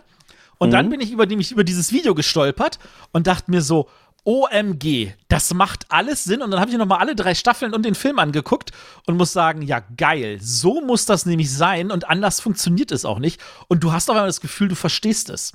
Und 0.58 0.70
dann 0.70 0.88
bin 0.90 1.00
ich 1.00 1.10
über, 1.10 1.26
mich 1.26 1.50
über 1.50 1.64
dieses 1.64 1.90
Video 1.92 2.14
gestolpert 2.14 2.78
und 3.10 3.26
dachte 3.26 3.50
mir 3.50 3.62
so, 3.62 3.88
OMG, 4.22 5.12
das 5.28 5.52
macht 5.54 5.86
alles 5.90 6.22
Sinn. 6.24 6.40
Und 6.40 6.50
dann 6.52 6.60
habe 6.60 6.70
ich 6.70 6.76
noch 6.76 6.86
mal 6.86 6.98
alle 6.98 7.14
drei 7.16 7.34
Staffeln 7.34 7.74
und 7.74 7.84
den 7.84 7.94
Film 7.96 8.18
angeguckt 8.20 8.70
und 9.06 9.16
muss 9.16 9.32
sagen, 9.32 9.60
ja 9.62 9.82
geil, 9.96 10.38
so 10.40 10.80
muss 10.80 11.04
das 11.04 11.26
nämlich 11.26 11.52
sein 11.52 11.90
und 11.90 12.08
anders 12.08 12.40
funktioniert 12.40 12.92
es 12.92 13.04
auch 13.04 13.18
nicht. 13.18 13.40
Und 13.68 13.82
du 13.82 13.92
hast 13.92 14.08
auf 14.08 14.14
einmal 14.16 14.28
das 14.28 14.40
Gefühl, 14.40 14.68
du 14.68 14.76
verstehst 14.76 15.30
es. 15.30 15.52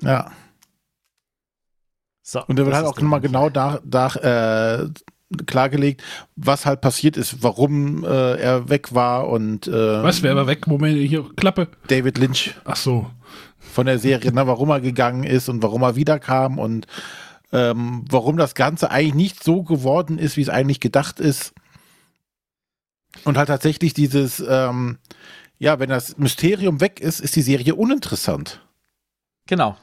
Ja. 0.00 0.32
So, 2.22 2.44
Und 2.46 2.58
da 2.58 2.64
wird 2.64 2.74
halt 2.74 2.86
auch 2.86 3.00
nochmal 3.00 3.20
genau 3.20 3.50
da, 3.50 3.80
da 3.84 4.82
äh, 4.82 4.88
klargelegt, 5.46 6.02
was 6.36 6.66
halt 6.66 6.80
passiert 6.80 7.16
ist, 7.16 7.42
warum 7.42 8.04
äh, 8.04 8.36
er 8.36 8.68
weg 8.68 8.94
war 8.94 9.28
und 9.28 9.66
äh, 9.66 10.02
Was, 10.02 10.22
wer 10.22 10.36
war 10.36 10.46
weg? 10.46 10.66
Moment, 10.66 10.98
hier, 10.98 11.24
Klappe. 11.36 11.68
David 11.88 12.18
Lynch 12.18 12.54
Ach 12.64 12.76
so. 12.76 13.10
von 13.58 13.86
der 13.86 13.98
Serie, 13.98 14.32
ne, 14.32 14.46
warum 14.46 14.70
er 14.70 14.80
gegangen 14.80 15.24
ist 15.24 15.48
und 15.48 15.62
warum 15.62 15.82
er 15.82 15.96
wiederkam 15.96 16.58
und 16.58 16.86
ähm, 17.52 18.04
warum 18.08 18.36
das 18.36 18.54
Ganze 18.54 18.90
eigentlich 18.90 19.14
nicht 19.14 19.44
so 19.44 19.62
geworden 19.62 20.18
ist, 20.18 20.36
wie 20.36 20.42
es 20.42 20.48
eigentlich 20.48 20.80
gedacht 20.80 21.20
ist. 21.20 21.52
Und 23.24 23.36
halt 23.36 23.48
tatsächlich 23.48 23.92
dieses, 23.92 24.42
ähm, 24.46 24.98
ja, 25.58 25.78
wenn 25.78 25.90
das 25.90 26.16
Mysterium 26.16 26.80
weg 26.80 27.00
ist, 27.00 27.20
ist 27.20 27.36
die 27.36 27.42
Serie 27.42 27.74
uninteressant. 27.74 28.62
Genau. 29.46 29.76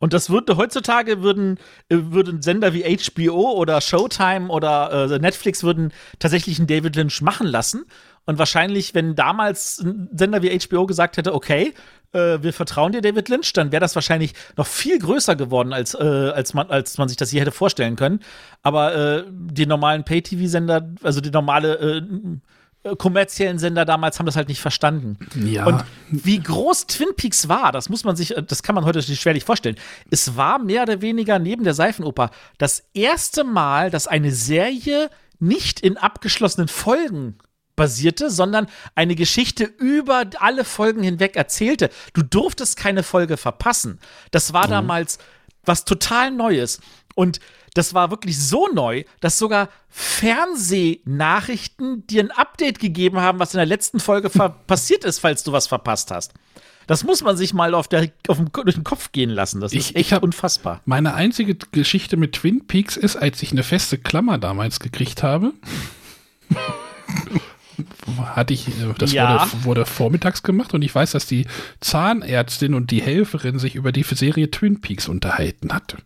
Und 0.00 0.12
das 0.12 0.30
würde 0.30 0.56
heutzutage 0.56 1.22
würden, 1.22 1.58
äh, 1.88 1.96
würden 1.96 2.40
Sender 2.40 2.72
wie 2.72 2.84
HBO 2.84 3.52
oder 3.52 3.80
Showtime 3.80 4.48
oder 4.48 5.10
äh, 5.10 5.18
Netflix 5.18 5.64
würden 5.64 5.92
tatsächlich 6.18 6.58
einen 6.58 6.68
David 6.68 6.94
Lynch 6.94 7.20
machen 7.20 7.48
lassen. 7.48 7.84
Und 8.24 8.38
wahrscheinlich, 8.38 8.94
wenn 8.94 9.14
damals 9.14 9.78
ein 9.78 10.08
Sender 10.12 10.42
wie 10.42 10.56
HBO 10.56 10.86
gesagt 10.86 11.16
hätte, 11.16 11.34
okay, 11.34 11.74
äh, 12.12 12.38
wir 12.42 12.52
vertrauen 12.52 12.92
dir, 12.92 13.00
David 13.00 13.28
Lynch, 13.28 13.52
dann 13.54 13.72
wäre 13.72 13.80
das 13.80 13.94
wahrscheinlich 13.94 14.34
noch 14.56 14.66
viel 14.66 14.98
größer 14.98 15.34
geworden, 15.34 15.72
als, 15.72 15.94
äh, 15.94 15.98
als, 15.98 16.54
man, 16.54 16.70
als 16.70 16.98
man 16.98 17.08
sich 17.08 17.16
das 17.16 17.32
je 17.32 17.40
hätte 17.40 17.50
vorstellen 17.50 17.96
können. 17.96 18.20
Aber 18.62 18.94
äh, 18.94 19.24
die 19.28 19.66
normalen 19.66 20.04
Pay-TV-Sender, 20.04 20.90
also 21.02 21.20
die 21.20 21.30
normale 21.30 21.74
äh, 21.78 22.02
kommerziellen 22.96 23.58
Sender 23.58 23.84
damals 23.84 24.18
haben 24.18 24.26
das 24.26 24.36
halt 24.36 24.48
nicht 24.48 24.60
verstanden. 24.60 25.18
Ja. 25.34 25.66
Und 25.66 25.84
wie 26.10 26.40
groß 26.40 26.86
Twin 26.86 27.14
Peaks 27.16 27.48
war, 27.48 27.72
das 27.72 27.88
muss 27.88 28.04
man 28.04 28.16
sich, 28.16 28.34
das 28.46 28.62
kann 28.62 28.74
man 28.74 28.84
heute 28.84 29.02
schwerlich 29.02 29.44
vorstellen. 29.44 29.76
Es 30.10 30.36
war 30.36 30.58
mehr 30.58 30.82
oder 30.82 31.00
weniger 31.00 31.38
neben 31.38 31.64
der 31.64 31.74
Seifenoper 31.74 32.30
das 32.56 32.84
erste 32.94 33.44
Mal, 33.44 33.90
dass 33.90 34.06
eine 34.06 34.32
Serie 34.32 35.10
nicht 35.40 35.80
in 35.80 35.96
abgeschlossenen 35.96 36.68
Folgen 36.68 37.38
basierte, 37.76 38.30
sondern 38.30 38.66
eine 38.94 39.14
Geschichte 39.14 39.64
über 39.64 40.24
alle 40.38 40.64
Folgen 40.64 41.02
hinweg 41.02 41.36
erzählte. 41.36 41.90
Du 42.12 42.22
durftest 42.22 42.76
keine 42.76 43.02
Folge 43.02 43.36
verpassen. 43.36 44.00
Das 44.30 44.52
war 44.52 44.66
mhm. 44.66 44.72
damals 44.72 45.18
was 45.64 45.84
total 45.84 46.30
Neues. 46.30 46.80
Und 47.14 47.40
das 47.74 47.92
war 47.94 48.10
wirklich 48.10 48.38
so 48.38 48.68
neu, 48.72 49.04
dass 49.20 49.38
sogar 49.38 49.68
Fernsehnachrichten 49.88 52.06
dir 52.06 52.24
ein 52.24 52.30
Update 52.30 52.78
gegeben 52.78 53.20
haben, 53.20 53.38
was 53.38 53.54
in 53.54 53.58
der 53.58 53.66
letzten 53.66 54.00
Folge 54.00 54.30
passiert 54.66 55.04
ist, 55.04 55.20
falls 55.20 55.44
du 55.44 55.52
was 55.52 55.66
verpasst 55.66 56.10
hast. 56.10 56.32
Das 56.86 57.04
muss 57.04 57.22
man 57.22 57.36
sich 57.36 57.52
mal 57.52 57.74
auf 57.74 57.86
der, 57.86 58.10
auf 58.28 58.38
dem, 58.38 58.50
durch 58.50 58.74
den 58.74 58.84
Kopf 58.84 59.12
gehen 59.12 59.28
lassen. 59.28 59.60
Das 59.60 59.74
ich, 59.74 59.90
ist 59.90 59.96
echt 59.96 60.22
unfassbar. 60.22 60.80
Meine 60.86 61.12
einzige 61.14 61.54
Geschichte 61.54 62.16
mit 62.16 62.32
Twin 62.32 62.66
Peaks 62.66 62.96
ist, 62.96 63.16
als 63.16 63.42
ich 63.42 63.52
eine 63.52 63.62
feste 63.62 63.98
Klammer 63.98 64.38
damals 64.38 64.80
gekriegt 64.80 65.22
habe. 65.22 65.52
hatte 68.34 68.54
ich, 68.54 68.66
das 68.98 69.12
ja. 69.12 69.40
wurde, 69.40 69.64
wurde, 69.64 69.86
vormittags 69.86 70.42
gemacht 70.42 70.74
und 70.74 70.82
ich 70.82 70.94
weiß, 70.94 71.12
dass 71.12 71.26
die 71.26 71.46
Zahnärztin 71.80 72.74
und 72.74 72.90
die 72.90 73.02
Helferin 73.02 73.58
sich 73.58 73.74
über 73.74 73.92
die 73.92 74.02
Serie 74.02 74.50
Twin 74.50 74.80
Peaks 74.80 75.08
unterhalten 75.08 75.72
hatte. 75.72 75.98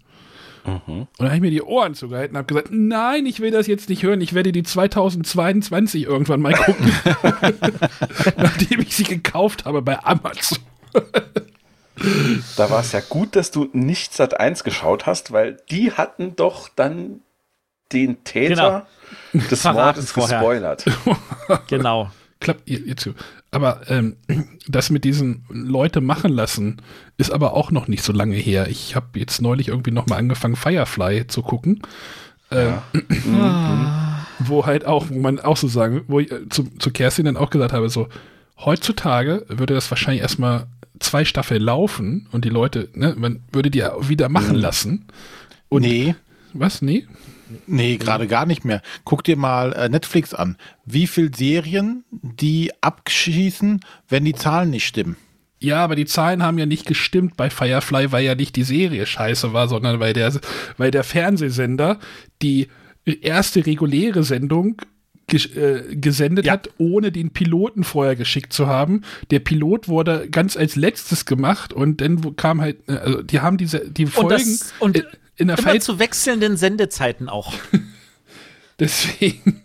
Mhm. 0.64 0.80
Und 0.86 1.08
dann 1.18 1.26
habe 1.26 1.36
ich 1.36 1.42
mir 1.42 1.50
die 1.50 1.62
Ohren 1.62 1.94
zugehalten 1.94 2.36
und 2.36 2.38
habe 2.38 2.46
gesagt, 2.46 2.68
nein, 2.70 3.26
ich 3.26 3.40
will 3.40 3.50
das 3.50 3.66
jetzt 3.66 3.88
nicht 3.88 4.02
hören, 4.02 4.20
ich 4.20 4.32
werde 4.32 4.52
die 4.52 4.62
2022 4.62 6.04
irgendwann 6.04 6.40
mal 6.40 6.54
gucken. 6.54 6.92
Nachdem 8.36 8.80
ich 8.80 8.94
sie 8.94 9.04
gekauft 9.04 9.64
habe 9.64 9.82
bei 9.82 10.02
Amazon. 10.04 10.58
da 12.56 12.70
war 12.70 12.80
es 12.80 12.92
ja 12.92 13.00
gut, 13.00 13.36
dass 13.36 13.50
du 13.50 13.68
nicht 13.72 14.14
Sat 14.14 14.38
1 14.38 14.64
geschaut 14.64 15.06
hast, 15.06 15.32
weil 15.32 15.58
die 15.70 15.92
hatten 15.92 16.36
doch 16.36 16.68
dann 16.68 17.20
den 17.92 18.24
Täter 18.24 18.86
genau. 19.32 19.46
des 19.50 19.64
Mordes 19.64 20.14
gespoilert. 20.14 20.84
genau. 21.68 22.10
Klappt 22.42 22.68
ihr, 22.68 22.96
zu. 22.96 23.14
Aber 23.50 23.82
ähm, 23.88 24.16
das 24.68 24.90
mit 24.90 25.04
diesen 25.04 25.44
Leute 25.48 26.00
machen 26.00 26.32
lassen, 26.32 26.82
ist 27.16 27.30
aber 27.30 27.54
auch 27.54 27.70
noch 27.70 27.88
nicht 27.88 28.02
so 28.02 28.12
lange 28.12 28.36
her. 28.36 28.68
Ich 28.68 28.96
habe 28.96 29.18
jetzt 29.18 29.40
neulich 29.40 29.68
irgendwie 29.68 29.92
noch 29.92 30.06
mal 30.06 30.16
angefangen, 30.16 30.56
Firefly 30.56 31.26
zu 31.28 31.42
gucken. 31.42 31.82
Ähm, 32.50 32.74
ja. 33.32 34.26
wo 34.40 34.66
halt 34.66 34.84
auch, 34.86 35.06
wo 35.08 35.18
man 35.18 35.38
auch 35.40 35.56
so 35.56 35.68
sagen, 35.68 36.02
wo 36.08 36.20
ich 36.20 36.30
äh, 36.32 36.48
zu, 36.48 36.64
zu 36.78 36.90
Kerstin 36.90 37.26
dann 37.26 37.36
auch 37.36 37.50
gesagt 37.50 37.72
habe, 37.72 37.88
so, 37.88 38.08
heutzutage 38.58 39.44
würde 39.48 39.74
das 39.74 39.90
wahrscheinlich 39.90 40.22
erstmal 40.22 40.66
zwei 40.98 41.24
Staffeln 41.24 41.62
laufen 41.62 42.28
und 42.32 42.44
die 42.44 42.50
Leute, 42.50 42.88
ne, 42.94 43.14
man 43.16 43.40
würde 43.52 43.70
die 43.70 43.84
wieder 44.00 44.28
machen 44.28 44.56
mhm. 44.56 44.62
lassen. 44.62 45.04
Und 45.68 45.82
nee. 45.82 46.14
Was? 46.52 46.82
Nee? 46.82 47.06
Nee, 47.66 47.96
gerade 47.96 48.26
gar 48.26 48.46
nicht 48.46 48.64
mehr. 48.64 48.82
Guck 49.04 49.24
dir 49.24 49.36
mal 49.36 49.72
äh, 49.72 49.88
Netflix 49.88 50.34
an. 50.34 50.56
Wie 50.84 51.06
viele 51.06 51.30
Serien 51.34 52.04
die 52.10 52.70
abschießen, 52.80 53.80
wenn 54.08 54.24
die 54.24 54.34
Zahlen 54.34 54.70
nicht 54.70 54.86
stimmen? 54.86 55.16
Ja, 55.58 55.84
aber 55.84 55.94
die 55.94 56.06
Zahlen 56.06 56.42
haben 56.42 56.58
ja 56.58 56.66
nicht 56.66 56.86
gestimmt 56.86 57.36
bei 57.36 57.48
Firefly, 57.48 58.10
weil 58.10 58.24
ja 58.24 58.34
nicht 58.34 58.56
die 58.56 58.64
Serie 58.64 59.06
scheiße 59.06 59.52
war, 59.52 59.68
sondern 59.68 60.00
weil 60.00 60.12
der, 60.12 60.32
weil 60.76 60.90
der 60.90 61.04
Fernsehsender 61.04 62.00
die 62.42 62.68
erste 63.04 63.64
reguläre 63.64 64.24
Sendung 64.24 64.82
äh, 65.32 65.96
gesendet 65.96 66.46
ja. 66.46 66.52
hat, 66.52 66.68
ohne 66.76 67.10
den 67.10 67.30
Piloten 67.30 67.84
vorher 67.84 68.16
geschickt 68.16 68.52
zu 68.52 68.66
haben. 68.66 69.02
Der 69.30 69.38
Pilot 69.38 69.88
wurde 69.88 70.28
ganz 70.28 70.56
als 70.56 70.76
letztes 70.76 71.24
gemacht 71.24 71.72
und 71.72 72.00
dann 72.00 72.36
kam 72.36 72.60
halt, 72.60 72.86
äh, 72.88 72.92
also 72.92 73.22
die 73.22 73.40
haben 73.40 73.56
diese 73.56 73.88
die 73.88 74.06
Folgen 74.06 74.32
und, 74.32 74.40
das, 74.40 74.74
und 74.80 74.96
äh, 74.98 75.04
in 75.42 75.48
der 75.48 75.58
Immer 75.58 75.80
zu 75.80 75.98
wechselnden 75.98 76.56
Sendezeiten 76.56 77.28
auch. 77.28 77.52
Deswegen, 78.82 79.62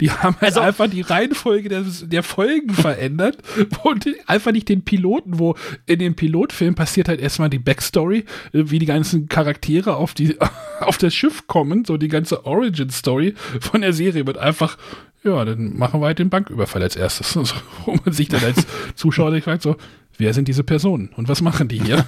die 0.00 0.10
haben 0.10 0.34
halt 0.40 0.56
also, 0.56 0.60
einfach 0.60 0.88
die 0.88 1.02
Reihenfolge 1.02 1.68
der, 1.68 1.84
der 2.02 2.22
Folgen 2.22 2.74
verändert 2.74 3.38
und 3.84 4.08
einfach 4.26 4.50
nicht 4.50 4.68
den 4.68 4.82
Piloten, 4.82 5.38
wo 5.38 5.54
in 5.84 5.98
dem 5.98 6.16
Pilotfilm 6.16 6.74
passiert 6.74 7.08
halt 7.08 7.20
erstmal 7.20 7.50
die 7.50 7.58
Backstory, 7.58 8.24
wie 8.52 8.78
die 8.78 8.86
ganzen 8.86 9.28
Charaktere 9.28 9.94
auf, 9.94 10.14
die, 10.14 10.36
auf 10.80 10.98
das 10.98 11.14
Schiff 11.14 11.46
kommen, 11.46 11.84
so 11.84 11.96
die 11.96 12.08
ganze 12.08 12.44
Origin-Story 12.44 13.34
von 13.60 13.82
der 13.82 13.92
Serie 13.92 14.26
wird 14.26 14.38
einfach, 14.38 14.78
ja, 15.22 15.44
dann 15.44 15.76
machen 15.76 16.00
wir 16.00 16.06
halt 16.06 16.18
den 16.18 16.30
Banküberfall 16.30 16.82
als 16.82 16.96
erstes. 16.96 17.36
Also, 17.36 17.54
wo 17.84 17.94
man 18.04 18.12
sich 18.12 18.28
dann 18.28 18.42
als 18.42 18.66
Zuschauer 18.94 19.30
sich 19.32 19.44
fragt, 19.44 19.62
so, 19.62 19.76
wer 20.18 20.34
sind 20.34 20.48
diese 20.48 20.64
Personen 20.64 21.10
und 21.14 21.28
was 21.28 21.40
machen 21.40 21.68
die 21.68 21.78
hier? 21.78 22.06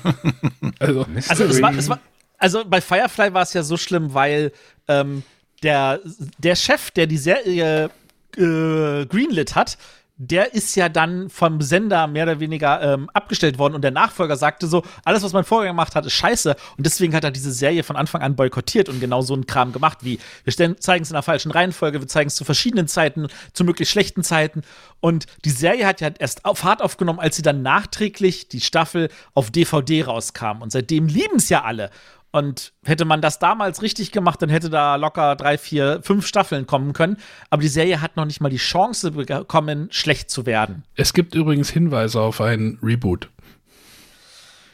also, 0.81 1.07
also 1.29 1.45
es 1.45 1.63
war, 1.63 1.77
es 1.77 1.89
war 1.89 2.01
also 2.39 2.65
bei 2.65 2.81
Firefly 2.81 3.35
war 3.35 3.43
es 3.43 3.53
ja 3.53 3.63
so 3.63 3.77
schlimm, 3.77 4.15
weil 4.15 4.53
ähm, 4.87 5.23
der, 5.63 6.01
der 6.39 6.57
Chef, 6.57 6.91
der 6.93 7.07
die 7.07 7.19
Serie 7.19 7.91
äh, 8.37 9.07
greenlit 9.07 9.55
hat, 9.55 9.77
der 10.21 10.53
ist 10.53 10.75
ja 10.75 10.89
dann 10.89 11.31
vom 11.31 11.61
Sender 11.61 12.09
mehr 12.09 12.25
oder 12.25 12.41
weniger 12.41 12.83
ähm, 12.83 13.09
abgestellt 13.15 13.57
worden 13.57 13.75
und 13.75 13.83
der 13.83 13.93
Nachfolger 13.93 14.37
sagte 14.37 14.67
so, 14.67 14.83
alles, 15.05 15.23
was 15.23 15.33
mein 15.33 15.45
Vorgänger 15.45 15.73
gemacht 15.73 15.95
hat, 15.95 16.07
ist 16.07 16.15
scheiße. 16.15 16.57
Und 16.77 16.85
deswegen 16.85 17.15
hat 17.15 17.23
er 17.23 17.31
diese 17.31 17.53
Serie 17.53 17.85
von 17.85 17.95
Anfang 17.95 18.21
an 18.23 18.35
boykottiert 18.35 18.89
und 18.89 18.99
genau 18.99 19.23
so 19.23 19.35
einen 19.35 19.47
Kram 19.47 19.73
gemacht, 19.73 19.99
wie 20.03 20.19
wir 20.43 20.53
zeigen 20.53 21.03
es 21.05 21.11
in 21.11 21.15
der 21.15 21.23
falschen 21.23 21.53
Reihenfolge, 21.53 22.01
wir 22.01 22.09
zeigen 22.09 22.27
es 22.27 22.35
zu 22.35 22.45
verschiedenen 22.45 22.89
Zeiten, 22.89 23.29
zu 23.53 23.63
möglichst 23.63 23.93
schlechten 23.93 24.25
Zeiten. 24.25 24.63
Und 24.99 25.27
die 25.45 25.51
Serie 25.51 25.87
hat 25.87 26.01
ja 26.01 26.11
erst 26.19 26.43
Fahrt 26.55 26.83
aufgenommen, 26.83 27.21
als 27.21 27.37
sie 27.37 27.43
dann 27.43 27.63
nachträglich 27.63 28.49
die 28.49 28.61
Staffel 28.61 29.11
auf 29.35 29.53
DVD 29.53 30.03
rauskam. 30.03 30.63
Und 30.63 30.73
seitdem 30.73 31.07
lieben 31.07 31.37
es 31.37 31.49
ja 31.49 31.63
alle. 31.63 31.91
Und 32.39 32.73
hätte 32.85 33.05
man 33.05 33.21
das 33.21 33.39
damals 33.39 33.83
richtig 33.83 34.13
gemacht, 34.13 34.41
dann 34.41 34.49
hätte 34.49 34.71
da 34.71 34.95
locker 34.95 35.35
drei, 35.35 35.59
vier, 35.59 36.01
fünf 36.03 36.27
Staffeln 36.27 36.67
kommen 36.67 36.93
können. 36.93 37.17
Aber 37.51 37.63
die 37.63 37.69
Serie 37.69 38.01
hat 38.01 38.17
noch 38.17 38.25
nicht 38.25 38.41
mal 38.41 38.49
die 38.49 38.59
Chance 38.59 39.11
bekommen, 39.11 39.89
schlecht 39.91 40.31
zu 40.31 40.47
werden. 40.47 40.85
Es 40.95 41.13
gibt 41.13 41.35
übrigens 41.35 41.71
Hinweise 41.71 42.21
auf 42.21 42.41
einen 42.41 42.79
Reboot. 42.83 43.29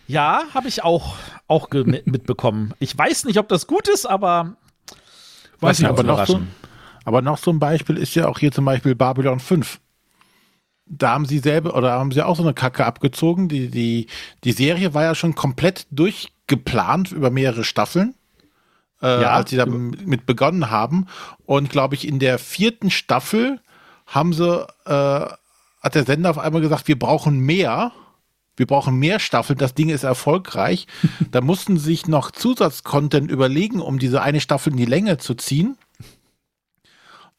Ja, 0.07 0.43
habe 0.53 0.69
ich 0.69 0.85
auch, 0.85 1.17
auch 1.49 1.71
mitbekommen. 1.71 2.75
Ich 2.79 2.97
weiß 2.97 3.25
nicht, 3.25 3.39
ob 3.39 3.49
das 3.49 3.67
gut 3.67 3.89
ist, 3.89 4.05
aber 4.05 4.57
weiß 5.61 5.81
ich 5.81 5.87
aber 5.87 6.03
noch, 6.03 6.27
so, 6.27 6.43
aber 7.07 7.23
noch 7.23 7.39
so 7.39 7.51
ein 7.51 7.59
Beispiel 7.59 7.97
ist 7.97 8.15
ja 8.15 8.29
auch 8.29 8.39
hier 8.39 8.53
zum 8.53 8.67
Beispiel 8.67 8.95
Babylon 8.95 9.41
5 9.41 9.81
da 10.87 11.11
haben 11.11 11.27
sie 11.27 11.39
selber 11.39 11.77
oder 11.77 11.93
haben 11.93 12.13
sie 12.13 12.25
auch 12.25 12.37
so 12.37 12.43
eine 12.43 12.55
Kacke 12.55 12.85
abgezogen. 12.85 13.49
Die, 13.49 13.69
die, 13.69 14.07
die 14.45 14.53
Serie 14.53 14.95
war 14.95 15.03
ja 15.03 15.15
schon 15.15 15.35
komplett 15.35 15.87
durch, 15.91 16.33
geplant 16.47 17.11
über 17.13 17.31
mehrere 17.31 17.65
Staffeln, 17.65 18.15
äh, 19.03 19.23
ja. 19.23 19.31
als 19.31 19.51
sie 19.51 19.57
damit 19.57 20.27
begonnen 20.27 20.71
haben. 20.71 21.07
Und 21.47 21.71
glaube 21.71 21.95
ich, 21.95 22.07
in 22.07 22.19
der 22.19 22.39
vierten 22.39 22.91
Staffel 22.91 23.61
haben 24.07 24.33
sie, 24.33 24.67
äh, 24.85 24.91
hat 24.91 25.95
der 25.95 26.05
Sender 26.05 26.31
auf 26.31 26.39
einmal 26.39 26.61
gesagt, 26.61 26.89
wir 26.89 26.99
brauchen 26.99 27.39
mehr. 27.39 27.93
Wir 28.57 28.67
brauchen 28.67 28.97
mehr 28.97 29.19
Staffeln, 29.19 29.59
das 29.59 29.75
Ding 29.75 29.89
ist 29.89 30.05
erfolgreich. 30.05 30.87
da 31.31 31.41
mussten 31.41 31.79
sich 31.79 32.07
noch 32.07 32.31
Zusatzcontent 32.31 33.31
überlegen, 33.31 33.81
um 33.81 33.99
diese 33.99 34.23
eine 34.23 34.41
Staffel 34.41 34.73
in 34.73 34.79
die 34.79 34.85
Länge 34.85 35.17
zu 35.17 35.35
ziehen 35.35 35.77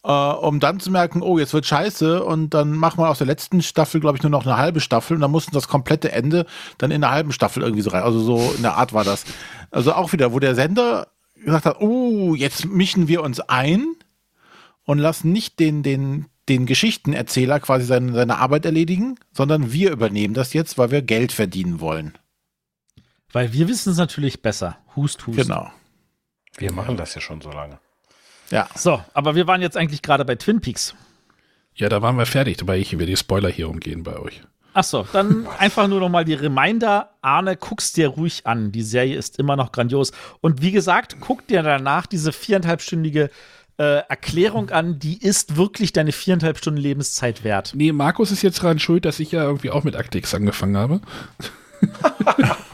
äh, 0.05 0.11
um 0.11 0.59
dann 0.59 0.79
zu 0.79 0.91
merken, 0.91 1.21
oh, 1.21 1.39
jetzt 1.39 1.53
wird 1.53 1.65
scheiße 1.65 2.23
und 2.23 2.53
dann 2.53 2.73
machen 2.73 2.99
wir 2.99 3.09
aus 3.09 3.17
der 3.17 3.27
letzten 3.27 3.63
Staffel, 3.63 3.99
glaube 3.99 4.17
ich, 4.17 4.23
nur 4.23 4.29
noch 4.29 4.45
eine 4.45 4.57
halbe 4.57 4.79
Staffel 4.79 5.15
und 5.15 5.21
dann 5.21 5.31
mussten 5.31 5.53
das 5.53 5.67
komplette 5.67 6.11
Ende 6.11 6.45
dann 6.77 6.91
in 6.91 7.03
einer 7.03 7.11
halben 7.11 7.31
Staffel 7.31 7.63
irgendwie 7.63 7.81
so 7.81 7.89
rein. 7.89 8.03
Also 8.03 8.19
so 8.19 8.53
in 8.55 8.61
der 8.61 8.75
Art 8.75 8.93
war 8.93 9.03
das. 9.03 9.25
Also 9.71 9.93
auch 9.93 10.13
wieder, 10.13 10.31
wo 10.31 10.39
der 10.39 10.53
Sender 10.53 11.07
gesagt 11.43 11.65
hat, 11.65 11.81
oh, 11.81 12.35
jetzt 12.35 12.65
mischen 12.65 13.07
wir 13.07 13.23
uns 13.23 13.39
ein 13.39 13.83
und 14.83 14.99
lassen 14.99 15.31
nicht 15.31 15.59
den, 15.59 15.81
den, 15.81 16.27
den 16.49 16.67
Geschichtenerzähler 16.67 17.59
quasi 17.59 17.85
seine, 17.85 18.13
seine 18.13 18.37
Arbeit 18.37 18.65
erledigen, 18.65 19.15
sondern 19.33 19.73
wir 19.73 19.91
übernehmen 19.91 20.35
das 20.35 20.53
jetzt, 20.53 20.77
weil 20.77 20.91
wir 20.91 21.01
Geld 21.01 21.31
verdienen 21.31 21.79
wollen. 21.79 22.13
Weil 23.31 23.53
wir 23.53 23.67
wissen 23.67 23.91
es 23.91 23.97
natürlich 23.97 24.43
besser. 24.43 24.77
Hust, 24.95 25.25
hust. 25.25 25.37
Genau. 25.37 25.71
Wir 26.57 26.71
machen 26.71 26.95
das 26.95 27.15
ja 27.15 27.21
schon 27.21 27.41
so 27.41 27.49
lange. 27.49 27.79
Ja. 28.51 28.67
So, 28.75 29.01
aber 29.13 29.35
wir 29.35 29.47
waren 29.47 29.61
jetzt 29.61 29.77
eigentlich 29.77 30.01
gerade 30.01 30.25
bei 30.25 30.35
Twin 30.35 30.61
Peaks. 30.61 30.93
Ja, 31.75 31.89
da 31.89 32.01
waren 32.01 32.17
wir 32.17 32.25
fertig, 32.25 32.59
weil 32.65 32.79
ich 32.79 32.93
über 32.93 33.05
die 33.05 33.17
Spoiler 33.17 33.49
hier 33.49 33.69
umgehen 33.69 34.03
bei 34.03 34.17
euch. 34.17 34.41
Achso, 34.73 35.07
dann 35.11 35.47
einfach 35.59 35.87
nur 35.87 35.99
noch 35.99 36.09
mal 36.09 36.25
die 36.25 36.33
Reminder. 36.33 37.11
Arne, 37.21 37.57
guck's 37.57 37.93
dir 37.93 38.09
ruhig 38.09 38.45
an. 38.45 38.71
Die 38.71 38.81
Serie 38.81 39.17
ist 39.17 39.39
immer 39.39 39.55
noch 39.55 39.71
grandios. 39.71 40.11
Und 40.41 40.61
wie 40.61 40.71
gesagt, 40.71 41.17
guck 41.19 41.47
dir 41.47 41.63
danach 41.63 42.05
diese 42.05 42.31
viereinhalbstündige 42.31 43.29
äh, 43.77 44.01
Erklärung 44.07 44.69
an. 44.69 44.99
Die 44.99 45.17
ist 45.17 45.57
wirklich 45.57 45.93
deine 45.93 46.11
viereinhalb 46.11 46.57
Stunden 46.57 46.79
Lebenszeit 46.79 47.43
wert. 47.43 47.73
Nee, 47.75 47.91
Markus 47.91 48.31
ist 48.31 48.41
jetzt 48.41 48.63
daran 48.63 48.79
schuld, 48.79 49.05
dass 49.05 49.19
ich 49.19 49.31
ja 49.31 49.43
irgendwie 49.43 49.71
auch 49.71 49.83
mit 49.83 49.95
Akte 49.95 50.17
X 50.17 50.33
angefangen 50.33 50.77
habe. 50.77 51.01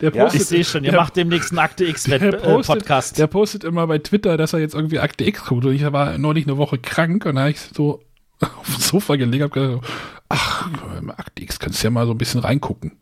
Der 0.00 0.14
ja, 0.14 0.32
ich 0.32 0.44
sehe 0.44 0.64
schon, 0.64 0.84
ihr 0.84 0.92
der, 0.92 1.00
macht 1.00 1.16
demnächst 1.16 1.50
einen 1.50 1.58
Akte 1.58 1.84
X-Podcast. 1.84 3.14
Äh, 3.14 3.16
der 3.16 3.26
postet 3.26 3.64
immer 3.64 3.86
bei 3.86 3.98
Twitter, 3.98 4.36
dass 4.36 4.52
er 4.52 4.60
jetzt 4.60 4.74
irgendwie 4.74 4.98
Akte 4.98 5.24
X 5.24 5.44
guckt. 5.44 5.64
Und 5.64 5.74
ich 5.74 5.82
war 5.92 6.16
neulich 6.16 6.46
eine 6.46 6.56
Woche 6.56 6.78
krank 6.78 7.26
und 7.26 7.34
da 7.34 7.42
habe 7.42 7.50
ich 7.50 7.60
so 7.60 8.02
auf 8.40 8.66
dem 8.66 8.80
Sofa 8.80 9.16
gelegen 9.16 9.44
und 9.44 9.52
gedacht, 9.52 9.84
ach, 10.28 10.70
Akte 11.16 11.42
X, 11.42 11.58
kannst 11.58 11.82
du 11.82 11.86
ja 11.86 11.90
mal 11.90 12.06
so 12.06 12.12
ein 12.12 12.18
bisschen 12.18 12.40
reingucken. 12.40 12.92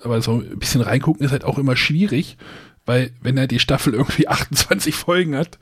Aber 0.00 0.22
so 0.22 0.34
ein 0.34 0.58
bisschen 0.58 0.80
reingucken 0.80 1.24
ist 1.24 1.32
halt 1.32 1.44
auch 1.44 1.58
immer 1.58 1.74
schwierig, 1.74 2.36
weil 2.86 3.10
wenn 3.20 3.36
er 3.36 3.46
die 3.48 3.58
Staffel 3.58 3.94
irgendwie 3.94 4.28
28 4.28 4.94
Folgen 4.94 5.36
hat, 5.36 5.58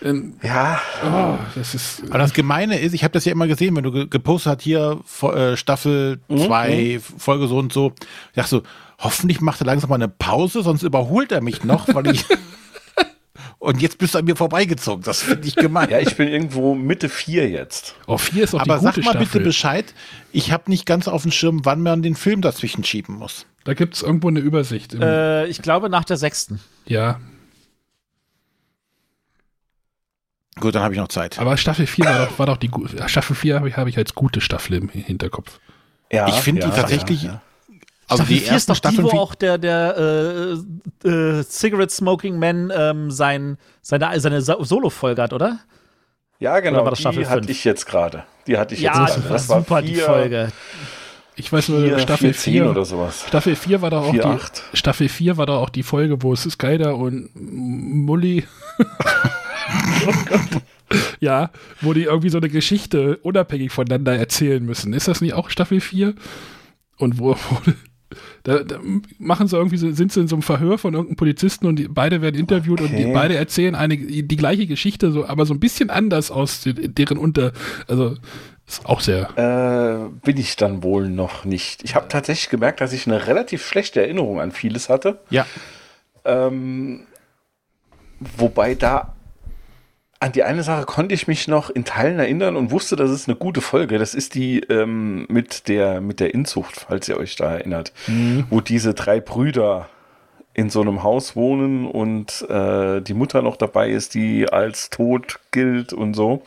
dann, 0.00 0.34
ja, 0.42 0.80
oh, 1.04 1.38
das 1.54 1.74
ist. 1.74 2.04
Aber 2.08 2.18
das 2.18 2.32
Gemeine 2.32 2.78
ist, 2.78 2.94
ich 2.94 3.02
habe 3.02 3.12
das 3.12 3.24
ja 3.24 3.32
immer 3.32 3.48
gesehen, 3.48 3.74
wenn 3.76 3.82
du 3.82 4.08
gepostet 4.08 4.52
hast 4.52 4.62
hier 4.62 5.00
äh, 5.22 5.56
Staffel 5.56 6.20
2, 6.28 6.94
mhm. 6.94 7.18
Folge 7.18 7.48
so 7.48 7.58
und 7.58 7.72
so, 7.72 7.92
ich 8.30 8.36
dachte 8.36 8.48
so, 8.48 8.62
hoffentlich 9.00 9.40
macht 9.40 9.60
er 9.60 9.66
langsam 9.66 9.90
mal 9.90 9.96
eine 9.96 10.08
Pause, 10.08 10.62
sonst 10.62 10.82
überholt 10.82 11.32
er 11.32 11.42
mich 11.42 11.64
noch, 11.64 11.92
weil 11.92 12.06
ich 12.08 12.24
Und 13.60 13.82
jetzt 13.82 13.98
bist 13.98 14.14
du 14.14 14.18
an 14.18 14.24
mir 14.24 14.36
vorbeigezogen. 14.36 15.04
Das 15.04 15.22
finde 15.22 15.46
ich 15.46 15.54
gemein. 15.54 15.90
Ja, 15.90 15.98
ich 15.98 16.16
bin 16.16 16.28
irgendwo 16.28 16.74
Mitte 16.74 17.10
vier 17.10 17.50
jetzt. 17.50 17.94
Oh, 18.06 18.16
vier 18.16 18.44
ist 18.44 18.54
auch 18.54 18.60
Aber 18.60 18.78
die 18.78 18.86
gute 18.86 18.94
sag 18.94 19.04
mal 19.04 19.10
Staffel. 19.10 19.26
bitte 19.26 19.40
Bescheid. 19.40 19.94
Ich 20.32 20.50
habe 20.50 20.70
nicht 20.70 20.86
ganz 20.86 21.08
auf 21.08 21.22
dem 21.22 21.30
Schirm, 21.30 21.60
wann 21.64 21.82
man 21.82 22.00
den 22.00 22.14
Film 22.14 22.40
dazwischen 22.40 22.84
schieben 22.84 23.16
muss. 23.16 23.44
Da 23.64 23.74
gibt 23.74 23.94
es 23.96 24.02
irgendwo 24.02 24.28
eine 24.28 24.40
Übersicht. 24.40 24.94
Äh, 24.94 25.46
ich 25.46 25.60
glaube 25.60 25.90
nach 25.90 26.04
der 26.04 26.16
sechsten. 26.16 26.58
Ja. 26.86 27.20
Gut, 30.58 30.74
dann 30.74 30.82
habe 30.82 30.94
ich 30.94 31.00
noch 31.00 31.08
Zeit. 31.08 31.38
Aber 31.38 31.58
Staffel 31.58 31.86
4 31.86 32.04
war 32.06 32.26
doch, 32.26 32.38
war 32.38 32.46
doch 32.46 32.56
die 32.56 32.70
Staffel 33.08 33.36
4 33.36 33.56
habe 33.56 33.68
ich, 33.68 33.76
hab 33.76 33.86
ich 33.88 33.98
als 33.98 34.14
gute 34.14 34.40
Staffel 34.40 34.76
im 34.76 34.88
Hinterkopf. 34.88 35.60
Ja, 36.10 36.28
ich 36.28 36.34
finde 36.36 36.62
ja, 36.62 36.70
die 36.70 36.76
tatsächlich. 36.76 37.24
Ja, 37.24 37.32
ja. 37.32 37.42
Also 38.10 38.24
Staffel 38.24 38.38
die 38.38 38.44
erste 38.44 38.72
ist 38.72 38.84
doch 38.84 38.90
die, 38.90 39.02
wo 39.02 39.10
auch 39.10 39.34
der, 39.36 39.56
der 39.56 40.56
äh, 41.04 41.08
äh, 41.08 41.44
Cigarette 41.44 41.94
Smoking 41.94 42.38
Man 42.38 42.72
ähm, 42.74 43.10
sein, 43.10 43.56
seine, 43.82 44.18
seine 44.20 44.42
Solo-Folge 44.42 45.22
hat, 45.22 45.32
oder? 45.32 45.60
Ja, 46.40 46.58
genau. 46.60 46.82
Oder 46.82 46.92
die 46.92 47.26
hatte 47.26 47.50
ich 47.50 47.64
jetzt 47.64 47.86
gerade. 47.86 48.24
Die 48.46 48.58
hatte 48.58 48.74
ich 48.74 48.80
ja, 48.80 49.04
jetzt 49.04 49.14
gerade. 49.14 49.28
Das 49.28 49.48
war 49.48 49.60
super, 49.60 49.82
die 49.82 49.94
Folge. 49.94 50.48
Ich 51.36 51.52
weiß 51.52 51.68
nur, 51.68 51.82
vier, 51.82 51.98
Staffel 52.00 52.34
4 52.34 52.68
oder 52.68 52.84
sowas. 52.84 53.24
Staffel 53.28 53.54
4 53.54 53.80
war 53.80 53.90
doch 53.90 54.08
auch 54.08 54.10
4, 54.10 54.22
die 54.22 54.76
Staffel 54.76 55.08
4 55.08 55.36
war 55.36 55.46
doch 55.46 55.62
auch 55.62 55.70
die 55.70 55.82
Folge, 55.82 56.22
wo 56.22 56.34
Skyder 56.34 56.96
und 56.96 57.30
Mully 57.34 58.44
oh 60.06 60.12
ja, 61.20 61.50
wo 61.80 61.92
die 61.92 62.04
irgendwie 62.04 62.30
so 62.30 62.38
eine 62.38 62.48
Geschichte 62.48 63.18
unabhängig 63.18 63.70
voneinander 63.72 64.16
erzählen 64.16 64.64
müssen. 64.64 64.92
Ist 64.92 65.08
das 65.08 65.20
nicht 65.20 65.34
auch 65.34 65.50
Staffel 65.50 65.80
4? 65.80 66.14
Und 66.98 67.18
wo, 67.18 67.34
wo 67.34 67.72
da, 68.42 68.62
da, 68.64 68.78
machen 69.18 69.46
sie 69.46 69.56
irgendwie, 69.56 69.76
sind 69.76 70.12
sie 70.12 70.20
in 70.20 70.28
so 70.28 70.36
einem 70.36 70.42
Verhör 70.42 70.78
von 70.78 70.94
irgendeinem 70.94 71.16
Polizisten 71.16 71.66
und 71.66 71.76
die, 71.76 71.88
beide 71.88 72.22
werden 72.22 72.38
interviewt 72.38 72.80
okay. 72.80 72.90
und 72.90 72.96
die, 72.96 73.12
beide 73.12 73.36
erzählen 73.36 73.74
eine, 73.74 73.96
die 73.96 74.36
gleiche 74.36 74.66
Geschichte, 74.66 75.12
so, 75.12 75.26
aber 75.26 75.46
so 75.46 75.54
ein 75.54 75.60
bisschen 75.60 75.90
anders 75.90 76.30
aus 76.30 76.62
deren 76.64 77.18
Unter, 77.18 77.52
also 77.86 78.16
ist 78.66 78.86
auch 78.86 79.00
sehr. 79.00 79.36
Äh, 79.36 80.08
bin 80.24 80.36
ich 80.36 80.54
dann 80.54 80.84
wohl 80.84 81.08
noch 81.08 81.44
nicht. 81.44 81.82
Ich 81.82 81.96
habe 81.96 82.06
tatsächlich 82.08 82.50
gemerkt, 82.50 82.80
dass 82.80 82.92
ich 82.92 83.06
eine 83.06 83.26
relativ 83.26 83.66
schlechte 83.66 84.00
Erinnerung 84.00 84.40
an 84.40 84.52
vieles 84.52 84.88
hatte. 84.88 85.20
Ja. 85.30 85.44
Ähm, 86.24 87.06
wobei 88.20 88.76
da 88.76 89.16
an 90.20 90.32
die 90.32 90.42
eine 90.42 90.62
Sache 90.62 90.84
konnte 90.84 91.14
ich 91.14 91.26
mich 91.26 91.48
noch 91.48 91.70
in 91.70 91.86
Teilen 91.86 92.18
erinnern 92.18 92.56
und 92.56 92.70
wusste, 92.70 92.94
das 92.94 93.10
ist 93.10 93.26
eine 93.26 93.36
gute 93.36 93.62
Folge. 93.62 93.98
Das 93.98 94.14
ist 94.14 94.34
die 94.34 94.60
ähm, 94.60 95.24
mit, 95.30 95.66
der, 95.66 96.02
mit 96.02 96.20
der 96.20 96.34
Inzucht, 96.34 96.86
falls 96.88 97.08
ihr 97.08 97.16
euch 97.16 97.36
da 97.36 97.54
erinnert. 97.54 97.92
Mhm. 98.06 98.44
Wo 98.50 98.60
diese 98.60 98.92
drei 98.92 99.20
Brüder 99.20 99.88
in 100.52 100.68
so 100.68 100.82
einem 100.82 101.02
Haus 101.02 101.36
wohnen 101.36 101.86
und 101.86 102.42
äh, 102.50 103.00
die 103.00 103.14
Mutter 103.14 103.40
noch 103.40 103.56
dabei 103.56 103.88
ist, 103.88 104.14
die 104.14 104.46
als 104.52 104.90
tot 104.90 105.40
gilt 105.52 105.94
und 105.94 106.12
so. 106.12 106.42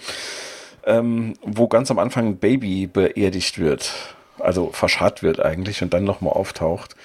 Ähm, 0.85 1.33
wo 1.41 1.67
ganz 1.67 1.89
am 1.89 1.97
Anfang 1.97 2.27
ein 2.27 2.37
Baby 2.37 2.85
beerdigt 2.85 3.57
wird. 3.57 4.15
Also 4.37 4.69
verscharrt 4.71 5.23
wird 5.23 5.43
eigentlich 5.43 5.81
und 5.81 5.93
dann 5.95 6.03
nochmal 6.03 6.33
auftaucht. 6.33 6.95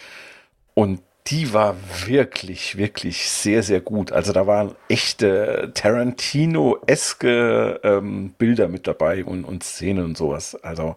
Und 0.75 1.01
die 1.31 1.53
war 1.53 1.77
wirklich, 2.07 2.77
wirklich 2.77 3.29
sehr, 3.29 3.63
sehr 3.63 3.81
gut. 3.81 4.13
Also 4.13 4.33
da 4.33 4.47
waren 4.47 4.75
echte 4.89 5.71
Tarantino-eske 5.75 7.81
ähm, 7.83 8.35
Bilder 8.39 8.69
mit 8.69 8.87
dabei 8.87 9.25
und, 9.25 9.45
und 9.45 9.63
Szenen 9.63 10.05
und 10.05 10.17
sowas. 10.17 10.55
Also 10.63 10.97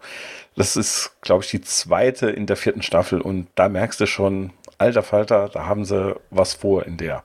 das 0.56 0.76
ist, 0.76 1.12
glaube 1.20 1.44
ich, 1.44 1.50
die 1.50 1.60
zweite 1.60 2.30
in 2.30 2.46
der 2.46 2.56
vierten 2.56 2.82
Staffel 2.82 3.20
und 3.20 3.48
da 3.54 3.68
merkst 3.68 4.00
du 4.00 4.06
schon, 4.06 4.52
alter 4.78 5.02
Falter, 5.02 5.50
da 5.52 5.66
haben 5.66 5.84
sie 5.84 6.16
was 6.30 6.54
vor 6.54 6.86
in 6.86 6.96
der. 6.96 7.22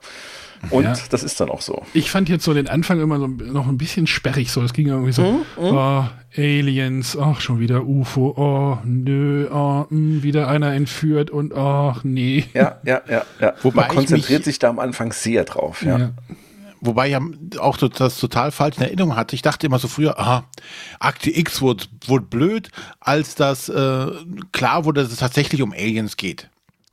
Und 0.70 0.84
ja. 0.84 0.94
das 1.10 1.22
ist 1.22 1.40
dann 1.40 1.50
auch 1.50 1.60
so. 1.60 1.82
Ich 1.94 2.10
fand 2.10 2.28
jetzt 2.28 2.44
so 2.44 2.52
den 2.52 2.68
Anfang 2.68 3.00
immer 3.00 3.18
so 3.18 3.26
noch 3.26 3.68
ein 3.68 3.78
bisschen 3.78 4.06
sperrig. 4.06 4.50
So, 4.50 4.62
es 4.62 4.72
ging 4.72 4.88
irgendwie 4.88 5.12
so, 5.12 5.22
mhm, 5.22 5.38
mhm. 5.56 5.76
oh, 5.76 6.04
Aliens, 6.36 7.16
ach, 7.16 7.40
schon 7.40 7.60
wieder 7.60 7.86
UFO, 7.86 8.34
oh, 8.36 8.78
nö, 8.84 9.48
oh, 9.50 9.86
mh, 9.88 9.90
hm, 9.90 10.22
wieder 10.22 10.48
einer 10.48 10.72
entführt 10.72 11.30
und 11.30 11.54
ach, 11.54 12.04
nee. 12.04 12.44
Ja, 12.54 12.80
ja, 12.84 13.00
ja, 13.08 13.22
ja. 13.40 13.54
Wobei 13.62 13.86
Man 13.86 13.96
konzentriert 13.96 14.44
sich 14.44 14.58
da 14.58 14.68
am 14.68 14.78
Anfang 14.78 15.12
sehr 15.12 15.44
drauf, 15.44 15.82
ja. 15.82 15.98
ja. 15.98 16.10
Wobei 16.80 17.08
ich 17.08 17.58
auch 17.58 17.76
das 17.76 18.18
total 18.18 18.52
falsch 18.52 18.76
in 18.76 18.84
Erinnerung 18.84 19.16
hatte. 19.16 19.34
Ich 19.34 19.42
dachte 19.42 19.66
immer 19.66 19.78
so 19.78 19.88
früher, 19.88 20.18
aha, 20.18 20.44
Akte 21.00 21.36
X 21.36 21.60
wurde, 21.60 21.86
wurde 22.06 22.26
blöd, 22.26 22.70
als 23.00 23.34
das 23.34 23.68
äh, 23.68 24.06
klar 24.52 24.84
wurde, 24.84 25.02
dass 25.02 25.12
es 25.12 25.18
tatsächlich 25.18 25.62
um 25.62 25.72
Aliens 25.72 26.16
geht. 26.16 26.48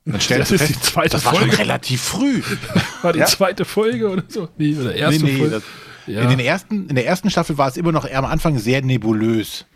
Dann 0.06 0.20
stellst 0.20 0.52
das 0.52 0.60
ist 0.60 0.68
fest, 0.68 0.74
die 0.76 0.86
zweite 0.86 1.10
das 1.10 1.24
Folge. 1.24 1.40
war 1.40 1.46
schon 1.48 1.58
relativ 1.58 2.00
früh. 2.00 2.42
War 3.02 3.12
die 3.12 3.18
ja? 3.18 3.26
zweite 3.26 3.64
Folge 3.64 4.08
oder 4.08 4.22
so? 4.28 4.48
Nee, 4.56 4.76
oder 4.76 4.94
erste 4.94 5.24
nee, 5.24 5.32
nee, 5.32 5.38
Folge. 5.38 5.54
Das, 5.56 5.62
ja. 6.06 6.22
in, 6.22 6.28
den 6.28 6.38
ersten, 6.38 6.88
in 6.88 6.94
der 6.94 7.06
ersten 7.06 7.28
Staffel 7.28 7.58
war 7.58 7.68
es 7.68 7.76
immer 7.76 7.90
noch 7.90 8.08
am 8.08 8.24
Anfang 8.24 8.58
sehr 8.58 8.82
nebulös. 8.82 9.66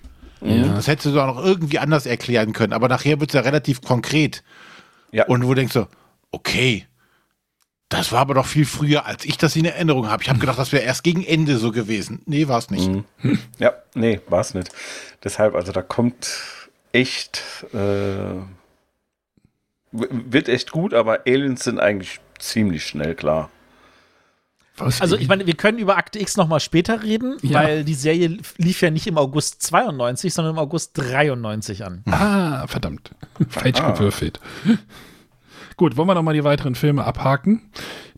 Ja. 0.40 0.69
Das 0.69 0.86
hättest 0.86 1.07
du 1.07 1.12
doch 1.12 1.27
noch 1.27 1.44
irgendwie 1.44 1.81
anders 1.81 2.07
erklären 2.07 2.52
können, 2.52 2.73
aber 2.73 2.89
nachher 2.89 3.19
wird 3.20 3.31
es 3.31 3.35
ja 3.35 3.40
relativ 3.40 3.82
konkret. 3.82 4.44
Ja. 5.11 5.27
Und 5.27 5.44
wo 5.44 5.52
denkst 5.55 5.74
du, 5.74 5.86
okay, 6.31 6.86
das 7.89 8.12
war 8.12 8.20
aber 8.20 8.35
doch 8.35 8.47
viel 8.47 8.66
früher, 8.66 9.07
als 9.07 9.24
ich 9.24 9.36
das 9.36 9.57
in 9.57 9.65
Erinnerung 9.65 10.09
habe. 10.09 10.23
Ich 10.23 10.28
habe 10.28 10.39
gedacht, 10.39 10.61
das 10.61 10.70
wäre 10.70 10.85
erst 10.85 11.02
gegen 11.02 11.24
Ende 11.24 11.59
so 11.59 11.73
gewesen. 11.73 12.23
Nee, 12.27 12.47
war 12.47 12.59
es 12.59 12.70
nicht. 12.70 12.89
Mhm. 12.89 13.39
Ja, 13.59 13.74
nee, 13.94 14.20
war 14.28 14.40
es 14.40 14.55
nicht. 14.55 14.70
Deshalb, 15.24 15.57
also 15.57 15.73
da 15.73 15.82
kommt 15.82 16.39
echt 16.93 17.43
äh, 17.74 18.40
wird 19.93 20.49
echt 20.49 20.71
gut, 20.71 20.95
aber 20.95 21.21
Aliens 21.27 21.65
sind 21.65 21.81
eigentlich 21.81 22.21
ziemlich 22.39 22.85
schnell 22.85 23.15
klar. 23.15 23.51
Was? 24.77 25.01
Also 25.01 25.17
ich 25.17 25.29
meine, 25.29 25.47
wir 25.47 25.55
können 25.55 25.79
über 25.79 25.99
Akte 25.99 26.19
X 26.19 26.37
nochmal 26.37 26.61
später 26.61 27.03
reden, 27.03 27.37
ja. 27.43 27.61
weil 27.61 27.85
die 27.85 27.95
Serie 27.95 28.39
lief 28.57 28.81
ja 28.81 28.91
nicht 28.91 29.07
im 29.07 29.19
August 29.19 29.62
92, 29.62 30.33
sondern 30.33 30.55
im 30.55 30.59
August 30.59 30.97
93 30.97 31.85
an. 31.85 32.03
Ah, 32.07 32.67
verdammt. 32.67 33.11
Falsch 33.49 33.81
ah. 33.81 33.91
gewürfelt. 33.91 34.41
Gut, 35.77 35.97
wollen 35.97 36.09
wir 36.09 36.15
nochmal 36.15 36.35
die 36.35 36.45
weiteren 36.45 36.75
Filme 36.75 37.05
abhaken. 37.05 37.71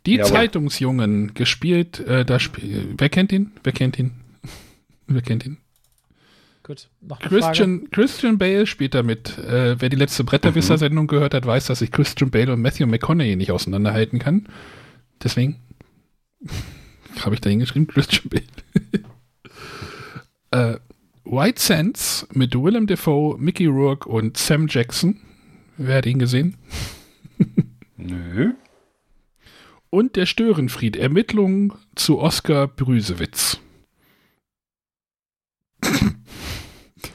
Die 0.06 0.16
Jawohl. 0.16 0.32
Zeitungsjungen 0.32 1.34
gespielt, 1.34 2.00
äh, 2.00 2.24
da 2.24 2.38
spielt, 2.38 3.00
wer 3.00 3.08
kennt 3.08 3.32
ihn? 3.32 3.52
Wer 3.62 3.72
kennt 3.72 3.98
ihn? 3.98 4.12
wer 5.06 5.22
kennt 5.22 5.46
ihn? 5.46 5.58
Gut, 6.64 6.88
noch 7.00 7.20
eine 7.20 7.28
Christian, 7.28 7.78
Frage. 7.80 7.90
Christian 7.90 8.38
Bale 8.38 8.66
spielt 8.66 8.94
damit. 8.94 9.36
Äh, 9.38 9.80
wer 9.80 9.88
die 9.88 9.96
letzte 9.96 10.22
Bretterwisser-Sendung 10.22 11.08
gehört 11.08 11.34
hat, 11.34 11.44
weiß, 11.44 11.66
dass 11.66 11.82
ich 11.82 11.90
Christian 11.90 12.30
Bale 12.30 12.52
und 12.52 12.62
Matthew 12.62 12.86
McConaughey 12.86 13.34
nicht 13.34 13.50
auseinanderhalten 13.50 14.20
kann. 14.20 14.46
Deswegen 15.22 15.60
habe 17.20 17.34
ich 17.34 17.40
da 17.40 17.50
hingeschrieben, 17.50 17.88
Christian 17.88 18.28
Bale. 18.28 18.44
äh, 20.76 20.78
White 21.24 21.60
Sands 21.60 22.28
mit 22.32 22.54
Willem 22.54 22.86
Dafoe, 22.86 23.38
Mickey 23.38 23.66
Rourke 23.66 24.08
und 24.08 24.36
Sam 24.36 24.66
Jackson. 24.68 25.18
Wer 25.76 25.96
hat 25.96 26.06
ihn 26.06 26.18
gesehen? 26.18 26.56
Nö. 27.96 28.52
Und 29.90 30.16
der 30.16 30.26
Störenfried, 30.26 30.96
Ermittlungen 30.96 31.72
zu 31.96 32.18
Oskar 32.20 32.68
Brüsewitz. 32.68 33.61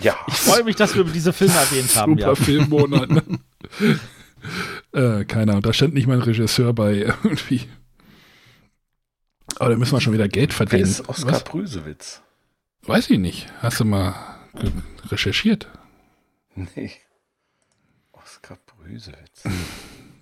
Ja. 0.01 0.15
Ich 0.27 0.35
freue 0.35 0.63
mich, 0.63 0.75
dass 0.75 0.95
wir 0.95 1.03
diese 1.03 1.33
Filme 1.33 1.55
erwähnt 1.55 1.95
haben. 1.95 2.17
Super 2.17 2.29
ja. 2.29 2.35
Filmmonat. 2.35 3.09
Ne? 3.09 3.23
äh, 5.21 5.25
keiner. 5.25 5.61
Da 5.61 5.73
stand 5.73 5.93
nicht 5.93 6.07
mein 6.07 6.21
Regisseur 6.21 6.73
bei 6.73 6.93
irgendwie. 6.95 7.67
Aber 9.59 9.71
da 9.71 9.75
müssen 9.77 9.93
wir 9.93 10.01
schon 10.01 10.13
wieder 10.13 10.27
Geld 10.27 10.53
verdienen. 10.53 10.83
Wer 10.83 10.89
ist 10.89 11.09
Oskar 11.09 11.33
Was? 11.33 11.43
Brüsewitz? 11.43 12.21
Weiß 12.83 13.09
ich 13.09 13.19
nicht. 13.19 13.47
Hast 13.59 13.79
du 13.79 13.85
mal 13.85 14.15
recherchiert. 15.07 15.67
Nee. 16.55 16.91
Oskar 18.11 18.57
Brüsewitz. 18.65 19.43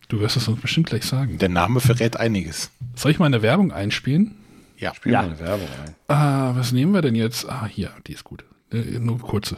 Du 0.07 0.19
wirst 0.19 0.37
es 0.37 0.47
uns 0.47 0.61
bestimmt 0.61 0.85
gleich 0.85 1.03
sagen. 1.03 1.39
Der 1.39 1.49
Name 1.49 1.79
verrät 1.79 2.17
einiges. 2.17 2.69
Soll 2.95 3.09
ich 3.09 3.17
mal 3.17 3.25
eine 3.25 3.41
Werbung 3.41 3.71
einspielen? 3.71 4.35
Ja. 4.77 4.93
Spiel 4.93 5.13
mal 5.13 5.25
eine 5.25 5.39
Werbung 5.39 5.67
ein. 5.83 5.95
Ah, 6.07 6.55
was 6.55 6.71
nehmen 6.73 6.93
wir 6.93 7.01
denn 7.01 7.15
jetzt? 7.15 7.49
Ah, 7.49 7.65
hier, 7.65 7.91
die 8.05 8.13
ist 8.13 8.23
gut. 8.23 8.45
Äh, 8.71 8.99
nur 8.99 9.19
kurze. 9.19 9.57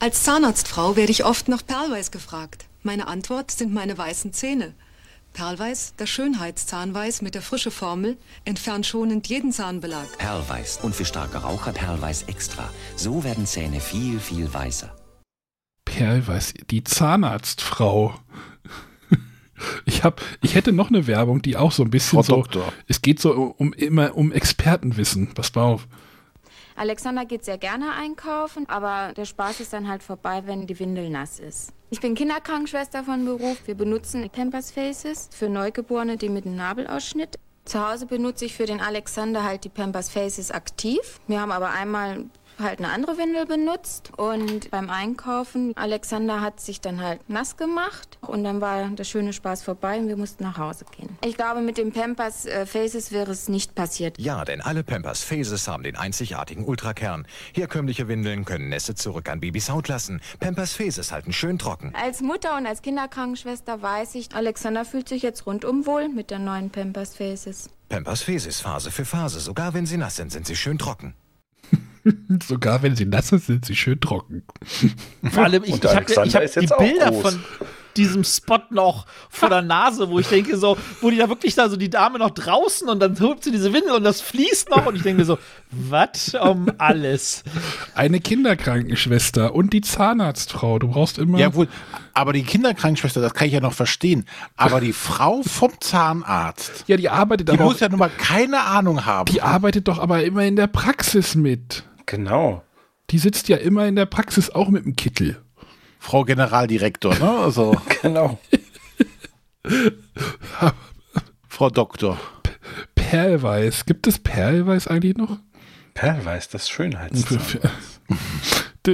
Als 0.00 0.22
Zahnarztfrau 0.22 0.96
werde 0.96 1.10
ich 1.10 1.24
oft 1.24 1.48
nach 1.48 1.66
Perlweiß 1.66 2.10
gefragt. 2.10 2.66
Meine 2.82 3.08
Antwort 3.08 3.50
sind 3.50 3.74
meine 3.74 3.98
weißen 3.98 4.32
Zähne. 4.32 4.74
Perlweiß, 5.32 5.94
das 5.96 6.08
Schönheitszahnweiß 6.08 7.22
mit 7.22 7.34
der 7.34 7.42
frische 7.42 7.70
Formel, 7.70 8.16
entfernt 8.44 8.86
schonend 8.86 9.28
jeden 9.28 9.52
Zahnbelag. 9.52 10.06
Perlweiß 10.18 10.80
und 10.82 10.94
für 10.94 11.04
starke 11.04 11.38
Raucher 11.38 11.72
Perlweiß 11.72 12.24
extra. 12.24 12.70
So 12.96 13.24
werden 13.24 13.46
Zähne 13.46 13.80
viel, 13.80 14.20
viel 14.20 14.52
weißer. 14.52 14.94
Perlweiß, 15.84 16.54
die 16.70 16.84
Zahnarztfrau. 16.84 18.14
Ich 19.86 20.04
hab, 20.04 20.22
ich 20.40 20.54
hätte 20.54 20.70
noch 20.70 20.88
eine 20.88 21.08
Werbung, 21.08 21.42
die 21.42 21.56
auch 21.56 21.72
so 21.72 21.82
ein 21.82 21.90
bisschen 21.90 22.18
Frau 22.18 22.22
so. 22.22 22.36
Doktor. 22.36 22.72
Es 22.86 23.02
geht 23.02 23.18
so 23.18 23.32
um 23.32 23.72
immer 23.72 24.16
um 24.16 24.30
Expertenwissen. 24.30 25.34
Pass 25.34 25.52
mal 25.52 25.62
auf. 25.62 25.88
Alexander 26.78 27.24
geht 27.24 27.44
sehr 27.44 27.58
gerne 27.58 27.92
einkaufen, 27.92 28.68
aber 28.68 29.12
der 29.14 29.24
Spaß 29.24 29.58
ist 29.60 29.72
dann 29.72 29.88
halt 29.88 30.02
vorbei, 30.02 30.42
wenn 30.46 30.66
die 30.66 30.78
Windel 30.78 31.10
nass 31.10 31.40
ist. 31.40 31.72
Ich 31.90 32.00
bin 32.00 32.14
Kinderkrankenschwester 32.14 33.02
von 33.02 33.24
Beruf. 33.24 33.66
Wir 33.66 33.74
benutzen 33.74 34.28
Pampers 34.30 34.70
Faces 34.70 35.28
für 35.32 35.48
Neugeborene, 35.48 36.16
die 36.16 36.28
mit 36.28 36.46
einem 36.46 36.56
Nabelausschnitt. 36.56 37.36
Zu 37.64 37.86
Hause 37.86 38.06
benutze 38.06 38.44
ich 38.44 38.54
für 38.54 38.66
den 38.66 38.80
Alexander 38.80 39.42
halt 39.42 39.64
die 39.64 39.68
Pampers 39.68 40.08
Faces 40.08 40.52
aktiv. 40.52 41.20
Wir 41.26 41.40
haben 41.40 41.50
aber 41.50 41.70
einmal 41.70 42.26
halt 42.60 42.78
eine 42.78 42.90
andere 42.90 43.18
Windel 43.18 43.46
benutzt 43.46 44.12
und 44.16 44.70
beim 44.70 44.90
Einkaufen, 44.90 45.72
Alexander 45.76 46.40
hat 46.40 46.60
sich 46.60 46.80
dann 46.80 47.00
halt 47.00 47.28
nass 47.28 47.56
gemacht 47.56 48.18
und 48.20 48.44
dann 48.44 48.60
war 48.60 48.88
der 48.88 49.04
schöne 49.04 49.32
Spaß 49.32 49.62
vorbei 49.62 49.98
und 49.98 50.08
wir 50.08 50.16
mussten 50.16 50.44
nach 50.44 50.58
Hause 50.58 50.84
gehen. 50.96 51.16
Ich 51.24 51.36
glaube, 51.36 51.60
mit 51.60 51.78
den 51.78 51.92
Pampers 51.92 52.46
äh, 52.46 52.66
Faces 52.66 53.12
wäre 53.12 53.32
es 53.32 53.48
nicht 53.48 53.74
passiert. 53.74 54.18
Ja, 54.18 54.44
denn 54.44 54.60
alle 54.60 54.82
Pampers 54.84 55.22
Phases 55.22 55.68
haben 55.68 55.82
den 55.82 55.96
einzigartigen 55.96 56.64
Ultrakern. 56.64 57.26
Herkömmliche 57.52 58.08
Windeln 58.08 58.44
können 58.44 58.68
Nässe 58.68 58.94
zurück 58.94 59.28
an 59.28 59.40
Babys 59.40 59.70
Haut 59.70 59.88
lassen. 59.88 60.20
Pampers 60.40 60.72
Phases 60.72 61.12
halten 61.12 61.32
schön 61.32 61.58
trocken. 61.58 61.92
Als 61.94 62.20
Mutter 62.20 62.56
und 62.56 62.66
als 62.66 62.82
Kinderkrankenschwester 62.82 63.82
weiß 63.82 64.14
ich, 64.16 64.34
Alexander 64.34 64.84
fühlt 64.84 65.08
sich 65.08 65.22
jetzt 65.22 65.46
rundum 65.46 65.86
wohl 65.86 66.08
mit 66.08 66.30
der 66.30 66.38
neuen 66.38 66.70
Pampers 66.70 67.16
Faces. 67.16 67.70
Pampers 67.88 68.22
Phases 68.22 68.60
Phase 68.60 68.90
für 68.90 69.04
Phase. 69.04 69.40
Sogar 69.40 69.74
wenn 69.74 69.86
sie 69.86 69.96
nass 69.96 70.16
sind, 70.16 70.30
sind 70.30 70.46
sie 70.46 70.56
schön 70.56 70.78
trocken. 70.78 71.14
Sogar 72.46 72.82
wenn 72.82 72.96
sie 72.96 73.06
nass 73.06 73.28
sind, 73.28 73.42
sind 73.42 73.64
sie 73.64 73.76
schön 73.76 74.00
trocken. 74.00 74.42
Vor 75.30 75.44
allem, 75.44 75.64
ich, 75.64 75.74
ich 75.74 75.84
habe 75.84 76.06
hab 76.14 76.42
ist 76.42 76.56
die 76.56 76.66
Bilder 76.78 77.10
groß. 77.10 77.22
von 77.22 77.40
diesem 77.96 78.22
Spot 78.22 78.60
noch 78.70 79.06
vor 79.28 79.48
der 79.48 79.62
Nase, 79.62 80.08
wo 80.08 80.20
ich 80.20 80.28
denke 80.28 80.56
so, 80.56 80.76
wo 81.00 81.10
die 81.10 81.16
da 81.16 81.28
wirklich 81.28 81.56
da 81.56 81.68
so 81.68 81.76
die 81.76 81.90
Dame 81.90 82.20
noch 82.20 82.30
draußen 82.30 82.88
und 82.88 83.00
dann 83.00 83.18
holt 83.18 83.42
sie 83.42 83.50
diese 83.50 83.72
Windel 83.72 83.90
und 83.92 84.04
das 84.04 84.20
fließt 84.20 84.70
noch 84.70 84.86
und 84.86 84.94
ich 84.94 85.02
denke 85.02 85.18
mir 85.20 85.24
so, 85.24 85.36
was 85.72 86.34
um 86.40 86.70
alles? 86.78 87.42
Eine 87.96 88.20
Kinderkrankenschwester 88.20 89.52
und 89.52 89.72
die 89.72 89.80
Zahnarztfrau. 89.80 90.78
Du 90.78 90.88
brauchst 90.88 91.18
immer. 91.18 91.38
Ja, 91.40 91.52
wohl. 91.54 91.66
Aber 92.14 92.32
die 92.32 92.44
Kinderkrankenschwester, 92.44 93.20
das 93.20 93.34
kann 93.34 93.48
ich 93.48 93.54
ja 93.54 93.60
noch 93.60 93.72
verstehen. 93.72 94.26
Aber 94.56 94.80
die 94.80 94.92
Frau 94.92 95.42
vom 95.42 95.72
Zahnarzt, 95.80 96.84
Ja, 96.86 96.96
die 96.96 97.08
arbeitet 97.08 97.48
die 97.48 97.52
aber. 97.54 97.64
muss 97.64 97.76
Auch, 97.76 97.80
ja 97.80 97.88
nun 97.88 97.98
mal 97.98 98.10
keine 98.16 98.60
Ahnung 98.60 99.06
haben. 99.06 99.24
die 99.32 99.42
arbeitet 99.42 99.88
doch 99.88 99.98
aber 99.98 100.22
immer 100.22 100.44
in 100.44 100.54
der 100.54 100.68
Praxis 100.68 101.34
mit. 101.34 101.82
Genau. 102.08 102.62
Die 103.10 103.18
sitzt 103.18 103.48
ja 103.48 103.58
immer 103.58 103.86
in 103.86 103.94
der 103.94 104.06
Praxis 104.06 104.48
auch 104.48 104.68
mit 104.70 104.84
dem 104.86 104.96
Kittel. 104.96 105.42
Frau 105.98 106.24
Generaldirektor, 106.24 107.14
ne? 107.18 107.30
Also, 107.30 107.76
Genau. 108.02 108.38
Frau 111.48 111.68
Doktor. 111.70 112.18
Perlweiß. 112.94 113.84
Gibt 113.84 114.06
es 114.06 114.18
Perlweiß 114.18 114.88
eigentlich 114.88 115.16
noch? 115.16 115.38
Perlweiß, 115.94 116.48
das 116.48 116.68
Schönheitszahnweiß. 116.68 117.60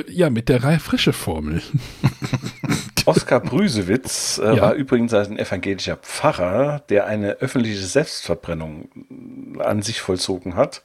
Ja, 0.08 0.28
mit 0.28 0.48
der 0.48 0.64
Reihe 0.64 0.80
frische 0.80 1.12
Formel. 1.12 1.62
Oskar 3.06 3.38
Brüsewitz 3.38 4.40
äh, 4.42 4.56
Ja. 4.56 4.62
war 4.62 4.72
übrigens 4.74 5.14
ein 5.14 5.38
evangelischer 5.38 5.94
Pfarrer, 5.98 6.80
der 6.88 7.06
eine 7.06 7.34
öffentliche 7.34 7.78
Selbstverbrennung 7.86 8.88
an 9.60 9.82
sich 9.82 10.00
vollzogen 10.00 10.56
hat 10.56 10.82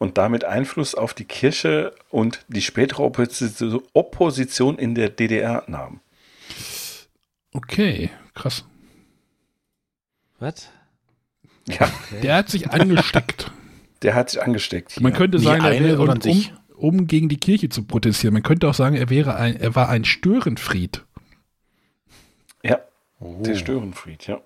und 0.00 0.18
damit 0.18 0.44
Einfluss 0.44 0.94
auf 0.96 1.14
die 1.14 1.26
Kirche 1.26 1.94
und 2.08 2.44
die 2.48 2.62
spätere 2.62 3.02
Opposi- 3.04 3.80
Opposition 3.92 4.78
in 4.78 4.96
der 4.96 5.10
DDR 5.10 5.62
nahm. 5.68 6.00
Okay, 7.52 8.10
krass. 8.34 8.64
Was? 10.38 10.70
Ja, 11.68 11.88
Der 12.22 12.34
hat 12.36 12.48
sich 12.48 12.70
angesteckt. 12.70 13.52
der 14.02 14.14
hat 14.14 14.30
sich 14.30 14.42
angesteckt. 14.42 14.92
Hier. 14.92 15.02
Man 15.02 15.12
könnte 15.12 15.36
Nicht 15.36 15.46
sagen, 15.46 15.64
er 15.64 15.84
wäre, 15.84 16.00
um, 16.02 16.20
sich. 16.22 16.52
um 16.74 17.06
gegen 17.06 17.28
die 17.28 17.36
Kirche 17.36 17.68
zu 17.68 17.84
protestieren. 17.84 18.32
Man 18.32 18.42
könnte 18.42 18.68
auch 18.68 18.74
sagen, 18.74 18.96
er 18.96 19.10
wäre 19.10 19.36
ein, 19.36 19.56
er 19.56 19.74
war 19.74 19.90
ein 19.90 20.04
Störenfried. 20.06 21.04
ja, 22.62 22.80
der 23.20 23.54
Störenfried, 23.54 24.26
ja. 24.26 24.40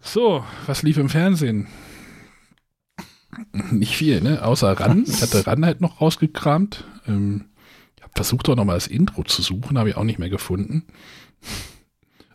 So, 0.00 0.44
was 0.66 0.82
lief 0.84 0.96
im 0.96 1.08
Fernsehen? 1.08 1.66
Nicht 3.70 3.96
viel, 3.96 4.20
ne? 4.20 4.44
Außer 4.44 4.72
Ran. 4.72 5.04
Ich 5.06 5.22
hatte 5.22 5.46
Ran 5.46 5.64
halt 5.64 5.80
noch 5.80 6.00
rausgekramt. 6.00 6.84
Ähm, 7.06 7.46
ich 7.96 8.02
habe 8.02 8.12
versucht 8.14 8.48
auch 8.48 8.56
noch 8.56 8.64
mal 8.64 8.74
das 8.74 8.86
Intro 8.86 9.22
zu 9.24 9.42
suchen, 9.42 9.78
habe 9.78 9.90
ich 9.90 9.96
auch 9.96 10.04
nicht 10.04 10.18
mehr 10.18 10.30
gefunden. 10.30 10.84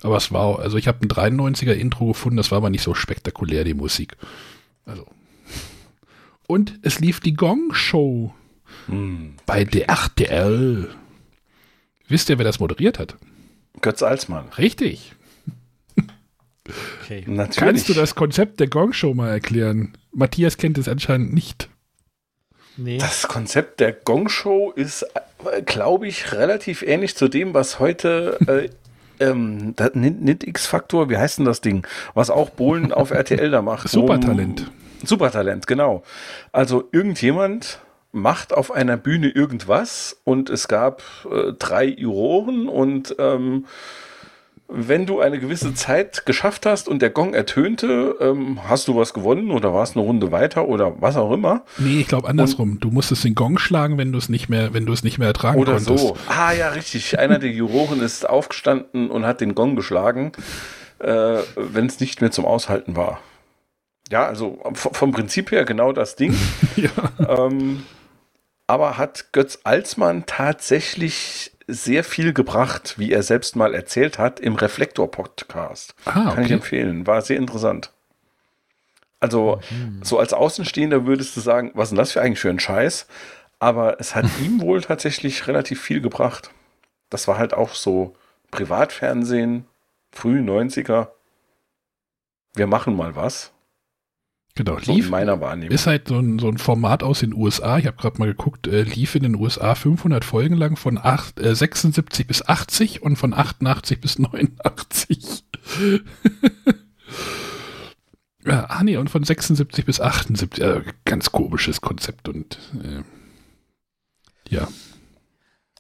Aber 0.02 0.18
es 0.18 0.32
war, 0.32 0.60
also 0.60 0.78
ich 0.78 0.88
habe 0.88 1.00
ein 1.02 1.10
93er 1.10 1.74
Intro 1.74 2.08
gefunden, 2.08 2.38
das 2.38 2.52
war 2.52 2.58
aber 2.58 2.70
nicht 2.70 2.84
so 2.84 2.94
spektakulär, 2.94 3.64
die 3.64 3.74
Musik. 3.74 4.18
Also. 4.86 5.06
Und 6.48 6.80
es 6.82 7.00
lief 7.00 7.20
die 7.20 7.34
Gong 7.34 7.74
Show 7.74 8.34
Hm. 8.88 9.36
bei 9.46 9.64
der 9.64 9.88
RTL. 9.90 10.90
Wisst 12.08 12.30
ihr, 12.30 12.38
wer 12.38 12.46
das 12.46 12.60
moderiert 12.60 13.00
hat? 13.00 13.18
Götz 13.82 14.04
Alsmann. 14.04 14.50
Richtig. 14.58 15.14
Okay. 16.68 17.24
Natürlich. 17.28 17.58
Kannst 17.58 17.90
du 17.90 17.94
das 17.94 18.16
Konzept 18.16 18.60
der 18.60 18.68
Gong 18.68 18.94
Show 18.94 19.14
mal 19.14 19.30
erklären? 19.30 19.94
Matthias 20.12 20.58
kennt 20.58 20.78
es 20.78 20.88
anscheinend 20.88 21.34
nicht. 21.34 21.70
Nee. 22.78 22.98
Das 22.98 23.28
Konzept 23.28 23.80
der 23.80 23.92
Gong 23.92 24.30
Show 24.30 24.72
ist, 24.72 25.04
äh, 25.52 25.62
glaube 25.62 26.08
ich, 26.08 26.32
relativ 26.32 26.82
ähnlich 26.82 27.16
zu 27.16 27.28
dem, 27.28 27.54
was 27.54 27.80
heute 27.80 28.38
äh, 28.48 28.70
ähm, 29.24 29.76
nicht 29.94 30.44
X-Faktor, 30.44 31.10
wie 31.10 31.18
heißt 31.18 31.40
denn 31.40 31.46
das 31.46 31.62
Ding? 31.62 31.86
Was 32.14 32.30
auch 32.30 32.50
Bohlen 32.50 32.92
auf 32.92 33.12
RTL 33.12 33.52
da 33.52 33.62
macht. 33.62 33.90
Supertalent. 33.90 34.72
Supertalent, 35.04 35.68
genau. 35.68 36.04
Also 36.52 36.88
irgendjemand 36.92 37.80
macht 38.12 38.54
auf 38.54 38.72
einer 38.72 38.96
Bühne 38.96 39.30
irgendwas 39.30 40.22
und 40.24 40.50
es 40.50 40.68
gab 40.68 41.04
äh, 41.30 41.54
drei 41.58 41.86
Juroren 41.86 42.70
und 42.70 43.16
ähm, 43.20 43.66
wenn 44.76 45.06
du 45.06 45.20
eine 45.20 45.40
gewisse 45.40 45.74
Zeit 45.76 46.26
geschafft 46.26 46.66
hast 46.66 46.88
und 46.88 47.02
der 47.02 47.12
Gong 47.12 47.34
ertönte, 47.34 48.16
ähm, 48.20 48.60
hast 48.68 48.88
du 48.88 48.96
was 48.96 49.14
gewonnen 49.14 49.52
oder 49.52 49.74
warst 49.74 49.96
eine 49.96 50.04
Runde 50.04 50.32
weiter 50.32 50.68
oder 50.68 51.00
was 51.00 51.16
auch 51.16 51.32
immer. 51.32 51.64
Nee, 51.78 52.02
ich 52.02 52.08
glaube 52.08 52.28
andersrum. 52.28 52.80
Du 52.80 52.90
musstest 52.90 53.24
den 53.24 53.36
Gong 53.36 53.60
schlagen, 53.60 53.98
wenn 53.98 54.12
du 54.12 54.18
es 54.18 54.30
nicht 54.30 54.50
mehr, 54.50 54.74
wenn 54.74 54.86
du 54.86 54.94
es 54.94 55.04
nicht 55.04 55.20
mehr 55.20 55.28
ertragen 55.28 55.60
Oder 55.60 55.76
konntest. 55.76 56.00
so. 56.00 56.18
Ah 56.28 56.52
ja, 56.52 56.70
richtig. 56.70 57.20
Einer 57.20 57.38
der 57.38 57.52
Juroren 57.52 58.02
ist 58.02 58.28
aufgestanden 58.28 59.12
und 59.12 59.26
hat 59.26 59.42
den 59.42 59.54
Gong 59.54 59.76
geschlagen, 59.76 60.32
äh, 61.00 61.38
wenn 61.56 61.86
es 61.86 62.00
nicht 62.00 62.22
mehr 62.22 62.32
zum 62.32 62.46
Aushalten 62.46 62.96
war. 62.96 63.20
Ja, 64.12 64.26
also 64.26 64.60
vom 64.74 65.12
Prinzip 65.12 65.52
her 65.52 65.66
genau 65.66 65.94
das 65.94 66.16
Ding. 66.16 66.36
ähm, 67.28 67.84
aber 68.68 68.98
hat 68.98 69.34
Götz 69.34 69.60
Alsmann 69.64 70.26
tatsächlich 70.26 71.52
sehr 71.68 72.04
viel 72.04 72.34
gebracht, 72.34 72.96
wie 72.98 73.12
er 73.12 73.24
selbst 73.24 73.56
mal 73.56 73.74
erzählt 73.74 74.20
hat, 74.20 74.40
im 74.40 74.56
Reflektor-Podcast. 74.56 75.96
Ah, 76.06 76.32
Kann 76.34 76.46
ich 76.46 76.52
empfehlen. 76.52 77.08
War 77.08 77.22
sehr 77.22 77.38
interessant. 77.38 77.92
Also, 79.20 79.62
so 80.02 80.20
als 80.20 80.34
Außenstehender 80.34 81.06
würdest 81.06 81.38
du 81.38 81.40
sagen, 81.40 81.72
was 81.76 81.86
ist 81.86 81.90
denn 81.92 81.98
das 81.98 82.12
für 82.12 82.22
eigentlich 82.22 82.40
für 82.40 82.50
ein 82.50 82.60
Scheiß? 82.60 83.08
Aber 83.60 84.00
es 84.02 84.16
hat 84.16 84.26
ihm 84.44 84.60
wohl 84.60 84.82
tatsächlich 84.82 85.48
relativ 85.48 85.82
viel 85.82 86.02
gebracht. 86.02 86.52
Das 87.10 87.28
war 87.30 87.38
halt 87.38 87.54
auch 87.54 87.74
so 87.74 88.16
Privatfernsehen, 88.52 89.66
früh 90.12 90.40
90er. 90.40 91.08
Wir 92.54 92.68
machen 92.68 92.98
mal 92.98 93.16
was. 93.16 93.53
Genau, 94.56 94.78
So 94.80 94.94
lief. 94.94 95.06
in 95.06 95.12
meiner 95.12 95.42
Wahrnehmung. 95.42 95.74
Ist 95.74 95.88
halt 95.88 96.08
so 96.10 96.20
ein, 96.20 96.38
so 96.38 96.48
ein 96.48 96.60
Format 96.60 97.02
aus 97.02 97.22
den 97.22 97.34
USA. 97.34 97.80
Ich 97.80 97.88
habe 97.88 97.98
gerade 97.98 98.20
mal 98.20 98.28
geguckt, 98.28 98.68
äh, 98.68 98.84
lief 98.84 99.16
in 99.16 99.24
den 99.24 99.36
USA 99.36 99.74
500 99.74 100.24
Folgen 100.24 100.56
lang 100.58 100.76
von 100.76 101.00
acht, 101.00 101.40
äh, 101.40 101.56
76 101.56 102.28
bis 102.28 102.48
80 102.48 103.02
und 103.02 103.16
von 103.16 103.34
88 103.34 104.00
bis 104.00 104.20
89. 104.20 105.44
ja, 108.46 108.66
ah 108.70 108.84
nee, 108.84 108.98
und 108.98 109.10
von 109.10 109.24
76 109.24 109.86
bis 109.86 110.00
78. 110.00 110.64
Äh, 110.64 110.82
ganz 111.06 111.32
komisches 111.32 111.82
Konzept 111.82 112.30
und 112.30 112.60
äh, 112.84 113.02
Ja. 114.54 114.68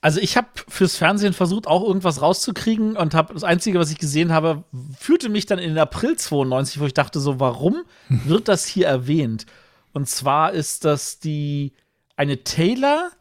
Also 0.03 0.19
ich 0.19 0.35
habe 0.35 0.49
fürs 0.67 0.97
Fernsehen 0.97 1.31
versucht, 1.31 1.65
auch 1.65 1.81
irgendwas 1.81 2.21
rauszukriegen 2.21 2.97
und 2.97 3.13
habe 3.13 3.33
das 3.33 3.45
Einzige, 3.45 3.79
was 3.79 3.89
ich 3.89 3.99
gesehen 3.99 4.33
habe, 4.33 4.65
führte 4.99 5.29
mich 5.29 5.45
dann 5.45 5.59
in 5.59 5.69
den 5.69 5.77
April 5.77 6.17
92, 6.17 6.81
wo 6.81 6.85
ich 6.85 6.93
dachte 6.93 7.21
so, 7.21 7.39
warum 7.39 7.85
wird 8.09 8.49
das 8.49 8.65
hier 8.65 8.85
erwähnt? 8.85 9.45
Und 9.93 10.09
zwar 10.09 10.51
ist 10.51 10.83
das 10.83 11.19
die 11.19 11.71
eine 12.17 12.43
Taylor, 12.43 13.11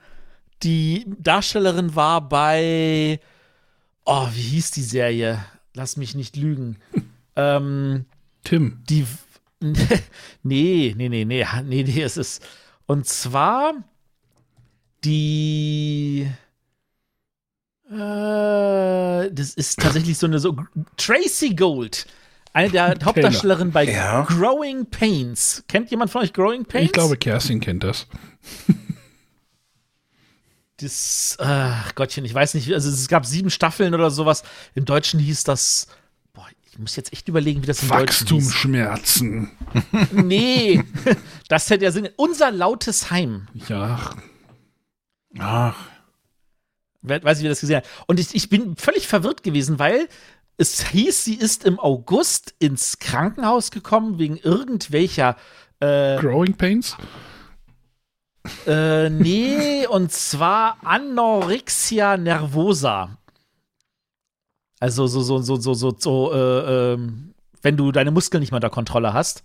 die 0.65 1.07
Darstellerin 1.21 1.95
war 1.95 2.29
bei 2.29 3.21
oh, 4.05 4.27
wie 4.33 4.41
hieß 4.41 4.73
die 4.73 4.83
Serie? 4.83 5.39
Lass 5.75 5.97
mich 5.97 6.17
nicht 6.17 6.35
lügen. 6.35 6.79
ähm, 7.37 8.07
Tim. 8.43 8.83
Die 8.89 9.07
nee, 10.43 10.95
nee, 10.97 11.09
nee, 11.09 11.25
nee, 11.25 11.47
nee, 11.63 11.85
nee, 11.85 12.03
es 12.03 12.17
ist 12.17 12.45
und 12.87 13.07
zwar 13.07 13.73
die 15.05 16.27
äh, 17.93 19.31
das 19.33 19.55
ist 19.55 19.79
tatsächlich 19.79 20.17
so 20.19 20.27
eine 20.27 20.39
so 20.39 20.57
Tracy 20.97 21.55
Gold. 21.55 22.07
Eine 22.55 22.71
der 22.71 22.95
Hauptdarstellerinnen 23.03 23.73
bei 23.73 23.85
Ja. 23.91 24.23
Growing 24.25 24.87
Pains. 24.87 25.65
Kennt 25.69 25.91
jemand 25.91 26.11
von 26.11 26.23
euch 26.23 26.33
Growing 26.33 26.65
Pains? 26.65 26.87
Ich 26.87 26.93
glaube, 26.93 27.17
Kerstin 27.17 27.61
kennt 27.61 27.85
das. 27.85 28.07
Das, 30.79 31.37
ach 31.39 31.95
Gottchen, 31.95 32.25
ich 32.25 32.35
weiß 32.35 32.55
nicht, 32.55 32.73
also 32.73 32.89
es 32.91 33.07
gab 33.07 33.25
sieben 33.25 33.51
Staffeln 33.51 33.95
oder 33.95 34.11
sowas. 34.11 34.43
Im 34.75 34.85
Deutschen 34.85 35.21
hieß 35.21 35.45
das, 35.45 35.87
boah, 36.33 36.47
ich 36.73 36.77
muss 36.79 36.97
jetzt 36.97 37.13
echt 37.13 37.29
überlegen, 37.29 37.63
wie 37.63 37.67
das 37.67 37.83
im 37.85 37.89
Deutschen 37.89 38.07
hieß. 38.07 38.11
Wachstumsschmerzen. 38.21 39.51
Nee, 40.13 40.83
das 41.49 41.71
hätte 41.71 41.85
ja 41.85 41.93
Sinn. 41.93 42.09
Unser 42.17 42.51
lautes 42.51 43.13
Heim. 43.13 43.47
Ja. 43.69 44.11
Ach. 45.39 45.77
Weiß 47.03 47.39
ich, 47.39 47.45
wie 47.45 47.49
das 47.49 47.61
gesehen 47.61 47.79
hat. 47.79 47.87
Und 48.07 48.21
ich, 48.21 48.35
ich 48.35 48.49
bin 48.49 48.77
völlig 48.77 49.09
verwirrt 49.09 49.43
gewesen, 49.43 49.79
weil 49.79 50.09
es 50.57 50.89
hieß, 50.89 51.25
sie 51.25 51.35
ist 51.35 51.65
im 51.65 51.81
August 51.81 52.55
ins 52.59 52.99
Krankenhaus 52.99 53.71
gekommen 53.71 54.19
wegen 54.19 54.37
irgendwelcher 54.37 55.37
äh, 55.81 56.17
Growing 56.19 56.55
Pains? 56.55 56.97
Äh, 58.67 59.11
nee, 59.11 59.87
und 59.91 60.13
zwar 60.13 60.77
Anorexia 60.85 62.17
nervosa. 62.17 63.19
Also 64.79 65.07
so, 65.07 65.23
so, 65.23 65.39
so, 65.39 65.57
so, 65.57 65.75
so, 65.75 65.95
so 65.97 66.33
äh, 66.33 66.93
ähm, 66.93 67.35
wenn 67.63 67.77
du 67.77 67.93
deine 67.93 68.11
Muskeln 68.11 68.41
nicht 68.41 68.51
mehr 68.51 68.59
unter 68.59 68.71
Kontrolle 68.71 69.13
hast. 69.13 69.43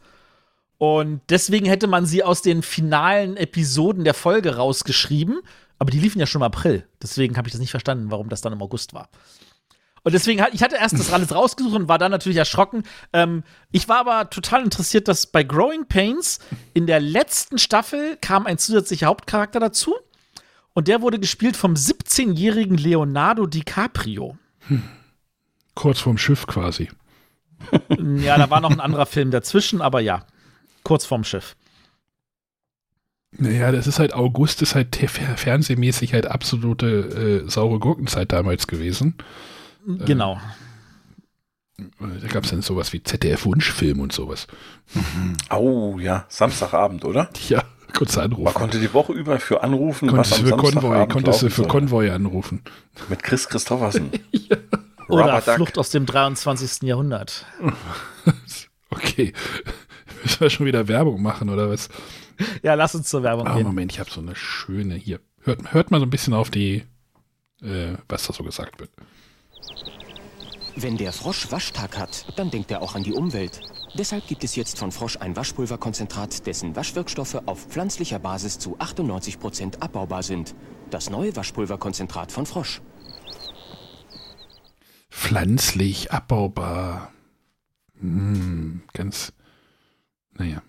Und 0.80 1.22
deswegen 1.30 1.66
hätte 1.66 1.88
man 1.88 2.06
sie 2.06 2.24
aus 2.24 2.42
den 2.42 2.62
finalen 2.62 3.38
Episoden 3.38 4.04
der 4.04 4.14
Folge 4.14 4.56
rausgeschrieben. 4.56 5.42
Aber 5.80 5.91
die 5.91 5.99
liefen 5.99 6.20
ja 6.20 6.26
schon 6.26 6.41
im 6.41 6.45
April. 6.45 6.88
Deswegen 7.02 7.38
habe 7.38 7.48
ich 7.48 7.52
das 7.52 7.62
nicht 7.62 7.72
verstanden, 7.72 8.12
warum 8.12 8.30
das 8.30 8.41
dann 8.41 8.54
im 8.54 8.62
August 8.62 8.94
war. 8.94 9.10
Und 10.04 10.14
deswegen, 10.14 10.44
ich 10.54 10.64
hatte 10.64 10.78
erst 10.78 10.98
das 10.98 11.12
alles 11.12 11.36
rausgesucht 11.36 11.76
und 11.76 11.88
war 11.90 11.98
dann 11.98 12.12
natürlich 12.12 12.38
erschrocken. 12.38 12.84
Ähm, 13.12 13.44
ich 13.72 13.90
war 13.90 13.99
aber 13.99 14.30
total 14.30 14.64
interessiert, 14.64 15.08
dass 15.08 15.28
bei 15.28 15.44
Growing 15.44 15.86
Pains 15.88 16.40
in 16.74 16.88
der 16.88 17.02
letzten 17.02 17.58
Staffel 17.58 18.18
kam 18.22 18.48
ein 18.48 18.58
zusätzlicher 18.58 19.08
Hauptcharakter 19.08 19.60
dazu. 19.60 19.95
Und 20.74 20.88
der 20.88 21.02
wurde 21.02 21.20
gespielt 21.20 21.58
vom 21.58 21.74
17-jährigen 21.74 22.78
Leonardo 22.78 23.48
DiCaprio. 23.48 24.38
Kurz 25.76 25.99
vorm 25.99 26.18
Schiff 26.18 26.48
quasi. 26.48 26.90
Ja, 27.99 28.38
da 28.38 28.49
war 28.49 28.62
noch 28.62 28.72
ein 28.72 28.80
anderer 28.80 29.08
Film 29.08 29.32
dazwischen, 29.32 29.82
aber 29.82 29.99
ja, 29.99 30.26
kurz 30.84 31.06
vorm 31.06 31.24
Schiff. 31.24 31.56
Naja, 33.39 33.72
das 33.72 33.88
ist 33.88 33.99
halt 33.99 34.14
August, 34.14 34.61
ist 34.61 34.76
halt 34.76 34.95
fernsehmäßig 34.95 36.14
halt 36.14 36.26
absolute 36.27 37.43
äh, 37.45 37.49
saure 37.49 37.80
Gurkenzeit 37.80 38.31
damals 38.31 38.68
gewesen. 38.68 39.15
Genau. 39.85 40.39
Äh, 41.80 41.84
Da 42.22 42.27
gab 42.27 42.43
es 42.45 42.49
dann 42.49 42.61
sowas 42.61 42.93
wie 42.93 43.03
ZDF-Wunschfilm 43.03 43.99
und 43.99 44.11
sowas. 44.11 44.47
Oh 45.51 45.97
ja, 45.99 46.26
Samstagabend, 46.30 47.05
oder? 47.05 47.30
Ja, 47.47 47.64
kurz 47.93 48.18
anrufen. 48.18 48.43
Man 48.45 48.53
konnte 48.53 48.80
die 48.80 48.93
Woche 48.93 49.14
über 49.14 49.39
für 49.39 49.64
anrufen, 49.64 50.09
Konntest 50.09 50.31
was 50.31 50.38
du 50.39 50.53
am 50.53 50.59
für 50.59 50.72
Konvoi, 50.72 51.07
konntest 51.07 51.41
du 51.41 51.49
für 51.49 51.61
soll. 51.64 51.68
Konvoi 51.68 52.09
anrufen. 52.09 52.61
Mit 53.09 53.23
Chris 53.23 53.47
Christoffersen. 53.47 54.09
Oder 55.09 55.23
Rubber 55.23 55.41
Duck. 55.41 55.55
Flucht 55.55 55.77
aus 55.77 55.89
dem 55.91 56.05
23. 56.05 56.84
Jahrhundert. 56.84 57.45
Okay. 58.89 59.34
Müssen 60.23 60.39
wir 60.39 60.49
schon 60.49 60.65
wieder 60.65 60.88
Werbung 60.88 61.22
machen, 61.22 61.49
oder 61.49 61.69
was? 61.69 61.89
Ja, 62.64 62.73
lass 62.76 62.95
uns 62.95 63.09
zur 63.09 63.23
Werbung 63.23 63.47
Ah, 63.47 63.55
gehen. 63.55 63.65
Moment, 63.65 63.91
ich 63.91 63.99
habe 63.99 64.09
so 64.09 64.22
eine 64.22 64.35
schöne 64.35 64.95
hier. 64.95 65.19
Hört, 65.41 65.73
hört 65.73 65.91
mal 65.91 65.99
so 65.99 66.05
ein 66.05 66.09
bisschen 66.09 66.34
auf 66.34 66.49
die, 66.49 66.84
äh, 67.61 67.93
was 68.09 68.27
da 68.27 68.34
so 68.34 68.43
gesagt 68.43 68.80
wird. 68.80 68.89
Wenn 70.76 70.97
der 70.97 71.11
Frosch 71.14 71.51
Waschtag 71.51 71.97
hat, 71.97 72.26
dann 72.38 72.51
denkt 72.51 72.69
er 72.69 72.81
auch 72.81 72.93
an 72.95 73.03
die 73.03 73.14
Umwelt. 73.14 73.61
Deshalb 73.95 74.27
gibt 74.27 74.43
es 74.43 74.55
jetzt 74.55 74.77
von 74.77 74.91
Frosch 74.91 75.18
ein 75.18 75.35
Waschpulverkonzentrat, 75.35 76.45
dessen 76.45 76.76
Waschwirkstoffe 76.76 77.41
auf 77.47 77.65
pflanzlicher 77.65 78.19
Basis 78.19 78.59
zu 78.59 78.77
98% 78.77 79.80
abbaubar 79.80 80.22
sind. 80.22 80.53
Das 80.91 81.09
neue 81.09 81.35
Waschpulverkonzentrat 81.35 82.31
von 82.31 82.45
Frosch. 82.45 82.81
Pflanzlich, 85.09 86.11
abbaubar. 86.11 87.11
Hm, 87.99 88.84
ganz, 88.93 89.34
naja. 90.34 90.61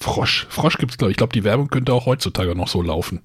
Frosch. 0.00 0.46
Frosch 0.48 0.78
gibt's, 0.78 0.96
glaube 0.96 1.10
ich. 1.10 1.14
Ich 1.14 1.18
glaube, 1.18 1.32
die 1.32 1.42
Werbung 1.44 1.68
könnte 1.68 1.92
auch 1.92 2.06
heutzutage 2.06 2.54
noch 2.54 2.68
so 2.68 2.80
laufen. 2.82 3.20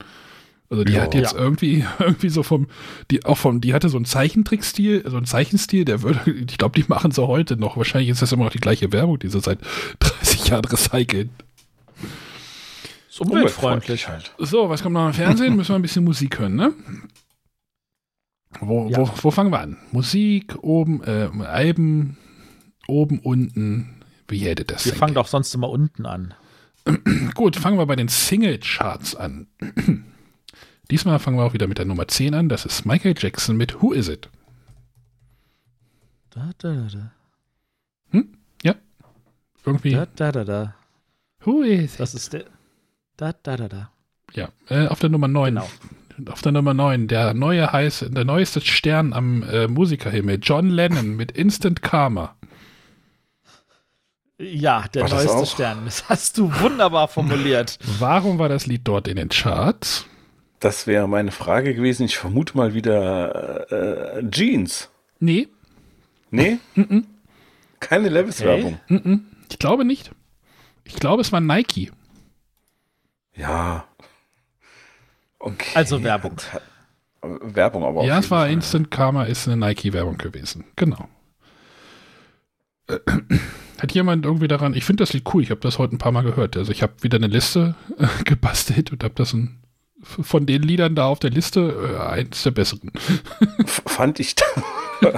Also 0.71 0.83
die 0.83 0.93
Ja. 0.93 1.01
hat 1.03 1.13
jetzt 1.13 1.33
Ja. 1.33 1.39
irgendwie, 1.39 1.85
irgendwie 1.99 2.29
so 2.29 2.41
vom, 2.41 2.67
die 3.11 3.23
auch 3.25 3.37
vom, 3.37 3.61
die 3.61 3.75
hatte 3.75 3.89
so 3.89 3.97
einen 3.97 4.05
Zeichentrickstil, 4.05 5.03
so 5.07 5.17
einen 5.17 5.27
Zeichenstil, 5.27 5.85
der 5.85 6.01
würde, 6.01 6.19
ich 6.49 6.57
glaube, 6.57 6.79
die 6.81 6.85
machen 6.87 7.11
sie 7.11 7.25
heute 7.27 7.57
noch. 7.57 7.77
Wahrscheinlich 7.77 8.09
ist 8.09 8.21
das 8.23 8.31
immer 8.31 8.45
noch 8.45 8.51
die 8.51 8.59
gleiche 8.59 8.91
Werbung, 8.91 9.19
die 9.19 9.29
sie 9.29 9.39
seit 9.39 9.59
30 9.99 10.47
Jahren 10.47 10.65
recyceln. 10.65 11.29
Ist 13.07 13.21
umweltfreundlich. 13.21 14.07
halt. 14.07 14.33
So, 14.39 14.69
was 14.69 14.81
kommt 14.81 14.93
noch 14.93 15.05
im 15.05 15.13
Fernsehen? 15.13 15.55
Müssen 15.55 15.69
wir 15.69 15.75
ein 15.75 15.83
bisschen 15.83 16.03
Musik 16.03 16.39
hören, 16.39 16.55
ne? 16.55 16.73
Wo, 18.59 18.89
wo, 18.95 19.09
wo 19.21 19.31
fangen 19.31 19.51
wir 19.51 19.59
an? 19.59 19.77
Musik, 19.91 20.55
oben, 20.63 21.03
äh, 21.03 21.29
Alben, 21.45 22.17
oben, 22.87 23.19
unten. 23.19 24.01
Wie 24.27 24.39
hätte 24.39 24.63
das 24.65 24.85
Wir 24.85 24.93
fangen 24.95 25.13
doch 25.13 25.27
sonst 25.27 25.53
immer 25.53 25.69
unten 25.69 26.05
an. 26.07 26.33
Gut, 27.33 27.55
fangen 27.55 27.77
wir 27.77 27.85
bei 27.85 27.95
den 27.95 28.07
Single-Charts 28.07 29.15
an. 29.15 29.47
Diesmal 30.91 31.19
fangen 31.19 31.37
wir 31.37 31.43
auch 31.43 31.53
wieder 31.53 31.67
mit 31.67 31.77
der 31.77 31.85
Nummer 31.85 32.07
10 32.07 32.33
an. 32.33 32.49
Das 32.49 32.65
ist 32.65 32.85
Michael 32.85 33.15
Jackson 33.17 33.55
mit 33.55 33.81
Who 33.81 33.93
Is 33.93 34.09
It? 34.09 34.29
Da, 36.29 36.51
da, 36.57 36.73
da, 36.73 36.87
da. 36.91 37.11
Hm? 38.11 38.37
Ja. 38.63 38.75
Irgendwie. 39.65 39.91
Da, 39.91 40.07
da, 40.15 40.31
da, 40.31 40.43
da. 40.43 40.75
Who 41.41 41.61
is 41.61 41.93
it? 41.93 41.99
Das 41.99 42.13
ist 42.13 42.33
der. 42.33 42.45
Da, 43.17 43.33
da, 43.33 43.55
da, 43.55 43.69
da. 43.69 43.91
Ja, 44.33 44.49
äh, 44.69 44.87
auf 44.87 44.99
der 44.99 45.09
Nummer 45.09 45.27
9. 45.27 45.55
Genau. 45.55 46.31
Auf 46.31 46.41
der 46.41 46.51
Nummer 46.51 46.73
9, 46.73 47.07
der 47.07 47.33
neue 47.33 47.71
heiß, 47.71 48.05
der 48.09 48.25
neueste 48.25 48.61
Stern 48.61 49.13
am 49.13 49.43
äh, 49.43 49.67
Musikerhimmel, 49.67 50.39
John 50.41 50.69
Lennon 50.69 51.15
mit 51.15 51.31
Instant 51.31 51.81
Karma. 51.81 52.35
Ja, 54.43 54.85
der 54.93 55.03
War 55.03 55.09
das 55.09 55.25
neueste 55.25 55.41
auch? 55.41 55.45
Stern. 55.53 55.81
Das 55.85 56.09
hast 56.09 56.37
du 56.37 56.51
wunderbar 56.59 57.07
formuliert. 57.07 57.77
Warum 57.99 58.39
war 58.39 58.49
das 58.49 58.65
Lied 58.65 58.81
dort 58.83 59.07
in 59.07 59.15
den 59.15 59.29
Charts? 59.29 60.05
Das 60.59 60.87
wäre 60.87 61.07
meine 61.07 61.31
Frage 61.31 61.73
gewesen. 61.75 62.03
Ich 62.05 62.17
vermute 62.17 62.55
mal 62.57 62.73
wieder 62.73 64.17
äh, 64.19 64.23
Jeans. 64.29 64.89
Nee. 65.19 65.47
Nee? 66.31 66.57
Keine 67.79 68.09
Levis-Werbung. 68.09 68.79
Mhm. 68.87 69.25
Ich 69.49 69.59
glaube 69.59 69.85
nicht. 69.85 70.11
Ich 70.85 70.95
glaube, 70.95 71.21
es 71.21 71.31
war 71.31 71.41
Nike. 71.41 71.91
Ja. 73.35 73.85
Okay. 75.39 75.71
Also 75.75 76.03
Werbung. 76.03 76.37
Werbung 77.21 77.83
aber 77.83 78.01
auch. 78.01 78.05
ja, 78.05 78.19
es 78.19 78.31
war 78.31 78.47
Instant 78.49 78.89
Karma, 78.91 79.23
ist 79.23 79.47
eine 79.47 79.57
Nike-Werbung 79.57 80.17
gewesen. 80.17 80.65
Genau. 80.75 81.07
Hat 83.83 83.91
jemand 83.91 84.23
irgendwie 84.25 84.47
daran, 84.47 84.73
ich 84.75 84.85
finde 84.85 85.03
das 85.03 85.11
Lied 85.11 85.25
cool, 85.33 85.43
ich 85.43 85.49
habe 85.51 85.59
das 85.59 85.77
heute 85.77 85.93
ein 85.93 85.97
paar 85.97 86.13
Mal 86.13 86.23
gehört. 86.23 86.55
Also 86.55 86.71
ich 86.71 86.81
habe 86.81 86.93
wieder 87.01 87.17
eine 87.17 87.27
Liste 87.27 87.75
äh, 87.99 88.07
gebastelt 88.23 88.93
und 88.93 89.03
habe 89.03 89.13
das 89.13 89.33
ein, 89.33 89.61
von 90.01 90.45
den 90.45 90.63
Liedern 90.63 90.95
da 90.95 91.07
auf 91.07 91.19
der 91.19 91.31
Liste 91.31 91.93
äh, 91.93 92.01
eins 92.01 92.43
der 92.43 92.51
besseren. 92.51 92.91
F- 93.59 93.81
Fand 93.85 94.21
ich. 94.21 94.35
da- 94.35 94.45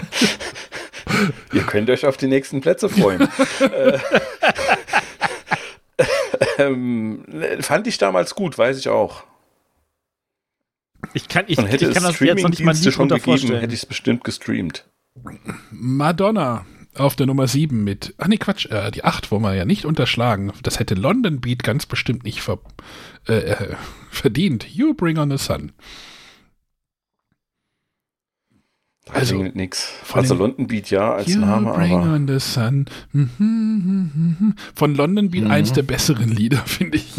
Ihr 1.54 1.62
könnt 1.62 1.92
euch 1.92 2.08
auf 2.08 2.18
die 2.18 2.26
nächsten 2.26 2.60
Plätze 2.62 2.90
freuen. 2.90 3.28
äh, 3.60 4.00
ähm, 6.58 7.24
fand 7.60 7.86
ich 7.86 8.00
damals 8.00 8.34
gut, 8.34 8.58
weiß 8.58 8.80
ich 8.80 8.90
auch. 8.90 9.24
Ich 11.14 11.28
kann, 11.28 11.46
ich, 11.48 11.60
Und 11.60 11.68
hätte 11.68 11.86
ich 11.86 11.94
kann 11.94 12.02
das 12.04 12.20
jetzt 12.20 12.42
noch 12.42 12.50
nicht 12.50 12.64
mal 12.64 12.74
nie 12.74 12.92
schon 12.92 13.10
gegeben, 13.10 13.60
hätte 13.60 13.74
ich 13.76 13.82
es 13.82 13.86
bestimmt 13.86 14.24
gestreamt. 14.24 14.86
Madonna 15.70 16.66
auf 16.96 17.16
der 17.16 17.26
Nummer 17.28 17.48
7 17.48 17.84
mit, 17.84 18.14
ach 18.18 18.28
nee, 18.28 18.38
Quatsch, 18.38 18.66
äh, 18.68 18.92
die 18.92 19.04
8 19.04 19.32
wollen 19.32 19.44
wir 19.44 19.54
ja 19.54 19.66
nicht 19.66 19.86
unterschlagen. 19.86 20.52
Das 20.64 20.80
hätte 20.80 20.96
London 20.96 21.42
Beat 21.42 21.64
ganz 21.64 21.86
bestimmt 21.86 22.24
nicht 22.24 22.42
ver, 22.42 22.60
äh, 23.28 23.34
äh, 23.34 23.76
verdient. 24.10 24.68
You 24.74 24.94
Bring 24.94 25.18
on 25.18 25.30
the 25.30 25.38
Sun. 25.38 25.72
Also 29.12 29.44
nix. 29.44 29.94
Also 30.14 30.34
London 30.34 30.66
Beat 30.68 30.90
ja 30.90 31.14
als 31.14 31.32
You 31.32 31.40
Name, 31.40 31.72
bring 31.74 31.94
aber 31.94 32.14
on 32.14 32.28
the 32.28 32.40
sun. 32.40 32.86
Mhm, 33.14 33.30
mhm, 33.38 34.36
mhm. 34.40 34.56
Von 34.74 34.96
London 34.96 35.30
Beat 35.30 35.44
Mhm. 35.44 35.52
eins 35.52 35.74
der 35.74 35.84
besseren 35.84 36.30
Lieder, 36.30 36.58
finde 36.66 36.98
ich. 36.98 37.14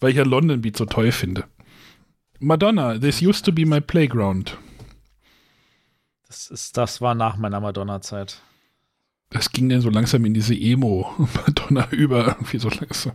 Weil 0.00 0.10
ich 0.10 0.16
ja 0.16 0.24
London 0.24 0.62
Beat 0.62 0.78
so 0.78 0.86
toll 0.86 1.12
finde. 1.12 1.44
Madonna, 2.40 2.98
This 2.98 3.20
Used 3.20 3.44
to 3.44 3.52
Be 3.52 3.66
My 3.66 3.80
Playground. 3.82 4.56
Das, 6.34 6.48
ist, 6.48 6.76
das 6.76 7.00
war 7.00 7.14
nach 7.14 7.36
meiner 7.36 7.60
Madonna-Zeit. 7.60 8.42
Das 9.30 9.52
ging 9.52 9.68
dann 9.68 9.80
so 9.80 9.88
langsam 9.88 10.24
in 10.24 10.34
diese 10.34 10.52
Emo-Madonna 10.52 11.86
über, 11.92 12.26
irgendwie 12.26 12.58
so 12.58 12.68
langsam. 12.70 13.12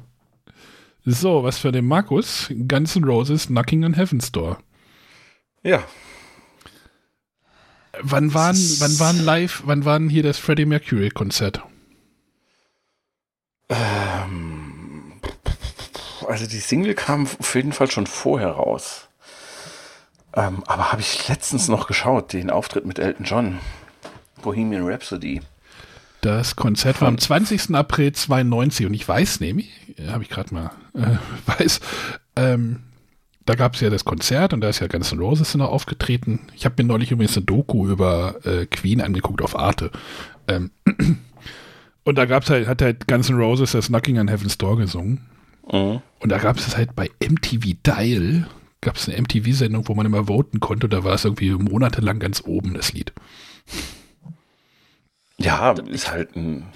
So, 1.03 1.43
was 1.43 1.59
für 1.59 1.73
den 1.73 1.85
Markus? 1.85 2.49
Guns 2.69 2.95
N' 2.95 3.03
Roses 3.03 3.47
Knocking 3.47 3.83
on 3.83 3.93
Heaven's 3.93 4.31
Door. 4.31 4.59
Ja. 5.63 5.83
Wann 8.01 8.33
waren, 8.33 8.55
wann 8.55 8.99
waren 8.99 9.25
live, 9.25 9.63
wann 9.65 9.83
waren 9.83 10.09
hier 10.09 10.23
das 10.23 10.37
Freddie 10.37 10.65
Mercury 10.65 11.09
Konzert? 11.09 11.61
Ähm, 13.67 15.19
also 16.25 16.47
die 16.47 16.59
Single 16.59 16.95
kam 16.95 17.27
auf 17.37 17.53
jeden 17.53 17.73
Fall 17.73 17.91
schon 17.91 18.07
vorher 18.07 18.51
raus. 18.51 19.08
Ähm, 20.39 20.63
aber 20.67 20.91
habe 20.91 21.01
ich 21.01 21.27
letztens 21.27 21.67
noch 21.67 21.85
geschaut, 21.85 22.31
den 22.31 22.49
Auftritt 22.49 22.85
mit 22.85 22.97
Elton 22.97 23.25
John. 23.25 23.59
Bohemian 24.41 24.87
Rhapsody. 24.87 25.41
Das 26.21 26.55
Konzert 26.55 27.01
war 27.01 27.09
am 27.09 27.17
20. 27.17 27.75
April 27.75 28.13
92 28.13 28.85
und 28.85 28.93
ich 28.93 29.05
weiß 29.07 29.41
nämlich, 29.41 29.69
habe 30.07 30.23
ich 30.23 30.29
gerade 30.29 30.53
mal, 30.53 30.71
äh, 30.93 31.17
weiß, 31.59 31.81
ähm, 32.37 32.83
da 33.45 33.55
gab 33.55 33.75
es 33.75 33.81
ja 33.81 33.89
das 33.89 34.05
Konzert 34.05 34.53
und 34.53 34.61
da 34.61 34.69
ist 34.69 34.79
ja 34.79 34.87
Guns 34.87 35.11
N' 35.11 35.19
Roses 35.19 35.55
noch 35.55 35.69
aufgetreten. 35.69 36.41
Ich 36.55 36.65
habe 36.65 36.75
mir 36.77 36.87
neulich 36.87 37.11
übrigens 37.11 37.35
eine 37.35 37.45
Doku 37.45 37.87
über 37.87 38.35
äh, 38.45 38.65
Queen 38.65 39.01
angeguckt 39.01 39.41
auf 39.41 39.57
Arte. 39.57 39.91
Ähm, 40.47 40.71
und 42.03 42.17
da 42.17 42.25
gab's 42.25 42.49
halt, 42.49 42.67
hat 42.67 42.81
halt 42.81 43.07
Guns 43.07 43.29
N' 43.29 43.37
Roses 43.37 43.71
das 43.71 43.87
Knocking 43.87 44.19
on 44.19 44.29
Heaven's 44.29 44.57
Door 44.57 44.77
gesungen. 44.77 45.25
Mhm. 45.69 46.01
Und 46.19 46.29
da 46.29 46.37
gab 46.37 46.57
es 46.57 46.77
halt 46.77 46.95
bei 46.95 47.09
MTV 47.21 47.75
Dial, 47.83 48.47
gab 48.81 48.95
es 48.95 49.07
eine 49.09 49.21
MTV-Sendung, 49.21 49.87
wo 49.87 49.93
man 49.95 50.05
immer 50.05 50.27
voten 50.27 50.59
konnte. 50.59 50.87
Und 50.87 50.93
da 50.93 51.03
war 51.03 51.13
es 51.13 51.25
irgendwie 51.25 51.51
monatelang 51.51 52.19
ganz 52.19 52.41
oben, 52.45 52.73
das 52.73 52.93
Lied. 52.93 53.13
Ja, 55.37 55.71
ist 55.71 56.11
halt 56.11 56.35
ein. 56.35 56.67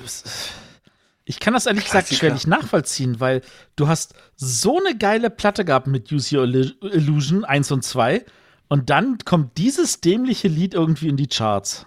Ich 1.26 1.40
kann 1.40 1.54
das 1.54 1.66
ehrlich 1.66 1.86
gesagt 1.86 2.08
Klassiker. 2.08 2.20
schwerlich 2.28 2.48
nachvollziehen, 2.48 3.20
weil 3.20 3.42
du 3.76 3.88
hast 3.88 4.14
so 4.36 4.80
eine 4.84 4.98
geile 4.98 5.30
Platte 5.30 5.64
gehabt 5.66 5.88
mit 5.88 6.12
Use 6.12 6.38
Your 6.38 6.44
Illu- 6.46 6.76
Illusion 6.94 7.46
1 7.46 7.72
und 7.72 7.84
2 7.84 8.26
und 8.68 8.90
dann 8.90 9.18
kommt 9.24 9.58
dieses 9.58 10.02
dämliche 10.02 10.48
Lied 10.50 10.74
irgendwie 10.74 11.08
in 11.08 11.18
die 11.18 11.28
Charts. 11.28 11.86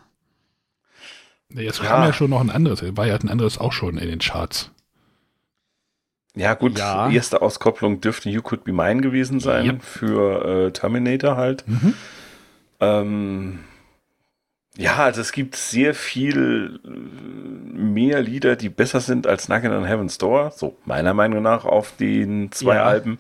Nee, 1.49 1.65
Jetzt 1.65 1.79
Ja. 1.81 1.87
kam 1.89 2.03
ja 2.03 2.13
schon 2.13 2.31
noch 2.31 2.41
ein 2.41 2.51
anderes, 2.51 2.83
war 2.97 3.07
ja 3.07 3.15
ein 3.17 3.29
anderes 3.29 3.59
auch 3.59 3.73
schon 3.73 3.99
in 3.99 4.09
den 4.09 4.19
Charts. 4.21 4.71
Ja, 6.37 6.55
gut, 6.55 6.79
Ja. 6.79 7.11
erste 7.11 7.41
Auskopplung 7.43 8.01
dürfte 8.01 8.29
You 8.29 8.43
Could 8.43 8.63
Be 8.65 8.73
Mine 8.73 9.01
gewesen 9.01 9.41
sein 9.41 9.65
Yep. 9.67 9.83
für 9.83 10.67
äh, 10.67 10.71
Terminator 10.71 11.37
halt. 11.37 11.65
Ähm, 12.81 13.61
ja, 14.77 14.97
also 14.97 15.23
es 15.23 15.33
gibt 15.33 15.57
sehr 15.57 15.95
viel 15.95 16.79
äh, 16.85 16.89
mehr 17.79 18.21
Lieder, 18.21 18.57
die 18.57 18.69
besser 18.69 19.01
sind 19.01 19.27
als 19.27 19.47
Knockin' 19.47 19.73
on 19.73 19.87
Heaven's 19.87 20.19
Door, 20.19 20.53
so 20.55 20.77
meiner 20.85 21.15
Meinung 21.15 21.43
nach 21.43 21.65
auf 21.65 21.97
den 21.97 22.53
zwei 22.53 22.75
Ja. 22.77 22.85
Alben. 22.85 23.19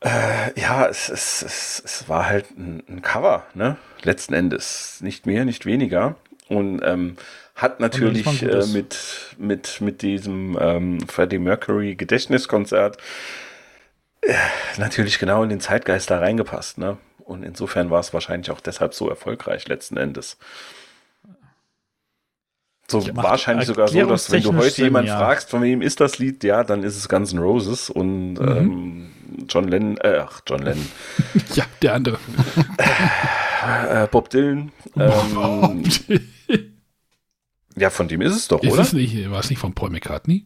Äh, 0.00 0.58
ja, 0.60 0.86
es, 0.86 1.08
es, 1.08 1.42
es, 1.42 1.82
es 1.84 2.08
war 2.08 2.26
halt 2.28 2.50
ein, 2.56 2.82
ein 2.88 3.02
Cover, 3.02 3.44
ne? 3.54 3.76
Letzten 4.02 4.34
Endes. 4.34 4.98
Nicht 5.00 5.26
mehr, 5.26 5.44
nicht 5.44 5.66
weniger. 5.66 6.16
Und 6.48 6.80
ähm, 6.84 7.16
hat 7.54 7.80
natürlich 7.80 8.42
äh, 8.42 8.66
mit, 8.66 8.96
mit, 9.38 9.80
mit 9.80 10.02
diesem 10.02 10.58
ähm, 10.60 11.00
Freddie 11.08 11.38
Mercury 11.38 11.94
Gedächtniskonzert 11.96 12.96
äh, 14.22 14.34
natürlich 14.78 15.18
genau 15.18 15.42
in 15.42 15.48
den 15.48 15.60
Zeitgeist 15.60 16.10
da 16.10 16.18
reingepasst, 16.18 16.78
ne? 16.78 16.96
Und 17.24 17.44
insofern 17.44 17.90
war 17.90 18.00
es 18.00 18.12
wahrscheinlich 18.12 18.50
auch 18.50 18.60
deshalb 18.60 18.94
so 18.94 19.08
erfolgreich 19.08 19.68
letzten 19.68 19.96
Endes. 19.96 20.38
So 22.90 23.00
Ja, 23.00 23.16
wahrscheinlich 23.16 23.66
sogar 23.68 23.88
so, 23.88 24.04
dass 24.06 24.30
wenn 24.32 24.42
du 24.42 24.54
heute 24.56 24.82
jemanden 24.82 25.08
ja. 25.08 25.18
fragst, 25.18 25.48
von 25.50 25.62
wem 25.62 25.82
ist 25.82 26.00
das 26.00 26.18
Lied, 26.18 26.42
ja, 26.44 26.64
dann 26.64 26.82
ist 26.82 26.96
es 26.96 27.08
Guns 27.08 27.32
N' 27.32 27.38
Roses 27.38 27.90
und 27.90 28.34
Mhm. 28.34 28.48
ähm, 28.48 29.10
John 29.48 29.68
Lennon, 29.68 29.96
äh, 29.98 30.18
ach, 30.26 30.40
John 30.46 30.62
Lennon, 30.62 30.86
Ja, 31.54 31.64
der 31.80 31.94
andere. 31.94 32.18
äh, 33.88 34.06
Bob 34.08 34.28
Dylan. 34.30 34.72
Ähm, 34.96 35.84
ja, 37.76 37.90
von 37.90 38.08
dem 38.08 38.20
ist 38.22 38.34
es 38.34 38.48
doch, 38.48 38.62
Ist 38.62 38.72
oder? 38.72 38.82
es 38.82 38.92
nicht, 38.92 39.30
war 39.30 39.40
es 39.40 39.50
nicht 39.50 39.58
von 39.58 39.74
Paul 39.74 39.90
McCartney? 39.90 40.44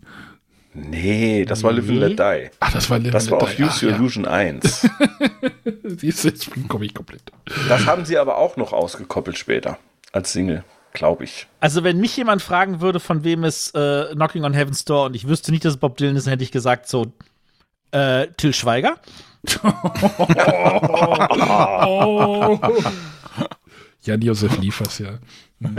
Nee, 0.74 1.44
das 1.46 1.62
war 1.62 1.72
Live 1.72 1.88
and 1.88 1.98
Nee. 1.98 2.06
Let 2.06 2.18
Die. 2.18 2.50
Ach, 2.60 2.72
das 2.72 2.90
war 2.90 2.98
Live 2.98 3.12
Das 3.12 3.24
and 3.24 3.32
war 3.32 3.38
Let 3.40 3.48
auf 3.48 3.56
Die. 3.56 3.62
Use 3.62 3.72
Ach, 3.76 3.82
Your 3.82 3.90
ja. 3.90 3.96
Illusion 3.96 4.26
1. 4.26 4.88
Siehst 5.84 6.24
du, 6.24 6.28
Jetzt 6.28 6.50
komme 6.68 6.84
ich 6.84 6.92
komplett. 6.94 7.22
Das 7.68 7.86
haben 7.86 8.04
sie 8.04 8.18
aber 8.18 8.36
auch 8.36 8.56
noch 8.58 8.72
ausgekoppelt 8.74 9.38
später. 9.38 9.78
Als 10.12 10.32
Single, 10.32 10.64
glaube 10.92 11.24
ich. 11.24 11.46
Also 11.60 11.82
wenn 11.82 11.98
mich 11.98 12.14
jemand 12.16 12.42
fragen 12.42 12.80
würde, 12.82 13.00
von 13.00 13.24
wem 13.24 13.44
ist 13.44 13.74
äh, 13.74 14.06
Knocking 14.12 14.44
on 14.44 14.52
Heaven's 14.52 14.84
Door 14.84 15.06
und 15.06 15.16
ich 15.16 15.26
wüsste 15.26 15.50
nicht, 15.50 15.64
dass 15.64 15.74
es 15.74 15.80
Bob 15.80 15.96
Dylan 15.96 16.14
ist, 16.16 16.26
dann 16.26 16.32
hätte 16.32 16.44
ich 16.44 16.52
gesagt 16.52 16.88
so 16.88 17.06
äh, 17.92 18.26
Till 18.36 18.52
Schweiger. 18.52 18.96
Oh. 21.88 22.58
Jan-Josef 24.02 24.58
Liefers, 24.58 24.98
ja. 24.98 25.18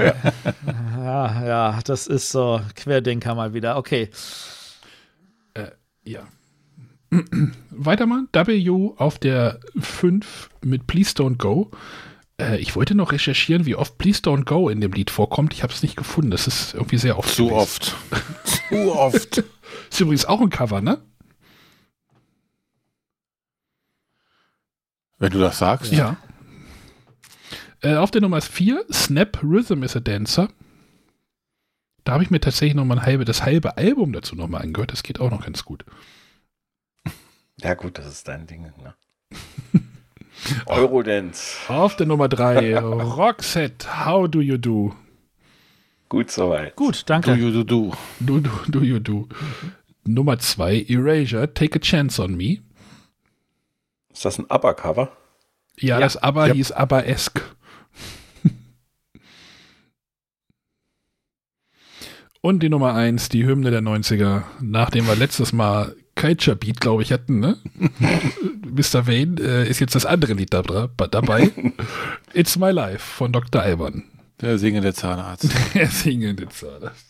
Ja, 0.98 1.46
ja, 1.46 1.80
das 1.86 2.08
ist 2.08 2.32
so 2.32 2.60
Querdenker 2.76 3.36
mal 3.36 3.54
wieder. 3.54 3.78
Okay. 3.78 4.10
Ja. 6.08 6.22
Weiter 7.70 8.06
mal. 8.06 8.24
W 8.32 8.92
auf 8.98 9.20
der 9.20 9.60
5 9.80 10.50
mit 10.64 10.88
Please 10.88 11.12
Don't 11.12 11.38
Go. 11.38 11.72
Äh, 12.40 12.58
ich 12.58 12.76
wollte 12.76 12.96
noch 12.96 13.12
recherchieren, 13.12 13.66
wie 13.66 13.76
oft 13.76 13.98
Please 13.98 14.22
Don't 14.22 14.46
Go 14.46 14.70
in 14.70 14.80
dem 14.80 14.94
Lied 14.94 15.12
vorkommt. 15.12 15.54
Ich 15.54 15.64
habe 15.64 15.74
es 15.74 15.84
nicht 15.84 15.98
gefunden. 15.98 16.32
Das 16.32 16.48
ist 16.48 16.74
irgendwie 16.74 16.98
sehr 16.98 17.18
oft. 17.18 17.30
Zu 17.30 17.48
gewesen. 17.48 17.58
oft. 17.60 17.96
Zu 18.46 18.96
oft. 18.96 19.44
Ist 19.90 20.00
übrigens 20.00 20.26
auch 20.26 20.42
ein 20.42 20.50
Cover, 20.50 20.82
ne? 20.82 21.02
Wenn 25.18 25.32
du 25.32 25.40
das 25.40 25.58
sagst. 25.58 25.92
Ja. 25.92 26.18
Äh, 27.82 27.96
auf 27.96 28.12
der 28.12 28.22
Nummer 28.22 28.42
4, 28.42 28.86
Snap 28.92 29.40
Rhythm 29.44 29.84
is 29.84 29.96
a 29.96 30.00
Dancer. 30.00 30.50
Da 32.04 32.14
habe 32.14 32.24
ich 32.24 32.30
mir 32.32 32.40
tatsächlich 32.40 32.76
noch 32.76 32.86
mal 32.86 33.00
ein 33.00 33.06
halbe, 33.06 33.26
das 33.26 33.44
halbe 33.44 33.78
Album 33.78 34.14
dazu 34.14 34.36
noch 34.36 34.48
mal 34.48 34.60
angehört. 34.62 34.92
Das 34.92 35.04
geht 35.04 35.20
auch 35.20 35.30
noch 35.30 35.44
ganz 35.44 35.66
gut. 35.66 35.84
Ja, 37.60 37.74
gut, 37.74 37.98
das 37.98 38.06
ist 38.08 38.28
dein 38.28 38.48
Ding. 38.48 38.72
Ne? 38.82 38.94
Eurodance. 40.68 41.58
Auf 41.68 41.96
der 41.96 42.06
Nummer 42.06 42.30
3, 42.30 42.78
Roxette, 42.80 44.06
How 44.06 44.30
Do 44.30 44.40
You 44.40 44.58
Do? 44.58 44.96
Gut 46.10 46.32
soweit. 46.32 46.76
Gut, 46.78 47.04
danke. 47.08 47.36
du, 47.36 47.52
du, 47.52 47.64
du. 47.64 47.94
Do, 48.22 48.40
do, 48.40 48.50
do 48.70 48.80
you 48.80 49.00
do? 49.00 49.28
Nummer 50.06 50.40
2, 50.40 50.86
Erasure, 50.88 51.54
Take 51.54 51.76
a 51.78 51.82
Chance 51.82 52.24
on 52.24 52.36
Me. 52.38 52.60
Ist 54.14 54.24
das 54.24 54.40
ein 54.40 54.50
ABBA-Cover? 54.50 55.12
Ja, 55.80 56.00
das 56.00 56.16
Aber 56.16 56.48
Ja. 56.48 56.54
hieß 56.54 56.72
Aber-esque. 56.72 57.42
Und 62.48 62.64
die 62.64 62.70
Nummer 62.70 62.94
1, 62.94 63.28
die 63.28 63.46
Hymne 63.46 63.72
der 63.72 63.82
90er, 63.82 64.44
nachdem 64.62 65.06
wir 65.06 65.18
letztes 65.18 65.52
Mal 65.52 65.98
Culture 66.16 66.56
Beat, 66.56 66.80
glaube 66.80 67.04
ich, 67.04 67.12
hatten, 67.12 67.42
ne? 67.42 67.58
Mr. 68.64 69.06
Wayne 69.06 69.42
äh, 69.42 69.70
ist 69.70 69.82
jetzt 69.82 69.96
das 69.96 70.06
andere 70.06 70.32
Lied 70.32 70.54
da, 70.54 70.62
dabei. 70.62 71.52
It's 72.34 72.58
My 72.58 72.72
Life 72.72 73.00
von 73.00 73.34
Dr. 73.34 73.62
Alban. 73.62 74.06
Der 74.40 74.58
singende 74.58 74.94
Zahnarzt. 74.94 75.50
Der 75.74 75.88
singende 75.88 76.48
Zahnarzt. 76.48 77.06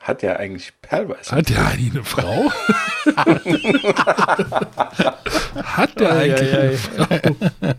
Hat 0.00 0.24
ja 0.24 0.34
eigentlich 0.34 0.72
Perlweiß. 0.82 1.30
Hat 1.30 1.48
der 1.48 1.64
eigentlich 1.64 1.92
eine 1.92 2.02
Frau? 2.02 2.50
Hat 5.54 6.00
der 6.00 6.16
eigentlich 6.16 6.58
eine 6.58 6.76
Frau? 6.76 7.74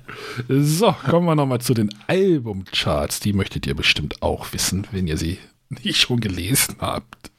So, 0.47 0.95
kommen 1.09 1.25
wir 1.25 1.35
nochmal 1.35 1.59
zu 1.59 1.73
den 1.73 1.93
Albumcharts. 2.07 3.19
Die 3.19 3.33
möchtet 3.33 3.67
ihr 3.67 3.75
bestimmt 3.75 4.21
auch 4.21 4.53
wissen, 4.53 4.87
wenn 4.93 5.07
ihr 5.07 5.17
sie 5.17 5.37
nicht 5.83 5.97
schon 6.01 6.19
gelesen 6.19 6.75
habt. 6.79 7.31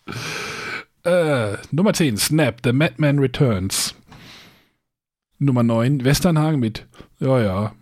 Äh, 1.04 1.56
Nummer 1.70 1.92
10, 1.92 2.16
Snap, 2.16 2.60
The 2.64 2.72
Madman 2.72 3.18
Returns. 3.18 3.94
Nummer 5.38 5.62
9, 5.62 6.04
Westernhagen 6.04 6.60
mit 6.60 6.86
Ja, 7.18 7.40
ja. 7.40 7.72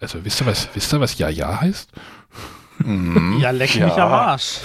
Also, 0.00 0.24
wisst 0.24 0.40
ihr, 0.42 0.46
was, 0.46 0.68
wisst 0.74 0.92
ihr, 0.92 1.00
was 1.00 1.18
Ja, 1.18 1.28
ja 1.28 1.60
heißt? 1.60 1.90
Mhm. 2.78 3.38
Ja, 3.40 3.50
leck 3.50 3.74
Ja. 3.76 3.86
mich 3.86 3.94
am 3.94 4.10
Arsch. 4.12 4.58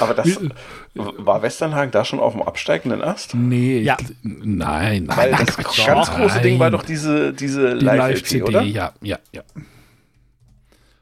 Aber 0.00 0.14
das 0.14 0.38
war 0.94 1.42
Westernhagen 1.42 1.90
da 1.90 2.04
schon 2.04 2.20
auf 2.20 2.32
dem 2.32 2.42
absteigenden 2.42 3.02
Ast? 3.02 3.34
Nee, 3.34 3.80
Ja. 3.80 3.96
ich- 4.00 4.06
nein, 4.22 5.04
nein. 5.04 5.08
Weil 5.08 5.30
nein, 5.32 5.44
das 5.46 5.56
Quatsch, 5.58 5.84
ganz 5.86 6.08
nein. 6.08 6.20
große 6.20 6.40
Ding 6.40 6.58
war 6.58 6.70
doch 6.70 6.82
diese, 6.84 7.32
diese 7.34 7.76
die 7.76 7.84
Live-CD, 7.84 8.42
oder? 8.44 8.62
ja, 8.62 8.92
ja, 9.02 9.18
ja. 9.32 9.42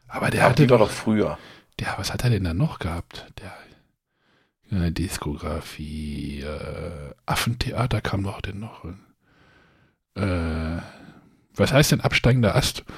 Aber 0.09 0.31
der 0.31 0.41
Aber 0.43 0.51
hatte 0.51 0.67
doch, 0.67 0.79
doch 0.81 0.91
früher. 0.91 1.39
Der, 1.81 1.95
was 1.97 2.13
hat 2.13 2.25
er 2.25 2.31
denn 2.31 2.45
da 2.45 2.55
noch 2.55 2.79
gehabt? 2.79 3.27
Der 3.41 3.53
äh, 4.71 4.93
Diskografie, 4.93 6.43
äh, 6.43 7.15
Affentheater 7.27 8.01
kam 8.01 8.23
doch 8.23 8.41
denn 8.41 8.61
noch. 8.61 8.85
Äh, 10.15 10.83
was 11.55 11.73
heißt 11.73 11.93
denn 11.93 12.01
absteigender 12.01 12.55
Ast? 12.57 12.85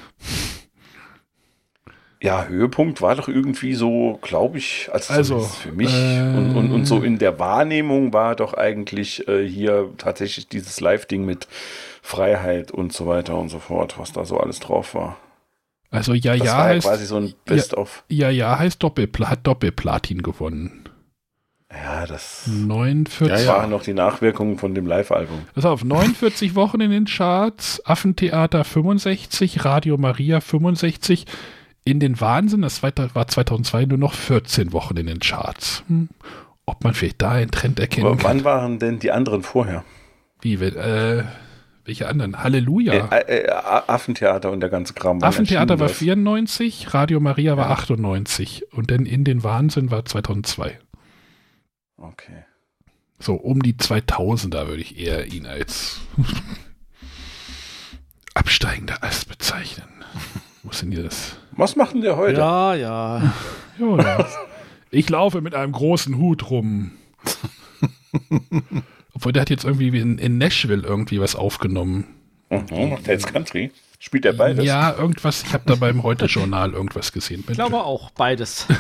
Ja, 2.25 2.45
Höhepunkt 2.47 3.03
war 3.03 3.17
doch 3.17 3.27
irgendwie 3.27 3.75
so, 3.75 4.21
glaube 4.23 4.59
ich, 4.59 4.89
also, 4.93 5.13
Also, 5.13 5.41
für 5.41 5.73
mich 5.73 5.93
äh, 5.93 6.21
und, 6.21 6.55
und, 6.55 6.71
und 6.71 6.85
so 6.85 7.03
in 7.03 7.19
der 7.19 7.41
Wahrnehmung 7.41 8.13
war 8.13 8.37
doch 8.37 8.55
eigentlich 8.55 9.27
äh, 9.27 9.45
hier 9.45 9.91
tatsächlich 9.99 10.49
dieses 10.49 10.79
Live-Ding 10.79 11.25
mit 11.25 11.49
Freiheit 12.01 12.71
und 12.71 12.93
so 12.93 13.09
weiter 13.09 13.37
und 13.37 13.49
so 13.49 13.59
fort, 13.59 13.99
was 13.99 14.13
da 14.13 14.25
so 14.25 14.39
alles 14.39 14.61
drauf 14.61 14.95
war. 14.95 15.17
Also 15.93 16.15
ja, 16.15 16.37
Das 16.37 16.47
ja 16.47 16.53
war 16.57 16.69
ja 16.69 16.75
heißt, 16.75 16.87
quasi 16.89 17.07
so 17.07 17.17
ein 17.17 17.35
Best-of. 17.45 18.03
Ja, 18.09 18.31
ja 18.31 18.59
heißt 18.59 18.83
Doppelpla 18.83 19.31
hat 19.31 19.47
Doppelplatin 19.47 20.23
gewonnen. 20.23 20.89
Ja, 21.71 22.07
das 22.07 22.47
49. 22.47 23.47
waren 23.47 23.71
noch 23.71 23.83
die 23.83 23.95
Nachwirkungen 23.95 24.59
von 24.59 24.75
dem 24.75 24.87
Live-Album. 24.87 25.43
Pass 25.55 25.65
auf, 25.65 25.85
49 25.85 26.55
Wochen 26.55 26.81
in 26.81 26.91
den 26.91 27.07
Charts, 27.07 27.85
Affentheater 27.87 28.65
65, 28.65 29.65
Radio 29.65 29.97
Maria 29.97 30.41
65, 30.41 31.25
in 31.85 31.99
den 31.99 32.21
Wahnsinn, 32.21 32.63
das 32.63 32.83
war 32.83 32.93
2002 32.95 33.87
nur 33.87 33.99
noch 33.99 34.15
14 34.15 34.73
Wochen 34.73 34.97
in 34.99 35.07
den 35.07 35.21
Charts. 35.21 35.83
Hm. 35.89 36.11
Ob 36.67 36.85
man 36.85 36.95
vielleicht 36.95 37.21
da 37.23 37.33
einen 37.33 37.51
Trend 37.51 37.81
erkennen 37.81 38.07
Aber 38.07 38.17
kann. 38.17 38.37
wann 38.39 38.45
waren 38.45 38.79
denn 38.79 38.99
die 38.99 39.11
anderen 39.11 39.43
vorher? 39.43 39.85
Wie, 40.43 40.55
äh, 40.55 41.25
welche 41.85 42.09
anderen? 42.09 42.43
Halleluja. 42.43 43.09
Äh, 43.09 43.43
äh, 43.43 43.51
Affentheater 43.51 44.51
und 44.51 44.61
der 44.61 44.71
ganze 44.71 44.95
Kram. 44.95 45.23
Affentheater 45.23 45.79
war 45.79 45.89
erschienen 45.89 46.25
94, 46.25 46.95
Radio 46.95 47.21
Maria 47.21 47.57
war 47.57 47.71
98 47.71 48.73
und 48.73 48.91
dann 48.91 49.07
in 49.07 49.25
den 49.25 49.43
Wahnsinn 49.43 49.91
war 49.91 50.05
2002. 50.05 50.69
das? 50.69 50.77
Okay. 51.97 52.45
So 53.19 53.35
um 53.35 53.63
die 53.63 53.75
2000er 53.75 54.67
würde 54.67 54.83
ich 54.83 54.99
eher 54.99 55.33
ihn 55.33 55.47
als 55.47 56.01
absteigender 58.35 59.03
Ast 59.03 59.29
bezeichnen. 59.29 59.89
Muss 60.63 60.81
denn 60.81 60.93
hier 60.93 61.03
das? 61.03 61.37
Was 61.53 61.77
machen 61.77 62.01
der 62.01 62.17
heute? 62.17 62.39
Ja, 62.39 62.75
ja. 62.75 63.33
Ja, 63.79 64.27
ich 64.91 65.09
laufe 65.09 65.41
mit 65.41 65.55
einem 65.55 65.73
großen 65.73 66.19
Hut 66.19 66.51
rum. 66.51 66.93
Obwohl 69.15 69.33
der 69.33 69.43
hat 69.43 69.51
jetzt 69.51 69.65
irgendwie 69.65 69.89
in, 69.99 70.19
in 70.19 70.39
Nashville 70.39 70.83
irgendwie 70.83 71.21
was 71.21 71.37
aufgenommen. 71.37 72.07
Mhm, 72.51 72.91
macht 72.91 73.07
er 73.07 73.15
jetzt 73.15 73.27
Country? 73.27 73.71
Spielt 73.99 74.25
er 74.25 74.33
beides? 74.33 74.65
Ja, 74.65 74.97
irgendwas. 74.97 75.45
Ich 75.45 75.53
habe 75.53 75.65
da 75.67 75.77
beim 75.77 76.03
Heute-Journal 76.03 76.73
irgendwas 76.73 77.13
gesehen. 77.13 77.45
Ich 77.47 77.55
glaube 77.55 77.85
auch 77.85 78.11
beides. 78.11 78.67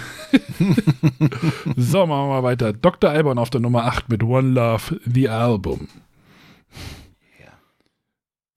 So, 1.76 2.06
machen 2.06 2.28
wir 2.28 2.40
mal 2.40 2.42
weiter. 2.42 2.72
Dr. 2.72 3.10
Alban 3.10 3.38
auf 3.38 3.50
der 3.50 3.60
Nummer 3.60 3.84
8 3.84 4.08
mit 4.08 4.22
One 4.22 4.50
Love, 4.50 5.00
The 5.04 5.28
Album. 5.28 5.88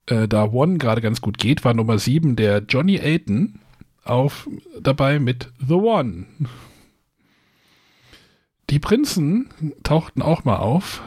Äh, 0.07 0.27
da 0.27 0.51
One 0.51 0.77
gerade 0.77 1.01
ganz 1.01 1.21
gut 1.21 1.37
geht, 1.37 1.65
war 1.65 1.73
Nummer 1.73 1.97
7 1.97 2.35
der 2.35 2.59
Johnny 2.59 2.99
Aiton 2.99 3.59
auf, 4.03 4.47
dabei 4.79 5.19
mit 5.19 5.51
The 5.67 5.73
One. 5.73 6.25
Die 8.69 8.79
Prinzen 8.79 9.49
tauchten 9.83 10.21
auch 10.21 10.43
mal 10.43 10.57
auf, 10.57 11.01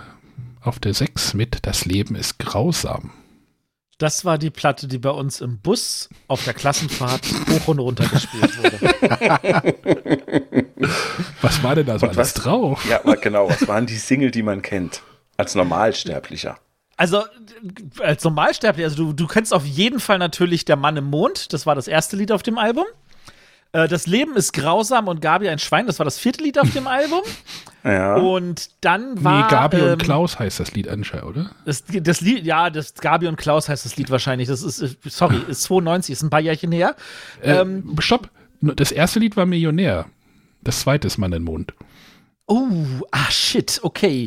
auf 0.69 0.79
der 0.79 0.95
6 0.95 1.35
mit 1.35 1.59
Das 1.67 1.85
Leben 1.85 2.15
ist 2.15 2.39
grausam. 2.39 3.11
Das 3.99 4.25
war 4.25 4.39
die 4.39 4.51
Platte, 4.51 4.87
die 4.87 4.99
bei 4.99 5.11
uns 5.11 5.41
im 5.41 5.59
Bus 5.59 6.09
auf 6.29 6.45
der 6.45 6.55
Klassenfahrt 6.55 7.23
hoch 7.51 7.67
und 7.69 7.81
runter 7.81 8.07
gespielt 8.07 8.57
wurde. 8.63 9.75
Was 11.43 11.63
war 11.63 11.75
denn 11.75 11.87
da 11.87 11.99
so 11.99 12.07
Und 12.07 12.17
alles 12.17 12.35
was- 12.37 12.43
drauf? 12.45 12.85
Ja, 12.89 12.99
genau. 13.17 13.49
Was 13.49 13.67
waren 13.67 13.87
die 13.87 13.97
Single, 13.97 14.31
die 14.31 14.43
man 14.45 14.63
kennt? 14.63 15.03
Als 15.37 15.55
Normalsterblicher. 15.57 16.59
Also, 16.97 17.19
äh, 17.23 18.03
als 18.03 18.23
Normalsterblicher, 18.25 18.89
also 18.89 19.07
du, 19.07 19.13
du 19.13 19.27
kennst 19.27 19.53
auf 19.55 19.65
jeden 19.65 20.01
Fall 20.01 20.19
natürlich 20.19 20.65
Der 20.65 20.77
Mann 20.77 20.97
im 20.97 21.05
Mond, 21.11 21.53
das 21.53 21.65
war 21.67 21.75
das 21.75 21.89
erste 21.89 22.17
Lied 22.17 22.33
auf 22.33 22.43
dem 22.43 22.59
Album. 22.59 22.85
Äh, 23.73 23.89
Das 23.89 24.07
Leben 24.07 24.35
ist 24.37 24.53
grausam 24.53 25.09
und 25.09 25.21
Gabi 25.21 25.49
ein 25.49 25.59
Schwein, 25.59 25.87
das 25.87 25.99
war 25.99 26.05
das 26.05 26.19
vierte 26.19 26.43
Lied 26.43 26.59
auf 26.59 26.71
dem 26.73 26.87
Album. 26.89 27.21
Ja. 27.85 28.17
Und 28.17 28.71
dann 28.81 29.23
war. 29.25 29.45
nee, 29.45 29.51
Gabi 29.51 29.77
ähm, 29.79 29.93
und 29.95 30.03
Klaus 30.03 30.39
heißt 30.39 30.61
das 30.61 30.73
Lied 30.75 30.89
anscheinend, 30.89 31.27
oder? 31.27 31.51
Das, 31.65 31.85
das 31.87 32.21
Lied, 32.21 32.45
ja, 32.45 32.71
das 32.71 32.95
Gabi 32.95 33.27
und 33.29 33.37
Klaus 33.37 33.69
heißt 33.69 33.85
das 33.85 33.97
Lied 33.97 34.11
wahrscheinlich. 34.11 34.49
Das 34.49 34.63
ist, 34.63 34.81
äh, 34.81 34.89
sorry, 35.05 35.41
ist 35.49 35.63
92, 35.65 36.13
ist 36.13 36.23
ein 36.23 36.31
paar 36.31 36.41
Jährchen 36.41 36.73
her. 36.73 36.97
Ähm, 37.43 37.95
Äh, 37.99 38.03
stopp. 38.03 38.29
Das 38.61 38.91
erste 38.91 39.21
Lied 39.21 39.37
war 39.37 39.47
Millionär. 39.47 40.07
Das 40.63 40.81
zweite 40.81 41.07
ist 41.07 41.19
Mann 41.19 41.33
im 41.33 41.45
Mond. 41.45 41.73
Oh, 42.51 42.71
ah, 43.11 43.31
shit, 43.31 43.79
okay. 43.83 44.27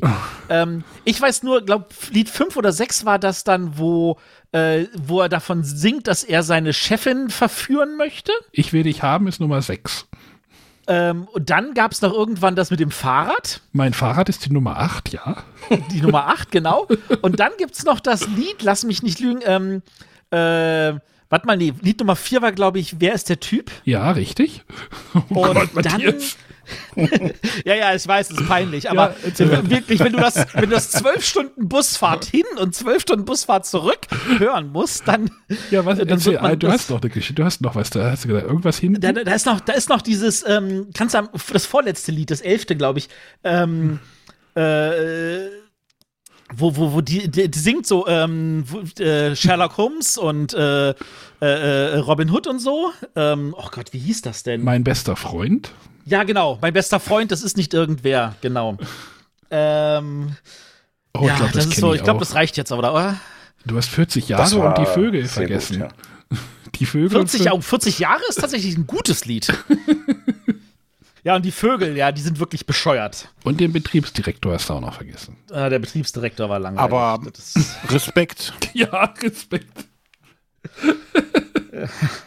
ähm, 0.49 0.84
ich 1.06 1.19
weiß 1.19 1.41
nur, 1.41 1.65
glaube 1.65 1.88
Lied 2.11 2.30
5 2.30 2.56
oder 2.56 2.72
6 2.72 3.03
war 3.03 3.18
das 3.18 3.43
dann, 3.43 3.80
wo, 3.80 4.18
äh, 4.52 4.85
wo 4.95 5.22
er 5.22 5.30
davon 5.30 5.64
singt, 5.64 6.06
dass 6.06 6.23
er 6.23 6.43
seine 6.43 6.72
Chefin 6.72 7.31
verführen 7.31 7.98
möchte. 7.98 8.31
Ich 8.52 8.73
will 8.73 8.84
dich 8.84 9.02
haben 9.02 9.27
ist 9.27 9.41
Nummer 9.41 9.64
6. 9.64 10.07
Ähm, 10.85 11.27
und 11.31 11.49
dann 11.49 11.73
gab 11.73 11.93
es 11.93 12.02
noch 12.02 12.14
irgendwann 12.14 12.56
das 12.56 12.69
mit 12.69 12.80
dem 12.80 12.91
Fahrrad, 12.91 13.61
Mein 13.72 13.93
Fahrrad 13.93 14.30
ist 14.30 14.45
die 14.45 14.53
Nummer 14.53 14.77
8, 14.77 15.14
ja. 15.14 15.38
die 15.91 16.02
Nummer 16.02 16.27
8, 16.27 16.52
genau. 16.52 16.88
Und 17.23 17.39
dann 17.39 17.53
gibt 17.57 17.73
es 17.73 17.85
noch 17.85 17.99
das 17.99 18.27
Lied, 18.27 18.61
lass 18.61 18.84
mich 18.84 19.02
nicht 19.02 19.19
lügen, 19.19 19.41
ähm, 19.45 19.81
äh, 20.30 20.99
warte 21.30 21.48
mal, 21.48 21.57
nee, 21.57 21.73
Lied 21.81 21.99
Nummer 21.99 22.15
4 22.15 22.43
war, 22.43 22.52
glaube 22.52 22.77
ich, 22.77 22.99
Wer 22.99 23.14
ist 23.14 23.30
der 23.30 23.39
Typ? 23.39 23.72
Ja, 23.84 24.11
richtig. 24.11 24.64
Oh 25.30 25.48
Und 25.48 25.73
Gott, 25.73 25.85
dann. 25.85 26.02
Ja, 27.65 27.76
ja, 27.76 27.93
ich 27.95 28.07
weiß, 28.07 28.31
es 28.31 28.39
ist 28.39 28.48
peinlich, 28.48 28.89
aber 28.89 29.15
Ja, 29.38 29.69
wirklich, 29.69 29.99
wenn 29.99 30.14
du 30.14 30.19
das, 30.19 30.35
wenn 30.53 30.64
du 30.69 30.76
das 30.76 30.91
zwölf 30.91 31.23
Stunden 31.26 31.68
Busfahrt 31.69 32.26
hin 32.26 32.43
und 32.60 32.76
zwölf 32.76 33.02
Stunden 33.03 33.26
Busfahrt 33.26 33.65
zurück 33.65 33.99
hören 34.38 34.72
musst, 34.72 35.07
dann. 35.07 35.30
Ja, 35.69 35.85
was, 35.85 35.98
dann 35.99 36.07
erzähl, 36.10 36.34
wird 36.34 36.41
man 36.41 36.60
du 36.60 36.68
das- 36.68 36.73
hast 36.73 36.89
noch 36.89 37.02
eine 37.02 37.10
Geschichte, 37.10 37.35
du 37.35 37.43
hast 37.45 37.61
noch 37.61 37.76
was, 37.76 37.89
da 37.89 38.11
hast 38.11 38.23
du 38.23 38.30
gesagt, 38.30 38.48
irgendwas 38.48 38.77
hin. 38.77 38.98
Da, 38.99 39.11
da, 39.11 39.34
ist 39.34 39.45
noch, 39.45 39.60
da 39.60 39.73
ist 39.73 39.89
noch 39.89 40.02
dieses, 40.02 40.43
ähm, 40.48 40.88
kannst 40.95 41.14
du 41.15 41.19
am- 41.19 41.30
das 41.52 41.65
vorletzte 41.65 42.11
Lied, 42.11 42.31
das 42.31 42.41
elfte, 42.41 42.76
glaube 42.76 42.99
ich, 42.99 43.10
ähm, 43.43 43.99
äh, 44.56 45.48
wo, 46.53 46.76
wo, 46.76 46.91
wo 46.93 47.02
die, 47.02 47.30
die, 47.31 47.49
die 47.49 47.60
singt 47.60 47.88
so 47.88 48.06
ähm, 48.07 48.65
äh, 48.99 49.35
Sherlock 49.35 49.77
Holmes 49.77 50.18
und 50.18 50.53
äh, 50.53 50.89
äh, 50.89 50.93
äh, 51.41 51.98
Robin 51.99 52.30
Hood 52.30 52.45
und 52.48 52.60
so. 52.60 52.91
Ähm, 53.15 53.56
oh 53.57 53.68
Gott, 53.72 53.93
wie 53.93 53.99
hieß 53.99 54.22
das 54.23 54.43
denn? 54.43 54.61
Mein 54.61 54.84
bester 54.84 55.15
Freund. 55.15 55.72
Ja, 56.06 56.23
genau. 56.23 56.57
Mein 56.61 56.73
bester 56.73 56.99
Freund, 56.99 57.32
das 57.32 57.41
ist 57.44 57.57
nicht 57.57 57.73
irgendwer, 57.73 58.36
genau. 58.41 58.78
Ähm, 59.49 60.36
Oh, 61.14 61.28
ja, 61.28 61.34
ich 61.34 61.40
glaube, 61.40 61.53
das, 61.53 61.68
das, 61.68 61.76
so, 61.78 61.94
ich 61.94 61.98
ich 61.99 62.03
glaube, 62.06 62.18
auch. 62.18 62.22
das 62.22 62.36
reicht 62.36 62.56
jetzt 62.56 62.72
aber, 62.72 62.94
oder? 62.94 63.19
Du 63.65 63.76
hast 63.76 63.90
40 63.90 64.28
Das 64.28 64.53
Jahre 64.53 64.65
und 64.69 64.78
die 64.78 64.86
Vögel 64.86 65.28
vergessen. 65.28 65.82
gut, 65.82 66.40
Die 66.80 66.86
Vögel. 66.86 67.10
40, 67.10 67.41
und 67.41 67.45
Jahre- 67.48 67.61
40 67.61 67.99
Jahre 67.99 68.22
ist 68.30 68.40
tatsächlich 68.40 68.78
ein 68.78 68.88
gutes 68.88 69.26
Lied. 69.26 69.53
ja, 71.26 71.36
und 71.36 71.44
die 71.44 71.52
Vögel, 71.52 71.98
ja, 71.98 72.14
die 72.14 72.22
sind 72.22 72.40
wirklich 72.40 72.65
bescheuert. 72.65 73.28
Und 73.44 73.60
den 73.60 73.73
Betriebsdirektor 73.73 74.53
hast 74.53 74.69
du 74.69 74.73
auch 74.76 74.80
noch 74.80 74.94
vergessen. 74.94 75.36
Äh, 75.52 75.69
der 75.69 75.80
Betriebsdirektor 75.80 76.48
war 76.48 76.60
langweilig. 76.60 76.94
Aber 76.94 77.19
Respekt. 77.90 78.53
Ja, 78.73 79.14
Respekt. 79.22 79.86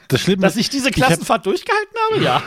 Das 0.09 0.20
Schlimme 0.20 0.42
dass 0.42 0.56
ich 0.56 0.68
diese 0.68 0.90
ich 0.90 0.96
hab- 1.01 1.06
Klassenfahrt 1.06 1.46
durchgehalten 1.46 1.96
habe, 2.10 2.22
ja. 2.22 2.42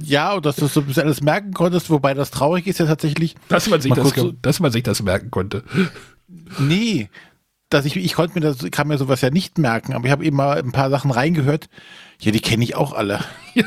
Ja, 0.00 0.32
und 0.34 0.46
dass 0.46 0.56
du 0.56 0.66
so 0.68 0.80
ein 0.80 0.86
bisschen 0.86 1.04
alles 1.04 1.20
merken 1.20 1.52
konntest, 1.52 1.90
wobei 1.90 2.14
das 2.14 2.30
traurig 2.30 2.66
ist 2.66 2.78
ja 2.78 2.86
tatsächlich. 2.86 3.34
Dass 3.48 3.68
man 3.68 3.80
sich, 3.80 3.92
das, 3.92 4.10
so- 4.10 4.32
dass 4.42 4.60
man 4.60 4.70
sich 4.72 4.82
das 4.82 5.02
merken 5.02 5.30
konnte. 5.30 5.62
Nee, 6.58 7.10
dass 7.68 7.84
ich, 7.84 7.96
ich 7.96 8.14
konnte 8.14 8.34
mir 8.34 8.40
das, 8.40 8.58
kann 8.70 8.88
mir 8.88 8.96
sowas 8.98 9.20
ja 9.20 9.30
nicht 9.30 9.58
merken, 9.58 9.92
aber 9.94 10.04
ich 10.06 10.10
habe 10.12 10.24
eben 10.24 10.36
mal 10.36 10.58
ein 10.58 10.72
paar 10.72 10.90
Sachen 10.90 11.10
reingehört. 11.10 11.68
Ja, 12.20 12.32
die 12.32 12.40
kenne 12.40 12.64
ich 12.64 12.74
auch 12.76 12.92
alle. 12.92 13.20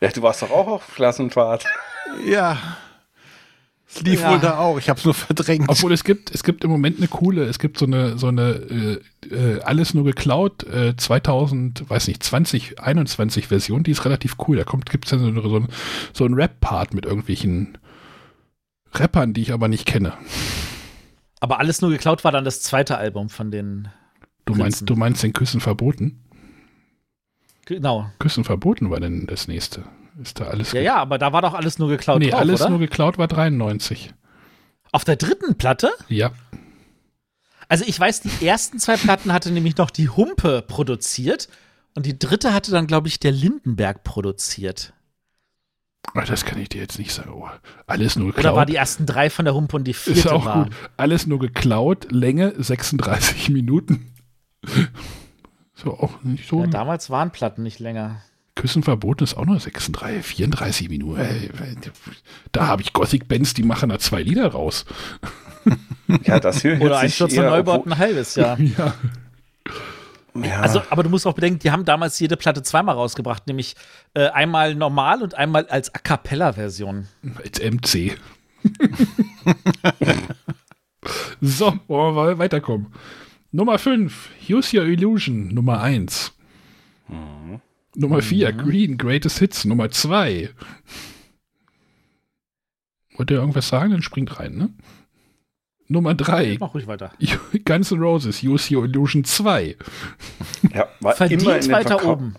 Ja, 0.00 0.08
du 0.10 0.22
warst 0.22 0.42
doch 0.42 0.50
auch 0.50 0.66
auf 0.68 0.94
Klassenfahrt. 0.94 1.64
Ja. 2.24 2.58
Lief 4.02 4.20
Ja. 4.20 4.32
wohl 4.32 4.38
da 4.40 4.58
auch. 4.58 4.78
Ich 4.78 4.88
habe 4.88 4.98
es 4.98 5.04
nur 5.04 5.14
verdrängt. 5.14 5.68
Obwohl 5.68 5.92
es 5.92 6.04
gibt, 6.04 6.34
es 6.34 6.42
gibt 6.44 6.64
im 6.64 6.70
Moment 6.70 6.98
eine 6.98 7.08
coole, 7.08 7.44
es 7.44 7.58
gibt 7.58 7.78
so 7.78 7.86
eine, 7.86 8.18
so 8.18 8.28
eine 8.28 9.00
äh, 9.30 9.34
äh, 9.34 9.60
alles 9.62 9.94
nur 9.94 10.04
geklaut, 10.04 10.64
äh, 10.64 10.96
2000, 10.96 11.88
weiß 11.88 12.08
nicht, 12.08 12.22
2021 12.22 13.48
Version, 13.48 13.82
die 13.82 13.90
ist 13.92 14.04
relativ 14.04 14.36
cool. 14.46 14.56
Da 14.56 14.64
kommt, 14.64 14.90
gibt's 14.90 15.10
dann 15.10 15.20
so, 15.20 15.26
eine- 15.26 15.42
so, 15.42 15.56
ein- 15.56 15.68
so 16.12 16.24
einen 16.24 16.34
Rap-Part 16.34 16.94
mit 16.94 17.06
irgendwelchen 17.06 17.78
Rappern, 18.94 19.32
die 19.34 19.42
ich 19.42 19.52
aber 19.52 19.68
nicht 19.68 19.86
kenne. 19.86 20.14
Aber 21.40 21.58
alles 21.60 21.80
nur 21.82 21.90
geklaut 21.90 22.24
war 22.24 22.32
dann 22.32 22.44
das 22.44 22.60
zweite 22.62 22.96
Album 22.98 23.28
von 23.28 23.50
den. 23.50 23.88
Du 24.46 24.52
Prinzen. 24.52 24.58
meinst, 24.62 24.90
du 24.90 24.96
meinst 24.96 25.22
den 25.22 25.32
Küssen 25.32 25.60
verboten? 25.60 26.22
Genau. 27.66 28.10
Küssen 28.20 28.44
verboten 28.44 28.90
war 28.90 29.00
denn 29.00 29.26
das 29.26 29.48
nächste. 29.48 29.82
Ist 30.20 30.40
da 30.40 30.44
alles 30.46 30.72
Ja, 30.72 30.80
ja, 30.80 30.96
aber 30.96 31.18
da 31.18 31.32
war 31.32 31.42
doch 31.42 31.54
alles 31.54 31.78
nur 31.78 31.88
geklaut 31.88 32.20
Nee, 32.20 32.30
drauf, 32.30 32.40
alles 32.40 32.60
oder? 32.62 32.70
nur 32.70 32.78
geklaut 32.78 33.18
war 33.18 33.28
93. 33.28 34.12
Auf 34.92 35.04
der 35.04 35.16
dritten 35.16 35.56
Platte? 35.56 35.90
Ja. 36.08 36.32
Also 37.68 37.84
ich 37.86 37.98
weiß, 37.98 38.20
die 38.22 38.46
ersten 38.46 38.78
zwei 38.78 38.96
Platten 38.96 39.32
hatte 39.32 39.50
nämlich 39.50 39.76
noch 39.76 39.90
die 39.90 40.08
Humpe 40.08 40.62
produziert 40.66 41.48
und 41.94 42.06
die 42.06 42.18
dritte 42.18 42.54
hatte 42.54 42.70
dann, 42.70 42.86
glaube 42.86 43.08
ich, 43.08 43.18
der 43.18 43.32
Lindenberg 43.32 44.04
produziert. 44.04 44.92
Das 46.14 46.44
kann 46.44 46.60
ich 46.60 46.68
dir 46.68 46.80
jetzt 46.80 46.98
nicht 46.98 47.12
sagen. 47.12 47.30
Oh, 47.32 47.48
alles 47.86 48.14
nur 48.16 48.28
geklaut. 48.28 48.44
Oder 48.44 48.56
war 48.56 48.66
die 48.66 48.76
ersten 48.76 49.04
drei 49.06 49.28
von 49.28 49.44
der 49.44 49.54
Humpe 49.54 49.76
und 49.76 49.84
die 49.84 49.92
vierte 49.92 50.20
Ist 50.20 50.28
auch 50.28 50.44
war. 50.44 50.64
gut. 50.64 50.72
Alles 50.96 51.26
nur 51.26 51.40
geklaut, 51.40 52.06
Länge 52.10 52.54
36 52.56 53.48
Minuten. 53.50 54.12
So, 55.78 55.92
auch 55.92 56.22
nicht 56.22 56.48
so. 56.48 56.60
Ja, 56.62 56.68
damals 56.68 57.10
waren 57.10 57.32
Platten 57.32 57.62
nicht 57.62 57.80
länger. 57.80 58.22
Küssen 58.56 58.82
verboten 58.82 59.22
ist 59.22 59.36
auch 59.36 59.46
nur 59.46 59.60
36, 59.60 60.24
34 60.24 60.88
Minuten. 60.88 61.22
Da 62.52 62.66
habe 62.66 62.82
ich 62.82 62.92
Gothic-Bands, 62.92 63.54
die 63.54 63.62
machen 63.62 63.90
da 63.90 63.98
zwei 64.00 64.22
Lieder 64.22 64.48
raus. 64.48 64.84
Ja, 66.24 66.40
das 66.40 66.62
hier 66.62 66.80
Oder 66.80 66.98
ein 66.98 67.10
Sturz 67.10 67.34
eher, 67.34 67.50
Neubau 67.50 67.76
obwohl- 67.76 67.92
ein 67.92 67.98
halbes 67.98 68.34
Jahr. 68.34 68.58
ja. 68.78 68.94
Ja. 70.42 70.60
Also, 70.60 70.82
aber 70.90 71.02
du 71.02 71.08
musst 71.08 71.26
auch 71.26 71.32
bedenken, 71.32 71.60
die 71.60 71.70
haben 71.70 71.86
damals 71.86 72.18
jede 72.20 72.36
Platte 72.36 72.62
zweimal 72.62 72.94
rausgebracht, 72.94 73.46
nämlich 73.46 73.74
äh, 74.14 74.26
einmal 74.28 74.74
normal 74.74 75.22
und 75.22 75.34
einmal 75.34 75.66
als 75.68 75.94
A 75.94 75.98
Cappella-Version. 75.98 77.08
Als 77.42 77.58
MC. 77.58 78.18
so, 81.40 81.78
wollen 81.88 82.14
wir 82.14 82.22
mal 82.22 82.38
weiterkommen. 82.38 82.88
Nummer 83.52 83.78
5, 83.78 84.28
Use 84.50 84.76
Your 84.78 84.84
Illusion, 84.86 85.48
Nummer 85.48 85.80
1. 85.80 86.32
Nummer 87.96 88.20
4, 88.20 88.52
Green, 88.52 88.98
Greatest 88.98 89.38
Hits, 89.38 89.64
Nummer 89.64 89.90
2. 89.90 90.50
Wollt 93.16 93.30
ihr 93.30 93.38
irgendwas 93.38 93.68
sagen? 93.68 93.92
Dann 93.92 94.02
springt 94.02 94.38
rein, 94.38 94.56
ne? 94.56 94.68
Nummer 95.88 96.14
3, 96.14 96.58
Mach 96.60 96.74
ruhig 96.74 96.86
weiter. 96.86 97.12
Guns 97.64 97.90
N' 97.92 98.00
Roses, 98.00 98.42
Use 98.42 98.74
Your 98.74 98.84
Illusion 98.84 99.24
2. 99.24 99.76
Ja, 100.74 100.88
war 101.00 101.14
Verdient 101.14 101.42
immer 101.42 101.54
in 101.56 101.62
den 101.62 101.72
weiter 101.72 101.98
Verkauf- 101.98 102.12
oben. 102.12 102.36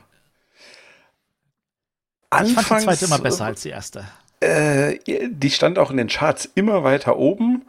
Ich 2.29 2.37
fand 2.37 2.49
die 2.49 2.57
Anfangs, 2.57 2.83
zweite 2.83 3.05
immer 3.05 3.19
besser 3.19 3.45
als 3.45 3.61
die 3.61 3.69
erste. 3.69 4.05
Äh, 4.41 4.99
die 5.29 5.49
stand 5.49 5.79
auch 5.79 5.89
in 5.91 5.97
den 5.97 6.09
Charts 6.09 6.45
immer 6.55 6.83
weiter 6.83 7.17
oben, 7.17 7.63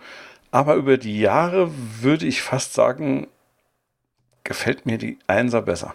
aber 0.50 0.74
über 0.74 0.98
die 0.98 1.20
Jahre 1.20 1.70
würde 2.02 2.26
ich 2.26 2.42
fast 2.42 2.74
sagen, 2.74 3.28
gefällt 4.44 4.84
mir 4.84 4.98
die 4.98 5.16
Einser 5.28 5.62
besser. 5.62 5.94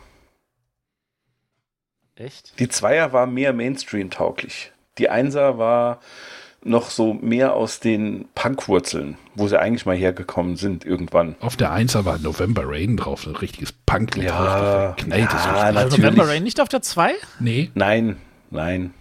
Echt? 2.15 2.59
Die 2.59 2.69
Zweier 2.69 3.13
war 3.13 3.25
mehr 3.25 3.53
Mainstream-tauglich. 3.53 4.71
Die 4.97 5.09
Einser 5.09 5.57
war 5.57 5.99
noch 6.63 6.89
so 6.89 7.13
mehr 7.13 7.53
aus 7.55 7.79
den 7.79 8.25
Punkwurzeln, 8.35 9.17
wo 9.35 9.47
sie 9.47 9.59
eigentlich 9.59 9.85
mal 9.85 9.95
hergekommen 9.97 10.55
sind 10.55 10.85
irgendwann. 10.85 11.35
Auf 11.41 11.57
der 11.57 11.71
1 11.73 11.95
war 12.05 12.19
November 12.19 12.63
Rain 12.65 12.95
drauf, 12.95 13.25
ein 13.27 13.35
richtiges 13.35 13.73
Punklied 13.73 14.25
Ja, 14.25 14.95
drauf. 14.95 15.07
Ja. 15.09 15.15
Also. 15.75 15.97
November 15.97 16.27
Rain 16.27 16.43
nicht 16.43 16.61
auf 16.61 16.69
der 16.69 16.81
2? 16.81 17.13
Nee, 17.39 17.69
Nein, 17.73 18.17
nein. 18.49 18.93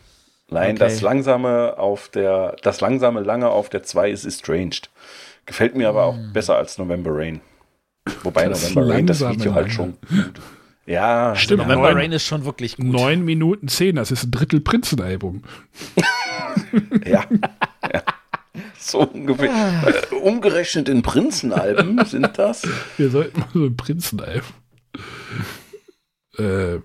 Nein, 0.49 0.71
Okay. 0.73 0.79
das 0.81 1.01
langsame 1.03 1.79
auf 1.79 2.09
der, 2.09 2.57
das 2.63 2.81
langsame 2.81 3.21
lange 3.21 3.49
auf 3.49 3.69
der 3.69 3.85
2 3.85 4.11
ist 4.11 4.25
Estranged. 4.25 4.91
Gefällt 5.47 5.77
mir 5.77 5.89
aber 5.89 6.05
auch 6.05 6.17
besser 6.33 6.57
als 6.57 6.79
November 6.79 7.11
Rain. 7.15 7.41
Wobei 8.23 8.49
Das 8.49 8.71
November 8.75 8.95
Rain 8.95 9.07
das 9.07 9.21
Video 9.21 9.55
halt 9.55 9.67
lange. 9.69 9.73
schon 9.75 9.97
gut. 10.09 10.41
Ja, 10.87 11.37
Stimmt, 11.37 11.63
November 11.63 11.89
neun- 11.91 11.97
Rain 11.97 12.13
ist 12.13 12.25
schon 12.27 12.45
wirklich 12.45 12.77
gut. 12.77 12.87
9 12.87 13.25
Minuten 13.25 13.69
10, 13.69 13.95
das 13.97 14.11
ist 14.11 14.25
ein 14.25 14.31
Drittel 14.33 14.61
Prinzenalbum. 14.61 15.43
ja. 17.07 17.25
ja. 17.93 18.03
So 18.79 19.01
ungefähr. 19.03 19.49
Äh, 20.11 20.15
umgerechnet 20.17 20.89
in 20.89 21.03
Prinzenalben 21.03 22.05
sind 22.05 22.37
das. 22.37 22.67
Wir 22.97 23.11
sollten 23.11 23.41
mal 23.41 23.49
so 23.55 23.65
ein 23.65 23.77
Prinzenalbum. 23.77 24.43
äh, 26.39 26.79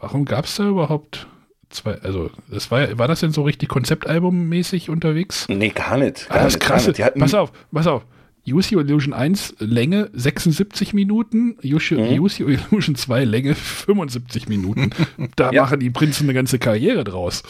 warum 0.00 0.24
gab 0.24 0.46
es 0.46 0.56
da 0.56 0.64
überhaupt 0.68 1.26
zwei? 1.70 1.94
Also, 2.02 2.30
das 2.48 2.70
war, 2.70 2.98
war 2.98 3.08
das 3.08 3.20
denn 3.20 3.30
so 3.32 3.42
richtig 3.42 3.68
Konzeptalbum-mäßig 3.68 4.90
unterwegs? 4.90 5.46
Nee, 5.48 5.68
gar 5.70 5.96
nicht. 5.96 6.26
Ah, 6.28 6.34
Gar 6.34 6.44
das 6.44 6.54
ist 6.54 6.60
krass. 6.60 6.86
nicht. 6.86 6.98
Die 6.98 7.04
hatten, 7.04 7.20
Pass 7.20 7.34
auf, 7.34 7.52
pass 7.72 7.86
auf. 7.86 8.04
Use 8.46 8.74
Your 8.74 8.82
Illusion 8.82 9.12
1 9.14 9.54
Länge 9.58 10.10
76 10.12 10.92
Minuten, 10.92 11.56
Use 11.64 11.94
Mhm. 11.94 12.20
Use 12.20 12.42
Your 12.42 12.50
Illusion 12.50 12.94
2 12.94 13.24
Länge 13.24 13.54
75 13.54 14.48
Minuten. 14.48 14.90
Da 15.36 15.50
Ja. 15.50 15.62
machen 15.62 15.80
die 15.80 15.90
Prinzen 15.90 16.24
eine 16.24 16.34
ganze 16.34 16.58
Karriere 16.58 17.04
draus. 17.04 17.42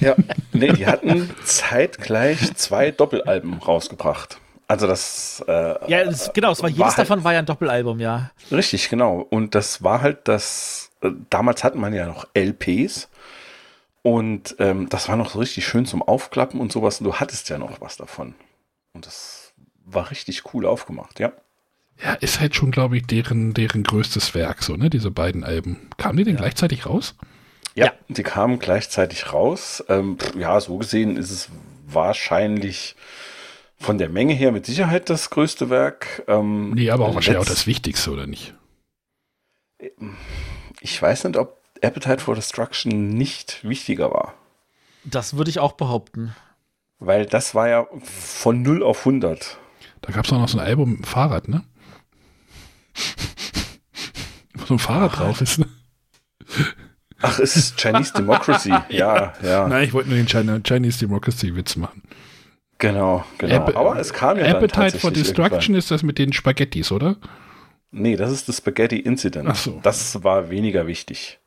Ja, 0.00 0.16
nee, 0.52 0.72
die 0.72 0.86
hatten 0.86 1.30
zeitgleich 1.44 2.54
zwei 2.56 2.90
Doppelalben 2.90 3.54
rausgebracht. 3.54 4.38
Also 4.68 4.86
das 4.86 5.44
äh, 5.46 5.52
Ja, 5.90 6.00
es, 6.00 6.30
genau, 6.32 6.50
es 6.52 6.58
war, 6.62 6.64
War 6.64 6.70
jedes 6.70 6.84
halt- 6.96 6.98
davon 6.98 7.24
war 7.24 7.32
ja 7.34 7.38
ein 7.40 7.46
Doppelalbum, 7.46 8.00
ja. 8.00 8.30
Richtig, 8.50 8.88
genau. 8.88 9.26
Und 9.30 9.54
das 9.54 9.82
war 9.82 10.00
halt 10.02 10.26
das, 10.28 10.90
äh, 11.02 11.10
damals 11.30 11.62
hatten 11.62 11.80
man 11.80 11.92
ja 11.94 12.06
noch 12.06 12.26
LPs 12.34 13.08
und 14.02 14.56
ähm, 14.58 14.88
das 14.88 15.08
war 15.08 15.16
noch 15.16 15.30
so 15.30 15.38
richtig 15.38 15.66
schön 15.66 15.86
zum 15.86 16.02
Aufklappen 16.02 16.58
und 16.60 16.72
sowas 16.72 17.00
und 17.00 17.04
du 17.04 17.14
hattest 17.14 17.48
ja 17.48 17.58
noch 17.58 17.80
was 17.80 17.96
davon. 17.96 18.34
Und 18.94 19.06
das 19.06 19.41
war 19.84 20.10
richtig 20.10 20.54
cool 20.54 20.66
aufgemacht, 20.66 21.20
ja. 21.20 21.32
Ja, 22.02 22.14
ist 22.14 22.40
halt 22.40 22.56
schon, 22.56 22.70
glaube 22.70 22.96
ich, 22.96 23.06
deren, 23.06 23.54
deren 23.54 23.82
größtes 23.84 24.34
Werk, 24.34 24.62
so, 24.62 24.76
ne? 24.76 24.90
Diese 24.90 25.10
beiden 25.10 25.44
Alben. 25.44 25.88
Kamen 25.98 26.16
die 26.16 26.24
denn 26.24 26.36
gleichzeitig 26.36 26.86
raus? 26.86 27.14
Ja, 27.74 27.92
die 28.08 28.22
kamen 28.22 28.58
gleichzeitig 28.58 29.32
raus. 29.32 29.84
Ähm, 29.88 30.18
pff, 30.18 30.34
ja, 30.34 30.60
so 30.60 30.78
gesehen 30.78 31.16
ist 31.16 31.30
es 31.30 31.48
wahrscheinlich 31.86 32.96
von 33.78 33.98
der 33.98 34.08
Menge 34.08 34.34
her 34.34 34.52
mit 34.52 34.66
Sicherheit 34.66 35.10
das 35.10 35.30
größte 35.30 35.70
Werk. 35.70 36.22
Ähm, 36.28 36.72
Nee, 36.74 36.90
aber 36.90 37.06
auch 37.06 37.14
wahrscheinlich 37.14 37.42
auch 37.42 37.48
das 37.48 37.66
Wichtigste, 37.66 38.10
oder 38.10 38.26
nicht? 38.26 38.54
Ich 40.80 41.00
weiß 41.00 41.24
nicht, 41.24 41.36
ob 41.36 41.60
Appetite 41.80 42.22
for 42.22 42.34
Destruction 42.34 43.08
nicht 43.08 43.64
wichtiger 43.64 44.10
war. 44.10 44.34
Das 45.04 45.36
würde 45.36 45.50
ich 45.50 45.58
auch 45.58 45.72
behaupten. 45.72 46.34
Weil 47.00 47.26
das 47.26 47.54
war 47.54 47.68
ja 47.68 47.86
von 48.04 48.62
0 48.62 48.82
auf 48.84 49.00
100. 49.00 49.58
Da 50.02 50.12
gab 50.12 50.24
es 50.26 50.32
auch 50.32 50.38
noch 50.38 50.48
so 50.48 50.58
ein 50.58 50.64
Album 50.66 50.90
mit 50.90 50.98
dem 51.00 51.04
Fahrrad, 51.04 51.48
ne? 51.48 51.62
Wo 54.54 54.64
so 54.66 54.74
ein 54.74 54.78
Fahrrad 54.78 55.18
drauf 55.18 55.40
ist, 55.40 55.58
ne? 55.58 55.66
Ach, 57.20 57.38
es 57.38 57.56
ist 57.56 57.78
Chinese 57.80 58.12
Democracy. 58.12 58.72
Ja, 58.88 59.32
ja. 59.42 59.68
Nein, 59.68 59.84
ich 59.84 59.92
wollte 59.92 60.08
nur 60.08 60.18
den 60.18 60.26
China, 60.26 60.60
Chinese 60.62 60.98
Democracy-Witz 61.06 61.76
machen. 61.76 62.02
Genau, 62.78 63.24
genau. 63.38 63.54
Appe- 63.64 63.76
Aber 63.76 63.96
es 63.98 64.12
kam 64.12 64.36
ja 64.38 64.44
dann 64.44 64.56
Appetite 64.56 64.74
for 64.98 65.12
tatsächlich 65.12 65.12
Destruction 65.28 65.52
irgendwann. 65.60 65.78
ist 65.78 65.90
das 65.92 66.02
mit 66.02 66.18
den 66.18 66.32
Spaghettis, 66.32 66.90
oder? 66.90 67.16
Nee, 67.92 68.16
das 68.16 68.32
ist 68.32 68.48
das 68.48 68.56
Spaghetti 68.56 68.98
Incident. 68.98 69.48
Ach 69.50 69.54
so. 69.56 69.78
Das 69.82 70.24
war 70.24 70.50
weniger 70.50 70.86
wichtig. 70.88 71.38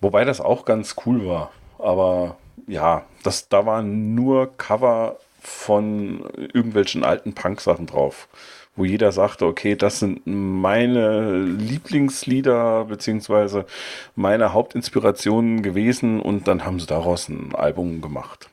Wobei 0.00 0.24
das 0.24 0.40
auch 0.40 0.64
ganz 0.64 0.94
cool 1.04 1.26
war. 1.26 1.50
Aber 1.78 2.36
ja, 2.68 3.04
das, 3.24 3.48
da 3.48 3.66
waren 3.66 4.14
nur 4.14 4.56
Cover 4.56 5.16
von 5.40 6.24
irgendwelchen 6.36 7.04
alten 7.04 7.32
Punk-Sachen 7.32 7.86
drauf. 7.86 8.28
Wo 8.76 8.84
jeder 8.84 9.10
sagte, 9.12 9.46
okay, 9.46 9.74
das 9.74 9.98
sind 9.98 10.22
meine 10.24 11.42
Lieblingslieder 11.42 12.84
beziehungsweise 12.84 13.66
meine 14.14 14.52
Hauptinspirationen 14.52 15.62
gewesen 15.62 16.20
und 16.20 16.46
dann 16.46 16.64
haben 16.64 16.78
sie 16.78 16.86
daraus 16.86 17.28
ein 17.28 17.54
Album 17.54 18.00
gemacht. 18.00 18.48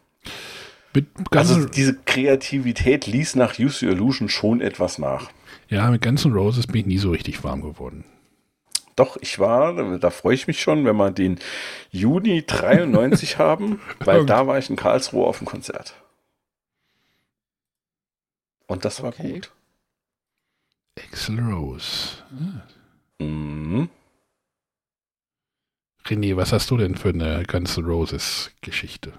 Also 1.30 1.66
diese 1.66 1.96
Kreativität 2.06 3.06
ließ 3.06 3.36
nach 3.36 3.60
Use 3.60 3.86
Your 3.86 3.92
Illusion 3.92 4.30
schon 4.30 4.62
etwas 4.62 4.98
nach. 4.98 5.30
ja, 5.70 5.90
mit 5.92 6.02
Guns 6.02 6.26
N' 6.26 6.34
Roses 6.34 6.66
bin 6.66 6.82
ich 6.82 6.86
nie 6.88 6.98
so 6.98 7.12
richtig 7.12 7.44
warm 7.44 7.62
geworden. 7.62 8.04
Doch, 8.96 9.16
ich 9.22 9.38
war, 9.38 10.00
da 10.00 10.10
freue 10.10 10.34
ich 10.34 10.48
mich 10.48 10.60
schon, 10.60 10.84
wenn 10.84 10.96
wir 10.96 11.12
den 11.12 11.38
Juni 11.92 12.44
93 12.46 13.38
haben, 13.38 13.80
weil 14.04 14.26
da 14.26 14.48
war 14.48 14.58
ich 14.58 14.72
in 14.72 14.76
Karlsruhe 14.76 15.28
auf 15.28 15.38
dem 15.38 15.46
Konzert. 15.46 15.94
Und 18.68 18.86
das 18.86 19.02
war 19.02 19.12
gut. 19.14 19.52
Axel 21.00 21.40
Rose. 21.40 22.24
Ah. 22.32 23.24
Mhm. 23.24 23.90
René, 26.06 26.36
was 26.38 26.54
hast 26.54 26.70
du 26.72 26.78
denn 26.78 26.96
für 26.96 27.10
eine 27.10 27.44
Guns 27.46 27.78
N' 27.78 27.86
Roses-Geschichte? 27.86 29.14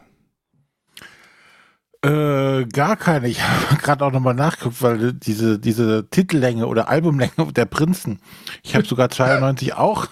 Äh, 2.02 2.64
gar 2.66 2.96
keine. 2.96 3.28
Ich 3.28 3.42
habe 3.42 3.76
gerade 3.76 4.04
auch 4.04 4.12
nochmal 4.12 4.34
nachgeguckt, 4.34 4.82
weil 4.82 5.12
diese, 5.12 5.58
diese 5.58 6.08
Titellänge 6.08 6.66
oder 6.66 6.88
Albumlänge 6.88 7.52
der 7.52 7.66
Prinzen, 7.66 8.20
ich 8.62 8.74
habe 8.74 8.86
sogar 8.86 9.10
92 9.10 9.74
auch 9.74 10.08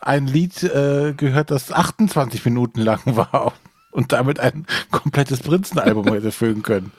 ein 0.00 0.26
Lied 0.26 0.62
äh, 0.62 1.14
gehört, 1.16 1.50
das 1.50 1.72
28 1.72 2.44
Minuten 2.44 2.80
lang 2.80 3.00
war 3.04 3.52
und 3.90 4.12
damit 4.12 4.40
ein 4.40 4.66
komplettes 4.90 5.40
Prinzenalbum 5.40 6.08
hätte 6.08 6.32
füllen 6.32 6.62
können. 6.62 6.92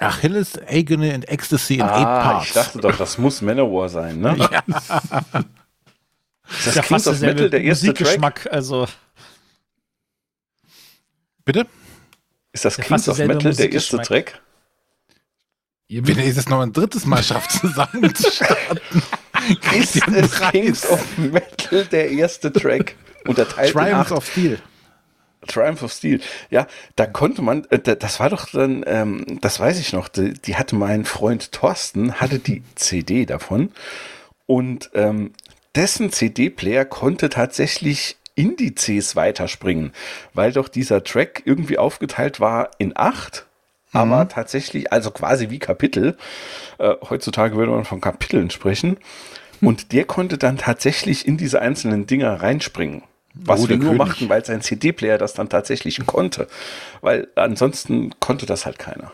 Achilles, 0.00 0.58
Agony 0.68 1.10
and 1.12 1.28
Ecstasy 1.28 1.74
in 1.74 1.82
eight 1.82 1.88
Ah, 1.90 2.22
parts. 2.22 2.46
ich 2.48 2.52
dachte 2.54 2.78
doch, 2.78 2.96
das 2.96 3.18
muss 3.18 3.42
Manowar 3.42 3.88
sein, 3.88 4.20
ne? 4.20 4.36
Ja. 4.50 4.62
Ist 6.50 6.66
das 6.66 6.74
ja 6.76 6.82
Kings 6.82 6.88
fast 7.04 7.08
of 7.08 7.12
derselbe 7.18 7.34
Metal 7.34 7.50
der 7.50 7.62
erste 7.62 7.86
Track? 7.88 7.98
Musikgeschmack. 7.98 8.48
Also 8.52 8.86
Bitte? 11.44 11.66
Ist 12.52 12.64
das 12.64 12.76
Ja, 12.78 12.84
Kings 12.84 13.08
of 13.08 13.18
Metal 13.18 13.54
der 13.54 13.72
erste. 13.72 13.98
Track? 13.98 14.40
Wenn 15.90 16.18
ihr 16.18 16.24
es 16.36 16.48
noch 16.48 16.60
ein 16.60 16.72
drittes 16.72 17.06
Mal 17.06 17.22
schafft, 17.22 17.50
zusammenzustarten, 17.52 18.78
Ist 19.78 19.96
es 20.08 20.40
Kings 20.50 20.86
of 20.86 21.18
Metal 21.18 21.84
der 21.86 22.10
erste 22.10 22.52
Track? 22.52 22.96
Unterteilt 23.26 23.72
Triumph 23.72 24.10
of 24.10 24.26
Steel. 24.26 24.58
Triumph 25.46 25.82
of 25.82 25.92
Steel. 25.92 26.20
Ja, 26.50 26.66
da 26.96 27.06
konnte 27.06 27.42
man, 27.42 27.64
äh, 27.70 27.78
da- 27.78 27.94
das 27.94 28.20
war 28.20 28.30
doch 28.30 28.48
dann, 28.50 28.84
ähm, 28.86 29.24
das 29.40 29.60
weiß 29.60 29.78
ich 29.78 29.92
noch, 29.92 30.08
die, 30.08 30.34
die 30.34 30.56
hatte 30.56 30.76
mein 30.76 31.04
Freund 31.04 31.52
Thorsten, 31.52 32.14
hatte 32.20 32.38
die 32.38 32.62
CD 32.74 33.24
davon 33.26 33.72
und 34.46 34.90
ähm, 34.94 35.32
dessen 35.74 36.10
CD-Player 36.12 36.84
konnte 36.84 37.28
tatsächlich 37.28 38.16
Indizes 38.34 39.16
weiterspringen, 39.16 39.92
weil 40.32 40.52
doch 40.52 40.68
dieser 40.68 41.02
Track 41.04 41.42
irgendwie 41.44 41.78
aufgeteilt 41.78 42.40
war 42.40 42.70
in 42.78 42.92
acht, 42.96 43.46
aber 43.92 44.28
tatsächlich, 44.28 44.92
also 44.92 45.10
quasi 45.10 45.50
wie 45.50 45.58
Kapitel. 45.58 46.16
Äh, 46.78 46.94
heutzutage 47.08 47.56
würde 47.56 47.72
man 47.72 47.84
von 47.84 48.00
Kapiteln 48.00 48.50
sprechen. 48.50 48.98
Und 49.60 49.92
der 49.92 50.04
konnte 50.04 50.38
dann 50.38 50.56
tatsächlich 50.56 51.26
in 51.26 51.36
diese 51.36 51.60
einzelnen 51.60 52.06
Dinger 52.06 52.40
reinspringen. 52.42 53.02
Was 53.44 53.60
Oh, 53.60 53.68
wir 53.68 53.76
nur 53.76 53.92
König. 53.92 53.98
machten, 53.98 54.28
weil 54.28 54.44
sein 54.44 54.60
CD-Player 54.62 55.16
das 55.18 55.34
dann 55.34 55.48
tatsächlich 55.48 56.04
konnte. 56.06 56.48
Weil 57.00 57.28
ansonsten 57.36 58.10
konnte 58.20 58.46
das 58.46 58.66
halt 58.66 58.78
keiner. 58.78 59.12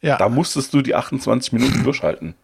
Ja. 0.00 0.16
Da 0.16 0.28
musstest 0.28 0.72
du 0.74 0.82
die 0.82 0.94
28 0.94 1.52
Minuten 1.52 1.84
durchhalten. 1.84 2.34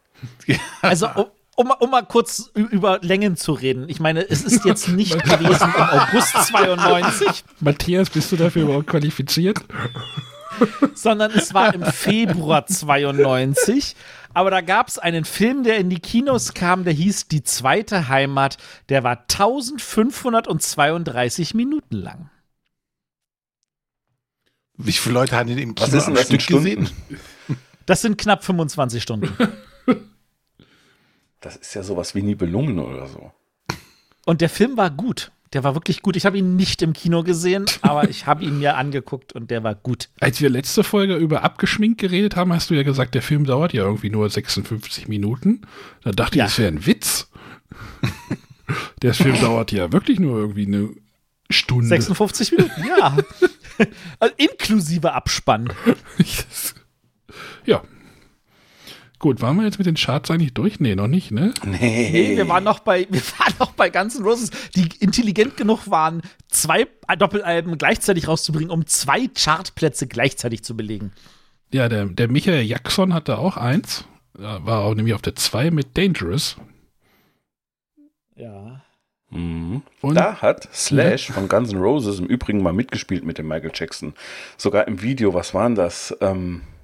Also, 0.82 1.08
um, 1.14 1.26
um, 1.56 1.68
mal- 1.68 1.76
um 1.80 1.90
mal 1.90 2.02
kurz 2.04 2.50
über 2.54 2.98
Längen 3.02 3.36
zu 3.36 3.52
reden. 3.52 3.88
Ich 3.88 3.98
meine, 3.98 4.28
es 4.28 4.42
ist 4.44 4.64
jetzt 4.64 4.88
nicht 4.90 5.12
gewesen 5.22 5.72
im 5.76 5.82
August 5.82 6.32
92, 6.48 7.44
Matthias, 7.60 8.10
bist 8.10 8.30
du 8.32 8.36
dafür 8.36 8.62
überhaupt 8.62 8.86
qualifiziert? 8.88 9.58
sondern 10.94 11.32
es 11.32 11.52
war 11.52 11.74
im 11.74 11.82
Februar 11.84 12.66
92. 12.66 13.94
Aber 14.36 14.50
da 14.50 14.60
gab 14.60 14.88
es 14.88 14.98
einen 14.98 15.24
Film, 15.24 15.64
der 15.64 15.78
in 15.78 15.88
die 15.88 15.98
Kinos 15.98 16.52
kam, 16.52 16.84
der 16.84 16.92
hieß 16.92 17.28
Die 17.28 17.42
zweite 17.42 18.08
Heimat. 18.08 18.58
Der 18.90 19.02
war 19.02 19.20
1532 19.20 21.54
Minuten 21.54 21.96
lang. 21.96 22.28
Wie 24.74 24.92
viele 24.92 25.14
Leute 25.14 25.36
haben 25.36 25.48
den 25.48 25.56
im 25.56 25.74
Was 25.78 25.86
Kino 25.86 25.96
ist 25.96 26.04
denn 26.04 26.16
das 26.16 26.28
in 26.28 26.38
Stück 26.38 26.58
gesehen? 26.58 26.86
Stunden? 26.86 27.60
Das 27.86 28.02
sind 28.02 28.18
knapp 28.18 28.44
25 28.44 29.02
Stunden. 29.02 29.34
Das 31.40 31.56
ist 31.56 31.72
ja 31.72 31.82
sowas 31.82 32.14
wie 32.14 32.20
Nibelungen 32.20 32.78
oder 32.78 33.06
so. 33.06 33.32
Und 34.26 34.42
der 34.42 34.50
Film 34.50 34.76
war 34.76 34.90
gut. 34.90 35.32
Der 35.56 35.64
war 35.64 35.74
wirklich 35.74 36.02
gut. 36.02 36.16
Ich 36.16 36.26
habe 36.26 36.36
ihn 36.36 36.54
nicht 36.54 36.82
im 36.82 36.92
Kino 36.92 37.22
gesehen, 37.22 37.64
aber 37.80 38.10
ich 38.10 38.26
habe 38.26 38.44
ihn 38.44 38.58
mir 38.58 38.76
angeguckt 38.76 39.32
und 39.32 39.50
der 39.50 39.64
war 39.64 39.74
gut. 39.74 40.10
Als 40.20 40.38
wir 40.42 40.50
letzte 40.50 40.84
Folge 40.84 41.16
über 41.16 41.44
abgeschminkt 41.44 41.98
geredet 41.98 42.36
haben, 42.36 42.52
hast 42.52 42.68
du 42.68 42.74
ja 42.74 42.82
gesagt, 42.82 43.14
der 43.14 43.22
Film 43.22 43.46
dauert 43.46 43.72
ja 43.72 43.82
irgendwie 43.82 44.10
nur 44.10 44.28
56 44.28 45.08
Minuten. 45.08 45.62
Da 46.02 46.10
dachte 46.12 46.36
Ja. 46.36 46.44
ich, 46.44 46.50
das 46.50 46.58
wäre 46.58 46.68
ein 46.72 46.84
Witz. 46.84 47.30
der 49.00 49.14
Film 49.14 49.40
dauert 49.40 49.72
ja 49.72 49.90
wirklich 49.92 50.20
nur 50.20 50.38
irgendwie 50.38 50.66
eine 50.66 50.90
Stunde. 51.48 51.86
56 51.86 52.52
Minuten, 52.52 52.84
ja. 52.86 53.16
also 54.20 54.34
inklusive 54.36 55.14
Abspann. 55.14 55.72
ja. 57.64 57.82
Gut, 59.18 59.40
waren 59.40 59.56
wir 59.56 59.64
jetzt 59.64 59.78
mit 59.78 59.86
den 59.86 59.94
Charts 59.94 60.30
eigentlich 60.30 60.52
durch? 60.52 60.78
Nee, 60.78 60.94
noch 60.94 61.06
nicht, 61.06 61.30
ne? 61.30 61.54
Nee, 61.64 62.36
wir 62.36 62.48
waren 62.48 62.64
noch 62.64 62.80
bei, 62.80 63.06
wir 63.08 63.22
waren 63.38 63.54
noch 63.58 63.72
bei 63.72 63.88
Guns 63.88 64.16
N' 64.18 64.24
Roses, 64.24 64.50
die 64.74 64.88
intelligent 65.00 65.56
genug 65.56 65.90
waren, 65.90 66.20
zwei 66.48 66.86
Doppelalben 67.18 67.78
gleichzeitig 67.78 68.28
rauszubringen, 68.28 68.70
um 68.70 68.86
zwei 68.86 69.26
Chartplätze 69.28 70.06
gleichzeitig 70.06 70.62
zu 70.64 70.76
belegen. 70.76 71.12
Ja, 71.72 71.88
der, 71.88 72.04
der 72.06 72.28
Michael 72.28 72.62
Jackson 72.62 73.14
hatte 73.14 73.38
auch 73.38 73.56
eins. 73.56 74.04
Da 74.34 74.64
war 74.66 74.84
auch 74.84 74.94
nämlich 74.94 75.14
auf 75.14 75.22
der 75.22 75.34
2 75.34 75.70
mit 75.70 75.96
Dangerous. 75.96 76.56
Ja. 78.36 78.82
Mhm. 79.30 79.82
Und- 80.02 80.14
da 80.14 80.40
hat 80.42 80.68
Slash 80.74 81.32
von 81.32 81.48
Guns 81.48 81.72
N' 81.72 81.78
Roses 81.80 82.18
im 82.20 82.26
Übrigen 82.26 82.62
mal 82.62 82.72
mitgespielt 82.74 83.24
mit 83.24 83.38
dem 83.38 83.48
Michael 83.48 83.72
Jackson. 83.74 84.14
Sogar 84.58 84.86
im 84.86 85.00
Video, 85.02 85.32
was 85.34 85.54
waren 85.54 85.74
das? 85.74 86.14
Ähm, 86.20 86.60
äh, 86.60 86.75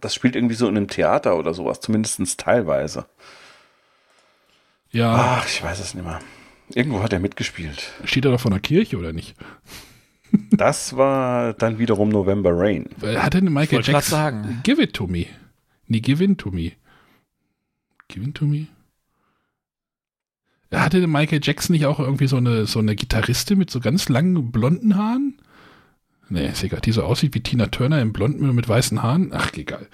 das 0.00 0.14
spielt 0.14 0.34
irgendwie 0.36 0.54
so 0.54 0.68
in 0.68 0.76
einem 0.76 0.88
Theater 0.88 1.36
oder 1.36 1.54
sowas, 1.54 1.80
zumindest 1.80 2.38
teilweise. 2.38 3.06
Ja, 4.90 5.38
Ach, 5.40 5.46
ich 5.46 5.62
weiß 5.62 5.78
es 5.80 5.94
nicht 5.94 6.04
mehr. 6.04 6.18
Irgendwo 6.74 7.02
hat 7.02 7.12
er 7.12 7.20
mitgespielt. 7.20 7.92
steht 8.04 8.24
er 8.24 8.32
doch 8.32 8.40
von 8.40 8.50
der 8.52 8.60
Kirche 8.60 8.98
oder 8.98 9.12
nicht? 9.12 9.36
Das 10.52 10.96
war 10.96 11.54
dann 11.54 11.80
wiederum 11.80 12.08
November 12.08 12.52
Rain. 12.54 12.88
Weil 12.98 13.20
Hatte 13.20 13.38
eine 13.38 13.50
Michael 13.50 13.82
Jackson. 13.82 14.02
sagen. 14.02 14.60
Give 14.62 14.80
it 14.80 14.94
to 14.94 15.08
me. 15.08 15.26
Nee, 15.88 15.98
give 15.98 16.22
in 16.22 16.36
to 16.36 16.50
me. 16.52 16.70
Give 18.06 18.24
in 18.24 18.32
to 18.32 18.44
me. 18.44 18.68
Hatte 20.72 21.04
Michael 21.08 21.40
Jackson 21.42 21.72
nicht 21.74 21.84
auch 21.86 21.98
irgendwie 21.98 22.28
so 22.28 22.36
eine, 22.36 22.66
so 22.66 22.78
eine 22.78 22.94
Gitarristin 22.94 23.58
mit 23.58 23.70
so 23.70 23.80
ganz 23.80 24.08
langen 24.08 24.52
blonden 24.52 24.96
Haaren? 24.96 25.39
Nee, 26.32 26.46
ist 26.48 26.62
egal. 26.62 26.80
Die 26.80 26.92
so 26.92 27.02
aussieht 27.02 27.34
wie 27.34 27.42
Tina 27.42 27.66
Turner 27.66 28.00
im 28.00 28.12
Blonden 28.12 28.54
mit 28.54 28.68
weißen 28.68 29.02
Haaren. 29.02 29.32
Ach, 29.34 29.52
egal. 29.54 29.88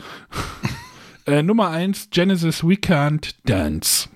äh, 1.27 1.43
Nummer 1.43 1.71
eins 1.71 2.11
Genesis 2.11 2.63
We 2.63 2.75
Can't 2.75 3.35
Dance. 3.45 4.09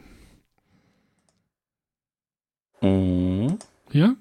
Mhm. 2.83 3.59
Ja? 3.93 4.15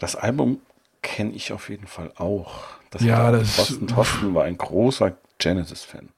Das 0.00 0.16
Album 0.16 0.60
kenne 1.02 1.30
ich 1.32 1.52
auf 1.52 1.68
jeden 1.70 1.86
Fall 1.86 2.12
auch. 2.16 2.64
Das 2.90 3.02
Ja, 3.02 3.30
das- 3.30 3.54
Thorsten, 3.56 3.86
Thorsten 3.86 4.34
war 4.34 4.44
ein 4.44 4.58
großer 4.58 5.16
Genesis-Fan. 5.38 6.08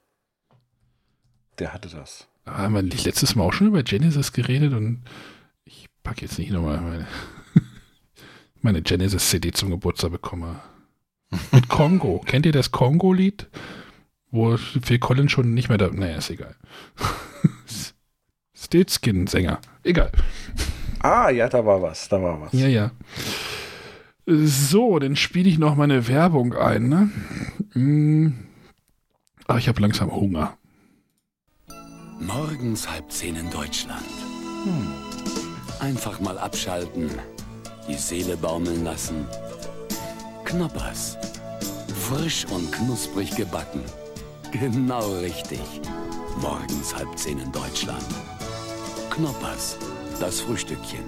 Der 1.59 1.75
hatte 1.75 1.89
das. 1.91 2.29
Haben 2.47 2.75
wir 2.75 2.83
nicht 2.83 3.05
letztes 3.05 3.35
Mal 3.35 3.45
auch 3.45 3.53
schon 3.53 3.67
über 3.67 3.83
Genesis 3.83 4.33
geredet 4.33 4.73
und 4.73 5.03
ich 5.65 5.87
packe 6.03 6.23
jetzt 6.23 6.39
nicht 6.39 6.51
nochmal 6.51 6.81
meine, 6.81 7.07
meine 8.63 8.83
Genesis-CD 8.83 9.53
zum 9.53 9.71
Geburtstag 9.71 10.13
bekomme. 10.13 10.61
Mit 11.53 11.69
Kongo. 11.69 12.21
Kennt 12.25 12.47
ihr 12.47 12.53
das 12.53 12.71
Kongo-Lied? 12.71 13.49
Wo 14.31 14.57
Phil 14.57 14.99
Collins 14.99 15.33
schon 15.33 15.55
nicht 15.55 15.69
mehr 15.69 15.79
da. 15.79 15.89
Naja, 15.91 16.17
ist 16.17 16.31
egal. 16.31 16.55
Stillskin-Sänger. 18.55 19.61
Egal. 19.85 20.13
Ah, 21.01 21.31
ja, 21.31 21.49
da 21.49 21.65
war 21.65 21.81
was, 21.81 22.09
da 22.09 22.21
war 22.21 22.41
was. 22.41 22.53
Ja, 22.53 22.67
ja. 22.67 22.91
So, 24.27 24.99
dann 24.99 25.17
spiele 25.17 25.49
ich 25.49 25.59
noch 25.59 25.77
meine 25.77 26.09
Werbung 26.09 26.55
ein. 26.55 26.89
Ne? 26.89 27.11
Hm. 27.73 28.35
Ah, 29.47 29.57
ich 29.57 29.69
habe 29.69 29.81
langsam 29.81 30.11
Hunger. 30.11 30.59
Morgens 32.21 32.91
halb 32.91 33.11
zehn 33.11 33.37
in 33.37 33.49
Deutschland. 33.51 34.05
Hm. 34.65 34.89
Einfach 35.81 36.21
mal 36.21 36.37
abschalten, 36.37 37.11
die 37.89 37.94
Seele 37.97 38.36
baumeln 38.36 38.85
lassen. 38.85 39.27
Knoppers. 40.44 41.16
Frisch 42.09 42.47
und 42.51 42.70
knusprig 42.73 43.35
gebacken. 43.36 43.81
Genau 44.52 45.19
richtig. 45.20 45.60
Morgens 46.40 46.94
halb 46.94 47.19
zehn 47.19 47.39
in 47.39 47.52
Deutschland. 47.52 48.05
Knoppers. 49.10 49.77
Das 50.20 50.40
Frühstückchen. 50.40 51.01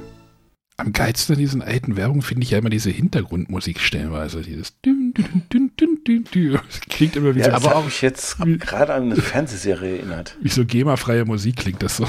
Am 0.76 0.92
geilsten 0.92 1.34
an 1.34 1.38
diesen 1.40 1.62
alten 1.62 1.96
Werbungen 1.96 2.22
finde 2.22 2.42
ich 2.44 2.50
ja 2.52 2.58
immer 2.58 2.70
diese 2.70 2.90
Hintergrundmusik 2.90 3.80
stellenweise. 3.80 4.40
Dieses 4.42 4.80
dün, 4.80 5.12
dün, 5.14 5.42
dün, 5.52 5.72
dün, 5.78 6.00
dün, 6.06 6.24
dün. 6.32 6.52
Das 6.54 6.80
klingt 6.80 7.16
immer 7.16 7.34
wie 7.34 7.40
Ja, 7.40 7.46
so, 7.60 7.66
das 7.66 7.74
habe 7.74 7.88
ich 7.88 8.00
jetzt 8.02 8.36
gerade 8.38 8.94
an 8.94 9.04
eine 9.04 9.16
Fernsehserie 9.16 9.98
erinnert. 9.98 10.36
wie 10.40 10.48
so 10.48 10.64
GEMA-freie 10.64 11.24
Musik 11.26 11.56
klingt 11.56 11.82
das 11.82 11.98
so. 11.98 12.06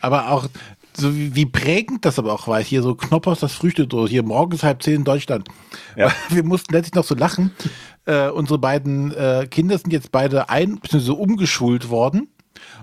Aber 0.00 0.30
auch, 0.30 0.48
so 0.96 1.14
wie, 1.14 1.34
wie 1.34 1.46
prägend 1.46 2.04
das 2.04 2.18
aber 2.18 2.32
auch 2.32 2.46
war, 2.48 2.62
hier 2.62 2.82
so 2.82 2.94
Knoppers, 2.94 3.40
das 3.40 3.52
Frühstück, 3.52 3.90
so 3.90 4.06
hier 4.06 4.22
morgens 4.22 4.62
halb 4.62 4.82
zehn 4.82 4.96
in 4.96 5.04
Deutschland. 5.04 5.48
Ja. 5.96 6.12
Wir 6.30 6.44
mussten 6.44 6.72
letztlich 6.72 6.94
noch 6.94 7.04
so 7.04 7.14
lachen. 7.14 7.52
Äh, 8.06 8.28
unsere 8.28 8.58
beiden 8.58 9.12
äh, 9.12 9.46
Kinder 9.50 9.78
sind 9.78 9.92
jetzt 9.92 10.12
beide 10.12 10.48
ein, 10.48 10.78
bzw. 10.78 11.12
umgeschult 11.12 11.88
worden. 11.90 12.28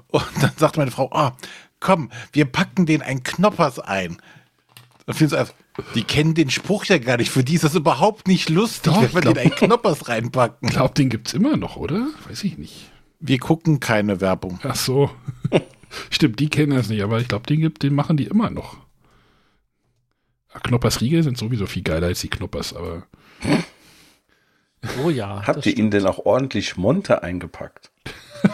Und 0.08 0.26
dann 0.42 0.52
sagt 0.58 0.78
meine 0.78 0.92
Frau, 0.92 1.10
ah, 1.14 1.36
komm, 1.80 2.10
wir 2.34 2.46
packen 2.46 2.86
den 2.86 3.02
ein 3.02 3.24
Knoppers 3.24 3.80
ein. 3.80 4.18
Und 5.06 5.18
so 5.18 5.36
einfach, 5.36 5.54
die 5.96 6.04
kennen 6.04 6.34
den 6.34 6.50
Spruch 6.50 6.86
ja 6.86 6.98
gar 6.98 7.18
nicht. 7.18 7.32
Für 7.32 7.44
die 7.44 7.56
ist 7.56 7.64
das 7.64 7.76
überhaupt 7.76 8.28
nicht 8.28 8.50
lustig, 8.50 8.94
Doch, 8.94 9.02
wenn 9.02 9.14
wir 9.14 9.22
glaub- 9.22 9.36
den 9.36 9.52
ein 9.52 9.56
Knoppers 9.56 10.08
reinpacken. 10.08 10.68
Ich 10.70 10.76
glaube, 10.76 10.94
den 10.94 11.10
gibt 11.10 11.28
es 11.28 11.34
immer 11.34 11.58
noch, 11.58 11.76
oder? 11.78 12.08
Weiß 12.28 12.44
ich 12.44 12.58
nicht. 12.58 12.92
Wir 13.20 13.40
gucken 13.40 13.80
keine 13.80 14.22
Werbung. 14.22 14.60
Ach 14.64 14.76
so. 14.76 15.12
Stimmt, 16.10 16.40
die 16.40 16.50
kennen 16.50 16.76
das 16.76 16.90
nicht, 16.90 17.02
aber 17.04 17.20
ich 17.20 17.28
glaube, 17.28 17.46
den, 17.48 17.60
gibt- 17.62 17.84
den 17.84 17.94
machen 17.96 18.18
die 18.18 18.26
immer 18.26 18.50
noch. 18.50 18.78
Ja, 20.54 20.60
Knoppers 20.62 21.02
Riegel 21.02 21.24
sind 21.24 21.38
sowieso 21.38 21.66
viel 21.66 21.84
geiler 21.84 22.08
als 22.08 22.22
die 22.22 22.30
Knoppers, 22.30 22.74
aber 22.76 23.04
Oh 25.04 25.10
ja. 25.10 25.46
Habt 25.46 25.66
ihr 25.66 25.78
ihn 25.78 25.92
denn 25.92 26.06
auch 26.08 26.20
ordentlich 26.26 26.76
Monte 26.76 27.22
eingepackt? 27.24 27.92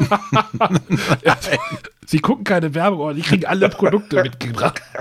Sie 2.06 2.20
gucken 2.20 2.44
keine 2.44 2.74
Werbung, 2.74 3.02
aber 3.02 3.14
die 3.14 3.22
kriegen 3.22 3.46
alle 3.46 3.70
Produkte 3.70 4.22
mitgebracht. 4.24 4.82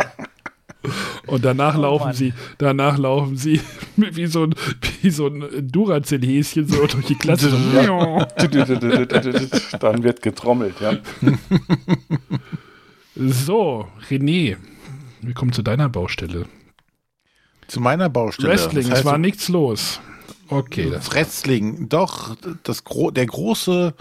Und 1.27 1.45
danach 1.45 1.77
Oh 1.77 1.81
laufen 1.83 2.05
Mann. 2.07 2.15
sie, 2.15 2.33
danach 2.59 2.99
laufen 2.99 3.37
sie 3.37 3.61
wie 3.97 4.27
so 4.27 4.45
ein, 4.45 4.55
wie 5.03 5.11
so 5.11 5.27
ein 5.27 5.69
Duracell-Häschen 5.71 6.69
so 6.69 6.87
durch 6.87 7.07
die 7.07 7.17
Klasse. 7.17 7.51
Dann 9.81 10.03
wird 10.03 10.23
getrommelt, 10.23 10.77
ja. 10.81 10.93
So, 13.17 13.89
René, 14.11 14.57
wir 15.23 15.35
kommen 15.35 15.53
zu 15.53 15.63
deiner 15.63 15.89
Baustelle. 15.89 16.47
Zu 17.67 17.81
meiner 17.81 18.09
Baustelle. 18.09 18.51
Wrestling, 18.51 18.83
Das 18.85 18.91
heißt, 18.91 19.01
es 19.01 19.05
war 19.05 19.19
nichts 19.19 19.49
los. 19.49 20.01
Okay, 20.49 20.91
das 20.91 21.13
Wrestling, 21.13 21.89
doch, 21.89 22.37
das 22.63 22.85
gro 22.85 23.11
der 23.11 23.27
große 23.27 23.95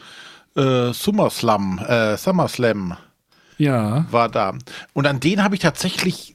äh, 0.56 0.94
SummerSlam, 0.94 1.80
äh, 1.80 2.18
SummerSlam 2.18 2.98
ja. 3.58 4.06
war 4.12 4.30
da. 4.30 4.54
Und 4.94 5.08
an 5.08 5.20
den 5.20 5.44
habe 5.44 5.56
ich 5.56 5.62
tatsächlich 5.62 6.35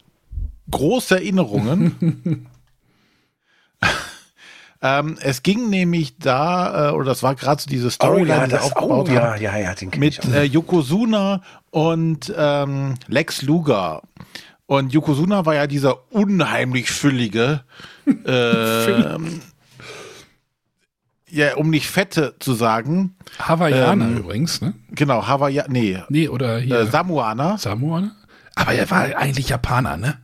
große 0.71 1.17
Erinnerungen. 1.17 2.47
ähm, 4.83 5.17
es 5.21 5.43
ging 5.43 5.71
nämlich 5.71 6.19
da, 6.19 6.91
äh, 6.91 6.93
oder 6.93 7.07
das 7.07 7.23
war 7.23 7.35
gerade 7.35 7.61
so 7.63 7.69
diese 7.69 7.91
Storyline, 7.91 8.31
Oh 8.31 8.41
ja, 8.41 8.45
die 8.47 8.51
das- 8.53 8.63
aufgebaut 8.63 9.09
oh 9.11 9.13
ja, 9.13 9.23
haben, 9.33 9.43
ja, 9.43 9.57
ja, 9.57 9.75
den 9.75 9.91
mit 9.97 10.25
äh, 10.27 10.45
Yokozuna 10.45 11.43
und 11.71 12.33
ähm, 12.37 12.95
Lex 13.09 13.43
Luger. 13.43 14.03
Und 14.67 14.93
Yokozuna 14.93 15.47
war 15.47 15.55
ja 15.57 15.67
dieser 15.67 16.13
unheimlich 16.13 16.91
füllige, 16.91 17.63
ähm, 18.27 19.41
ja, 21.29 21.57
um 21.57 21.71
nicht 21.71 21.89
fette 21.89 22.35
zu 22.39 22.55
sagen. 22.55 23.17
Hawaiianer 23.39 24.07
Ähm, 24.07 24.19
übrigens, 24.19 24.61
ne? 24.61 24.75
Genau, 24.91 25.27
Hawaii, 25.27 25.63
nee. 25.69 25.99
Nee, 26.09 26.29
oder 26.29 26.59
hier. 26.59 26.81
Äh, 26.81 26.87
Samoaner. 26.87 27.59
Samoaner? 27.59 28.13
Aber 28.57 28.73
er 28.73 28.91
war 28.91 29.03
eigentlich 29.17 29.49
Japaner, 29.49 29.97
ne? 29.97 30.19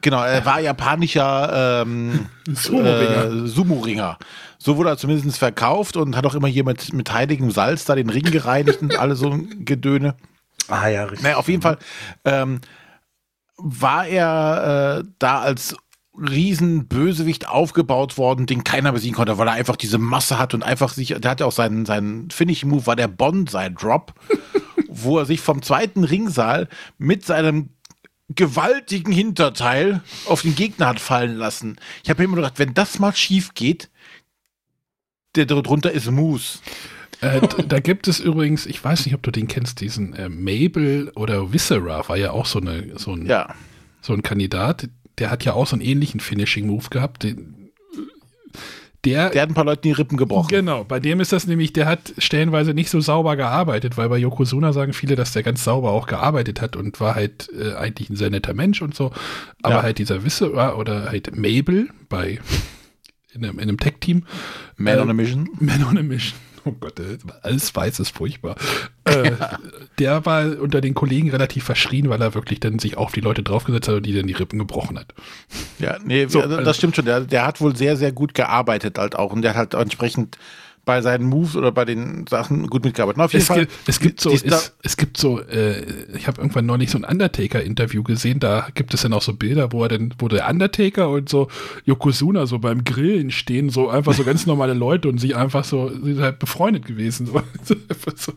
Genau, 0.00 0.22
er 0.22 0.44
war 0.44 0.60
japanischer 0.60 1.82
ähm, 1.82 2.26
Sumo-Ringer. 2.48 3.24
Äh, 3.24 3.48
Sumo-Ringer. 3.48 4.18
So 4.58 4.76
wurde 4.76 4.90
er 4.90 4.98
zumindest 4.98 5.38
verkauft 5.38 5.96
und 5.96 6.16
hat 6.16 6.26
auch 6.26 6.34
immer 6.34 6.48
hier 6.48 6.64
mit, 6.64 6.92
mit 6.92 7.12
heiligem 7.12 7.50
Salz 7.50 7.84
da 7.84 7.94
den 7.94 8.10
Ring 8.10 8.24
gereinigt 8.24 8.82
und 8.82 8.98
alle 8.98 9.16
so 9.16 9.30
ein 9.30 9.64
Gedöne. 9.64 10.16
Ah 10.68 10.88
ja, 10.88 11.04
richtig. 11.04 11.22
Naja, 11.22 11.36
auf 11.36 11.48
jeden 11.48 11.62
Fall 11.62 11.78
ähm, 12.24 12.60
war 13.56 14.06
er 14.06 15.00
äh, 15.00 15.04
da 15.18 15.40
als 15.40 15.76
Riesenbösewicht 16.18 17.48
aufgebaut 17.48 18.18
worden, 18.18 18.46
den 18.46 18.64
keiner 18.64 18.92
besiegen 18.92 19.14
konnte, 19.14 19.38
weil 19.38 19.48
er 19.48 19.54
einfach 19.54 19.76
diese 19.76 19.98
Masse 19.98 20.38
hat 20.38 20.54
und 20.54 20.62
einfach 20.62 20.92
sich, 20.92 21.14
der 21.16 21.30
hatte 21.30 21.46
auch 21.46 21.52
seinen, 21.52 21.86
seinen 21.86 22.30
Finishing-Move, 22.30 22.86
war 22.86 22.96
der 22.96 23.08
Bonsai-Drop, 23.08 24.14
wo 24.88 25.18
er 25.18 25.26
sich 25.26 25.40
vom 25.40 25.62
zweiten 25.62 26.04
Ringsaal 26.04 26.68
mit 26.98 27.24
seinem 27.24 27.70
gewaltigen 28.34 29.12
Hinterteil 29.12 30.02
auf 30.26 30.42
den 30.42 30.54
Gegner 30.54 30.86
hat 30.86 31.00
fallen 31.00 31.36
lassen. 31.36 31.76
Ich 32.02 32.10
habe 32.10 32.20
mir 32.20 32.24
immer 32.26 32.36
gedacht, 32.36 32.58
wenn 32.58 32.74
das 32.74 32.98
mal 32.98 33.14
schief 33.14 33.54
geht, 33.54 33.88
der 35.34 35.46
drunter 35.46 35.90
ist 35.90 36.10
Moose. 36.10 36.58
Äh, 37.20 37.40
da 37.66 37.80
gibt 37.80 38.06
es 38.08 38.20
übrigens, 38.20 38.66
ich 38.66 38.82
weiß 38.82 39.06
nicht, 39.06 39.14
ob 39.14 39.22
du 39.22 39.30
den 39.30 39.48
kennst, 39.48 39.80
diesen 39.80 40.14
äh, 40.14 40.28
Mabel 40.28 41.10
oder 41.14 41.52
Viscera 41.52 42.08
war 42.08 42.16
ja 42.16 42.30
auch 42.32 42.46
so, 42.46 42.60
eine, 42.60 42.98
so, 42.98 43.12
ein, 43.12 43.26
Ja. 43.26 43.54
so 44.00 44.12
ein 44.12 44.22
Kandidat. 44.22 44.88
Der 45.18 45.30
hat 45.30 45.44
ja 45.44 45.54
auch 45.54 45.66
so 45.66 45.74
einen 45.74 45.84
ähnlichen 45.84 46.20
Finishing-Move 46.20 46.90
gehabt. 46.90 47.24
Den, 47.24 47.54
der, 49.10 49.30
Der 49.30 49.42
hat 49.42 49.50
ein 49.50 49.54
paar 49.54 49.64
Leuten 49.64 49.82
die 49.82 49.92
Rippen 49.92 50.16
gebrochen. 50.16 50.48
Genau, 50.48 50.84
bei 50.84 51.00
dem 51.00 51.20
ist 51.20 51.32
das 51.32 51.46
nämlich, 51.46 51.72
der 51.72 51.86
hat 51.86 52.12
stellenweise 52.18 52.74
nicht 52.74 52.90
so 52.90 53.00
sauber 53.00 53.36
gearbeitet, 53.36 53.96
weil 53.96 54.08
bei 54.08 54.18
Yokozuna 54.18 54.72
sagen 54.72 54.92
viele, 54.92 55.16
dass 55.16 55.32
der 55.32 55.42
ganz 55.42 55.64
sauber 55.64 55.90
auch 55.92 56.06
gearbeitet 56.06 56.60
hat 56.60 56.76
und 56.76 57.00
war 57.00 57.14
halt 57.14 57.48
äh, 57.58 57.74
eigentlich 57.74 58.10
ein 58.10 58.16
sehr 58.16 58.30
netter 58.30 58.54
Mensch 58.54 58.82
und 58.82 58.94
so. 58.94 59.12
Aber 59.62 59.76
Ja. 59.76 59.82
halt 59.82 59.98
dieser 59.98 60.24
Wisse 60.24 60.52
oder 60.52 61.06
halt 61.10 61.36
Mabel 61.36 61.88
bei 62.08 62.38
in 63.34 63.44
einem, 63.44 63.58
in 63.58 63.68
einem 63.68 63.78
Tech-Team. 63.78 64.24
Man 64.76 64.98
äh, 64.98 65.00
on 65.00 65.10
a 65.10 65.12
Mission. 65.12 65.48
Man 65.60 65.84
on 65.84 65.98
a 65.98 66.02
Mission. 66.02 66.38
Oh 66.68 66.76
Gott, 66.80 67.00
alles 67.42 67.74
weiß 67.74 68.00
ist 68.00 68.14
furchtbar. 68.16 68.56
äh, 69.04 69.32
der 69.98 70.26
war 70.26 70.44
unter 70.60 70.80
den 70.80 70.94
Kollegen 70.94 71.30
relativ 71.30 71.64
verschrien, 71.64 72.10
weil 72.10 72.20
er 72.20 72.34
wirklich 72.34 72.60
dann 72.60 72.78
sich 72.78 72.96
auf 72.96 73.12
die 73.12 73.20
Leute 73.20 73.42
draufgesetzt 73.42 73.88
hat 73.88 73.94
und 73.96 74.06
die 74.06 74.14
dann 74.14 74.26
die 74.26 74.34
Rippen 74.34 74.58
gebrochen 74.58 74.98
hat. 74.98 75.14
Ja, 75.78 75.96
nee, 76.04 76.26
So, 76.26 76.40
also- 76.42 76.58
das 76.60 76.76
stimmt 76.76 76.96
schon. 76.96 77.04
Der, 77.06 77.20
der 77.22 77.46
hat 77.46 77.60
wohl 77.60 77.74
sehr, 77.74 77.96
sehr 77.96 78.12
gut 78.12 78.34
gearbeitet 78.34 78.98
halt 78.98 79.16
auch. 79.16 79.32
Und 79.32 79.42
der 79.42 79.52
hat 79.52 79.74
halt 79.74 79.74
entsprechend 79.74 80.36
bei 80.88 81.02
seinen 81.02 81.26
Moves 81.26 81.54
oder 81.54 81.70
bei 81.70 81.84
den 81.84 82.26
Sachen 82.26 82.66
gut 82.66 82.82
mitgearbeitet. 82.82 83.18
Na, 83.18 83.26
auf 83.26 83.32
jeden 83.34 83.42
Es 83.42 83.46
Fall. 83.48 83.66
gibt, 83.66 83.72
es 83.86 84.00
gibt 84.00 84.22
so, 84.22 84.30
es, 84.30 84.72
es 84.82 84.96
gibt 84.96 85.18
so, 85.18 85.38
äh, 85.38 85.82
ich 86.16 86.26
habe 86.26 86.40
irgendwann 86.40 86.64
neulich 86.64 86.90
so 86.90 86.96
ein 86.96 87.04
Undertaker-Interview 87.04 88.02
gesehen, 88.02 88.40
da 88.40 88.68
gibt 88.72 88.94
es 88.94 89.02
dann 89.02 89.12
auch 89.12 89.20
so 89.20 89.34
Bilder, 89.34 89.70
wo 89.70 89.82
er 89.82 89.90
dann, 89.90 90.14
wo 90.18 90.28
der 90.28 90.48
Undertaker 90.48 91.10
und 91.10 91.28
so 91.28 91.48
Yokozuna 91.84 92.46
so 92.46 92.58
beim 92.58 92.84
Grillen 92.84 93.30
stehen, 93.30 93.68
so 93.68 93.90
einfach 93.90 94.14
so 94.14 94.24
ganz 94.24 94.46
normale 94.46 94.72
Leute 94.72 95.10
und 95.10 95.18
sie 95.18 95.34
einfach 95.34 95.62
so, 95.62 95.90
sie 95.90 96.14
sind 96.14 96.22
halt 96.22 96.38
befreundet 96.38 96.86
gewesen. 96.86 97.26
So, 97.26 97.42
so 98.16 98.32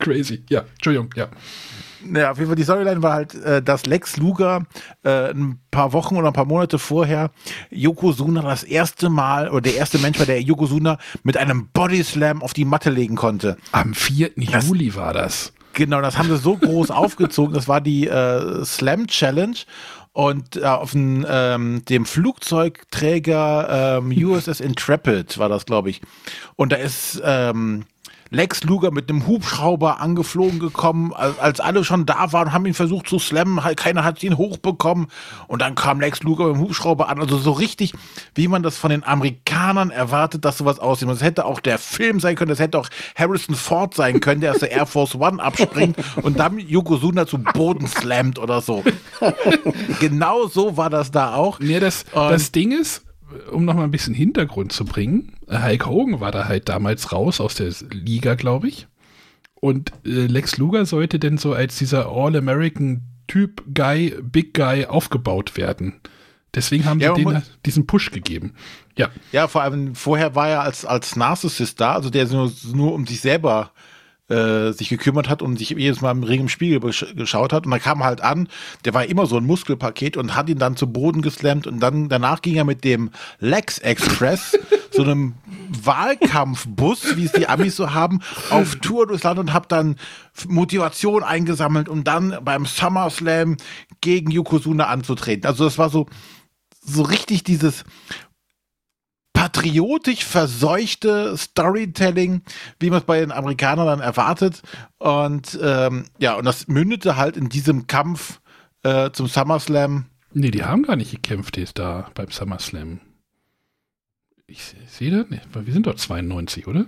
crazy. 0.00 0.42
Ja, 0.50 0.64
Entschuldigung, 0.74 1.10
ja. 1.14 1.28
Ja, 2.14 2.30
auf 2.30 2.38
jeden 2.38 2.48
Fall, 2.48 2.56
die 2.56 2.64
Storyline 2.64 3.02
war 3.02 3.14
halt, 3.14 3.34
äh, 3.34 3.62
dass 3.62 3.86
Lex 3.86 4.16
Luger 4.16 4.64
äh, 5.02 5.30
ein 5.30 5.58
paar 5.70 5.92
Wochen 5.92 6.16
oder 6.16 6.28
ein 6.28 6.32
paar 6.32 6.44
Monate 6.44 6.78
vorher 6.78 7.30
Yokozuna 7.70 8.42
das 8.42 8.62
erste 8.62 9.08
Mal, 9.08 9.48
oder 9.48 9.62
der 9.62 9.76
erste 9.76 9.98
Mensch 9.98 10.18
war, 10.18 10.26
der 10.26 10.40
Yokozuna 10.40 10.98
mit 11.22 11.36
einem 11.36 11.68
Bodyslam 11.72 12.42
auf 12.42 12.52
die 12.52 12.64
Matte 12.64 12.90
legen 12.90 13.16
konnte. 13.16 13.56
Am 13.72 13.94
4. 13.94 14.32
Juli 14.36 14.94
war 14.94 15.12
das. 15.12 15.52
Genau, 15.72 16.00
das 16.00 16.16
haben 16.16 16.28
sie 16.28 16.38
so 16.38 16.56
groß 16.56 16.90
aufgezogen. 16.92 17.54
Das 17.54 17.68
war 17.68 17.80
die 17.80 18.06
äh, 18.08 18.64
Slam 18.64 19.06
Challenge. 19.06 19.56
Und 20.12 20.56
äh, 20.56 20.64
auf 20.64 20.92
den, 20.92 21.26
ähm, 21.28 21.84
dem 21.84 22.06
Flugzeugträger 22.06 23.98
ähm, 23.98 24.10
USS 24.16 24.60
Intrepid 24.60 25.36
war 25.36 25.50
das, 25.50 25.66
glaube 25.66 25.90
ich. 25.90 26.00
Und 26.56 26.72
da 26.72 26.76
ist 26.76 27.20
ähm, 27.22 27.84
Lex 28.30 28.64
Luger 28.64 28.90
mit 28.90 29.08
einem 29.08 29.26
Hubschrauber 29.26 30.00
angeflogen 30.00 30.58
gekommen, 30.58 31.12
als, 31.12 31.38
als 31.38 31.60
alle 31.60 31.84
schon 31.84 32.06
da 32.06 32.32
waren, 32.32 32.52
haben 32.52 32.66
ihn 32.66 32.74
versucht 32.74 33.08
zu 33.08 33.18
slammen, 33.18 33.60
keiner 33.76 34.04
hat 34.04 34.22
ihn 34.22 34.36
hochbekommen. 34.36 35.06
Und 35.46 35.62
dann 35.62 35.74
kam 35.74 36.00
Lex 36.00 36.22
Luger 36.22 36.46
mit 36.46 36.56
dem 36.56 36.62
Hubschrauber 36.62 37.08
an. 37.08 37.20
Also 37.20 37.38
so 37.38 37.52
richtig, 37.52 37.92
wie 38.34 38.48
man 38.48 38.62
das 38.62 38.76
von 38.76 38.90
den 38.90 39.04
Amerikanern 39.04 39.90
erwartet, 39.90 40.44
dass 40.44 40.58
sowas 40.58 40.78
aussieht. 40.78 41.08
Und 41.08 41.14
Das 41.14 41.22
hätte 41.22 41.44
auch 41.44 41.60
der 41.60 41.78
Film 41.78 42.20
sein 42.20 42.36
können, 42.36 42.48
das 42.48 42.58
hätte 42.58 42.78
auch 42.78 42.88
Harrison 43.14 43.54
Ford 43.54 43.94
sein 43.94 44.20
können, 44.20 44.40
der 44.40 44.52
aus 44.52 44.58
der 44.58 44.72
Air 44.72 44.86
Force 44.86 45.14
One 45.14 45.42
abspringt 45.42 45.96
und 46.22 46.38
dann 46.38 46.58
Yokozuna 46.58 47.26
zu 47.26 47.38
Boden 47.38 47.86
slammt 47.86 48.38
oder 48.38 48.60
so. 48.60 48.82
genau 50.00 50.46
so 50.46 50.76
war 50.76 50.90
das 50.90 51.10
da 51.10 51.34
auch. 51.34 51.60
Nee, 51.60 51.80
das, 51.80 52.04
das 52.12 52.52
Ding 52.52 52.72
ist, 52.72 53.04
um 53.50 53.64
noch 53.64 53.74
mal 53.74 53.84
ein 53.84 53.90
bisschen 53.90 54.14
Hintergrund 54.14 54.72
zu 54.72 54.84
bringen, 54.84 55.35
Hulk 55.48 55.86
Hogan 55.86 56.20
war 56.20 56.32
da 56.32 56.46
halt 56.48 56.68
damals 56.68 57.12
raus 57.12 57.40
aus 57.40 57.54
der 57.54 57.72
Liga, 57.90 58.34
glaube 58.34 58.68
ich. 58.68 58.86
Und 59.54 59.90
äh, 60.04 60.26
Lex 60.26 60.58
Luger 60.58 60.86
sollte 60.86 61.18
denn 61.18 61.38
so 61.38 61.52
als 61.54 61.76
dieser 61.78 62.08
All-American-Typ 62.10 63.62
Guy, 63.74 64.16
Big 64.22 64.54
Guy 64.54 64.86
aufgebaut 64.86 65.56
werden. 65.56 66.00
Deswegen 66.54 66.84
haben 66.84 67.00
Ja, 67.00 67.14
sie 67.14 67.22
man 67.24 67.34
den 67.34 67.40
muss- 67.42 67.58
diesen 67.66 67.86
Push 67.86 68.10
gegeben. 68.12 68.54
Ja. 68.96 69.10
Ja, 69.32 69.46
vor 69.48 69.62
allem 69.62 69.94
vorher 69.94 70.34
war 70.34 70.48
er 70.48 70.62
als, 70.62 70.84
als 70.84 71.16
Narcissist 71.16 71.80
da, 71.80 71.94
also 71.94 72.08
der 72.10 72.26
nur, 72.28 72.50
nur 72.72 72.94
um 72.94 73.06
sich 73.06 73.20
selber 73.20 73.72
äh, 73.74 73.95
sich 74.28 74.88
gekümmert 74.88 75.28
hat 75.28 75.40
und 75.40 75.56
sich 75.56 75.70
jedes 75.70 76.00
Mal 76.00 76.10
im 76.10 76.24
Ring 76.24 76.40
im 76.42 76.48
Spiegel 76.48 76.80
geschaut 76.80 77.52
hat. 77.52 77.64
Und 77.64 77.70
dann 77.70 77.80
kam 77.80 78.02
halt 78.02 78.22
an, 78.22 78.48
der 78.84 78.92
war 78.92 79.06
immer 79.06 79.26
so 79.26 79.36
ein 79.36 79.46
Muskelpaket 79.46 80.16
und 80.16 80.34
hat 80.34 80.48
ihn 80.48 80.58
dann 80.58 80.76
zu 80.76 80.88
Boden 80.88 81.22
geslammt 81.22 81.68
und 81.68 81.78
dann 81.78 82.08
danach 82.08 82.42
ging 82.42 82.56
er 82.56 82.64
mit 82.64 82.82
dem 82.82 83.10
Lex 83.38 83.78
Express, 83.78 84.58
so 84.90 85.02
einem 85.02 85.34
Wahlkampfbus, 85.68 87.16
wie 87.16 87.26
es 87.26 87.32
die 87.32 87.48
Amis 87.48 87.76
so 87.76 87.94
haben, 87.94 88.20
auf 88.50 88.76
Tour 88.76 89.06
durchs 89.06 89.22
Land 89.22 89.38
und 89.38 89.52
hab 89.52 89.68
dann 89.68 89.96
Motivation 90.48 91.22
eingesammelt, 91.22 91.88
um 91.88 92.02
dann 92.02 92.38
beim 92.42 92.66
SummerSlam 92.66 93.56
gegen 94.00 94.30
Yokozuna 94.30 94.86
anzutreten. 94.86 95.46
Also 95.46 95.64
das 95.64 95.78
war 95.78 95.88
so, 95.88 96.06
so 96.80 97.02
richtig 97.02 97.44
dieses 97.44 97.84
patriotisch 99.50 100.24
verseuchte 100.24 101.36
Storytelling, 101.36 102.42
wie 102.80 102.90
man 102.90 102.98
es 102.98 103.04
bei 103.04 103.20
den 103.20 103.30
Amerikanern 103.30 103.86
dann 103.86 104.00
erwartet. 104.00 104.62
Und 104.98 105.56
ähm, 105.62 106.06
ja, 106.18 106.34
und 106.34 106.44
das 106.44 106.66
mündete 106.66 107.16
halt 107.16 107.36
in 107.36 107.48
diesem 107.48 107.86
Kampf 107.86 108.40
äh, 108.82 109.10
zum 109.12 109.28
SummerSlam. 109.28 110.06
Nee, 110.32 110.50
die 110.50 110.64
haben 110.64 110.82
gar 110.82 110.96
nicht 110.96 111.12
gekämpft 111.12 111.56
jetzt 111.56 111.78
da 111.78 112.10
beim 112.14 112.30
SummerSlam. 112.30 113.00
Ich, 114.48 114.64
se- 114.64 114.76
sehe 114.88 115.10
das 115.16 115.30
nicht, 115.30 115.46
weil 115.52 115.66
wir 115.66 115.72
sind 115.72 115.86
doch 115.86 115.94
92, 115.94 116.66
oder? 116.66 116.86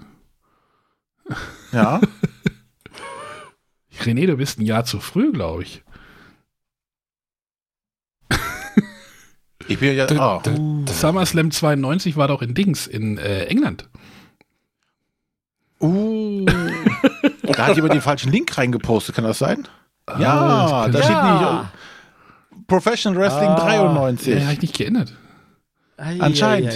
Ja. 1.72 2.00
René, 4.00 4.26
du 4.26 4.36
bist 4.36 4.58
ein 4.58 4.66
Jahr 4.66 4.84
zu 4.84 4.98
früh, 5.00 5.30
glaube 5.32 5.62
ich. 5.62 5.82
Ich 9.66 9.78
bin 9.80 9.96
ja. 9.96 10.06
Oh. 10.10 10.40
SummerSlam 10.86 11.50
92 11.50 12.16
war 12.16 12.28
doch 12.28 12.42
in 12.42 12.54
Dings, 12.54 12.86
in 12.86 13.18
äh, 13.18 13.44
England. 13.44 13.88
Uh. 15.80 16.44
da 17.42 17.66
hat 17.66 17.76
jemand 17.76 17.94
den 17.94 18.00
falschen 18.00 18.32
Link 18.32 18.56
reingepostet, 18.56 19.14
kann 19.14 19.24
das 19.24 19.38
sein? 19.38 19.66
Ja, 20.18 20.86
das 20.88 20.92
da 20.92 21.02
steht 21.02 21.16
Ja. 21.16 21.62
nicht 21.62 22.66
Professional 22.66 23.20
Wrestling 23.20 23.50
Ah. 23.50 23.60
93. 23.60 24.34
Ja, 24.34 24.40
habe 24.42 24.52
ich 24.52 24.62
nicht 24.62 24.76
geändert. 24.76 25.14
Ei, 25.96 26.20
Anscheinend. 26.20 26.72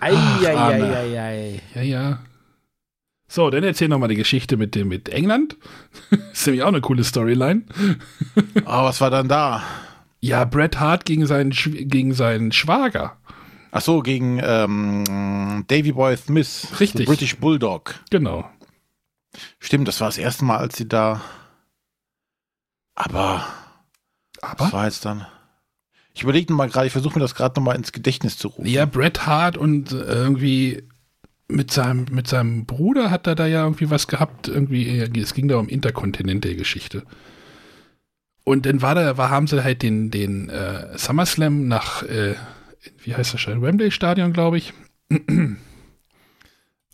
Ei. 0.00 1.60
Ja, 1.74 1.82
ja. 1.82 2.18
So, 3.28 3.50
dann 3.50 3.64
erzähl 3.64 3.88
noch 3.88 3.98
mal 3.98 4.08
die 4.08 4.16
Geschichte 4.16 4.56
mit 4.56 4.74
dem 4.74 4.88
mit 4.88 5.08
England. 5.08 5.56
ist 6.32 6.46
nämlich 6.46 6.62
auch 6.62 6.68
eine 6.68 6.80
coole 6.80 7.04
Storyline. 7.04 7.62
Aber 8.64 8.88
was 8.88 9.00
war 9.00 9.10
dann 9.10 9.28
da? 9.28 9.62
Ja, 10.20 10.44
Bret 10.44 10.80
Hart 10.80 11.04
gegen 11.04 11.26
seinen, 11.26 11.50
gegen 11.50 12.14
seinen 12.14 12.52
Schwager. 12.52 13.18
Ach 13.70 13.80
so, 13.80 14.00
gegen 14.00 14.40
ähm, 14.42 15.64
Davy 15.68 15.92
Boy 15.92 16.16
Smith. 16.16 16.68
Richtig. 16.80 17.06
British 17.06 17.36
Bulldog. 17.36 17.94
Genau. 18.10 18.48
Stimmt, 19.58 19.86
das 19.86 20.00
war 20.00 20.08
das 20.08 20.18
erste 20.18 20.44
Mal, 20.44 20.56
als 20.56 20.76
sie 20.76 20.88
da. 20.88 21.20
Aber. 22.94 23.46
Aber? 24.40 24.64
Was 24.64 24.72
war 24.72 24.84
jetzt 24.86 25.04
dann? 25.04 25.26
Ich 26.14 26.22
überlege 26.22 26.52
mal 26.54 26.68
gerade, 26.70 26.86
ich 26.86 26.92
versuche 26.92 27.18
mir 27.18 27.20
das 27.20 27.34
gerade 27.34 27.60
nochmal 27.60 27.76
ins 27.76 27.92
Gedächtnis 27.92 28.38
zu 28.38 28.48
rufen. 28.48 28.66
Ja, 28.66 28.86
Bret 28.86 29.26
Hart 29.26 29.58
und 29.58 29.92
äh, 29.92 29.96
irgendwie 29.96 30.82
mit 31.48 31.70
seinem, 31.70 32.06
mit 32.10 32.26
seinem 32.26 32.64
Bruder 32.64 33.10
hat 33.10 33.26
er 33.26 33.34
da 33.34 33.46
ja 33.46 33.62
irgendwie 33.64 33.90
was 33.90 34.08
gehabt. 34.08 34.48
Irgendwie, 34.48 34.98
es 35.20 35.34
ging 35.34 35.48
da 35.48 35.58
um 35.58 35.68
Interkontinentalgeschichte. 35.68 37.04
Und 38.48 38.64
dann 38.64 38.80
war 38.80 38.94
da, 38.94 39.16
war, 39.16 39.28
haben 39.28 39.48
sie 39.48 39.64
halt 39.64 39.82
den, 39.82 40.12
den 40.12 40.48
äh, 40.48 40.96
SummerSlam 40.96 41.66
nach, 41.66 42.04
äh, 42.04 42.36
wie 43.02 43.12
heißt 43.12 43.34
das 43.34 43.40
schon, 43.40 43.60
Wembley 43.60 43.90
Stadion, 43.90 44.32
glaube 44.32 44.58
ich. 44.58 44.72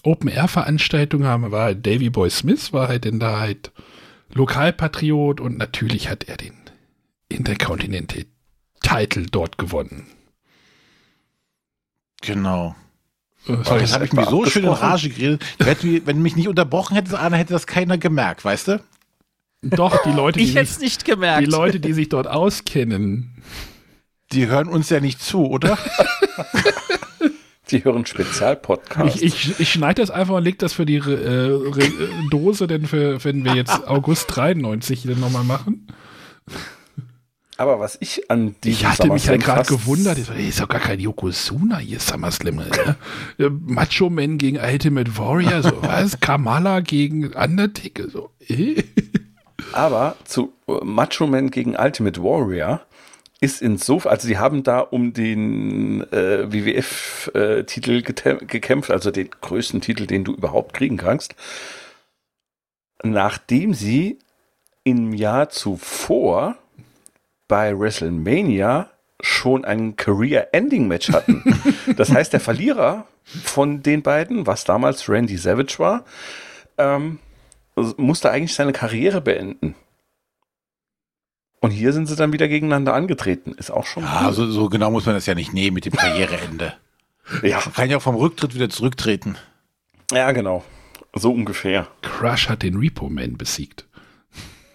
Open-Air-Veranstaltung 0.02 1.24
haben, 1.24 1.50
war 1.50 1.64
halt 1.64 1.86
Davy 1.86 2.08
Boy 2.08 2.30
Smith, 2.30 2.72
war 2.72 2.88
halt 2.88 3.04
denn 3.04 3.20
da 3.20 3.38
halt 3.38 3.70
Lokalpatriot 4.32 5.42
und 5.42 5.58
natürlich 5.58 6.08
hat 6.08 6.24
er 6.24 6.38
den 6.38 6.54
Intercontinental 7.28 8.24
Title 8.80 9.26
dort 9.26 9.58
gewonnen. 9.58 10.06
Genau. 12.22 12.74
Äh, 13.46 13.58
Oh, 13.68 13.76
jetzt 13.76 13.92
habe 13.92 14.06
ich 14.06 14.14
mir 14.14 14.24
so 14.24 14.46
schön 14.46 14.64
in. 14.64 14.70
Rage 14.70 15.10
geredet. 15.10 15.44
Hätte 15.62 16.06
Wenn 16.06 16.16
du 16.16 16.22
mich 16.22 16.34
nicht 16.34 16.48
unterbrochen 16.48 16.94
hättest, 16.94 17.14
Arne, 17.14 17.36
hätte 17.36 17.52
das 17.52 17.66
keiner 17.66 17.98
gemerkt, 17.98 18.42
weißt 18.42 18.68
du? 18.68 18.84
Doch, 19.62 20.02
die 20.02 20.10
Leute, 20.10 20.38
die 20.40 20.46
sich, 20.46 20.78
nicht 20.80 21.04
gemerkt. 21.04 21.46
die 21.46 21.50
Leute, 21.50 21.78
die 21.80 21.92
sich 21.92 22.08
dort 22.08 22.26
auskennen. 22.26 23.42
Die 24.32 24.48
hören 24.48 24.68
uns 24.68 24.90
ja 24.90 24.98
nicht 25.00 25.22
zu, 25.22 25.46
oder? 25.46 25.78
Die 27.70 27.84
hören 27.84 28.04
Spezialpodcasts. 28.04 29.22
Ich, 29.22 29.48
ich, 29.50 29.60
ich 29.60 29.72
schneide 29.72 30.02
das 30.02 30.10
einfach 30.10 30.34
und 30.34 30.42
leg 30.44 30.58
das 30.58 30.74
für 30.74 30.84
die 30.84 30.96
äh, 30.96 31.00
Re- 31.00 31.82
äh, 31.84 32.28
Dose, 32.30 32.66
denn 32.66 32.86
für, 32.86 33.24
wenn 33.24 33.44
wir 33.46 33.54
jetzt 33.54 33.70
August 33.88 34.26
93 34.36 35.04
dann 35.04 35.20
nochmal 35.20 35.44
machen. 35.44 35.86
Aber 37.56 37.80
was 37.80 37.96
ich 38.00 38.30
an 38.30 38.56
diesem 38.62 38.72
Ich 38.80 38.84
hatte 38.86 39.08
mich 39.10 39.24
ja 39.24 39.36
gerade 39.38 39.66
gewundert, 39.74 40.18
ich 40.18 40.26
so, 40.26 40.32
ey, 40.34 40.48
ist 40.48 40.60
doch 40.60 40.68
gar 40.68 40.80
kein 40.80 41.00
Yokozuna 41.00 41.78
hier, 41.78 41.98
SummerSlam. 42.00 42.58
Alter. 42.58 42.96
Äh, 43.38 43.48
Macho 43.48 44.10
Man 44.10 44.36
gegen 44.36 44.58
Ultimate 44.58 45.16
Warrior, 45.16 45.62
so 45.62 45.70
was? 45.82 46.20
Kamala 46.20 46.80
gegen 46.80 47.32
Undertaker, 47.32 48.10
so, 48.10 48.30
äh? 48.48 48.82
Aber 49.72 50.16
zu 50.24 50.52
äh, 50.68 50.84
Macho 50.84 51.26
Man 51.26 51.50
gegen 51.50 51.76
Ultimate 51.76 52.22
Warrior 52.22 52.80
ist 53.40 53.60
insofern, 53.60 54.12
also 54.12 54.28
sie 54.28 54.38
haben 54.38 54.62
da 54.62 54.78
um 54.78 55.12
den 55.12 56.02
äh, 56.12 56.52
WWF-Titel 56.52 58.02
gekämpft, 58.02 58.90
also 58.90 59.10
den 59.10 59.30
größten 59.30 59.80
Titel, 59.80 60.06
den 60.06 60.22
du 60.22 60.32
überhaupt 60.32 60.74
kriegen 60.74 60.96
kannst, 60.96 61.34
nachdem 63.02 63.74
sie 63.74 64.20
im 64.84 65.12
Jahr 65.12 65.48
zuvor 65.48 66.56
bei 67.48 67.76
WrestleMania 67.76 68.90
schon 69.20 69.64
ein 69.64 69.96
Career-Ending-Match 69.96 71.10
hatten. 71.10 71.42
das 71.96 72.12
heißt, 72.12 72.32
der 72.32 72.40
Verlierer 72.40 73.06
von 73.24 73.82
den 73.82 74.02
beiden, 74.02 74.46
was 74.46 74.64
damals 74.64 75.08
Randy 75.08 75.36
Savage 75.36 75.78
war, 75.78 76.04
ähm, 76.78 77.18
musste 77.96 78.30
eigentlich 78.30 78.54
seine 78.54 78.72
Karriere 78.72 79.20
beenden. 79.20 79.74
Und 81.60 81.70
hier 81.70 81.92
sind 81.92 82.06
sie 82.06 82.16
dann 82.16 82.32
wieder 82.32 82.48
gegeneinander 82.48 82.92
angetreten. 82.92 83.52
Ist 83.52 83.70
auch 83.70 83.86
schon. 83.86 84.02
Ja, 84.02 84.32
so, 84.32 84.50
so 84.50 84.68
genau 84.68 84.90
muss 84.90 85.06
man 85.06 85.14
das 85.14 85.26
ja 85.26 85.34
nicht 85.36 85.54
nehmen 85.54 85.74
mit 85.74 85.84
dem 85.84 85.92
Karriereende. 85.92 86.74
Ja. 87.44 87.62
Man 87.64 87.72
kann 87.74 87.88
ja 87.88 87.98
auch 87.98 88.02
vom 88.02 88.16
Rücktritt 88.16 88.52
wieder 88.56 88.68
zurücktreten. 88.68 89.36
Ja, 90.10 90.32
genau. 90.32 90.64
So 91.14 91.32
ungefähr. 91.32 91.86
Crush 92.02 92.48
hat 92.48 92.64
den 92.64 92.76
Repo 92.76 93.08
Man 93.08 93.38
besiegt. 93.38 93.86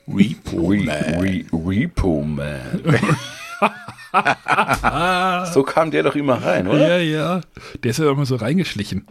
Repo 0.07 0.69
Re 0.69 0.77
Man. 0.77 1.19
Re 1.19 1.45
Repo 1.51 2.23
Man. 2.23 2.81
so 5.53 5.63
kam 5.63 5.91
der 5.91 6.03
doch 6.03 6.15
immer 6.15 6.41
rein, 6.41 6.67
oder? 6.69 6.99
Ja, 6.99 7.39
ja. 7.39 7.41
Der 7.83 7.91
ist 7.91 7.99
ja 7.99 8.09
immer 8.09 8.25
so 8.25 8.37
reingeschlichen. 8.37 9.05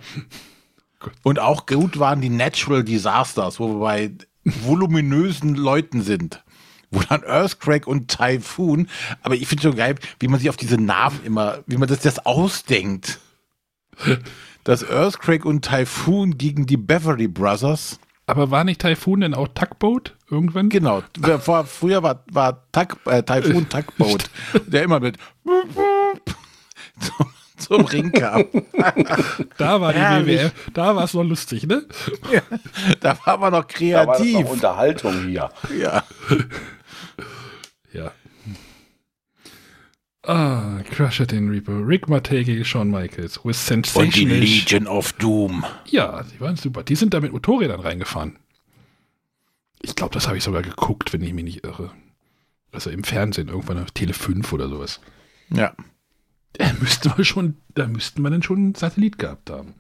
Und 1.23 1.39
auch 1.39 1.67
gut 1.67 1.99
waren 1.99 2.21
die 2.21 2.29
Natural 2.29 2.83
Disasters, 2.83 3.61
wo 3.61 3.69
wir 3.69 3.81
bei 3.81 4.13
voluminösen 4.45 5.55
Leuten 5.55 6.03
sind. 6.03 6.43
Wo 6.91 7.01
dann 7.01 7.25
Earthquake 7.25 7.89
und 7.89 8.09
Typhoon, 8.09 8.89
aber 9.23 9.35
ich 9.35 9.49
finde 9.49 9.65
schon 9.65 9.77
geil, 9.77 9.97
wie 10.21 10.29
man 10.29 10.39
sich 10.39 10.49
auf 10.49 10.57
diese 10.57 10.77
Namen 10.77 11.21
immer, 11.25 11.59
wie 11.67 11.77
man 11.77 11.89
das, 11.89 12.01
das 12.01 12.25
ausdenkt. 12.25 13.19
Das 14.63 14.89
Earthquake 14.89 15.47
und 15.47 15.65
Typhoon 15.65 16.39
gegen 16.39 16.67
die 16.67 16.77
Beverly 16.77 17.29
Brothers. 17.29 17.99
Aber 18.27 18.51
war 18.51 18.65
nicht 18.65 18.81
Typhoon 18.81 19.21
denn 19.21 19.35
auch 19.35 19.49
Tugboat 19.49 20.17
irgendwann? 20.31 20.69
Genau. 20.69 21.03
Vor, 21.39 21.65
früher 21.65 22.03
war, 22.03 22.25
war 22.31 22.71
Tug, 22.73 22.99
äh, 23.07 23.23
Typhoon 23.23 23.69
Tugboat, 23.69 24.31
der 24.67 24.83
immer 24.83 25.01
mit 25.01 25.17
zum, 27.67 27.85
Ring 27.87 28.13
kam. 28.13 28.45
Da 29.59 29.81
war 29.81 29.93
die 29.93 29.99
Herrlich. 29.99 30.41
WWF, 30.41 30.53
da 30.73 30.95
war 30.97 31.05
es 31.05 31.15
noch 31.15 31.25
lustig, 31.25 31.67
ne? 31.67 31.85
Ja, 32.33 32.43
da 33.01 33.19
war 33.25 33.39
man 33.39 33.53
noch 33.53 33.65
Da 33.67 34.07
war 34.07 34.07
das 34.07 34.17
kreativ. 34.19 34.41
noch 34.41 34.51
Unterhaltung 34.51 35.27
hier. 35.27 35.51
ja. 35.81 36.03
Ja. 37.93 38.13
Ah, 40.23 40.81
Crush 40.91 41.21
hat 41.21 41.31
den 41.31 41.49
Reaper. 41.51 41.87
Rick 41.87 42.09
Martel 42.09 42.43
gegen 42.45 42.65
Shawn 42.65 42.91
Michaels. 42.91 43.45
With 43.45 43.71
Und 43.71 43.77
die 43.85 43.85
sensational. 43.93 44.39
Legion 44.39 44.87
of 44.89 45.13
Doom. 45.15 45.65
Ja, 45.87 46.25
die 46.25 46.41
waren 46.41 46.57
super. 46.57 46.83
Die 46.83 46.97
sind 46.97 47.15
da 47.15 47.21
mit 47.21 47.33
Motorrädern 47.33 47.81
reingefahren. 47.81 48.37
Ich 49.83 49.95
glaube, 49.95 50.15
das 50.15 50.27
habe 50.27 50.37
ich 50.37 50.43
sogar 50.43 50.63
geguckt, 50.63 51.13
wenn 51.13 51.23
ich 51.23 51.33
mich 51.33 51.45
nicht 51.45 51.65
irre. 51.65 51.93
Also 52.73 52.91
im 52.91 53.05
Fernsehen, 53.05 53.49
irgendwann 53.49 53.79
auf 53.83 53.93
Tele 53.93 54.13
5 54.15 54.53
oder 54.53 54.69
sowas. 54.69 55.01
Ja. 55.51 55.73
Da 56.59 56.73
müssten 56.81 57.13
wir 57.17 57.25
schon, 57.25 57.57
da 57.75 57.87
müssten 57.87 58.23
wir 58.23 58.31
dann 58.31 58.43
schon 58.43 58.57
einen 58.59 58.75
Satellit 58.75 59.19
gehabt 59.19 59.51
haben. 59.51 59.75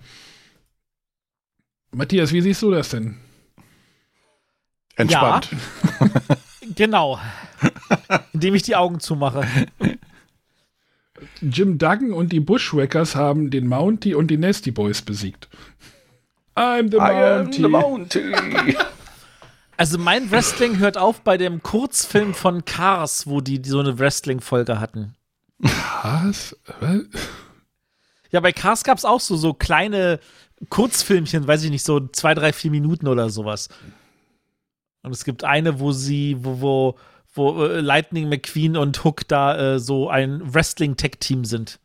Matthias, 1.93 2.33
wie 2.33 2.41
siehst 2.41 2.63
du 2.63 2.71
das 2.71 2.91
denn? 2.91 3.17
Entspannt. 4.97 5.49
Genau. 6.75 7.21
Indem 8.33 8.57
ich 8.57 8.63
die 8.63 8.75
Augen 8.75 8.99
zumache. 8.99 9.47
Jim 11.41 11.79
Duggan 11.79 12.13
und 12.13 12.33
die 12.33 12.41
Bushwhackers 12.41 13.15
haben 13.15 13.51
den 13.51 13.69
Mountie 13.69 14.15
und 14.15 14.29
die 14.29 14.37
Nasty 14.37 14.73
Boys 14.73 15.01
besiegt. 15.01 15.49
I'm 16.57 16.91
the 16.91 16.97
I 16.97 17.01
am 17.01 17.45
Mountie. 17.45 17.63
the 17.63 17.69
Mountie. 17.69 18.77
Also 19.79 19.99
mein 19.99 20.31
Wrestling 20.31 20.79
hört 20.79 20.97
auf 20.97 21.21
bei 21.21 21.37
dem 21.37 21.63
Kurzfilm 21.63 22.33
von 22.33 22.65
Cars, 22.65 23.27
wo 23.27 23.43
die, 23.43 23.61
die 23.61 23.69
so 23.69 23.79
eine 23.79 23.99
Wrestling-Folge 23.99 24.81
hatten. 24.81 25.15
Was? 25.59 26.57
Was? 26.81 27.03
Ja, 28.31 28.41
bei 28.41 28.53
Cars 28.53 28.85
gab 28.85 28.99
es 28.99 29.05
auch 29.05 29.21
so, 29.21 29.37
so 29.37 29.55
kleine 29.55 30.21
Kurzfilmchen, 30.69 31.47
weiß 31.47 31.65
ich 31.65 31.71
nicht, 31.71 31.85
so 31.85 32.01
zwei, 32.09 32.35
drei, 32.35 32.53
vier 32.53 32.71
Minuten 32.71 33.09
oder 33.09 33.31
sowas. 33.31 33.69
Und 35.03 35.13
es 35.13 35.25
gibt 35.25 35.45
eine, 35.45 35.79
wo 35.81 35.93
sie, 35.93 36.37
wo, 36.41 36.61
wo, 36.61 36.99
wo 37.35 37.65
äh, 37.65 37.81
Lightning 37.81 38.29
McQueen 38.29 38.77
und 38.77 39.05
Hook 39.05 39.29
da 39.29 39.75
äh, 39.75 39.79
so 39.79 40.09
ein 40.11 40.53
Wrestling-Tech-Team 40.55 41.45
sind. 41.45 41.79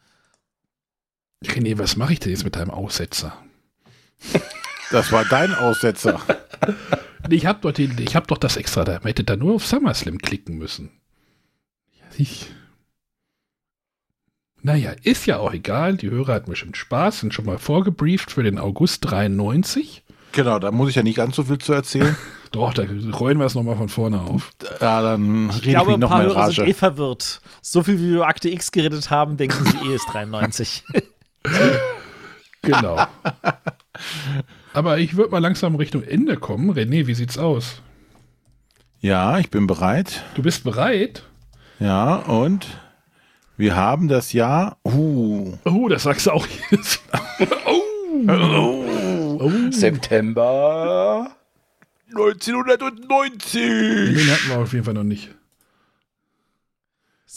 René, 1.46 1.78
was 1.78 1.96
mache 1.96 2.14
ich 2.14 2.20
denn 2.20 2.32
jetzt 2.32 2.44
mit 2.44 2.56
deinem 2.56 2.72
Aussetzer? 2.72 3.38
Das 4.92 5.12
war 5.12 5.26
dein 5.26 5.54
Aussetzer. 5.56 6.20
Ich 7.30 7.46
habe 7.46 7.60
doch, 7.62 7.72
den- 7.72 7.96
ich 8.00 8.16
hab 8.16 8.28
doch 8.28 8.40
das 8.40 8.58
extra 8.58 8.84
da. 8.84 8.94
Man 8.94 9.04
hätte 9.04 9.24
da 9.24 9.36
nur 9.38 9.54
auf 9.56 9.66
SummerSlam 9.66 10.18
klicken 10.18 10.58
müssen. 10.58 10.90
Ja, 11.94 12.04
ich. 12.18 12.48
Naja, 14.64 14.92
ist 15.04 15.26
ja 15.26 15.38
auch 15.40 15.54
egal. 15.54 15.98
Die 15.98 16.10
Hörer 16.10 16.34
hatten 16.36 16.50
bestimmt 16.52 16.78
Spaß, 16.78 17.22
sind 17.22 17.34
schon 17.34 17.46
mal 17.46 17.58
vorgebrieft 17.58 18.32
für 18.32 18.44
den 18.44 18.60
August 18.60 19.10
93. 19.10 20.04
Genau, 20.34 20.60
da 20.60 20.72
muss 20.72 20.90
ich 20.90 20.96
ja 20.96 21.04
nicht 21.04 21.16
ganz 21.18 21.36
so 21.36 21.44
viel 21.44 21.58
zu 21.58 21.74
erzählen. 21.74 22.16
Doch, 22.52 22.74
da 22.74 22.84
rollen 23.14 23.38
wir 23.40 23.46
es 23.46 23.56
nochmal 23.56 23.78
von 23.78 23.88
vorne 23.90 24.20
auf. 24.20 24.52
Ja, 24.82 25.02
dann 25.02 25.50
rede 25.50 25.58
Ich 25.62 25.68
ich, 25.68 25.70
glaube, 25.74 25.88
mich 25.88 25.94
ein 25.96 26.00
noch 26.02 26.10
paar 26.10 26.18
mal 26.20 26.24
in 26.26 26.30
Hörer 26.36 26.46
sind 26.52 26.58
eh 26.60 26.62
Rage. 26.64 26.74
verwirrt. 26.74 27.42
So 27.62 27.82
viel 27.82 27.98
wie 28.00 28.10
wir 28.10 28.16
über 28.18 28.28
Akte 28.28 28.50
X 28.50 28.72
geredet 28.72 29.10
haben, 29.10 29.38
denken 29.38 29.66
sie 29.66 29.90
eh 29.90 29.96
ist 29.96 30.06
93. 30.12 30.84
Genau. 32.64 33.04
Aber 34.74 35.00
ich 35.00 35.16
würde 35.18 35.32
mal 35.32 35.40
langsam 35.40 35.76
Richtung 35.76 36.04
Ende 36.04 36.38
kommen. 36.38 36.72
René, 36.72 37.08
wie 37.08 37.16
sieht's 37.16 37.40
aus? 37.40 37.82
Ja, 39.00 39.40
ich 39.40 39.50
bin 39.50 39.66
bereit. 39.66 40.24
Du 40.36 40.44
bist 40.44 40.64
bereit? 40.64 41.24
Ja, 41.80 42.18
und 42.18 42.68
wir 43.62 43.76
haben 43.76 44.08
das 44.10 44.34
Jahr. 44.34 44.78
Uh. 44.84 45.54
Oh, 45.64 45.88
das 45.88 46.04
sagst 46.04 46.26
du 46.26 46.32
auch 46.32 46.46
jetzt. 46.72 47.02
oh. 47.66 49.40
Oh. 49.40 49.72
September 49.72 51.32
1990. 52.10 53.54
Den 53.54 54.32
hatten 54.32 54.50
wir 54.50 54.58
auf 54.60 54.74
jeden 54.74 54.84
Fall 54.86 54.94
noch 54.94 55.04
nicht. 55.04 55.30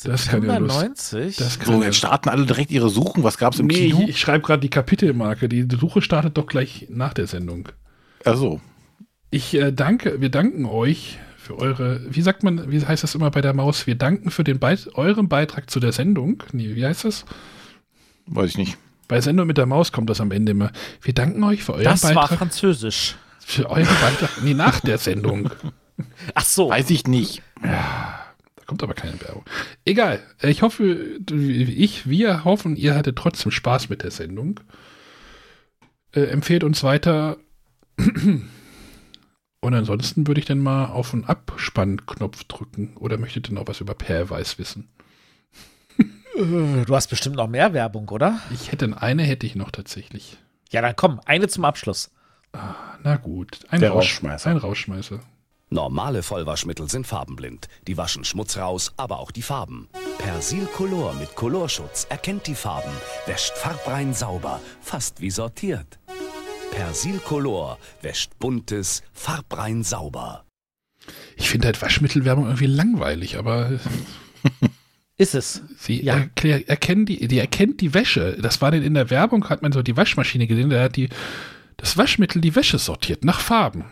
Das 0.02 0.26
kann 0.28 0.42
ja 0.42 0.48
September 0.58 0.60
Lust. 0.60 1.12
90? 1.12 1.36
Das 1.36 1.58
kann 1.60 1.74
So, 1.74 1.82
jetzt 1.82 1.96
starten 1.96 2.28
alle 2.28 2.44
direkt 2.44 2.70
ihre 2.72 2.90
Suchen. 2.90 3.22
Was 3.22 3.38
gab's 3.38 3.58
im 3.60 3.68
Nee, 3.68 3.74
Kino? 3.90 4.00
ich, 4.02 4.08
ich 4.10 4.20
schreibe 4.20 4.44
gerade 4.44 4.60
die 4.60 4.68
Kapitelmarke. 4.68 5.48
Die 5.48 5.66
Suche 5.78 6.02
startet 6.02 6.36
doch 6.36 6.46
gleich 6.46 6.86
nach 6.90 7.14
der 7.14 7.26
Sendung. 7.26 7.68
Also, 8.24 8.60
Ich 9.30 9.54
äh, 9.54 9.72
danke, 9.72 10.20
wir 10.20 10.30
danken 10.30 10.66
euch 10.66 11.18
für 11.44 11.58
eure, 11.58 12.00
wie 12.08 12.22
sagt 12.22 12.42
man, 12.42 12.70
wie 12.70 12.84
heißt 12.84 13.02
das 13.02 13.14
immer 13.14 13.30
bei 13.30 13.42
der 13.42 13.52
Maus? 13.52 13.86
Wir 13.86 13.96
danken 13.96 14.30
für 14.30 14.44
den 14.44 14.58
Beit 14.58 14.88
euren 14.94 15.28
Beitrag 15.28 15.68
zu 15.68 15.78
der 15.78 15.92
Sendung. 15.92 16.42
Nee, 16.52 16.74
wie 16.74 16.84
heißt 16.86 17.04
das? 17.04 17.24
weiß 18.26 18.52
ich 18.52 18.56
nicht. 18.58 18.78
Bei 19.08 19.20
Sendung 19.20 19.46
mit 19.46 19.58
der 19.58 19.66
Maus 19.66 19.92
kommt 19.92 20.08
das 20.08 20.22
am 20.22 20.30
Ende 20.30 20.52
immer. 20.52 20.72
Wir 21.02 21.12
danken 21.12 21.44
euch 21.44 21.62
für 21.62 21.74
euren 21.74 21.84
Das 21.84 22.02
war 22.04 22.14
Beitrag. 22.14 22.38
französisch. 22.38 23.16
für 23.40 23.68
euren 23.68 23.84
Beitrag. 23.84 24.30
Nee, 24.42 24.54
nach 24.54 24.80
der 24.80 24.96
Sendung. 24.96 25.50
Ach 26.34 26.44
so. 26.46 26.70
Weiß 26.70 26.88
ich 26.88 27.06
nicht. 27.06 27.42
Da 27.62 28.64
kommt 28.66 28.82
aber 28.82 28.94
keine 28.94 29.20
Werbung. 29.20 29.44
Egal. 29.84 30.20
Ich 30.40 30.62
hoffe, 30.62 31.18
ich, 31.30 32.08
wir 32.08 32.44
hoffen, 32.44 32.76
ihr 32.76 32.94
hattet 32.94 33.16
trotzdem 33.16 33.52
Spaß 33.52 33.90
mit 33.90 34.02
der 34.02 34.10
Sendung. 34.10 34.60
Äh, 36.12 36.22
empfehlt 36.22 36.64
uns 36.64 36.82
weiter. 36.82 37.36
Und 39.64 39.72
ansonsten 39.72 40.26
würde 40.26 40.40
ich 40.40 40.46
dann 40.46 40.58
mal 40.58 40.86
auf 40.86 41.12
den 41.12 41.24
Abspannknopf 41.24 42.44
drücken. 42.44 42.96
Oder 42.98 43.16
möchtet 43.16 43.48
ihr 43.48 43.54
noch 43.54 43.66
was 43.66 43.80
über 43.80 43.94
Perweis 43.94 44.58
wissen? 44.58 44.88
Äh, 45.98 46.84
Du 46.84 46.94
hast 46.94 47.06
bestimmt 47.08 47.36
noch 47.36 47.48
mehr 47.48 47.72
Werbung, 47.72 48.08
oder? 48.10 48.40
Ich 48.52 48.72
hätte 48.72 49.00
eine, 49.00 49.22
hätte 49.22 49.46
ich 49.46 49.54
noch 49.54 49.70
tatsächlich. 49.70 50.36
Ja, 50.70 50.82
dann 50.82 50.94
komm, 50.96 51.18
eine 51.24 51.48
zum 51.48 51.64
Abschluss. 51.64 52.10
Na 53.02 53.16
gut. 53.16 53.60
Ein, 53.70 53.80
Der 53.80 53.90
Rausch- 53.90 53.96
Rausschmeißer. 54.16 54.50
ein 54.50 54.56
Rausschmeißer. 54.58 55.20
Normale 55.70 56.22
Vollwaschmittel 56.22 56.90
sind 56.90 57.06
farbenblind. 57.06 57.68
Die 57.86 57.96
waschen 57.96 58.24
Schmutz 58.24 58.56
raus, 58.58 58.92
aber 58.98 59.18
auch 59.18 59.30
die 59.30 59.42
Farben. 59.42 59.88
Persil 60.18 60.66
Color 60.66 61.14
mit 61.14 61.34
Colorschutz 61.36 62.06
erkennt 62.10 62.46
die 62.46 62.54
Farben, 62.54 62.92
wäscht 63.26 63.54
farbrein 63.56 64.12
sauber, 64.12 64.60
fast 64.82 65.20
wie 65.20 65.30
sortiert. 65.30 65.98
Persil 66.72 67.18
Color 67.18 67.78
wäscht 68.02 68.38
buntes, 68.38 69.02
farbrein 69.12 69.82
sauber. 69.82 70.44
Ich 71.36 71.48
finde 71.50 71.66
halt 71.66 71.80
Waschmittelwerbung 71.82 72.46
irgendwie 72.46 72.66
langweilig, 72.66 73.36
aber 73.38 73.78
Ist 75.16 75.34
es. 75.34 75.62
sie 75.78 76.02
Ja. 76.02 76.16
erklär, 76.16 76.68
erkennen 76.68 77.06
die, 77.06 77.28
die 77.28 77.38
erkennt 77.38 77.80
die 77.80 77.94
Wäsche. 77.94 78.36
Das 78.40 78.60
war 78.60 78.70
denn 78.70 78.82
in 78.82 78.94
der 78.94 79.10
Werbung, 79.10 79.48
hat 79.48 79.62
man 79.62 79.72
so 79.72 79.82
die 79.82 79.96
Waschmaschine 79.96 80.46
gesehen, 80.46 80.70
da 80.70 80.82
hat 80.82 80.96
die 80.96 81.08
das 81.76 81.96
Waschmittel 81.96 82.40
die 82.40 82.54
Wäsche 82.54 82.78
sortiert 82.78 83.24
nach 83.24 83.40
Farben. 83.40 83.84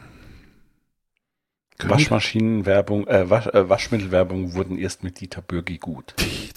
Waschmaschinenwerbung, 1.78 3.08
äh, 3.08 3.28
Wasch, 3.28 3.46
äh, 3.48 3.68
Waschmittelwerbung 3.68 4.54
wurden 4.54 4.78
erst 4.78 5.02
mit 5.02 5.20
Dieter 5.20 5.42
Bürgi 5.42 5.78
gut. 5.78 6.14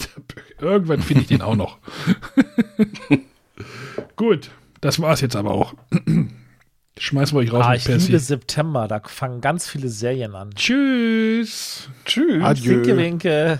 Irgendwann 0.60 1.02
finde 1.02 1.22
ich 1.22 1.28
den 1.28 1.42
auch 1.42 1.56
noch. 1.56 1.78
Gut, 4.16 4.50
das 4.86 5.00
war 5.00 5.12
es 5.14 5.20
jetzt 5.20 5.34
aber 5.34 5.50
auch. 5.50 5.74
Schmeißen 6.96 7.36
wir 7.36 7.40
euch 7.40 7.52
raus. 7.52 7.64
Ah, 7.66 7.74
ich 7.74 7.86
Percy. 7.86 8.06
liebe 8.06 8.20
September, 8.20 8.86
da 8.86 9.00
fangen 9.04 9.40
ganz 9.40 9.68
viele 9.68 9.88
Serien 9.88 10.36
an. 10.36 10.50
Tschüss. 10.54 11.88
Tschüss. 12.04 12.44
Adieu. 12.44 12.76
Winke, 12.76 12.96
winke. 12.96 13.58